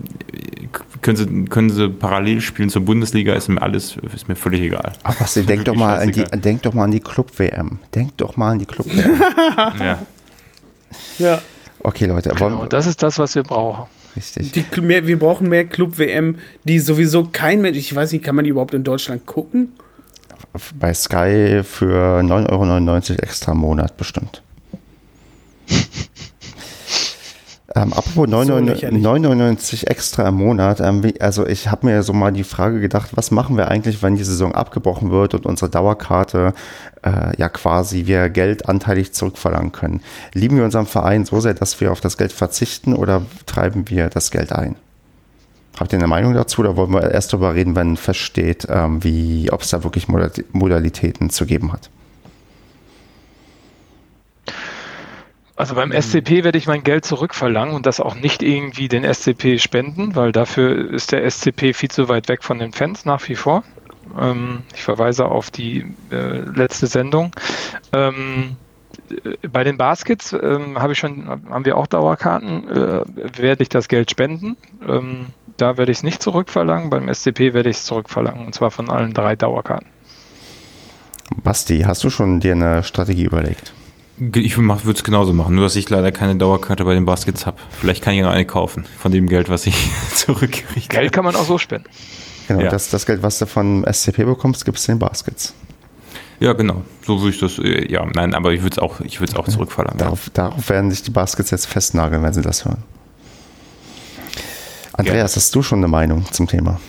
können 1.01 1.17
sie, 1.17 1.45
können 1.47 1.71
sie 1.71 1.89
parallel 1.89 2.41
spielen 2.41 2.69
zur 2.69 2.83
Bundesliga, 2.83 3.35
ist 3.35 3.49
mir 3.49 3.63
alles, 3.63 3.97
ist 4.15 4.29
mir 4.29 4.37
völlig 4.37 4.61
egal. 4.61 4.93
Aber 5.03 5.21
was, 5.21 5.35
denk 5.35 5.65
doch 5.65 5.75
mal 5.75 5.99
an 5.99 6.13
die, 6.13 6.25
denk 6.25 6.63
doch 6.63 6.75
mal 6.75 6.85
an 6.85 6.91
die 6.91 7.01
Club-WM. 7.01 7.79
Denk 7.95 8.17
doch 8.19 8.37
mal 8.37 8.53
an 8.53 8.59
die 8.59 8.67
Club-WM. 8.67 9.21
Ja. 9.81 9.99
Ja. 11.19 11.41
Okay, 11.81 12.07
Leute, 12.07 12.31
wollen 12.39 12.55
Genau, 12.55 12.67
das 12.67 12.87
ist 12.87 13.03
das, 13.03 13.19
was 13.19 13.35
wir 13.35 13.43
brauchen. 13.43 13.87
richtig. 14.15 14.53
Die, 14.53 14.81
mehr, 14.81 15.07
wir 15.07 15.19
brauchen 15.19 15.49
mehr 15.49 15.65
Club-WM, 15.65 16.37
die 16.65 16.79
sowieso 16.79 17.25
kein 17.33 17.61
Mensch, 17.61 17.79
ich 17.79 17.95
weiß 17.95 18.13
nicht, 18.13 18.25
kann 18.25 18.37
man 18.37 18.45
die 18.45 18.51
überhaupt 18.51 18.75
in 18.75 18.85
Deutschland 18.85 19.27
gucken? 19.27 19.73
Bei 20.79 20.93
Sky 20.93 21.63
für 21.65 22.21
9,99 22.21 22.51
Euro 22.51 23.23
extra 23.23 23.53
im 23.53 23.59
Monat 23.59 23.97
bestimmt. 23.97 24.43
ähm, 27.75 27.95
apropos 27.95 28.29
9,99 28.29 28.61
lächerlich. 28.61 29.05
9,99 29.05 29.87
extra 29.87 30.29
im 30.29 30.35
Monat. 30.35 30.81
Ähm, 30.81 31.03
wie, 31.03 31.19
also 31.23 31.47
ich 31.47 31.69
habe 31.71 31.87
mir 31.87 32.03
so 32.03 32.13
mal 32.13 32.33
die 32.33 32.45
Frage 32.45 32.81
gedacht, 32.81 33.13
was 33.15 33.31
machen 33.31 33.57
wir 33.57 33.69
eigentlich, 33.69 34.03
wenn 34.03 34.17
die 34.17 34.25
Saison 34.25 34.55
abgebrochen 34.55 35.11
wird 35.11 35.33
und 35.35 35.47
unsere 35.47 35.71
Dauerkarte 35.71 36.53
äh, 37.03 37.35
ja 37.39 37.49
quasi 37.49 38.05
wir 38.07 38.29
Geld 38.29 38.69
anteilig 38.69 39.15
zurückverlangen 39.15 39.73
können? 39.73 40.03
Lieben 40.35 40.59
wir 40.59 40.65
unseren 40.65 40.87
Verein 40.87 41.25
so 41.25 41.41
sehr, 41.41 41.55
dass 41.55 41.81
wir 41.81 41.93
auf 41.93 42.03
das 42.03 42.19
Geld 42.19 42.33
verzichten 42.33 42.95
oder 42.95 43.23
treiben 43.47 43.89
wir 43.89 44.11
das 44.11 44.31
Geld 44.31 44.53
ein? 44.53 44.77
Habt 45.79 45.93
ihr 45.93 45.99
eine 45.99 46.09
Meinung 46.09 46.35
dazu 46.35 46.61
oder 46.61 46.77
wollen 46.77 46.93
wir 46.93 47.11
erst 47.11 47.33
darüber 47.33 47.55
reden, 47.55 47.75
wenn 47.75 47.97
feststeht, 47.97 48.67
ähm, 48.69 49.03
wie, 49.03 49.51
ob 49.51 49.63
es 49.63 49.71
da 49.71 49.85
wirklich 49.85 50.09
Modal- 50.09 50.45
Modalitäten 50.53 51.31
zu 51.31 51.47
geben 51.47 51.73
hat? 51.73 51.91
Also 55.57 55.75
beim 55.75 55.93
SCP 55.93 56.45
werde 56.45 56.59
ich 56.59 56.67
mein 56.67 56.83
Geld 56.83 57.05
zurückverlangen 57.05 57.75
und 57.75 57.87
das 57.87 58.01
auch 58.01 58.15
nicht 58.15 58.43
irgendwie 58.43 58.89
den 58.89 59.05
SCP 59.05 59.59
spenden, 59.59 60.17
weil 60.17 60.33
dafür 60.33 60.91
ist 60.91 61.13
der 61.13 61.29
SCP 61.31 61.75
viel 61.75 61.91
zu 61.91 62.09
weit 62.09 62.29
weg 62.29 62.43
von 62.43 62.59
den 62.59 62.73
Fans 62.73 63.05
nach 63.05 63.29
wie 63.29 63.37
vor. 63.37 63.63
Ähm, 64.19 64.63
ich 64.75 64.83
verweise 64.83 65.27
auf 65.27 65.51
die 65.51 65.87
äh, 66.11 66.39
letzte 66.41 66.87
Sendung. 66.87 67.33
Ähm, 67.93 68.57
äh, 68.61 68.72
bei 69.51 69.65
den 69.65 69.77
Baskets 69.79 70.33
ähm, 70.33 70.79
habe 70.81 70.93
ich 70.93 70.99
schon, 70.99 71.29
haben 71.29 71.65
wir 71.65 71.77
auch 71.77 71.87
Dauerkarten, 71.87 72.69
äh, 72.69 73.01
werde 73.41 73.63
ich 73.63 73.69
das 73.69 73.89
Geld 73.89 74.11
spenden. 74.11 74.57
Ähm, 74.87 75.27
da 75.57 75.77
werde 75.77 75.93
ich 75.93 75.99
es 75.99 76.03
nicht 76.03 76.23
zurückverlangen. 76.23 76.91
Beim 76.91 77.13
SCP 77.13 77.55
werde 77.55 77.71
ich 77.71 77.77
es 77.77 77.85
zurückverlangen 77.85 78.47
und 78.47 78.55
zwar 78.55 78.71
von 78.71 78.91
allen 78.91 79.13
drei 79.13 79.37
Dauerkarten. 79.37 79.89
Basti, 81.43 81.81
hast 81.81 82.05
du 82.05 82.11
schon 82.11 82.41
dir 82.41 82.53
eine 82.53 82.83
Strategie 82.83 83.25
überlegt? 83.25 83.73
Ich 84.35 84.57
würde 84.59 84.91
es 84.93 85.05
genauso 85.05 85.33
machen, 85.33 85.55
nur 85.55 85.65
dass 85.65 85.75
ich 85.77 85.89
leider 85.89 86.13
keine 86.13 86.37
Dauerkarte 86.37 86.85
bei 86.85 86.95
den 86.95 87.07
Baskets 87.07 87.47
habe. 87.47 87.57
Vielleicht 87.71 88.05
kann 88.05 88.15
ich 88.15 88.23
noch 88.23 88.31
eine 88.31 88.45
kaufen 88.45 88.85
von 88.99 89.11
dem 89.11 89.29
Geld, 89.29 89.49
was 89.49 89.67
ich 89.67 89.75
zurückkriege. 90.15 90.89
Geld 90.89 91.13
kann 91.13 91.25
man 91.25 91.35
auch 91.35 91.45
so 91.45 91.59
spenden. 91.59 91.89
Genau, 92.49 92.61
Ja. 92.61 92.69
das, 92.71 92.91
das 92.91 93.07
Geld, 93.07 93.23
was 93.23 93.39
du 93.39 93.47
von 93.47 93.85
SCP 93.91 94.25
bekommst, 94.25 94.65
gibst 94.65 94.87
du 94.87 94.93
den 94.93 94.99
Baskets. 94.99 95.55
Ja, 96.43 96.55
genau. 96.55 96.83
So 97.07 97.21
würde 97.21 97.31
ich 97.31 97.39
das, 97.39 97.61
äh, 97.61 97.87
ja, 97.89 98.05
nein, 98.05 98.35
aber 98.35 98.53
ich 98.53 98.63
würde 98.63 98.75
es 98.75 98.79
auch, 98.81 99.01
ich 99.01 99.21
würde 99.21 99.33
es 99.33 99.39
auch 99.39 99.47
zurückverlangen. 99.47 100.01
Ja. 100.01 100.07
Darauf, 100.07 100.29
darauf 100.31 100.69
werden 100.69 100.91
sich 100.91 101.05
die 101.05 101.13
Baskets 101.13 101.53
jetzt 101.53 101.67
festnageln, 101.67 102.21
wenn 102.25 102.33
sie 102.33 102.43
das 102.43 102.65
hören. 102.65 102.83
Andreas, 104.93 105.37
hast 105.37 105.55
du 105.55 105.63
schon 105.63 105.79
eine 105.79 105.89
Meinung 105.89 106.27
zum 106.33 106.49
Thema? 106.49 106.81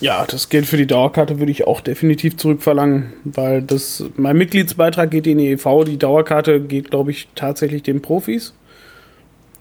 Ja, 0.00 0.24
das 0.24 0.48
Geld 0.48 0.64
für 0.64 0.78
die 0.78 0.86
Dauerkarte 0.86 1.38
würde 1.40 1.52
ich 1.52 1.66
auch 1.66 1.82
definitiv 1.82 2.38
zurückverlangen, 2.38 3.12
weil 3.24 3.60
das, 3.60 4.04
mein 4.16 4.38
Mitgliedsbeitrag 4.38 5.10
geht 5.10 5.26
in 5.26 5.36
die 5.36 5.50
EV, 5.50 5.84
die 5.84 5.98
Dauerkarte 5.98 6.60
geht, 6.60 6.90
glaube 6.90 7.10
ich, 7.10 7.28
tatsächlich 7.34 7.82
den 7.82 8.00
Profis. 8.00 8.54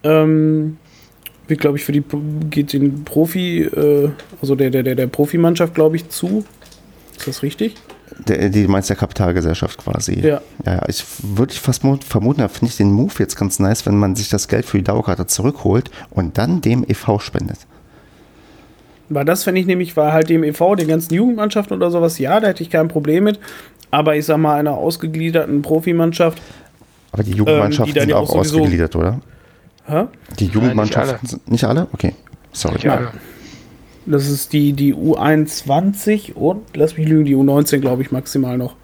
Ähm, 0.03 0.77
wird, 1.49 1.59
glaube 1.59 1.77
ich, 1.77 1.83
für 1.83 1.91
die 1.91 2.03
geht 2.49 2.71
den 2.71 3.03
Profi, 3.03 3.63
äh, 3.63 4.11
also 4.41 4.55
der, 4.55 4.69
der, 4.69 4.83
der, 4.83 4.95
der 4.95 5.07
Profimannschaft, 5.07 5.75
glaube 5.75 5.97
ich, 5.97 6.07
zu. 6.07 6.45
Ist 7.17 7.27
das 7.27 7.43
richtig? 7.43 7.75
Der, 8.27 8.49
die 8.49 8.67
meinst 8.67 8.89
der 8.89 8.95
Kapitalgesellschaft 8.95 9.77
quasi. 9.77 10.19
Ja. 10.19 10.41
ja, 10.65 10.75
ja 10.75 10.81
ich 10.87 11.03
würde 11.21 11.53
fast 11.53 11.83
vermuten, 12.07 12.41
da 12.41 12.47
finde 12.47 12.71
ich 12.71 12.77
den 12.77 12.91
Move 12.91 13.13
jetzt 13.19 13.35
ganz 13.35 13.59
nice, 13.59 13.85
wenn 13.85 13.97
man 13.97 14.15
sich 14.15 14.29
das 14.29 14.47
Geld 14.47 14.65
für 14.65 14.77
die 14.77 14.83
Dauerkarte 14.83 15.27
zurückholt 15.27 15.91
und 16.09 16.37
dann 16.37 16.61
dem 16.61 16.83
e.V. 16.87 17.19
spendet. 17.19 17.59
Weil 19.09 19.25
das 19.25 19.43
fände 19.43 19.61
ich 19.61 19.67
nämlich, 19.67 19.95
war 19.95 20.11
halt 20.11 20.29
dem 20.29 20.43
e.V., 20.43 20.75
den 20.75 20.87
ganzen 20.87 21.13
Jugendmannschaften 21.13 21.77
oder 21.77 21.91
sowas, 21.91 22.19
ja, 22.19 22.39
da 22.39 22.47
hätte 22.47 22.63
ich 22.63 22.69
kein 22.69 22.87
Problem 22.87 23.23
mit. 23.23 23.39
Aber 23.91 24.15
ich 24.15 24.25
sag 24.25 24.37
mal, 24.37 24.59
einer 24.59 24.73
ausgegliederten 24.73 25.61
Profimannschaft, 25.61 26.41
Aber 27.11 27.23
die 27.23 27.31
Jugendmannschaften 27.31 27.89
Ähm, 27.89 27.93
die 27.93 27.99
sind 28.01 28.09
ja 28.09 28.17
auch, 28.17 28.29
auch 28.29 28.39
ausgegliedert, 28.39 28.95
oder? 28.95 29.21
hä? 29.87 30.05
Die 30.39 30.47
Jugendmannschaften 30.47 31.17
alle. 31.19 31.27
sind 31.27 31.51
nicht 31.51 31.63
alle? 31.63 31.87
Okay, 31.93 32.13
sorry. 32.51 32.75
Nicht 32.75 32.89
alle. 32.89 33.11
Das 34.09 34.29
ist 34.29 34.53
die, 34.53 34.71
die 34.73 34.95
U21 34.95 36.33
und, 36.33 36.61
lass 36.75 36.97
mich 36.97 37.07
lügen, 37.07 37.25
die 37.25 37.35
U19, 37.35 37.79
glaube 37.79 38.01
ich, 38.01 38.11
maximal 38.11 38.57
noch. 38.57 38.75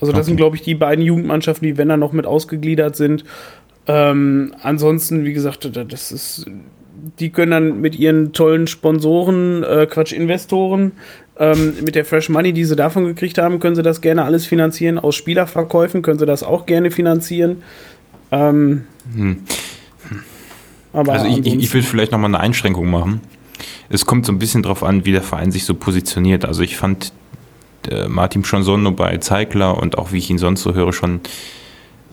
Also 0.00 0.12
das 0.12 0.20
Okay. 0.20 0.24
sind, 0.28 0.36
glaube 0.36 0.56
ich, 0.56 0.62
die 0.62 0.74
beiden 0.74 1.04
Jugendmannschaften, 1.04 1.66
die, 1.66 1.76
wenn 1.78 1.88
dann 1.88 2.00
noch 2.00 2.12
mit 2.12 2.26
ausgegliedert 2.26 2.96
sind. 2.96 3.24
Ähm, 3.86 4.54
ansonsten, 4.62 5.24
wie 5.24 5.34
gesagt, 5.34 5.76
da- 5.76 5.84
das 5.84 6.10
ist, 6.10 6.46
die 7.18 7.28
können 7.30 7.50
dann 7.50 7.80
mit 7.82 7.98
ihren 7.98 8.32
tollen 8.32 8.66
Sponsoren, 8.66 9.62
äh, 9.62 9.86
Quatsch, 9.90 10.12
Investoren, 10.12 10.92
ähm, 11.38 11.74
mit 11.84 11.94
der 11.96 12.04
Fresh 12.06 12.28
Money, 12.30 12.52
die 12.54 12.64
sie 12.64 12.76
davon 12.76 13.04
gekriegt 13.04 13.36
haben, 13.38 13.58
können 13.60 13.76
sie 13.76 13.82
das 13.82 14.00
gerne 14.00 14.24
alles 14.24 14.46
finanzieren. 14.46 14.98
Aus 14.98 15.16
Spielerverkäufen 15.16 16.00
können 16.00 16.18
sie 16.18 16.26
das 16.26 16.42
auch 16.42 16.64
gerne 16.64 16.90
finanzieren. 16.90 17.62
Ähm, 18.30 18.84
aber 20.92 21.12
Also 21.12 21.26
ich, 21.26 21.44
ich, 21.46 21.54
ich 21.58 21.74
würde 21.74 21.86
vielleicht 21.86 22.12
nochmal 22.12 22.30
eine 22.30 22.40
Einschränkung 22.40 22.88
machen. 22.90 23.20
Es 23.88 24.06
kommt 24.06 24.26
so 24.26 24.32
ein 24.32 24.38
bisschen 24.38 24.62
drauf 24.62 24.82
an, 24.82 25.04
wie 25.04 25.12
der 25.12 25.22
Verein 25.22 25.52
sich 25.52 25.64
so 25.64 25.74
positioniert. 25.74 26.44
Also 26.44 26.62
ich 26.62 26.76
fand 26.76 27.12
äh, 27.90 28.08
Martin 28.08 28.44
Schonsonno 28.44 28.92
bei 28.92 29.18
Zeigler 29.18 29.78
und 29.78 29.98
auch 29.98 30.12
wie 30.12 30.18
ich 30.18 30.30
ihn 30.30 30.38
sonst 30.38 30.62
so 30.62 30.74
höre, 30.74 30.92
schon 30.92 31.20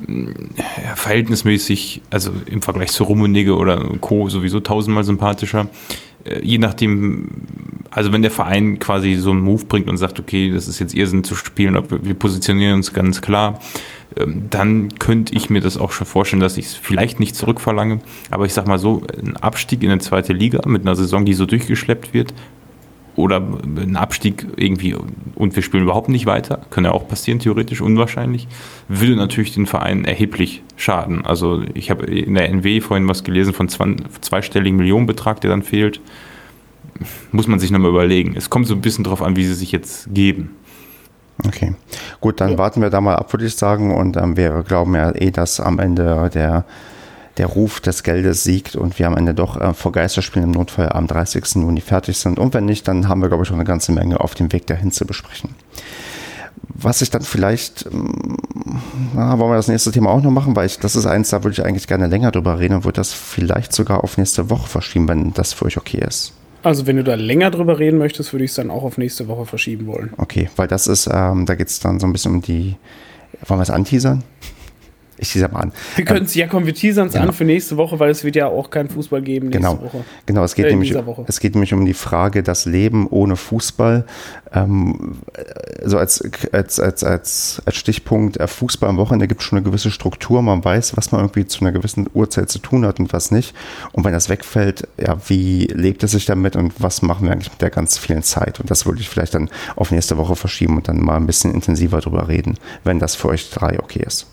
mh, 0.06 0.32
ja, 0.58 0.96
verhältnismäßig, 0.96 2.02
also 2.10 2.32
im 2.46 2.62
Vergleich 2.62 2.92
zu 2.92 3.04
Rummenigge 3.04 3.56
oder 3.56 3.78
Co. 4.00 4.30
sowieso 4.30 4.60
tausendmal 4.60 5.04
sympathischer. 5.04 5.68
Äh, 6.26 6.44
je 6.44 6.58
nachdem, 6.58 7.28
also 7.90 8.12
wenn 8.12 8.22
der 8.22 8.32
Verein 8.32 8.80
quasi 8.80 9.16
so 9.16 9.32
einen 9.32 9.42
Move 9.42 9.66
bringt 9.66 9.90
und 9.90 9.98
sagt, 9.98 10.20
okay, 10.20 10.52
das 10.52 10.68
ist 10.68 10.80
jetzt 10.80 10.94
Irrsinn 10.94 11.24
zu 11.24 11.36
spielen, 11.36 11.82
wir 11.90 12.14
positionieren 12.14 12.76
uns 12.76 12.94
ganz 12.94 13.22
klar, 13.22 13.60
ähm, 14.18 14.48
dann 14.50 14.90
könnte 15.00 15.36
ich 15.36 15.50
mir 15.50 15.62
das 15.62 15.78
auch 15.78 15.92
schon 15.92 16.08
vorstellen, 16.08 16.42
dass 16.42 16.58
ich 16.58 16.66
es 16.66 16.76
vielleicht 16.76 17.20
nicht 17.20 17.36
zurückverlange. 17.36 18.00
Aber 18.30 18.46
ich 18.46 18.54
sag 18.54 18.68
mal 18.68 18.80
so, 18.80 19.04
ein 19.22 19.38
Abstieg 19.38 19.84
in 19.84 19.92
eine 19.92 20.02
zweite 20.02 20.34
Liga 20.34 20.68
mit 20.68 20.82
einer 20.82 20.96
Saison, 20.96 21.26
die 21.26 21.34
so 21.34 21.46
durchgeschleppt 21.46 22.14
wird, 22.14 22.34
oder 23.22 23.38
ein 23.38 23.96
Abstieg 23.96 24.46
irgendwie 24.58 24.96
und 25.36 25.56
wir 25.56 25.64
spielen 25.64 25.84
überhaupt 25.84 26.10
nicht 26.10 26.26
weiter, 26.26 26.62
kann 26.70 26.84
ja 26.84 26.92
auch 26.92 27.08
passieren, 27.08 27.40
theoretisch 27.40 27.82
unwahrscheinlich, 27.82 28.48
würde 28.88 29.16
natürlich 29.16 29.54
den 29.54 29.66
Verein 29.66 30.06
erheblich 30.06 30.64
schaden. 30.76 31.26
Also 31.26 31.64
ich 31.74 31.90
habe 31.90 32.06
in 32.06 32.34
der 32.34 32.50
NW 32.50 32.82
vorhin 32.82 33.08
was 33.08 33.24
gelesen 33.24 33.54
von 33.54 33.70
zwei, 33.70 33.96
zweistelligen 34.22 34.78
Millionenbetrag, 34.78 35.42
der 35.42 35.50
dann 35.52 35.64
fehlt. 35.64 36.02
Muss 37.32 37.48
man 37.48 37.60
sich 37.60 37.72
nochmal 37.72 37.92
überlegen. 37.92 38.36
Es 38.36 38.50
kommt 38.50 38.68
so 38.68 38.76
ein 38.76 38.82
bisschen 38.82 39.04
drauf 39.04 39.22
an, 39.22 39.36
wie 39.36 39.46
sie 39.46 39.54
sich 39.54 39.72
jetzt 39.72 40.14
geben. 40.14 40.52
Okay. 41.48 41.74
Gut, 42.20 42.40
dann 42.42 42.58
warten 42.58 42.82
wir 42.82 42.90
da 42.90 43.02
mal 43.02 43.16
ab, 43.16 43.34
würde 43.34 43.46
ich 43.46 43.56
sagen. 43.56 43.96
Und 43.96 44.18
ähm, 44.18 44.38
wir 44.38 44.64
glauben 44.68 44.94
ja 44.96 45.12
eh, 45.16 45.32
dass 45.32 45.60
am 45.60 45.80
Ende 45.80 46.30
der, 46.34 46.66
der 47.38 47.48
Ruf 47.48 47.80
des 47.80 48.04
Geldes 48.04 48.44
siegt 48.44 48.76
und 48.76 49.00
wir 49.00 49.08
am 49.08 49.18
Ende 49.18 49.34
doch 49.34 49.60
äh, 49.60 49.74
vor 49.74 49.92
Geisterspielen 49.92 50.50
im 50.50 50.52
Notfall 50.52 50.90
am 50.90 51.08
30. 51.08 51.56
Juni 51.56 51.82
fertig 51.82 52.18
sind. 52.18 52.40
Und 52.40 52.54
wenn 52.54 52.66
nicht, 52.66 52.88
dann 52.88 53.08
haben 53.08 53.22
wir, 53.22 53.30
glaube 53.30 53.44
ich, 53.44 53.48
schon 53.48 53.58
eine 53.58 53.66
ganze 53.66 53.92
Menge 53.92 54.20
auf 54.20 54.36
dem 54.36 54.52
Weg 54.52 54.68
dahin 54.68 54.92
zu 54.92 55.06
besprechen. 55.06 55.56
Was 56.74 57.02
ich 57.02 57.10
dann 57.10 57.22
vielleicht, 57.22 57.86
ähm, 57.92 58.38
na, 59.14 59.38
wollen 59.40 59.52
wir 59.52 59.56
das 59.56 59.68
nächste 59.68 59.92
Thema 59.92 60.10
auch 60.10 60.22
noch 60.22 60.32
machen, 60.32 60.56
weil 60.56 60.66
ich, 60.66 60.80
das 60.80 60.96
ist 60.96 61.06
eins, 61.06 61.30
da 61.30 61.44
würde 61.44 61.54
ich 61.54 61.66
eigentlich 61.66 61.88
gerne 61.88 62.08
länger 62.08 62.32
drüber 62.32 62.60
reden 62.60 62.76
und 62.76 62.84
würde 62.84 62.98
das 62.98 63.14
vielleicht 63.14 63.74
sogar 63.74 64.04
auf 64.04 64.18
nächste 64.18 64.50
Woche 64.50 64.68
verschieben, 64.68 65.08
wenn 65.08 65.34
das 65.34 65.54
für 65.54 65.66
euch 65.66 65.78
okay 65.78 66.04
ist. 66.06 66.34
Also 66.64 66.86
wenn 66.86 66.98
du 66.98 67.04
da 67.04 67.16
länger 67.16 67.50
drüber 67.50 67.80
reden 67.80 67.98
möchtest, 67.98 68.34
würde 68.34 68.46
ich 68.46 68.52
es 68.52 68.56
dann 68.56 68.70
auch 68.70 68.84
auf 68.84 68.98
nächste 68.98 69.28
Woche 69.28 69.46
verschieben 69.46 69.88
wollen. 69.88 70.14
Okay, 70.18 70.50
weil 70.56 70.68
das 70.68 70.88
ist, 70.88 71.10
ähm, 71.12 71.46
da 71.46 71.56
geht 71.56 71.70
es 71.70 71.80
dann 71.80 72.00
so 72.00 72.06
ein 72.06 72.14
bisschen 72.14 72.34
um 72.34 72.42
die, 72.42 72.76
wollen 73.48 73.60
wir 73.60 73.64
es 73.64 73.72
anteasern? 73.72 74.24
Ich 75.22 75.32
teaser 75.34 75.50
mal 75.50 75.60
an. 75.60 75.72
Wir 75.96 76.04
können 76.04 76.26
es, 76.26 76.36
ähm, 76.36 76.40
ja 76.40 76.48
komm, 76.48 76.66
wir 76.66 76.74
teasern 76.74 77.06
es 77.06 77.14
genau. 77.14 77.28
an 77.28 77.34
für 77.34 77.46
nächste 77.46 77.78
Woche, 77.78 78.00
weil 78.00 78.10
es 78.10 78.24
wird 78.24 78.36
ja 78.36 78.48
auch 78.48 78.72
kein 78.72 78.90
Fußball 78.90 79.22
geben 79.22 79.50
nächste 79.50 79.70
genau. 79.70 79.84
Woche. 79.84 80.04
Genau, 80.26 80.44
es 80.44 80.56
geht, 80.56 80.66
äh, 80.66 80.70
nämlich, 80.72 80.96
es 81.28 81.40
geht 81.40 81.54
nämlich 81.54 81.76
um 81.76 81.86
die 81.86 81.94
Frage, 81.94 82.42
das 82.42 82.66
Leben 82.66 83.06
ohne 83.08 83.36
Fußball. 83.36 84.08
Ähm, 84.52 85.20
also 85.80 86.00
als, 86.00 86.24
als, 86.52 86.80
als, 86.80 87.04
als, 87.04 87.62
als 87.64 87.76
Stichpunkt, 87.76 88.38
äh, 88.38 88.48
Fußball 88.48 88.90
am 88.90 88.98
Wochenende 88.98 89.28
gibt 89.28 89.42
es 89.42 89.48
schon 89.48 89.60
eine 89.60 89.64
gewisse 89.64 89.92
Struktur. 89.92 90.42
Man 90.42 90.66
weiß, 90.66 90.98
was 90.98 91.12
man 91.12 91.22
irgendwie 91.22 91.46
zu 91.46 91.62
einer 91.62 91.72
gewissen 91.72 92.10
Uhrzeit 92.16 92.50
zu 92.50 92.58
tun 92.58 92.84
hat 92.84 93.00
und 93.00 93.14
was 93.14 93.30
nicht. 93.30 93.54
Und 93.92 94.04
wenn 94.04 94.14
das 94.14 94.28
wegfällt, 94.28 94.88
ja, 95.00 95.18
wie 95.28 95.68
lebt 95.68 96.02
es 96.02 96.12
sich 96.12 96.26
damit 96.26 96.56
und 96.56 96.74
was 96.80 97.04
machen 97.04 97.26
wir 97.26 97.32
eigentlich 97.32 97.52
mit 97.52 97.62
der 97.62 97.70
ganz 97.70 98.00
vielen 98.00 98.24
Zeit? 98.24 98.60
Und 98.60 98.72
das 98.72 98.88
würde 98.88 99.00
ich 99.00 99.08
vielleicht 99.08 99.36
dann 99.36 99.52
auf 99.76 99.92
nächste 99.92 100.18
Woche 100.18 100.36
verschieben 100.36 100.78
und 100.78 100.88
dann 100.88 101.00
mal 101.00 101.18
ein 101.18 101.28
bisschen 101.28 101.54
intensiver 101.54 102.00
drüber 102.00 102.28
reden, 102.28 102.58
wenn 102.84 102.98
das 102.98 103.14
für 103.14 103.28
euch 103.28 103.52
drei 103.52 103.80
okay 103.80 104.02
ist. 104.04 104.26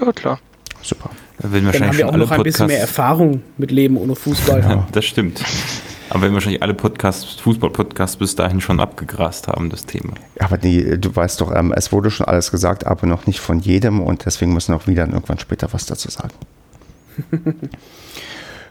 Ja, 0.00 0.12
klar. 0.12 0.38
Super. 0.82 1.10
Wenn 1.38 1.64
Dann 1.70 1.86
haben 1.86 1.96
wir 1.96 2.08
auch 2.08 2.16
noch 2.16 2.30
ein 2.30 2.42
bisschen 2.42 2.66
mehr 2.66 2.80
Erfahrung 2.80 3.42
mit 3.56 3.70
Leben 3.70 3.96
ohne 3.96 4.14
Fußball. 4.14 4.60
Ja, 4.60 4.86
das 4.92 5.04
stimmt. 5.04 5.42
Aber 6.10 6.22
wenn 6.22 6.34
wahrscheinlich 6.34 6.62
alle 6.62 6.74
Podcasts, 6.74 7.40
Fußball-Podcasts 7.40 8.16
bis 8.18 8.36
dahin 8.36 8.60
schon 8.60 8.78
abgegrast 8.78 9.48
haben, 9.48 9.70
das 9.70 9.86
Thema. 9.86 10.14
Aber 10.38 10.58
die, 10.58 11.00
du 11.00 11.14
weißt 11.14 11.40
doch, 11.40 11.54
ähm, 11.54 11.72
es 11.74 11.90
wurde 11.90 12.10
schon 12.10 12.26
alles 12.26 12.50
gesagt, 12.50 12.86
aber 12.86 13.06
noch 13.06 13.26
nicht 13.26 13.40
von 13.40 13.58
jedem 13.58 14.00
und 14.00 14.24
deswegen 14.26 14.52
müssen 14.52 14.72
wir 14.72 14.76
auch 14.76 14.86
wieder 14.86 15.06
irgendwann 15.06 15.38
später 15.38 15.72
was 15.72 15.86
dazu 15.86 16.10
sagen. 16.10 16.34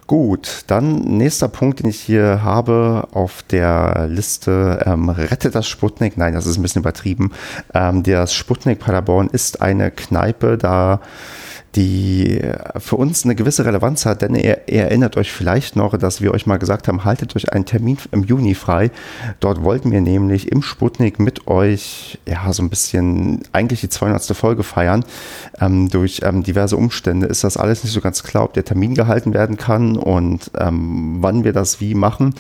Gut, 0.06 0.66
dann 0.68 1.00
nächster 1.18 1.48
Punkt, 1.48 1.80
den 1.80 1.90
ich 1.90 2.00
hier 2.00 2.44
habe 2.44 3.08
auf 3.14 3.42
der 3.44 4.08
Liste, 4.10 4.84
ähm, 4.86 5.08
rette 5.08 5.50
das 5.50 5.66
Sputnik. 5.68 6.18
Nein, 6.18 6.34
das 6.34 6.46
ist 6.46 6.58
ein 6.58 6.62
bisschen 6.62 6.82
übertrieben. 6.82 7.32
Ähm, 7.74 8.04
der 8.04 8.28
Sputnik 8.28 8.80
Paderborn 8.80 9.30
ist 9.32 9.62
eine 9.62 9.92
Kneipe, 9.92 10.58
da 10.58 11.00
die 11.76 12.40
für 12.78 12.96
uns 12.96 13.24
eine 13.24 13.36
gewisse 13.36 13.66
Relevanz 13.66 14.06
hat, 14.06 14.22
denn 14.22 14.36
ihr, 14.36 14.62
ihr, 14.68 14.84
erinnert 14.84 15.18
euch 15.18 15.32
vielleicht 15.32 15.76
noch, 15.76 15.98
dass 15.98 16.22
wir 16.22 16.32
euch 16.32 16.46
mal 16.46 16.58
gesagt 16.58 16.88
haben, 16.88 17.04
haltet 17.04 17.36
euch 17.36 17.52
einen 17.52 17.66
Termin 17.66 17.98
im 18.12 18.24
Juni 18.24 18.54
frei. 18.54 18.92
Dort 19.40 19.64
wollten 19.64 19.92
wir 19.92 20.02
nämlich 20.02 20.52
im 20.52 20.62
Sputnik 20.62 21.20
mit 21.20 21.48
euch 21.48 22.20
ja 22.28 22.52
so 22.54 22.64
ein 22.64 22.70
bisschen 22.70 23.42
eigentlich 23.52 23.82
die 23.82 23.90
200. 23.90 24.24
Folge 24.36 24.64
feiern. 24.64 25.04
Ähm, 25.60 25.90
durch 25.90 26.22
ähm, 26.24 26.44
diverse 26.44 26.78
Umstände 26.78 27.28
ist 27.28 27.44
das 27.44 27.58
alles 27.58 27.84
nicht 27.84 27.94
so 27.94 28.02
ganz 28.02 28.24
klar, 28.24 28.44
ob 28.44 28.54
der 28.54 28.66
Termin 28.66 28.94
gehalten 28.94 29.34
werden 29.34 29.58
kann 29.58 29.98
und 29.98 30.52
ähm, 30.60 31.18
wann 31.20 31.44
wir 31.44 31.54
das 31.54 31.82
wie 31.82 31.96
machen. 31.96 32.36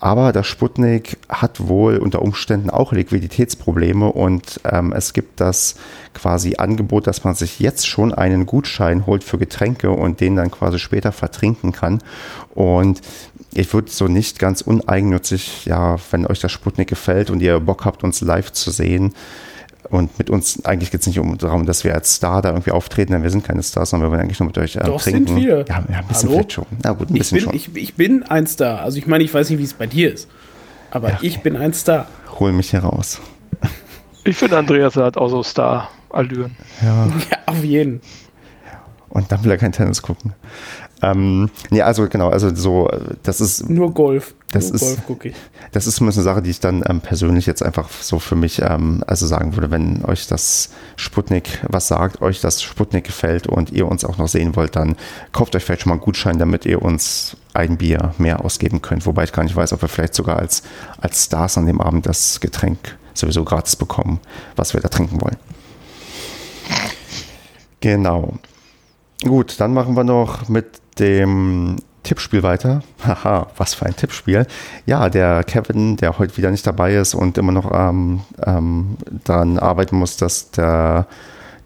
Aber 0.00 0.32
der 0.32 0.44
Sputnik 0.44 1.18
hat 1.28 1.66
wohl 1.66 1.96
unter 1.96 2.22
Umständen 2.22 2.70
auch 2.70 2.92
Liquiditätsprobleme 2.92 4.06
und 4.06 4.60
ähm, 4.64 4.92
es 4.92 5.12
gibt 5.12 5.40
das 5.40 5.74
quasi 6.14 6.56
Angebot, 6.56 7.06
dass 7.08 7.24
man 7.24 7.34
sich 7.34 7.58
jetzt 7.58 7.86
schon 7.86 8.14
einen 8.14 8.46
Gutschein 8.46 9.06
holt 9.06 9.24
für 9.24 9.38
Getränke 9.38 9.90
und 9.90 10.20
den 10.20 10.36
dann 10.36 10.52
quasi 10.52 10.78
später 10.78 11.10
vertrinken 11.10 11.72
kann. 11.72 11.98
Und 12.54 13.00
ich 13.52 13.72
würde 13.72 13.90
so 13.90 14.06
nicht 14.06 14.38
ganz 14.38 14.60
uneigennützig, 14.60 15.64
ja, 15.66 15.96
wenn 16.10 16.26
euch 16.26 16.40
der 16.40 16.48
Sputnik 16.48 16.88
gefällt 16.88 17.30
und 17.30 17.40
ihr 17.40 17.58
Bock 17.58 17.84
habt, 17.84 18.04
uns 18.04 18.20
live 18.20 18.52
zu 18.52 18.70
sehen, 18.70 19.14
und 19.90 20.18
mit 20.18 20.28
uns, 20.28 20.64
eigentlich 20.64 20.90
geht 20.90 21.00
es 21.00 21.06
nicht 21.06 21.18
um 21.18 21.38
darum, 21.38 21.64
dass 21.64 21.82
wir 21.82 21.94
als 21.94 22.14
Star 22.14 22.42
da 22.42 22.50
irgendwie 22.50 22.72
auftreten, 22.72 23.12
denn 23.12 23.22
wir 23.22 23.30
sind 23.30 23.44
keine 23.44 23.62
Stars, 23.62 23.90
sondern 23.90 24.08
wir 24.08 24.12
wollen 24.12 24.20
eigentlich 24.22 24.38
nur 24.38 24.48
mit 24.48 24.58
euch 24.58 24.76
äh, 24.76 24.80
Doch, 24.80 25.00
trinken. 25.00 25.28
Sind 25.28 25.36
wir. 25.36 25.64
Ja, 25.66 25.84
ja, 25.88 25.98
ein 25.98 26.06
bisschen 26.06 26.28
Hallo? 26.28 26.32
vielleicht 26.32 26.52
schon. 26.52 26.66
Na 26.82 26.92
gut, 26.92 27.10
ein 27.10 27.14
bisschen 27.14 27.38
ich 27.38 27.44
bin, 27.44 27.52
schon. 27.52 27.74
Ich, 27.74 27.82
ich, 27.82 27.94
bin 27.94 28.22
ein 28.24 28.46
Star. 28.46 28.80
Also 28.80 28.98
ich 28.98 29.06
meine, 29.06 29.24
ich 29.24 29.32
weiß 29.32 29.48
nicht, 29.48 29.58
wie 29.58 29.64
es 29.64 29.72
bei 29.72 29.86
dir 29.86 30.12
ist. 30.12 30.28
Aber 30.90 31.10
ja. 31.10 31.18
ich 31.22 31.40
bin 31.40 31.56
ein 31.56 31.72
Star. 31.72 32.06
Hol 32.38 32.52
mich 32.52 32.70
hier 32.70 32.80
raus. 32.80 33.20
Ich 34.24 34.36
finde, 34.36 34.58
Andreas 34.58 34.94
hat 34.96 35.16
auch 35.16 35.28
so 35.28 35.42
Star-Allüren. 35.42 36.54
Ja. 36.82 37.06
ja, 37.30 37.38
auf 37.46 37.64
jeden. 37.64 38.02
Und 39.08 39.32
dann 39.32 39.42
will 39.42 39.50
er 39.50 39.56
kein 39.56 39.72
Tennis 39.72 40.02
gucken. 40.02 40.34
Ähm, 41.00 41.50
nee, 41.70 41.82
also 41.82 42.08
genau, 42.08 42.28
also 42.28 42.54
so, 42.54 42.90
das 43.22 43.40
ist. 43.40 43.68
Nur 43.68 43.92
Golf. 43.92 44.34
Das 44.50 44.66
Nur 44.66 44.74
ist, 44.74 44.80
Golf 44.80 45.06
gucke 45.06 45.28
ich. 45.28 45.36
Das 45.72 45.86
ist 45.86 45.96
zumindest 45.96 46.18
eine 46.18 46.24
Sache, 46.24 46.42
die 46.42 46.50
ich 46.50 46.60
dann 46.60 46.82
ähm, 46.88 47.00
persönlich 47.00 47.46
jetzt 47.46 47.62
einfach 47.62 47.88
so 47.90 48.18
für 48.18 48.34
mich, 48.34 48.62
ähm, 48.62 49.04
also 49.06 49.26
sagen 49.26 49.54
würde, 49.54 49.70
wenn 49.70 50.04
euch 50.04 50.26
das 50.26 50.70
Sputnik 50.96 51.60
was 51.68 51.88
sagt, 51.88 52.22
euch 52.22 52.40
das 52.40 52.62
Sputnik 52.62 53.04
gefällt 53.04 53.46
und 53.46 53.70
ihr 53.70 53.86
uns 53.86 54.04
auch 54.04 54.18
noch 54.18 54.28
sehen 54.28 54.56
wollt, 54.56 54.74
dann 54.74 54.96
kauft 55.32 55.54
euch 55.54 55.64
vielleicht 55.64 55.82
schon 55.82 55.90
mal 55.90 55.94
einen 55.94 56.02
Gutschein, 56.02 56.38
damit 56.38 56.66
ihr 56.66 56.82
uns 56.82 57.36
ein 57.54 57.76
Bier 57.76 58.14
mehr 58.18 58.44
ausgeben 58.44 58.82
könnt. 58.82 59.06
Wobei 59.06 59.24
ich 59.24 59.32
gar 59.32 59.44
nicht 59.44 59.56
weiß, 59.56 59.72
ob 59.72 59.82
wir 59.82 59.88
vielleicht 59.88 60.14
sogar 60.14 60.38
als, 60.38 60.62
als 61.00 61.24
Stars 61.24 61.58
an 61.58 61.66
dem 61.66 61.80
Abend 61.80 62.06
das 62.06 62.40
Getränk 62.40 62.96
sowieso 63.14 63.44
gratis 63.44 63.76
bekommen, 63.76 64.20
was 64.56 64.74
wir 64.74 64.80
da 64.80 64.88
trinken 64.88 65.20
wollen. 65.20 65.36
Genau. 67.80 68.34
Gut, 69.22 69.60
dann 69.60 69.74
machen 69.74 69.96
wir 69.96 70.04
noch 70.04 70.48
mit 70.48 70.80
dem 70.98 71.76
Tippspiel 72.02 72.42
weiter. 72.42 72.82
Haha, 73.06 73.48
was 73.56 73.74
für 73.74 73.86
ein 73.86 73.96
Tippspiel. 73.96 74.46
Ja, 74.86 75.08
der 75.08 75.44
Kevin, 75.44 75.96
der 75.96 76.18
heute 76.18 76.36
wieder 76.36 76.50
nicht 76.50 76.66
dabei 76.66 76.94
ist 76.94 77.14
und 77.14 77.38
immer 77.38 77.52
noch 77.52 77.70
ähm, 77.72 78.20
ähm, 78.44 78.96
daran 79.24 79.58
arbeiten 79.58 79.96
muss, 79.96 80.16
dass 80.16 80.50
der 80.50 81.06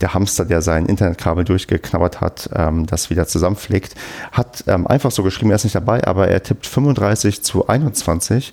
der 0.03 0.15
Hamster, 0.15 0.45
der 0.45 0.61
sein 0.61 0.87
Internetkabel 0.87 1.45
durchgeknabbert 1.45 2.21
hat, 2.21 2.51
ähm, 2.55 2.87
das 2.87 3.09
wieder 3.09 3.27
zusammenpflegt, 3.27 3.95
hat 4.33 4.65
ähm, 4.67 4.87
einfach 4.87 5.11
so 5.11 5.23
geschrieben, 5.23 5.51
er 5.51 5.57
ist 5.57 5.65
nicht 5.65 5.77
dabei, 5.77 6.05
aber 6.07 6.29
er 6.29 6.43
tippt 6.43 6.67
35 6.67 7.43
zu 7.43 7.69
21. 7.69 8.53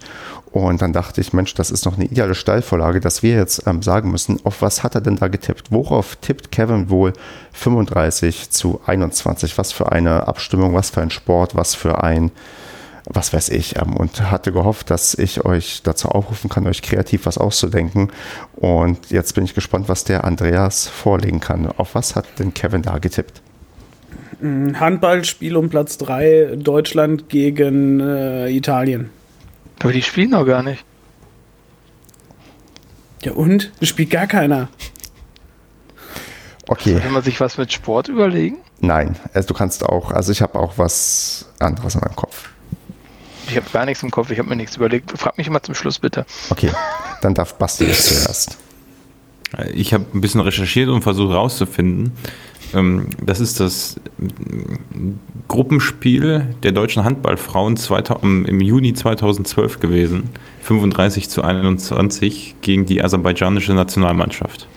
Und 0.52 0.82
dann 0.82 0.94
dachte 0.94 1.22
ich, 1.22 1.32
Mensch, 1.32 1.54
das 1.54 1.70
ist 1.70 1.86
noch 1.86 1.96
eine 1.96 2.06
ideale 2.06 2.34
Steilvorlage, 2.34 3.00
dass 3.00 3.22
wir 3.22 3.36
jetzt 3.36 3.68
ähm, 3.68 3.84
sagen 3.84 4.10
müssen, 4.10 4.40
auf 4.46 4.62
was 4.62 4.82
hat 4.84 4.96
er 4.96 5.02
denn 5.02 5.18
da 5.18 5.28
getippt? 5.28 5.72
Worauf 5.72 6.16
tippt 6.16 6.52
Kevin 6.52 6.90
wohl 6.90 7.14
35 7.54 8.50
zu 8.50 8.82
21? 8.86 9.58
Was 9.60 9.72
für 9.72 9.92
eine 9.92 10.28
Abstimmung, 10.28 10.74
was 10.74 10.90
für 10.90 11.02
ein 11.02 11.12
Sport, 11.12 11.56
was 11.56 11.76
für 11.76 12.04
ein 12.04 12.32
was 13.12 13.34
weiß 13.34 13.50
ich, 13.50 13.76
ähm, 13.78 13.96
und 13.96 14.30
hatte 14.30 14.52
gehofft, 14.52 14.90
dass 14.92 15.16
ich 15.16 15.44
euch 15.46 15.82
dazu 15.84 16.10
aufrufen 16.10 16.50
kann, 16.50 16.68
euch 16.68 16.82
kreativ 16.82 17.26
was 17.26 17.38
auszudenken. 17.38 18.12
Und 18.56 19.10
jetzt 19.10 19.34
bin 19.36 19.44
ich 19.44 19.56
gespannt, 19.56 19.90
was 19.90 20.04
der 20.04 20.26
Andreas 20.26 20.88
vorlegen 20.88 21.40
kann. 21.40 21.68
Auf 21.68 21.96
was 21.96 22.16
hat 22.16 22.26
denn 22.38 22.54
Kevin 22.54 22.84
da 22.84 23.00
getippt? 23.00 23.42
Mm, 24.42 24.74
Handballspiel 24.80 25.56
um 25.56 25.70
Platz 25.70 25.98
3, 25.98 26.58
Deutschland 26.58 27.30
gegen 27.30 28.00
äh, 28.00 28.50
Italien. 28.50 29.10
Aber 29.80 29.94
die 29.94 30.02
spielen 30.02 30.32
noch 30.32 30.46
gar 30.46 30.64
nicht. 30.64 30.84
Ja 33.24 33.34
und? 33.34 33.72
Das 33.80 33.90
spielt 33.90 34.10
gar 34.10 34.28
keiner. 34.28 34.70
Okay. 36.68 36.94
Sollte 36.94 37.10
man 37.10 37.24
sich 37.24 37.40
was 37.40 37.58
mit 37.58 37.74
Sport 37.74 38.08
überlegen? 38.08 38.58
Nein, 38.80 39.18
also 39.34 39.48
du 39.48 39.54
kannst 39.54 39.84
auch, 39.84 40.12
also 40.12 40.32
ich 40.32 40.42
habe 40.42 40.58
auch 40.58 40.78
was 40.78 41.46
anderes 41.60 41.96
in 41.96 42.02
meinem 42.02 42.16
Kopf. 42.16 42.50
Ich 43.48 43.58
habe 43.58 43.66
gar 43.74 43.86
nichts 43.86 44.04
im 44.04 44.12
Kopf, 44.12 44.30
ich 44.30 44.38
habe 44.38 44.48
mir 44.48 44.56
nichts 44.56 44.78
überlegt. 44.78 45.18
Frag 45.18 45.38
mich 45.38 45.50
mal 45.50 45.62
zum 45.64 45.74
Schluss 45.74 45.98
bitte. 45.98 46.26
Okay, 46.52 46.72
dann 47.22 47.34
darf 47.34 47.56
Basti 47.56 47.86
jetzt 47.86 48.06
zuerst. 48.06 48.58
Ich 49.74 49.94
habe 49.94 50.06
ein 50.14 50.22
bisschen 50.22 50.42
recherchiert 50.42 50.90
und 50.90 51.02
versucht 51.02 51.32
herauszufinden. 51.32 52.14
Ähm, 52.74 53.08
das 53.24 53.40
ist 53.40 53.60
das 53.60 54.00
Gruppenspiel 55.48 56.48
der 56.64 56.72
deutschen 56.72 57.04
Handballfrauen 57.04 57.78
im 58.22 58.62
Juni 58.62 58.94
2012 58.94 59.80
gewesen. 59.80 60.30
35 60.64 61.30
zu 61.30 61.44
21 61.44 62.56
gegen 62.62 62.86
die 62.86 63.04
aserbaidschanische 63.04 63.74
Nationalmannschaft. 63.74 64.68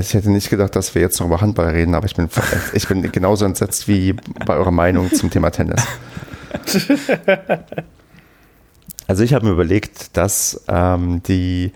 Ich 0.00 0.14
hätte 0.14 0.30
nicht 0.30 0.48
gedacht, 0.48 0.74
dass 0.76 0.94
wir 0.94 1.02
jetzt 1.02 1.18
noch 1.20 1.26
über 1.26 1.40
Handball 1.40 1.68
reden, 1.68 1.94
aber 1.94 2.06
ich 2.06 2.14
bin, 2.14 2.28
ich 2.72 2.88
bin 2.88 3.12
genauso 3.12 3.44
entsetzt 3.44 3.88
wie 3.88 4.14
bei 4.46 4.56
eurer 4.56 4.70
Meinung 4.70 5.12
zum 5.12 5.28
Thema 5.28 5.50
Tennis. 5.50 5.84
also 9.06 9.22
ich 9.22 9.34
habe 9.34 9.46
mir 9.46 9.52
überlegt, 9.52 10.16
dass 10.16 10.62
ähm, 10.68 11.22
die 11.24 11.72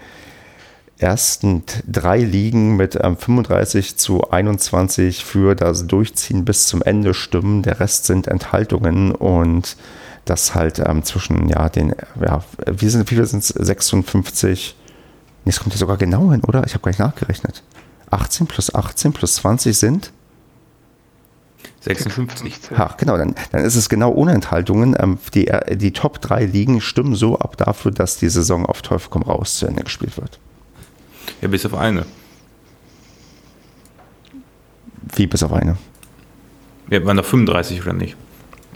ersten 0.99 1.63
drei 1.87 2.19
Ligen 2.19 2.77
mit 2.77 2.99
ähm, 3.03 3.17
35 3.17 3.97
zu 3.97 4.31
21 4.31 5.25
für 5.25 5.55
das 5.55 5.87
Durchziehen 5.87 6.45
bis 6.45 6.67
zum 6.67 6.83
Ende 6.83 7.13
stimmen. 7.15 7.63
Der 7.63 7.81
Rest 7.81 8.07
sind 8.07 8.29
Enthaltungen 8.29 9.13
und 9.13 9.77
das 10.25 10.55
halt 10.55 10.79
ähm, 10.79 11.05
zwischen 11.05 11.49
ja 11.49 11.69
den 11.69 11.95
ja 12.21 12.43
wie 12.67 12.89
sind 12.89 13.11
wie 13.11 13.15
viel 13.15 13.27
sind 13.27 13.45
es 13.45 13.49
56 13.49 14.77
Nee, 15.47 15.51
es 15.51 15.61
kommt 15.61 15.75
ja 15.75 15.79
sogar 15.79 15.97
genau 15.97 16.33
hin, 16.33 16.43
oder? 16.43 16.67
Ich 16.67 16.75
habe 16.75 16.83
gar 16.83 16.91
nicht 16.91 16.99
nachgerechnet. 16.99 17.63
18 18.11 18.49
plus 18.49 18.75
18 18.75 19.13
plus 19.13 19.37
20 19.37 19.79
sind 19.79 20.13
56. 21.83 22.53
Ach, 22.77 22.97
genau, 22.97 23.17
dann, 23.17 23.37
dann 23.53 23.65
ist 23.65 23.77
es 23.77 23.89
genau 23.89 24.11
ohne 24.11 24.33
Enthaltungen. 24.33 24.97
Ähm, 24.99 25.19
die, 25.35 25.47
äh, 25.47 25.77
die 25.77 25.93
Top 25.93 26.21
3 26.21 26.47
Ligen 26.47 26.81
stimmen 26.81 27.15
so 27.15 27.39
ab 27.39 27.57
dafür, 27.57 27.93
dass 27.93 28.19
die 28.19 28.29
Saison 28.29 28.67
auf 28.67 28.83
Teufel 28.83 29.09
komm 29.09 29.23
raus 29.23 29.59
zu 29.59 29.69
Ende 29.69 29.85
gespielt 29.85 30.17
wird. 30.17 30.41
Ja, 31.41 31.49
bis 31.49 31.67
auf 31.67 31.75
eine. 31.75 32.07
Wie 35.15 35.27
bis 35.27 35.43
auf 35.43 35.53
eine. 35.53 35.77
Wir 36.89 37.05
waren 37.05 37.17
noch 37.17 37.25
35 37.25 37.83
oder 37.83 37.93
nicht? 37.93 38.17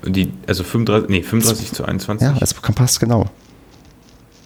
Die, 0.04 0.32
also 0.46 0.64
35, 0.64 1.10
nee, 1.10 1.22
35 1.22 1.72
zu 1.72 1.84
21. 1.84 2.26
Ja, 2.26 2.36
es 2.40 2.54
passt 2.54 3.00
genau. 3.00 3.26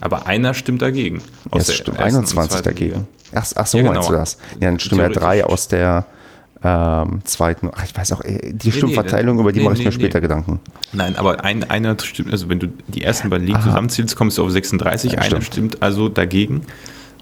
Aber 0.00 0.26
einer 0.26 0.52
stimmt 0.54 0.82
dagegen. 0.82 1.22
Ja, 1.52 1.60
es 1.60 1.72
stimmt 1.72 1.98
21 1.98 2.60
dagegen. 2.62 3.06
Ach, 3.34 3.46
ach 3.54 3.66
so, 3.66 3.78
Ja, 3.78 3.84
meinst 3.84 4.08
genau. 4.08 4.10
du 4.10 4.16
das? 4.16 4.38
Ja, 4.54 4.68
dann 4.68 4.80
stimmen 4.80 5.00
ja 5.00 5.08
drei 5.08 5.44
aus 5.44 5.68
der 5.68 6.06
ähm, 6.62 7.20
zweiten. 7.24 7.70
Ach, 7.72 7.84
ich 7.84 7.96
weiß 7.96 8.12
auch, 8.12 8.22
äh, 8.22 8.52
die 8.52 8.72
Stimmverteilung, 8.72 9.36
nee, 9.36 9.42
über 9.42 9.52
die 9.52 9.60
nee, 9.60 9.64
mache 9.66 9.76
ich 9.76 9.84
mir 9.84 9.92
später. 9.92 10.20
Gedanken. 10.20 10.60
Nein, 10.92 11.16
aber 11.16 11.44
ein, 11.44 11.68
einer 11.70 11.96
stimmt, 12.02 12.32
also 12.32 12.48
wenn 12.48 12.58
du 12.58 12.68
die 12.88 13.02
ersten 13.02 13.30
beiden 13.30 13.46
Ligen 13.46 13.58
Aha. 13.58 13.66
zusammenzählst, 13.66 14.16
kommst 14.16 14.38
du 14.38 14.44
auf 14.44 14.50
36. 14.50 15.12
Ja, 15.12 15.18
einer 15.20 15.42
stimmt 15.42 15.82
also 15.82 16.08
dagegen. 16.08 16.62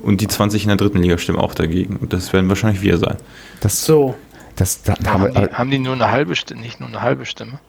Und 0.02 0.20
die 0.20 0.28
20 0.28 0.62
in 0.64 0.68
der 0.68 0.76
dritten 0.76 0.98
Liga 0.98 1.16
stimmen 1.18 1.38
auch 1.38 1.54
dagegen. 1.54 1.96
Und 1.96 2.12
das 2.12 2.32
werden 2.32 2.48
wahrscheinlich 2.48 2.82
wir 2.82 2.98
sein. 2.98 3.16
Das, 3.60 3.84
So. 3.84 4.14
das, 4.56 4.82
da, 4.82 4.94
da 4.94 5.12
haben 5.12 5.22
Haben 5.22 5.34
wir, 5.34 5.48
die, 5.48 5.54
haben 5.54 5.70
die 5.70 5.78
nur 5.78 5.94
eine 5.94 6.10
halbe 6.10 6.34
Stimme, 6.36 6.60
nicht 6.60 6.80
nur 6.80 6.88
eine 6.88 7.02
halbe 7.02 7.24
Stimme? 7.24 7.60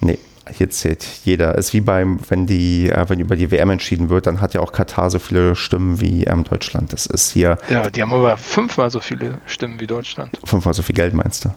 Nee, 0.00 0.18
hier 0.52 0.68
zählt 0.68 1.06
jeder. 1.24 1.54
Ist 1.54 1.72
wie 1.72 1.80
beim, 1.80 2.18
wenn 2.28 2.46
die, 2.46 2.90
äh, 2.90 3.08
wenn 3.08 3.20
über 3.20 3.36
die 3.36 3.50
WM 3.50 3.70
entschieden 3.70 4.08
wird, 4.10 4.26
dann 4.26 4.40
hat 4.40 4.52
ja 4.54 4.60
auch 4.60 4.72
Katar 4.72 5.10
so 5.10 5.18
viele 5.18 5.54
Stimmen 5.54 6.00
wie 6.00 6.24
ähm, 6.24 6.44
Deutschland. 6.44 6.92
Das 6.92 7.06
ist 7.06 7.30
hier 7.30 7.56
Ja, 7.70 7.88
die 7.88 8.02
haben 8.02 8.12
aber 8.12 8.36
fünfmal 8.36 8.90
so 8.90 9.00
viele 9.00 9.38
Stimmen 9.46 9.80
wie 9.80 9.86
Deutschland. 9.86 10.38
fünfmal 10.44 10.74
so 10.74 10.82
viel 10.82 10.94
Geld, 10.96 11.14
meinst 11.14 11.44
du? 11.44 11.54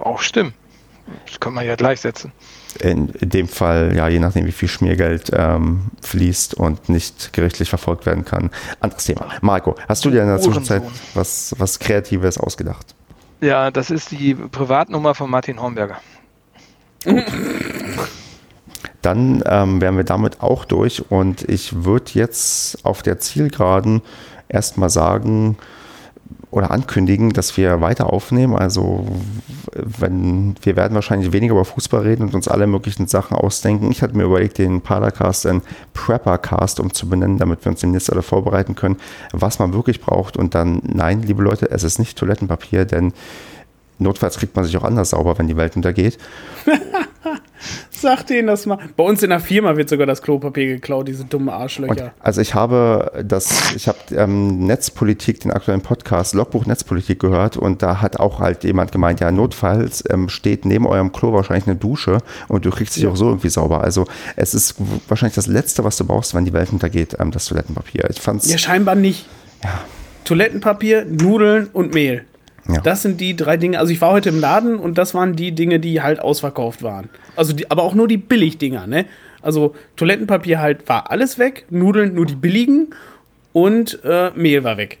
Auch 0.00 0.20
Stimmen. 0.22 0.54
Das 1.26 1.38
kann 1.38 1.52
man 1.54 1.66
ja 1.66 1.76
gleichsetzen. 1.76 2.32
In, 2.80 3.12
dem 3.20 3.48
Fall, 3.48 3.94
ja, 3.94 4.08
je 4.08 4.18
nachdem, 4.18 4.46
wie 4.46 4.52
viel 4.52 4.68
Schmiergeld 4.68 5.30
ähm, 5.34 5.82
fließt 6.00 6.54
und 6.54 6.88
nicht 6.88 7.32
gerichtlich 7.32 7.68
verfolgt 7.68 8.06
werden 8.06 8.24
kann. 8.24 8.50
Anderes 8.80 9.04
Thema. 9.04 9.28
Marco, 9.40 9.74
hast 9.88 10.04
du 10.04 10.10
dir 10.10 10.22
in 10.22 10.28
der. 10.28 10.40
Zwischenzeit 10.40 10.82
was, 11.14 11.54
was 11.58 11.78
Kreatives 11.78 12.38
ausgedacht? 12.38 12.94
Ja, 13.40 13.70
das 13.70 13.90
ist 13.90 14.10
die 14.10 14.34
Privatnummer 14.34 15.14
von 15.14 15.30
Martin 15.30 15.60
Hornberger. 15.60 15.98
Dann 19.02 19.42
ähm, 19.46 19.80
wären 19.80 19.96
wir 19.96 20.04
damit 20.04 20.40
auch 20.40 20.64
durch 20.64 21.10
und 21.10 21.42
ich 21.48 21.84
würde 21.84 22.12
jetzt 22.14 22.84
auf 22.84 23.02
der 23.02 23.18
Zielgeraden 23.18 24.02
erstmal 24.48 24.90
sagen 24.90 25.56
oder 26.50 26.70
ankündigen, 26.70 27.30
dass 27.30 27.56
wir 27.56 27.80
weiter 27.80 28.12
aufnehmen. 28.12 28.56
Also 28.56 29.06
wenn 29.74 30.54
wir 30.62 30.76
werden 30.76 30.94
wahrscheinlich 30.94 31.32
weniger 31.32 31.54
über 31.54 31.64
Fußball 31.64 32.02
reden 32.02 32.22
und 32.22 32.34
uns 32.34 32.48
alle 32.48 32.66
möglichen 32.66 33.06
Sachen 33.06 33.36
ausdenken. 33.36 33.90
Ich 33.90 34.02
hatte 34.02 34.16
mir 34.16 34.24
überlegt, 34.24 34.58
den 34.58 34.80
Padercast 34.80 35.46
in 35.46 35.62
Preppercast 35.94 36.80
umzubenennen, 36.80 37.38
damit 37.38 37.64
wir 37.64 37.70
uns 37.70 37.80
demnächst 37.80 38.12
alle 38.12 38.22
vorbereiten 38.22 38.74
können, 38.74 38.96
was 39.32 39.58
man 39.58 39.72
wirklich 39.72 40.00
braucht. 40.00 40.36
Und 40.36 40.54
dann, 40.54 40.82
nein, 40.84 41.22
liebe 41.22 41.42
Leute, 41.42 41.70
es 41.70 41.84
ist 41.84 41.98
nicht 41.98 42.18
Toilettenpapier, 42.18 42.84
denn 42.84 43.12
notfalls 43.98 44.38
kriegt 44.38 44.56
man 44.56 44.64
sich 44.64 44.76
auch 44.76 44.84
anders 44.84 45.10
sauber, 45.10 45.38
wenn 45.38 45.48
die 45.48 45.56
Welt 45.56 45.76
untergeht. 45.76 46.18
Sag 47.90 48.26
denen 48.26 48.48
das 48.48 48.66
mal. 48.66 48.78
Bei 48.96 49.04
uns 49.04 49.22
in 49.22 49.30
der 49.30 49.40
Firma 49.40 49.76
wird 49.76 49.88
sogar 49.88 50.06
das 50.06 50.22
Klopapier 50.22 50.66
geklaut, 50.66 51.08
diese 51.08 51.24
dummen 51.24 51.48
Und, 51.48 51.54
Arschlöcher. 51.54 52.12
also 52.20 52.40
ich 52.40 52.54
habe 52.54 53.24
das, 53.24 53.74
ich 53.74 53.88
habe 53.88 53.98
ähm, 54.14 54.66
Netzpolitik, 54.66 55.40
den 55.40 55.52
aktuellen 55.52 55.80
Podcast, 55.80 56.34
Logbuch 56.34 56.66
Netzpolitik 56.66 57.18
gehört 57.20 57.56
und 57.56 57.82
da 57.82 58.00
hat 58.00 58.18
auch 58.18 58.40
halt 58.40 58.64
jemand 58.64 58.92
gemeint, 58.92 59.20
ja, 59.20 59.30
notfalls 59.30 60.04
ähm, 60.10 60.28
steht 60.28 60.64
neben 60.64 60.86
eurem 60.86 61.12
Klo 61.12 61.32
wahrscheinlich 61.32 61.66
eine 61.66 61.76
Dusche 61.76 62.18
und 62.48 62.64
du 62.64 62.70
kriegst 62.70 62.96
dich 62.96 63.06
auch 63.06 63.16
so 63.16 63.28
irgendwie 63.28 63.48
sauber. 63.50 63.82
Also 63.82 64.06
es 64.36 64.54
ist 64.54 64.76
wahrscheinlich 65.08 65.34
das 65.34 65.46
Letzte, 65.46 65.84
was 65.84 65.96
du 65.96 66.04
brauchst, 66.04 66.34
wenn 66.34 66.44
die 66.44 66.52
Welt 66.52 66.72
untergeht, 66.72 67.16
ähm, 67.18 67.30
das 67.30 67.46
Toilettenpapier. 67.46 68.08
Ich 68.10 68.20
fand's, 68.20 68.50
Ja, 68.50 68.58
scheinbar 68.58 68.94
nicht. 68.94 69.26
Toilettenpapier, 70.24 71.04
Nudeln 71.04 71.68
und 71.72 71.94
Mehl. 71.94 72.24
Ja. 72.68 72.80
Das 72.80 73.02
sind 73.02 73.20
die 73.20 73.34
drei 73.36 73.56
Dinge. 73.56 73.78
Also 73.78 73.92
ich 73.92 74.00
war 74.00 74.12
heute 74.12 74.28
im 74.28 74.40
Laden 74.40 74.76
und 74.76 74.98
das 74.98 75.14
waren 75.14 75.34
die 75.34 75.52
Dinge, 75.52 75.80
die 75.80 76.00
halt 76.00 76.20
ausverkauft 76.20 76.82
waren. 76.82 77.08
Also 77.34 77.52
die, 77.52 77.70
aber 77.70 77.82
auch 77.82 77.94
nur 77.94 78.08
die 78.08 78.18
Billigdinger, 78.18 78.86
ne? 78.86 79.06
Also 79.40 79.74
Toilettenpapier 79.96 80.60
halt 80.60 80.88
war 80.88 81.10
alles 81.10 81.38
weg, 81.38 81.66
Nudeln 81.70 82.14
nur 82.14 82.26
die 82.26 82.36
billigen 82.36 82.94
und 83.52 83.98
äh, 84.04 84.30
Mehl 84.36 84.62
war 84.62 84.76
weg. 84.76 84.98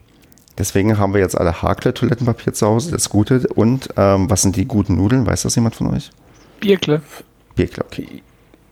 deswegen 0.58 0.98
haben 0.98 1.14
wir 1.14 1.20
jetzt 1.20 1.38
alle 1.38 1.62
Hakle 1.62 1.94
Toilettenpapier 1.94 2.52
zu 2.52 2.66
Hause, 2.66 2.90
das 2.90 3.08
Gute. 3.08 3.46
Und 3.54 3.88
ähm, 3.96 4.28
was 4.28 4.42
sind 4.42 4.56
die 4.56 4.66
guten 4.66 4.96
Nudeln? 4.96 5.26
Weiß 5.26 5.42
das 5.42 5.54
jemand 5.54 5.76
von 5.76 5.94
euch? 5.94 6.10
Bierkle. 6.60 7.02
Bierkle, 7.54 7.84
okay. 7.84 8.22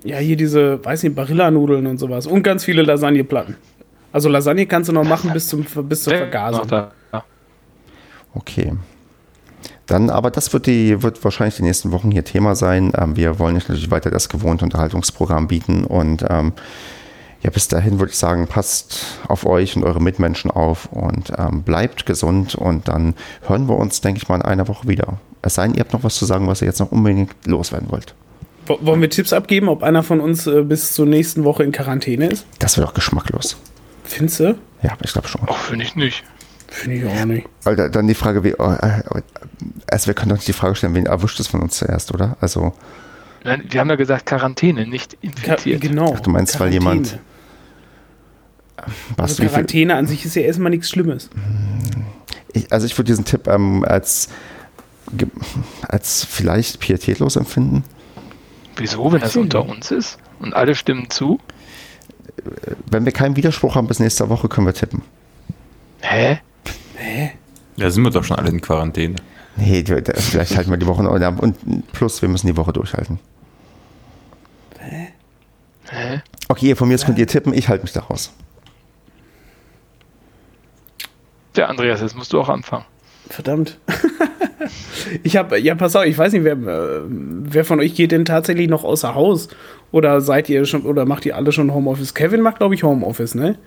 Ja, 0.03 0.17
hier 0.19 0.37
diese, 0.37 0.85
weiß 0.85 1.03
nicht, 1.03 1.15
Barilla-Nudeln 1.15 1.87
und 1.87 1.99
sowas. 1.99 2.27
Und 2.27 2.43
ganz 2.43 2.65
viele 2.65 2.83
Lasagneplatten. 2.83 3.57
Also 4.13 4.29
Lasagne 4.29 4.67
kannst 4.67 4.89
du 4.89 4.93
noch 4.93 5.05
machen 5.05 5.33
bis, 5.33 5.47
zum, 5.49 5.65
bis 5.65 6.03
zur 6.03 6.15
Vergasung. 6.15 6.67
Okay. 8.35 8.73
Dann, 9.87 10.09
aber 10.09 10.31
das 10.31 10.53
wird, 10.53 10.67
die, 10.67 11.03
wird 11.03 11.23
wahrscheinlich 11.25 11.57
die 11.57 11.63
nächsten 11.65 11.91
Wochen 11.93 12.11
hier 12.11 12.25
Thema 12.25 12.55
sein. 12.55 12.93
Ähm, 12.97 13.17
wir 13.17 13.39
wollen 13.39 13.57
euch 13.57 13.69
natürlich 13.69 13.91
weiter 13.91 14.11
das 14.11 14.29
gewohnte 14.29 14.65
Unterhaltungsprogramm 14.65 15.49
bieten 15.49 15.85
und 15.85 16.25
ähm, 16.29 16.53
ja, 17.43 17.51
bis 17.51 17.69
dahin 17.69 17.99
würde 17.99 18.13
ich 18.13 18.19
sagen, 18.19 18.47
passt 18.47 19.19
auf 19.27 19.47
euch 19.47 19.75
und 19.75 19.83
eure 19.83 20.01
Mitmenschen 20.01 20.51
auf 20.51 20.87
und 20.93 21.33
ähm, 21.39 21.63
bleibt 21.63 22.05
gesund 22.07 22.55
und 22.55 22.87
dann 22.89 23.15
hören 23.47 23.67
wir 23.69 23.77
uns, 23.77 24.01
denke 24.03 24.21
ich 24.23 24.29
mal, 24.29 24.37
in 24.37 24.43
einer 24.43 24.69
Woche 24.69 24.87
wieder. 24.87 25.19
Es 25.43 25.55
sei 25.55 25.67
denn, 25.67 25.75
ihr 25.75 25.81
habt 25.81 25.93
noch 25.95 26.05
was 26.05 26.17
zu 26.17 26.27
sagen, 26.27 26.47
was 26.47 26.61
ihr 26.61 26.67
jetzt 26.67 26.81
noch 26.81 26.93
unbedingt 26.93 27.31
loswerden 27.47 27.91
wollt. 27.91 28.15
Wo- 28.67 28.79
Wollen 28.83 29.01
wir 29.01 29.09
Tipps 29.11 29.33
abgeben, 29.33 29.69
ob 29.71 29.83
einer 29.83 30.03
von 30.03 30.21
uns 30.21 30.47
äh, 30.47 30.63
bis 30.63 30.93
zur 30.93 31.07
nächsten 31.07 31.45
Woche 31.45 31.65
in 31.65 31.73
Quarantäne 31.73 32.27
ist? 32.29 32.47
Das 32.59 32.77
wird 32.77 32.87
doch 32.87 32.95
geschmacklos. 32.95 33.57
Findest 34.05 34.41
du? 34.41 34.59
Ja, 34.83 34.97
ich 35.03 35.13
glaube 35.13 35.27
schon. 35.29 35.41
Auch 35.49 35.57
finde 35.57 35.85
ich 35.87 35.97
nicht. 35.97 36.23
Finde 36.71 36.97
ich 36.99 37.05
auch 37.07 37.25
nicht. 37.27 37.47
Da- 37.65 37.89
Dann 37.89 38.07
die 38.07 38.15
Frage, 38.15 38.45
wie, 38.45 38.55
oh, 38.57 38.71
äh, 38.73 39.03
also 39.91 40.07
wir 40.07 40.15
können 40.15 40.29
doch 40.31 40.37
nicht 40.37 40.49
die 40.49 40.53
Frage 40.53 40.77
stellen, 40.77 40.95
wen 40.95 41.07
erwischt 41.07 41.39
es 41.41 41.49
von 41.49 41.61
uns 41.61 41.77
zuerst, 41.77 42.15
oder? 42.15 42.37
Also, 42.41 42.73
Nein, 43.43 43.65
Wir 43.69 43.81
haben 43.81 43.89
ja 43.91 43.97
gesagt 43.97 44.27
Quarantäne, 44.27 44.87
nicht 44.87 45.13
Ka 45.13 45.19
infiziert. 45.55 45.81
genau. 45.81 46.15
Ach, 46.17 46.21
du 46.21 46.31
meinst, 46.31 46.59
weil 46.61 46.73
jemand- 46.73 47.19
was 49.17 49.31
Also 49.33 49.43
Quarantäne 49.45 49.95
an 49.97 50.07
sich 50.07 50.25
ist 50.25 50.37
ja 50.37 50.43
erstmal 50.43 50.71
nichts 50.71 50.89
Schlimmes. 50.91 51.29
Ich, 52.53 52.73
also 52.73 52.87
ich 52.87 52.97
würde 52.97 53.07
diesen 53.09 53.25
Tipp 53.25 53.47
ähm, 53.47 53.85
als, 53.85 54.29
als 55.83 56.25
vielleicht 56.25 56.81
pietätlos 56.81 57.37
empfinden. 57.37 57.85
Wieso, 58.77 59.13
wenn 59.13 59.21
das 59.21 59.35
Hm. 59.35 59.43
unter 59.43 59.67
uns 59.67 59.91
ist 59.91 60.19
und 60.39 60.55
alle 60.55 60.75
stimmen 60.75 61.11
zu? 61.11 61.41
Wenn 62.91 63.05
wir 63.05 63.13
keinen 63.13 63.37
Widerspruch 63.37 63.75
haben 63.75 63.87
bis 63.87 63.99
nächste 64.01 64.29
Woche, 64.31 64.49
können 64.49 64.67
wir 64.67 64.75
tippen. 64.75 65.03
Hä? 66.01 66.41
Da 67.77 67.91
sind 67.91 68.03
wir 68.05 68.11
doch 68.11 68.25
schon 68.25 68.37
alle 68.37 68.51
in 68.51 68.61
Quarantäne. 68.61 69.17
Nee, 69.57 69.85
vielleicht 69.85 70.57
halten 70.57 70.71
wir 70.71 70.77
die 70.77 70.87
Woche 70.87 71.03
noch. 71.03 71.13
Und 71.13 71.93
plus, 71.93 72.23
wir 72.23 72.29
müssen 72.29 72.47
die 72.47 72.57
Woche 72.57 72.73
durchhalten. 72.73 73.19
Hä? 75.91 76.23
Okay, 76.49 76.69
ihr 76.69 76.77
von 76.77 76.89
mir 76.89 76.95
aus 76.95 77.05
könnt 77.05 77.19
ihr 77.19 77.27
tippen, 77.27 77.53
ich 77.53 77.69
halte 77.69 77.83
mich 77.85 77.93
da 77.93 78.01
raus. 78.01 78.33
Der 81.57 81.69
Andreas, 81.69 82.01
jetzt 82.01 82.17
musst 82.17 82.33
du 82.33 82.41
auch 82.41 82.49
anfangen. 82.49 82.85
Verdammt. 83.29 83.79
ich 85.23 85.37
habe, 85.37 85.59
ja, 85.59 85.75
pass 85.75 85.97
auf, 85.97 86.05
ich 86.05 86.17
weiß 86.17 86.33
nicht, 86.33 86.45
wer, 86.45 86.55
äh, 86.55 87.03
wer 87.07 87.65
von 87.65 87.81
euch 87.81 87.95
geht 87.95 88.13
denn 88.13 88.25
tatsächlich 88.25 88.69
noch 88.69 88.85
außer 88.85 89.15
Haus? 89.15 89.49
Oder 89.93 90.21
seid 90.21 90.49
ihr 90.49 90.65
schon, 90.65 90.83
oder 90.83 91.07
macht 91.07 91.27
ihr 91.27 91.37
alle 91.37 91.53
schon 91.53 91.73
Homeoffice? 91.73 92.15
Kevin 92.15 92.41
macht, 92.41 92.59
glaube 92.59 92.75
ich, 92.75 92.83
Homeoffice, 92.83 93.35
ne? 93.35 93.59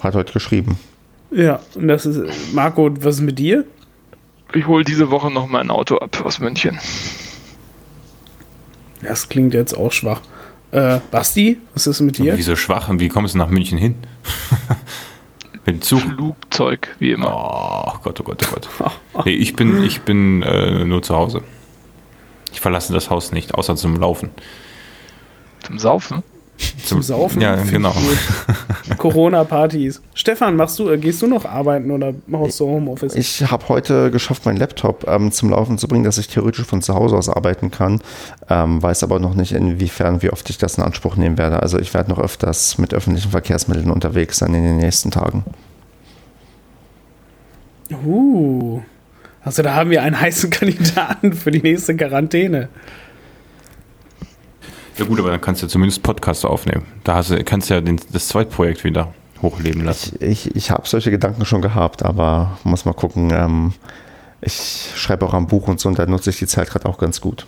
Hat 0.00 0.14
heute 0.14 0.32
geschrieben. 0.32 0.78
Ja, 1.30 1.60
und 1.74 1.88
das 1.88 2.06
ist, 2.06 2.52
Marco, 2.52 2.90
was 3.00 3.16
ist 3.16 3.20
mit 3.20 3.38
dir? 3.38 3.64
Ich 4.52 4.66
hole 4.66 4.84
diese 4.84 5.10
Woche 5.10 5.30
noch 5.30 5.46
mal 5.46 5.60
ein 5.60 5.70
Auto 5.70 5.96
ab 5.98 6.24
aus 6.24 6.40
München. 6.40 6.78
Das 9.02 9.28
klingt 9.28 9.54
jetzt 9.54 9.74
auch 9.74 9.92
schwach. 9.92 10.20
Äh, 10.72 11.00
Basti, 11.10 11.58
was 11.74 11.86
ist 11.86 12.00
mit 12.00 12.18
dir? 12.18 12.36
Wieso 12.36 12.56
schwach 12.56 12.88
und 12.88 13.00
wie 13.00 13.08
kommst 13.08 13.34
du 13.34 13.38
nach 13.38 13.48
München 13.48 13.78
hin? 13.78 13.94
Mit 15.66 15.76
dem 15.76 15.82
Zug? 15.82 16.00
Flugzeug, 16.00 16.88
wie 17.00 17.12
immer. 17.12 17.34
Oh 17.34 17.98
Gott, 18.02 18.20
oh 18.20 18.24
Gott, 18.24 18.42
oh 18.48 18.54
Gott. 18.54 18.92
Nee, 19.26 19.32
ich 19.32 19.54
bin, 19.56 19.84
ich 19.84 20.02
bin 20.02 20.42
äh, 20.42 20.84
nur 20.84 21.02
zu 21.02 21.14
Hause. 21.14 21.42
Ich 22.52 22.60
verlasse 22.60 22.92
das 22.92 23.10
Haus 23.10 23.32
nicht, 23.32 23.54
außer 23.54 23.76
zum 23.76 23.96
Laufen. 23.96 24.30
Zum 25.62 25.78
Saufen. 25.78 26.22
Zum 26.84 27.02
Saufen. 27.02 27.40
Ja, 27.40 27.56
genau. 27.56 27.94
ich 28.82 28.88
gut. 28.88 28.98
Corona-Partys. 28.98 30.00
Stefan, 30.14 30.56
machst 30.56 30.78
du, 30.78 30.90
äh, 30.90 30.98
gehst 30.98 31.22
du 31.22 31.26
noch 31.26 31.44
arbeiten 31.44 31.90
oder 31.90 32.14
machst 32.26 32.60
du 32.60 32.66
Homeoffice? 32.66 33.14
Ich 33.14 33.50
habe 33.50 33.68
heute 33.68 34.10
geschafft, 34.10 34.44
meinen 34.46 34.56
Laptop 34.56 35.06
ähm, 35.08 35.32
zum 35.32 35.50
Laufen 35.50 35.78
zu 35.78 35.88
bringen, 35.88 36.04
dass 36.04 36.18
ich 36.18 36.28
theoretisch 36.28 36.66
von 36.66 36.82
zu 36.82 36.94
Hause 36.94 37.16
aus 37.16 37.28
arbeiten 37.28 37.70
kann. 37.70 38.00
Ähm, 38.48 38.82
weiß 38.82 39.02
aber 39.04 39.18
noch 39.18 39.34
nicht, 39.34 39.52
inwiefern, 39.52 40.22
wie 40.22 40.30
oft 40.30 40.48
ich 40.50 40.58
das 40.58 40.78
in 40.78 40.84
Anspruch 40.84 41.16
nehmen 41.16 41.38
werde. 41.38 41.62
Also 41.62 41.78
ich 41.78 41.94
werde 41.94 42.10
noch 42.10 42.18
öfters 42.18 42.78
mit 42.78 42.94
öffentlichen 42.94 43.30
Verkehrsmitteln 43.30 43.90
unterwegs 43.90 44.38
sein 44.38 44.54
in 44.54 44.64
den 44.64 44.76
nächsten 44.78 45.10
Tagen. 45.10 45.44
Uh. 48.04 48.80
Also 49.42 49.62
da 49.62 49.74
haben 49.74 49.90
wir 49.90 50.02
einen 50.02 50.20
heißen 50.20 50.50
Kandidaten 50.50 51.32
für 51.32 51.50
die 51.50 51.62
nächste 51.62 51.96
Quarantäne. 51.96 52.68
Ja 55.00 55.06
gut, 55.06 55.18
aber 55.18 55.30
dann 55.30 55.40
kannst 55.40 55.62
du 55.62 55.66
zumindest 55.66 56.02
Podcast 56.02 56.44
aufnehmen. 56.44 56.84
Da 57.04 57.14
hast 57.14 57.30
du, 57.30 57.42
kannst 57.42 57.70
du 57.70 57.74
ja 57.74 57.80
den, 57.80 57.98
das 58.12 58.28
Zweitprojekt 58.28 58.84
wieder 58.84 59.14
hochleben 59.40 59.82
lassen. 59.82 60.18
Ich, 60.20 60.48
ich, 60.48 60.56
ich 60.56 60.70
habe 60.70 60.86
solche 60.86 61.10
Gedanken 61.10 61.46
schon 61.46 61.62
gehabt, 61.62 62.02
aber 62.02 62.58
muss 62.64 62.84
mal 62.84 62.92
gucken. 62.92 63.30
Ähm, 63.32 63.72
ich 64.42 64.92
schreibe 64.94 65.24
auch 65.24 65.32
am 65.32 65.46
Buch 65.46 65.68
und 65.68 65.80
so 65.80 65.88
und 65.88 65.98
da 65.98 66.04
nutze 66.04 66.28
ich 66.28 66.38
die 66.38 66.46
Zeit 66.46 66.68
gerade 66.68 66.86
auch 66.86 66.98
ganz 66.98 67.22
gut. 67.22 67.46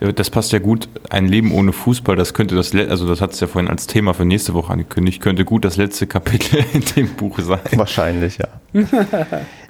Das 0.00 0.30
passt 0.30 0.50
ja 0.52 0.58
gut. 0.60 0.88
Ein 1.10 1.26
Leben 1.26 1.52
ohne 1.52 1.72
Fußball, 1.74 2.16
das 2.16 2.32
könnte 2.32 2.54
das, 2.54 2.74
also 2.74 3.06
das 3.06 3.20
hat 3.20 3.32
es 3.32 3.40
ja 3.40 3.46
vorhin 3.46 3.70
als 3.70 3.86
Thema 3.86 4.14
für 4.14 4.24
nächste 4.24 4.54
Woche 4.54 4.72
angekündigt, 4.72 5.20
könnte 5.20 5.44
gut 5.44 5.62
das 5.64 5.76
letzte 5.76 6.06
Kapitel 6.06 6.64
in 6.72 6.82
dem 6.96 7.14
Buch 7.16 7.38
sein. 7.40 7.60
Wahrscheinlich, 7.72 8.38
ja. 8.38 8.48
ja 8.72 8.88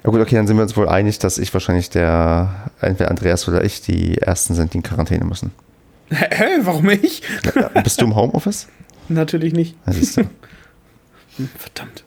gut, 0.05 0.21
okay, 0.21 0.35
dann 0.35 0.47
sind 0.47 0.55
wir 0.55 0.63
uns 0.63 0.77
wohl 0.77 0.87
einig, 0.87 1.19
dass 1.19 1.37
ich 1.37 1.53
wahrscheinlich 1.53 1.89
der, 1.89 2.71
entweder 2.79 3.09
Andreas 3.09 3.45
oder 3.49 3.65
ich, 3.65 3.81
die 3.81 4.19
Ersten 4.19 4.53
sind, 4.53 4.73
die 4.73 4.77
in 4.77 4.83
Quarantäne 4.83 5.25
müssen. 5.25 5.51
Hä, 6.09 6.45
warum 6.61 6.89
ich? 6.89 7.23
Ja, 7.53 7.69
bist 7.81 7.99
du 7.99 8.05
im 8.05 8.15
Homeoffice? 8.15 8.67
Natürlich 9.09 9.53
nicht. 9.53 9.75
Du. 9.85 10.21
Hm, 11.37 11.49
Verdammt. 11.57 12.03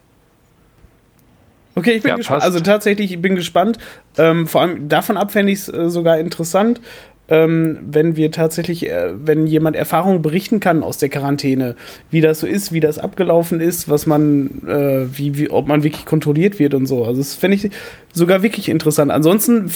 Okay, 1.75 1.93
ich 1.93 2.03
bin 2.03 2.11
Ja, 2.11 2.17
gespannt. 2.17 2.43
Also 2.43 2.61
tatsächlich, 2.61 3.13
ich 3.13 3.21
bin 3.21 3.35
gespannt. 3.35 3.79
Ähm, 4.17 4.47
vor 4.47 4.61
allem 4.61 4.89
davon 4.89 5.17
ab 5.17 5.33
fände 5.33 5.53
ich 5.53 5.61
es 5.61 5.69
äh, 5.69 5.91
sogar 5.91 6.19
interessant, 6.19 6.81
ähm, 7.29 7.79
wenn 7.91 8.17
wir 8.17 8.31
tatsächlich, 8.31 8.89
äh, 8.89 9.13
wenn 9.15 9.47
jemand 9.47 9.77
Erfahrungen 9.77 10.21
berichten 10.21 10.61
kann 10.61 10.83
aus 10.83 10.99
der 10.99 11.09
Quarantäne, 11.09 11.75
wie 12.11 12.21
das 12.21 12.41
so 12.41 12.47
ist, 12.47 12.73
wie 12.73 12.81
das 12.81 12.99
abgelaufen 12.99 13.61
ist, 13.61 13.89
was 13.89 14.07
man, 14.07 14.63
äh, 14.67 15.07
wie, 15.17 15.39
wie, 15.39 15.51
ob 15.51 15.67
man 15.67 15.83
wirklich 15.83 16.05
kontrolliert 16.05 16.59
wird 16.59 16.75
und 16.75 16.87
so. 16.87 17.05
Also 17.05 17.19
das 17.19 17.35
fände 17.35 17.57
ich 17.57 17.71
sogar 18.13 18.43
wirklich 18.43 18.69
interessant. 18.69 19.11
Ansonsten 19.11 19.71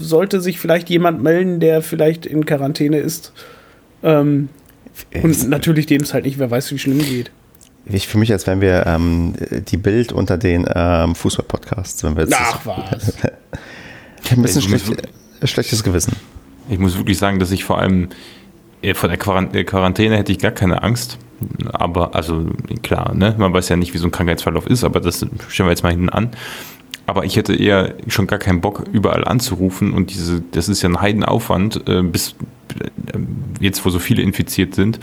sollte 0.00 0.40
sich 0.40 0.58
vielleicht 0.58 0.90
jemand 0.90 1.22
melden, 1.22 1.60
der 1.60 1.80
vielleicht 1.80 2.26
in 2.26 2.44
Quarantäne 2.44 2.98
ist. 2.98 3.32
Ähm, 4.02 4.48
und 5.22 5.48
natürlich 5.48 5.86
dem 5.86 6.02
es 6.02 6.12
halt 6.12 6.24
nicht, 6.24 6.38
wer 6.40 6.50
weiß, 6.50 6.72
wie 6.72 6.78
schlimm 6.78 6.98
geht. 6.98 7.30
Ich 7.86 8.08
fühle 8.08 8.20
mich, 8.20 8.32
als 8.32 8.46
wären 8.46 8.60
wir 8.60 8.86
ähm, 8.86 9.34
die 9.68 9.76
Bild 9.76 10.12
unter 10.12 10.38
den 10.38 10.66
ähm, 10.74 11.14
Fußball-Podcasts. 11.14 12.02
Wenn 12.02 12.16
wir 12.16 12.24
jetzt 12.24 12.34
Ach 12.36 12.60
was. 12.64 13.08
ich 14.24 14.30
habe 14.30 14.40
ein 14.40 14.42
bisschen 14.42 14.62
Ich 14.62 14.68
muss 14.70 14.82
schlecht, 14.82 15.08
schlechtes 15.44 15.84
Gewissen. 15.84 16.16
Ich 16.68 16.78
muss 16.78 16.96
wirklich 16.96 17.18
sagen, 17.18 17.38
dass 17.38 17.50
ich 17.50 17.64
vor 17.64 17.78
allem 17.78 18.08
äh, 18.82 18.94
vor 18.94 19.08
der 19.08 19.18
Quarant- 19.18 19.52
Quarantäne 19.64 20.16
hätte 20.16 20.32
ich 20.32 20.38
gar 20.38 20.52
keine 20.52 20.82
Angst. 20.82 21.18
Aber, 21.72 22.14
also 22.14 22.46
klar, 22.82 23.14
ne? 23.14 23.34
man 23.36 23.52
weiß 23.52 23.68
ja 23.68 23.76
nicht, 23.76 23.92
wie 23.92 23.98
so 23.98 24.06
ein 24.06 24.10
Krankheitsverlauf 24.12 24.66
ist, 24.66 24.84
aber 24.84 25.00
das 25.00 25.26
stellen 25.48 25.66
wir 25.66 25.72
jetzt 25.72 25.82
mal 25.82 25.90
hinten 25.90 26.08
an. 26.08 26.30
Aber 27.06 27.24
ich 27.24 27.36
hätte 27.36 27.54
eher 27.54 27.94
schon 28.08 28.26
gar 28.26 28.38
keinen 28.38 28.60
Bock, 28.60 28.84
überall 28.92 29.24
anzurufen 29.24 29.92
und 29.92 30.10
diese, 30.10 30.42
das 30.52 30.68
ist 30.68 30.80
ja 30.82 30.88
ein 30.88 31.00
Heidenaufwand, 31.00 31.86
äh, 31.88 32.02
bis 32.02 32.34
äh, 32.80 33.18
jetzt, 33.60 33.84
wo 33.84 33.90
so 33.90 33.98
viele 33.98 34.22
infiziert 34.22 34.74
sind, 34.74 35.00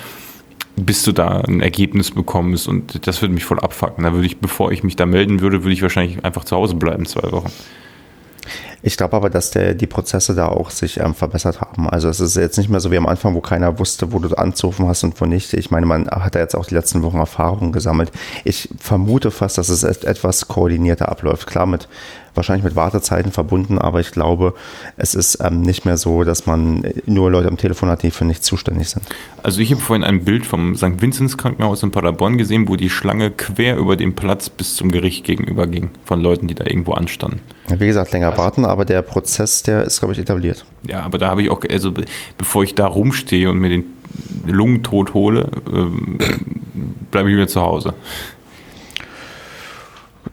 bis 0.76 1.04
du 1.04 1.12
da 1.12 1.42
ein 1.42 1.62
Ergebnis 1.62 2.12
bekommst 2.12 2.68
und 2.68 3.06
das 3.06 3.22
würde 3.22 3.34
mich 3.34 3.44
voll 3.44 3.60
abfacken. 3.60 4.04
Da 4.04 4.14
würde 4.14 4.26
ich, 4.26 4.38
bevor 4.38 4.72
ich 4.72 4.84
mich 4.84 4.96
da 4.96 5.06
melden 5.06 5.42
würde, 5.42 5.64
würde 5.64 5.74
ich 5.74 5.82
wahrscheinlich 5.84 6.24
einfach 6.26 6.44
zu 6.44 6.56
Hause 6.56 6.76
bleiben, 6.76 7.06
zwei 7.06 7.32
Wochen. 7.32 7.52
Ich 8.84 8.98
glaube 8.98 9.16
aber, 9.16 9.30
dass 9.30 9.52
der, 9.52 9.74
die 9.74 9.88
Prozesse 9.88 10.34
da 10.34 10.48
auch 10.48 10.72
sich 10.72 11.00
ähm, 11.00 11.14
verbessert 11.14 11.62
haben. 11.62 11.90
Also 11.90 12.10
es 12.10 12.20
ist 12.20 12.36
jetzt 12.36 12.58
nicht 12.58 12.70
mehr 12.70 12.80
so 12.80 12.92
wie 12.92 12.98
am 12.98 13.06
Anfang, 13.06 13.36
wo 13.36 13.42
keiner 13.42 13.78
wusste, 13.78 14.12
wo 14.12 14.20
du 14.20 14.34
anzurufen 14.36 14.88
hast 14.88 15.04
und 15.04 15.20
wo 15.22 15.26
nicht. 15.26 15.54
Ich 15.54 15.70
meine, 15.72 15.86
man 15.86 16.08
hat 16.10 16.36
da 16.36 16.40
jetzt 16.40 16.56
auch 16.56 16.66
die 16.66 16.76
letzten 16.76 17.04
Wochen 17.04 17.18
Erfahrungen 17.18 17.72
gesammelt. 17.72 18.12
Ich 18.44 18.70
vermute 18.80 19.30
fast, 19.32 19.58
dass 19.58 19.70
es 19.70 19.84
et 19.84 20.04
etwas 20.04 20.48
koordinierter 20.48 21.10
abläuft. 21.10 21.48
Klar, 21.48 21.66
mit 21.66 21.88
wahrscheinlich 22.36 22.64
mit 22.64 22.76
Wartezeiten 22.76 23.32
verbunden, 23.32 23.78
aber 23.78 24.00
ich 24.00 24.12
glaube, 24.12 24.54
es 24.98 25.16
ist 25.16 25.40
ähm, 25.44 25.62
nicht 25.62 25.86
mehr 25.86 25.98
so, 25.98 26.24
dass 26.24 26.46
man 26.46 26.86
nur 27.06 27.30
Leute 27.32 27.48
am 27.48 27.58
Telefon 27.58 27.90
hat, 27.90 28.04
die 28.04 28.12
für 28.12 28.26
nichts 28.26 28.46
zuständig 28.46 28.90
sind. 28.90 29.04
Also 29.44 29.60
ich 29.62 29.72
habe 29.72 29.82
vorhin 29.82 30.04
ein 30.04 30.24
Bild 30.24 30.46
vom 30.46 30.76
St. 30.76 31.02
Vinzenz 31.02 31.38
Krankenhaus 31.38 31.84
in 31.84 31.92
Paderborn 31.92 32.38
gesehen, 32.38 32.68
wo 32.70 32.76
die 32.76 32.90
Schlange 32.90 33.32
quer 33.32 33.78
über 33.78 33.96
den 33.98 34.16
Platz 34.16 34.50
bis 34.50 34.76
zum 34.76 34.92
Gericht 34.92 35.24
gegenüber 35.26 35.68
ging, 35.68 35.90
von 36.06 36.22
Leuten, 36.22 36.48
die 36.48 36.56
da 36.56 36.66
irgendwo 36.66 36.94
anstanden. 36.94 37.40
Wie 37.68 37.88
gesagt, 37.88 38.12
länger 38.12 38.38
warten, 38.38 38.66
aber 38.66 38.86
der 38.86 39.02
Prozess, 39.02 39.64
der 39.64 39.84
ist, 39.84 40.00
glaube 40.00 40.14
ich, 40.14 40.20
etabliert. 40.20 40.66
Ja, 40.84 41.02
aber 41.04 41.18
da 41.18 41.30
habe 41.30 41.42
ich 41.44 41.50
auch, 41.50 41.62
also 41.70 41.92
be- 41.92 42.06
bevor 42.38 42.64
ich 42.64 42.76
da 42.76 42.86
rumstehe 42.88 43.50
und 43.50 43.58
mir 43.60 43.70
den 43.70 43.86
Lungentod 44.46 45.14
hole, 45.14 45.48
ähm, 45.74 46.18
bleibe 47.12 47.30
ich 47.30 47.36
wieder 47.36 47.48
zu 47.48 47.62
Hause 47.62 47.94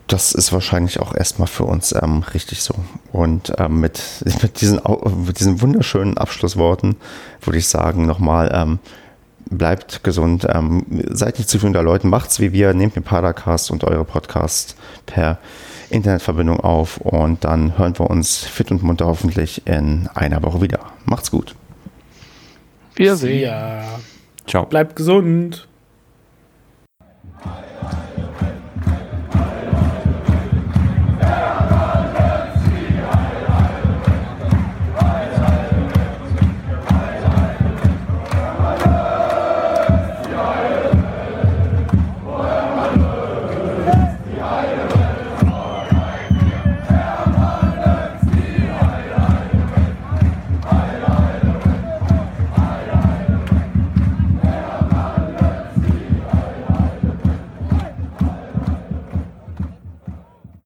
das 0.09 0.33
ist 0.33 0.53
wahrscheinlich 0.53 1.01
auch 1.01 1.15
erstmal 1.15 1.49
für 1.49 1.65
uns 1.65 1.93
ähm, 1.93 2.25
richtig 2.35 2.63
so. 2.63 2.75
Und 3.13 3.53
ähm, 3.59 3.81
mit, 3.81 4.03
mit, 4.43 4.61
diesen, 4.61 4.81
mit 5.27 5.39
diesen 5.39 5.61
wunderschönen 5.61 6.19
Abschlussworten 6.19 6.97
würde 7.43 7.59
ich 7.59 7.69
sagen, 7.69 8.07
nochmal, 8.07 8.51
ähm, 8.53 8.79
bleibt 9.51 10.05
gesund, 10.05 10.47
ähm, 10.51 10.85
seid 11.11 11.39
nicht 11.39 11.49
zu 11.49 11.59
viel 11.59 11.69
unter 11.69 11.83
Leuten, 11.83 12.09
macht's 12.09 12.41
wie 12.41 12.53
wir, 12.53 12.75
nehmt 12.75 12.97
den 12.97 13.03
Paracast 13.03 13.71
und 13.71 13.85
eure 13.85 14.05
Podcasts 14.05 14.77
per 15.07 15.39
Internetverbindung 15.91 16.61
auf 16.61 16.99
und 16.99 17.45
dann 17.45 17.79
hören 17.79 17.99
wir 17.99 18.11
uns 18.11 18.39
fit 18.39 18.71
und 18.71 18.83
munter 18.83 19.07
hoffentlich 19.07 19.67
in 19.67 20.09
einer 20.15 20.43
Woche 20.43 20.61
wieder. 20.61 20.81
Macht's 21.07 21.31
gut. 21.31 21.55
Wir 22.95 23.17
sehen. 23.17 23.85
Ciao. 24.47 24.67
Bleibt 24.67 24.97
gesund. 24.97 25.67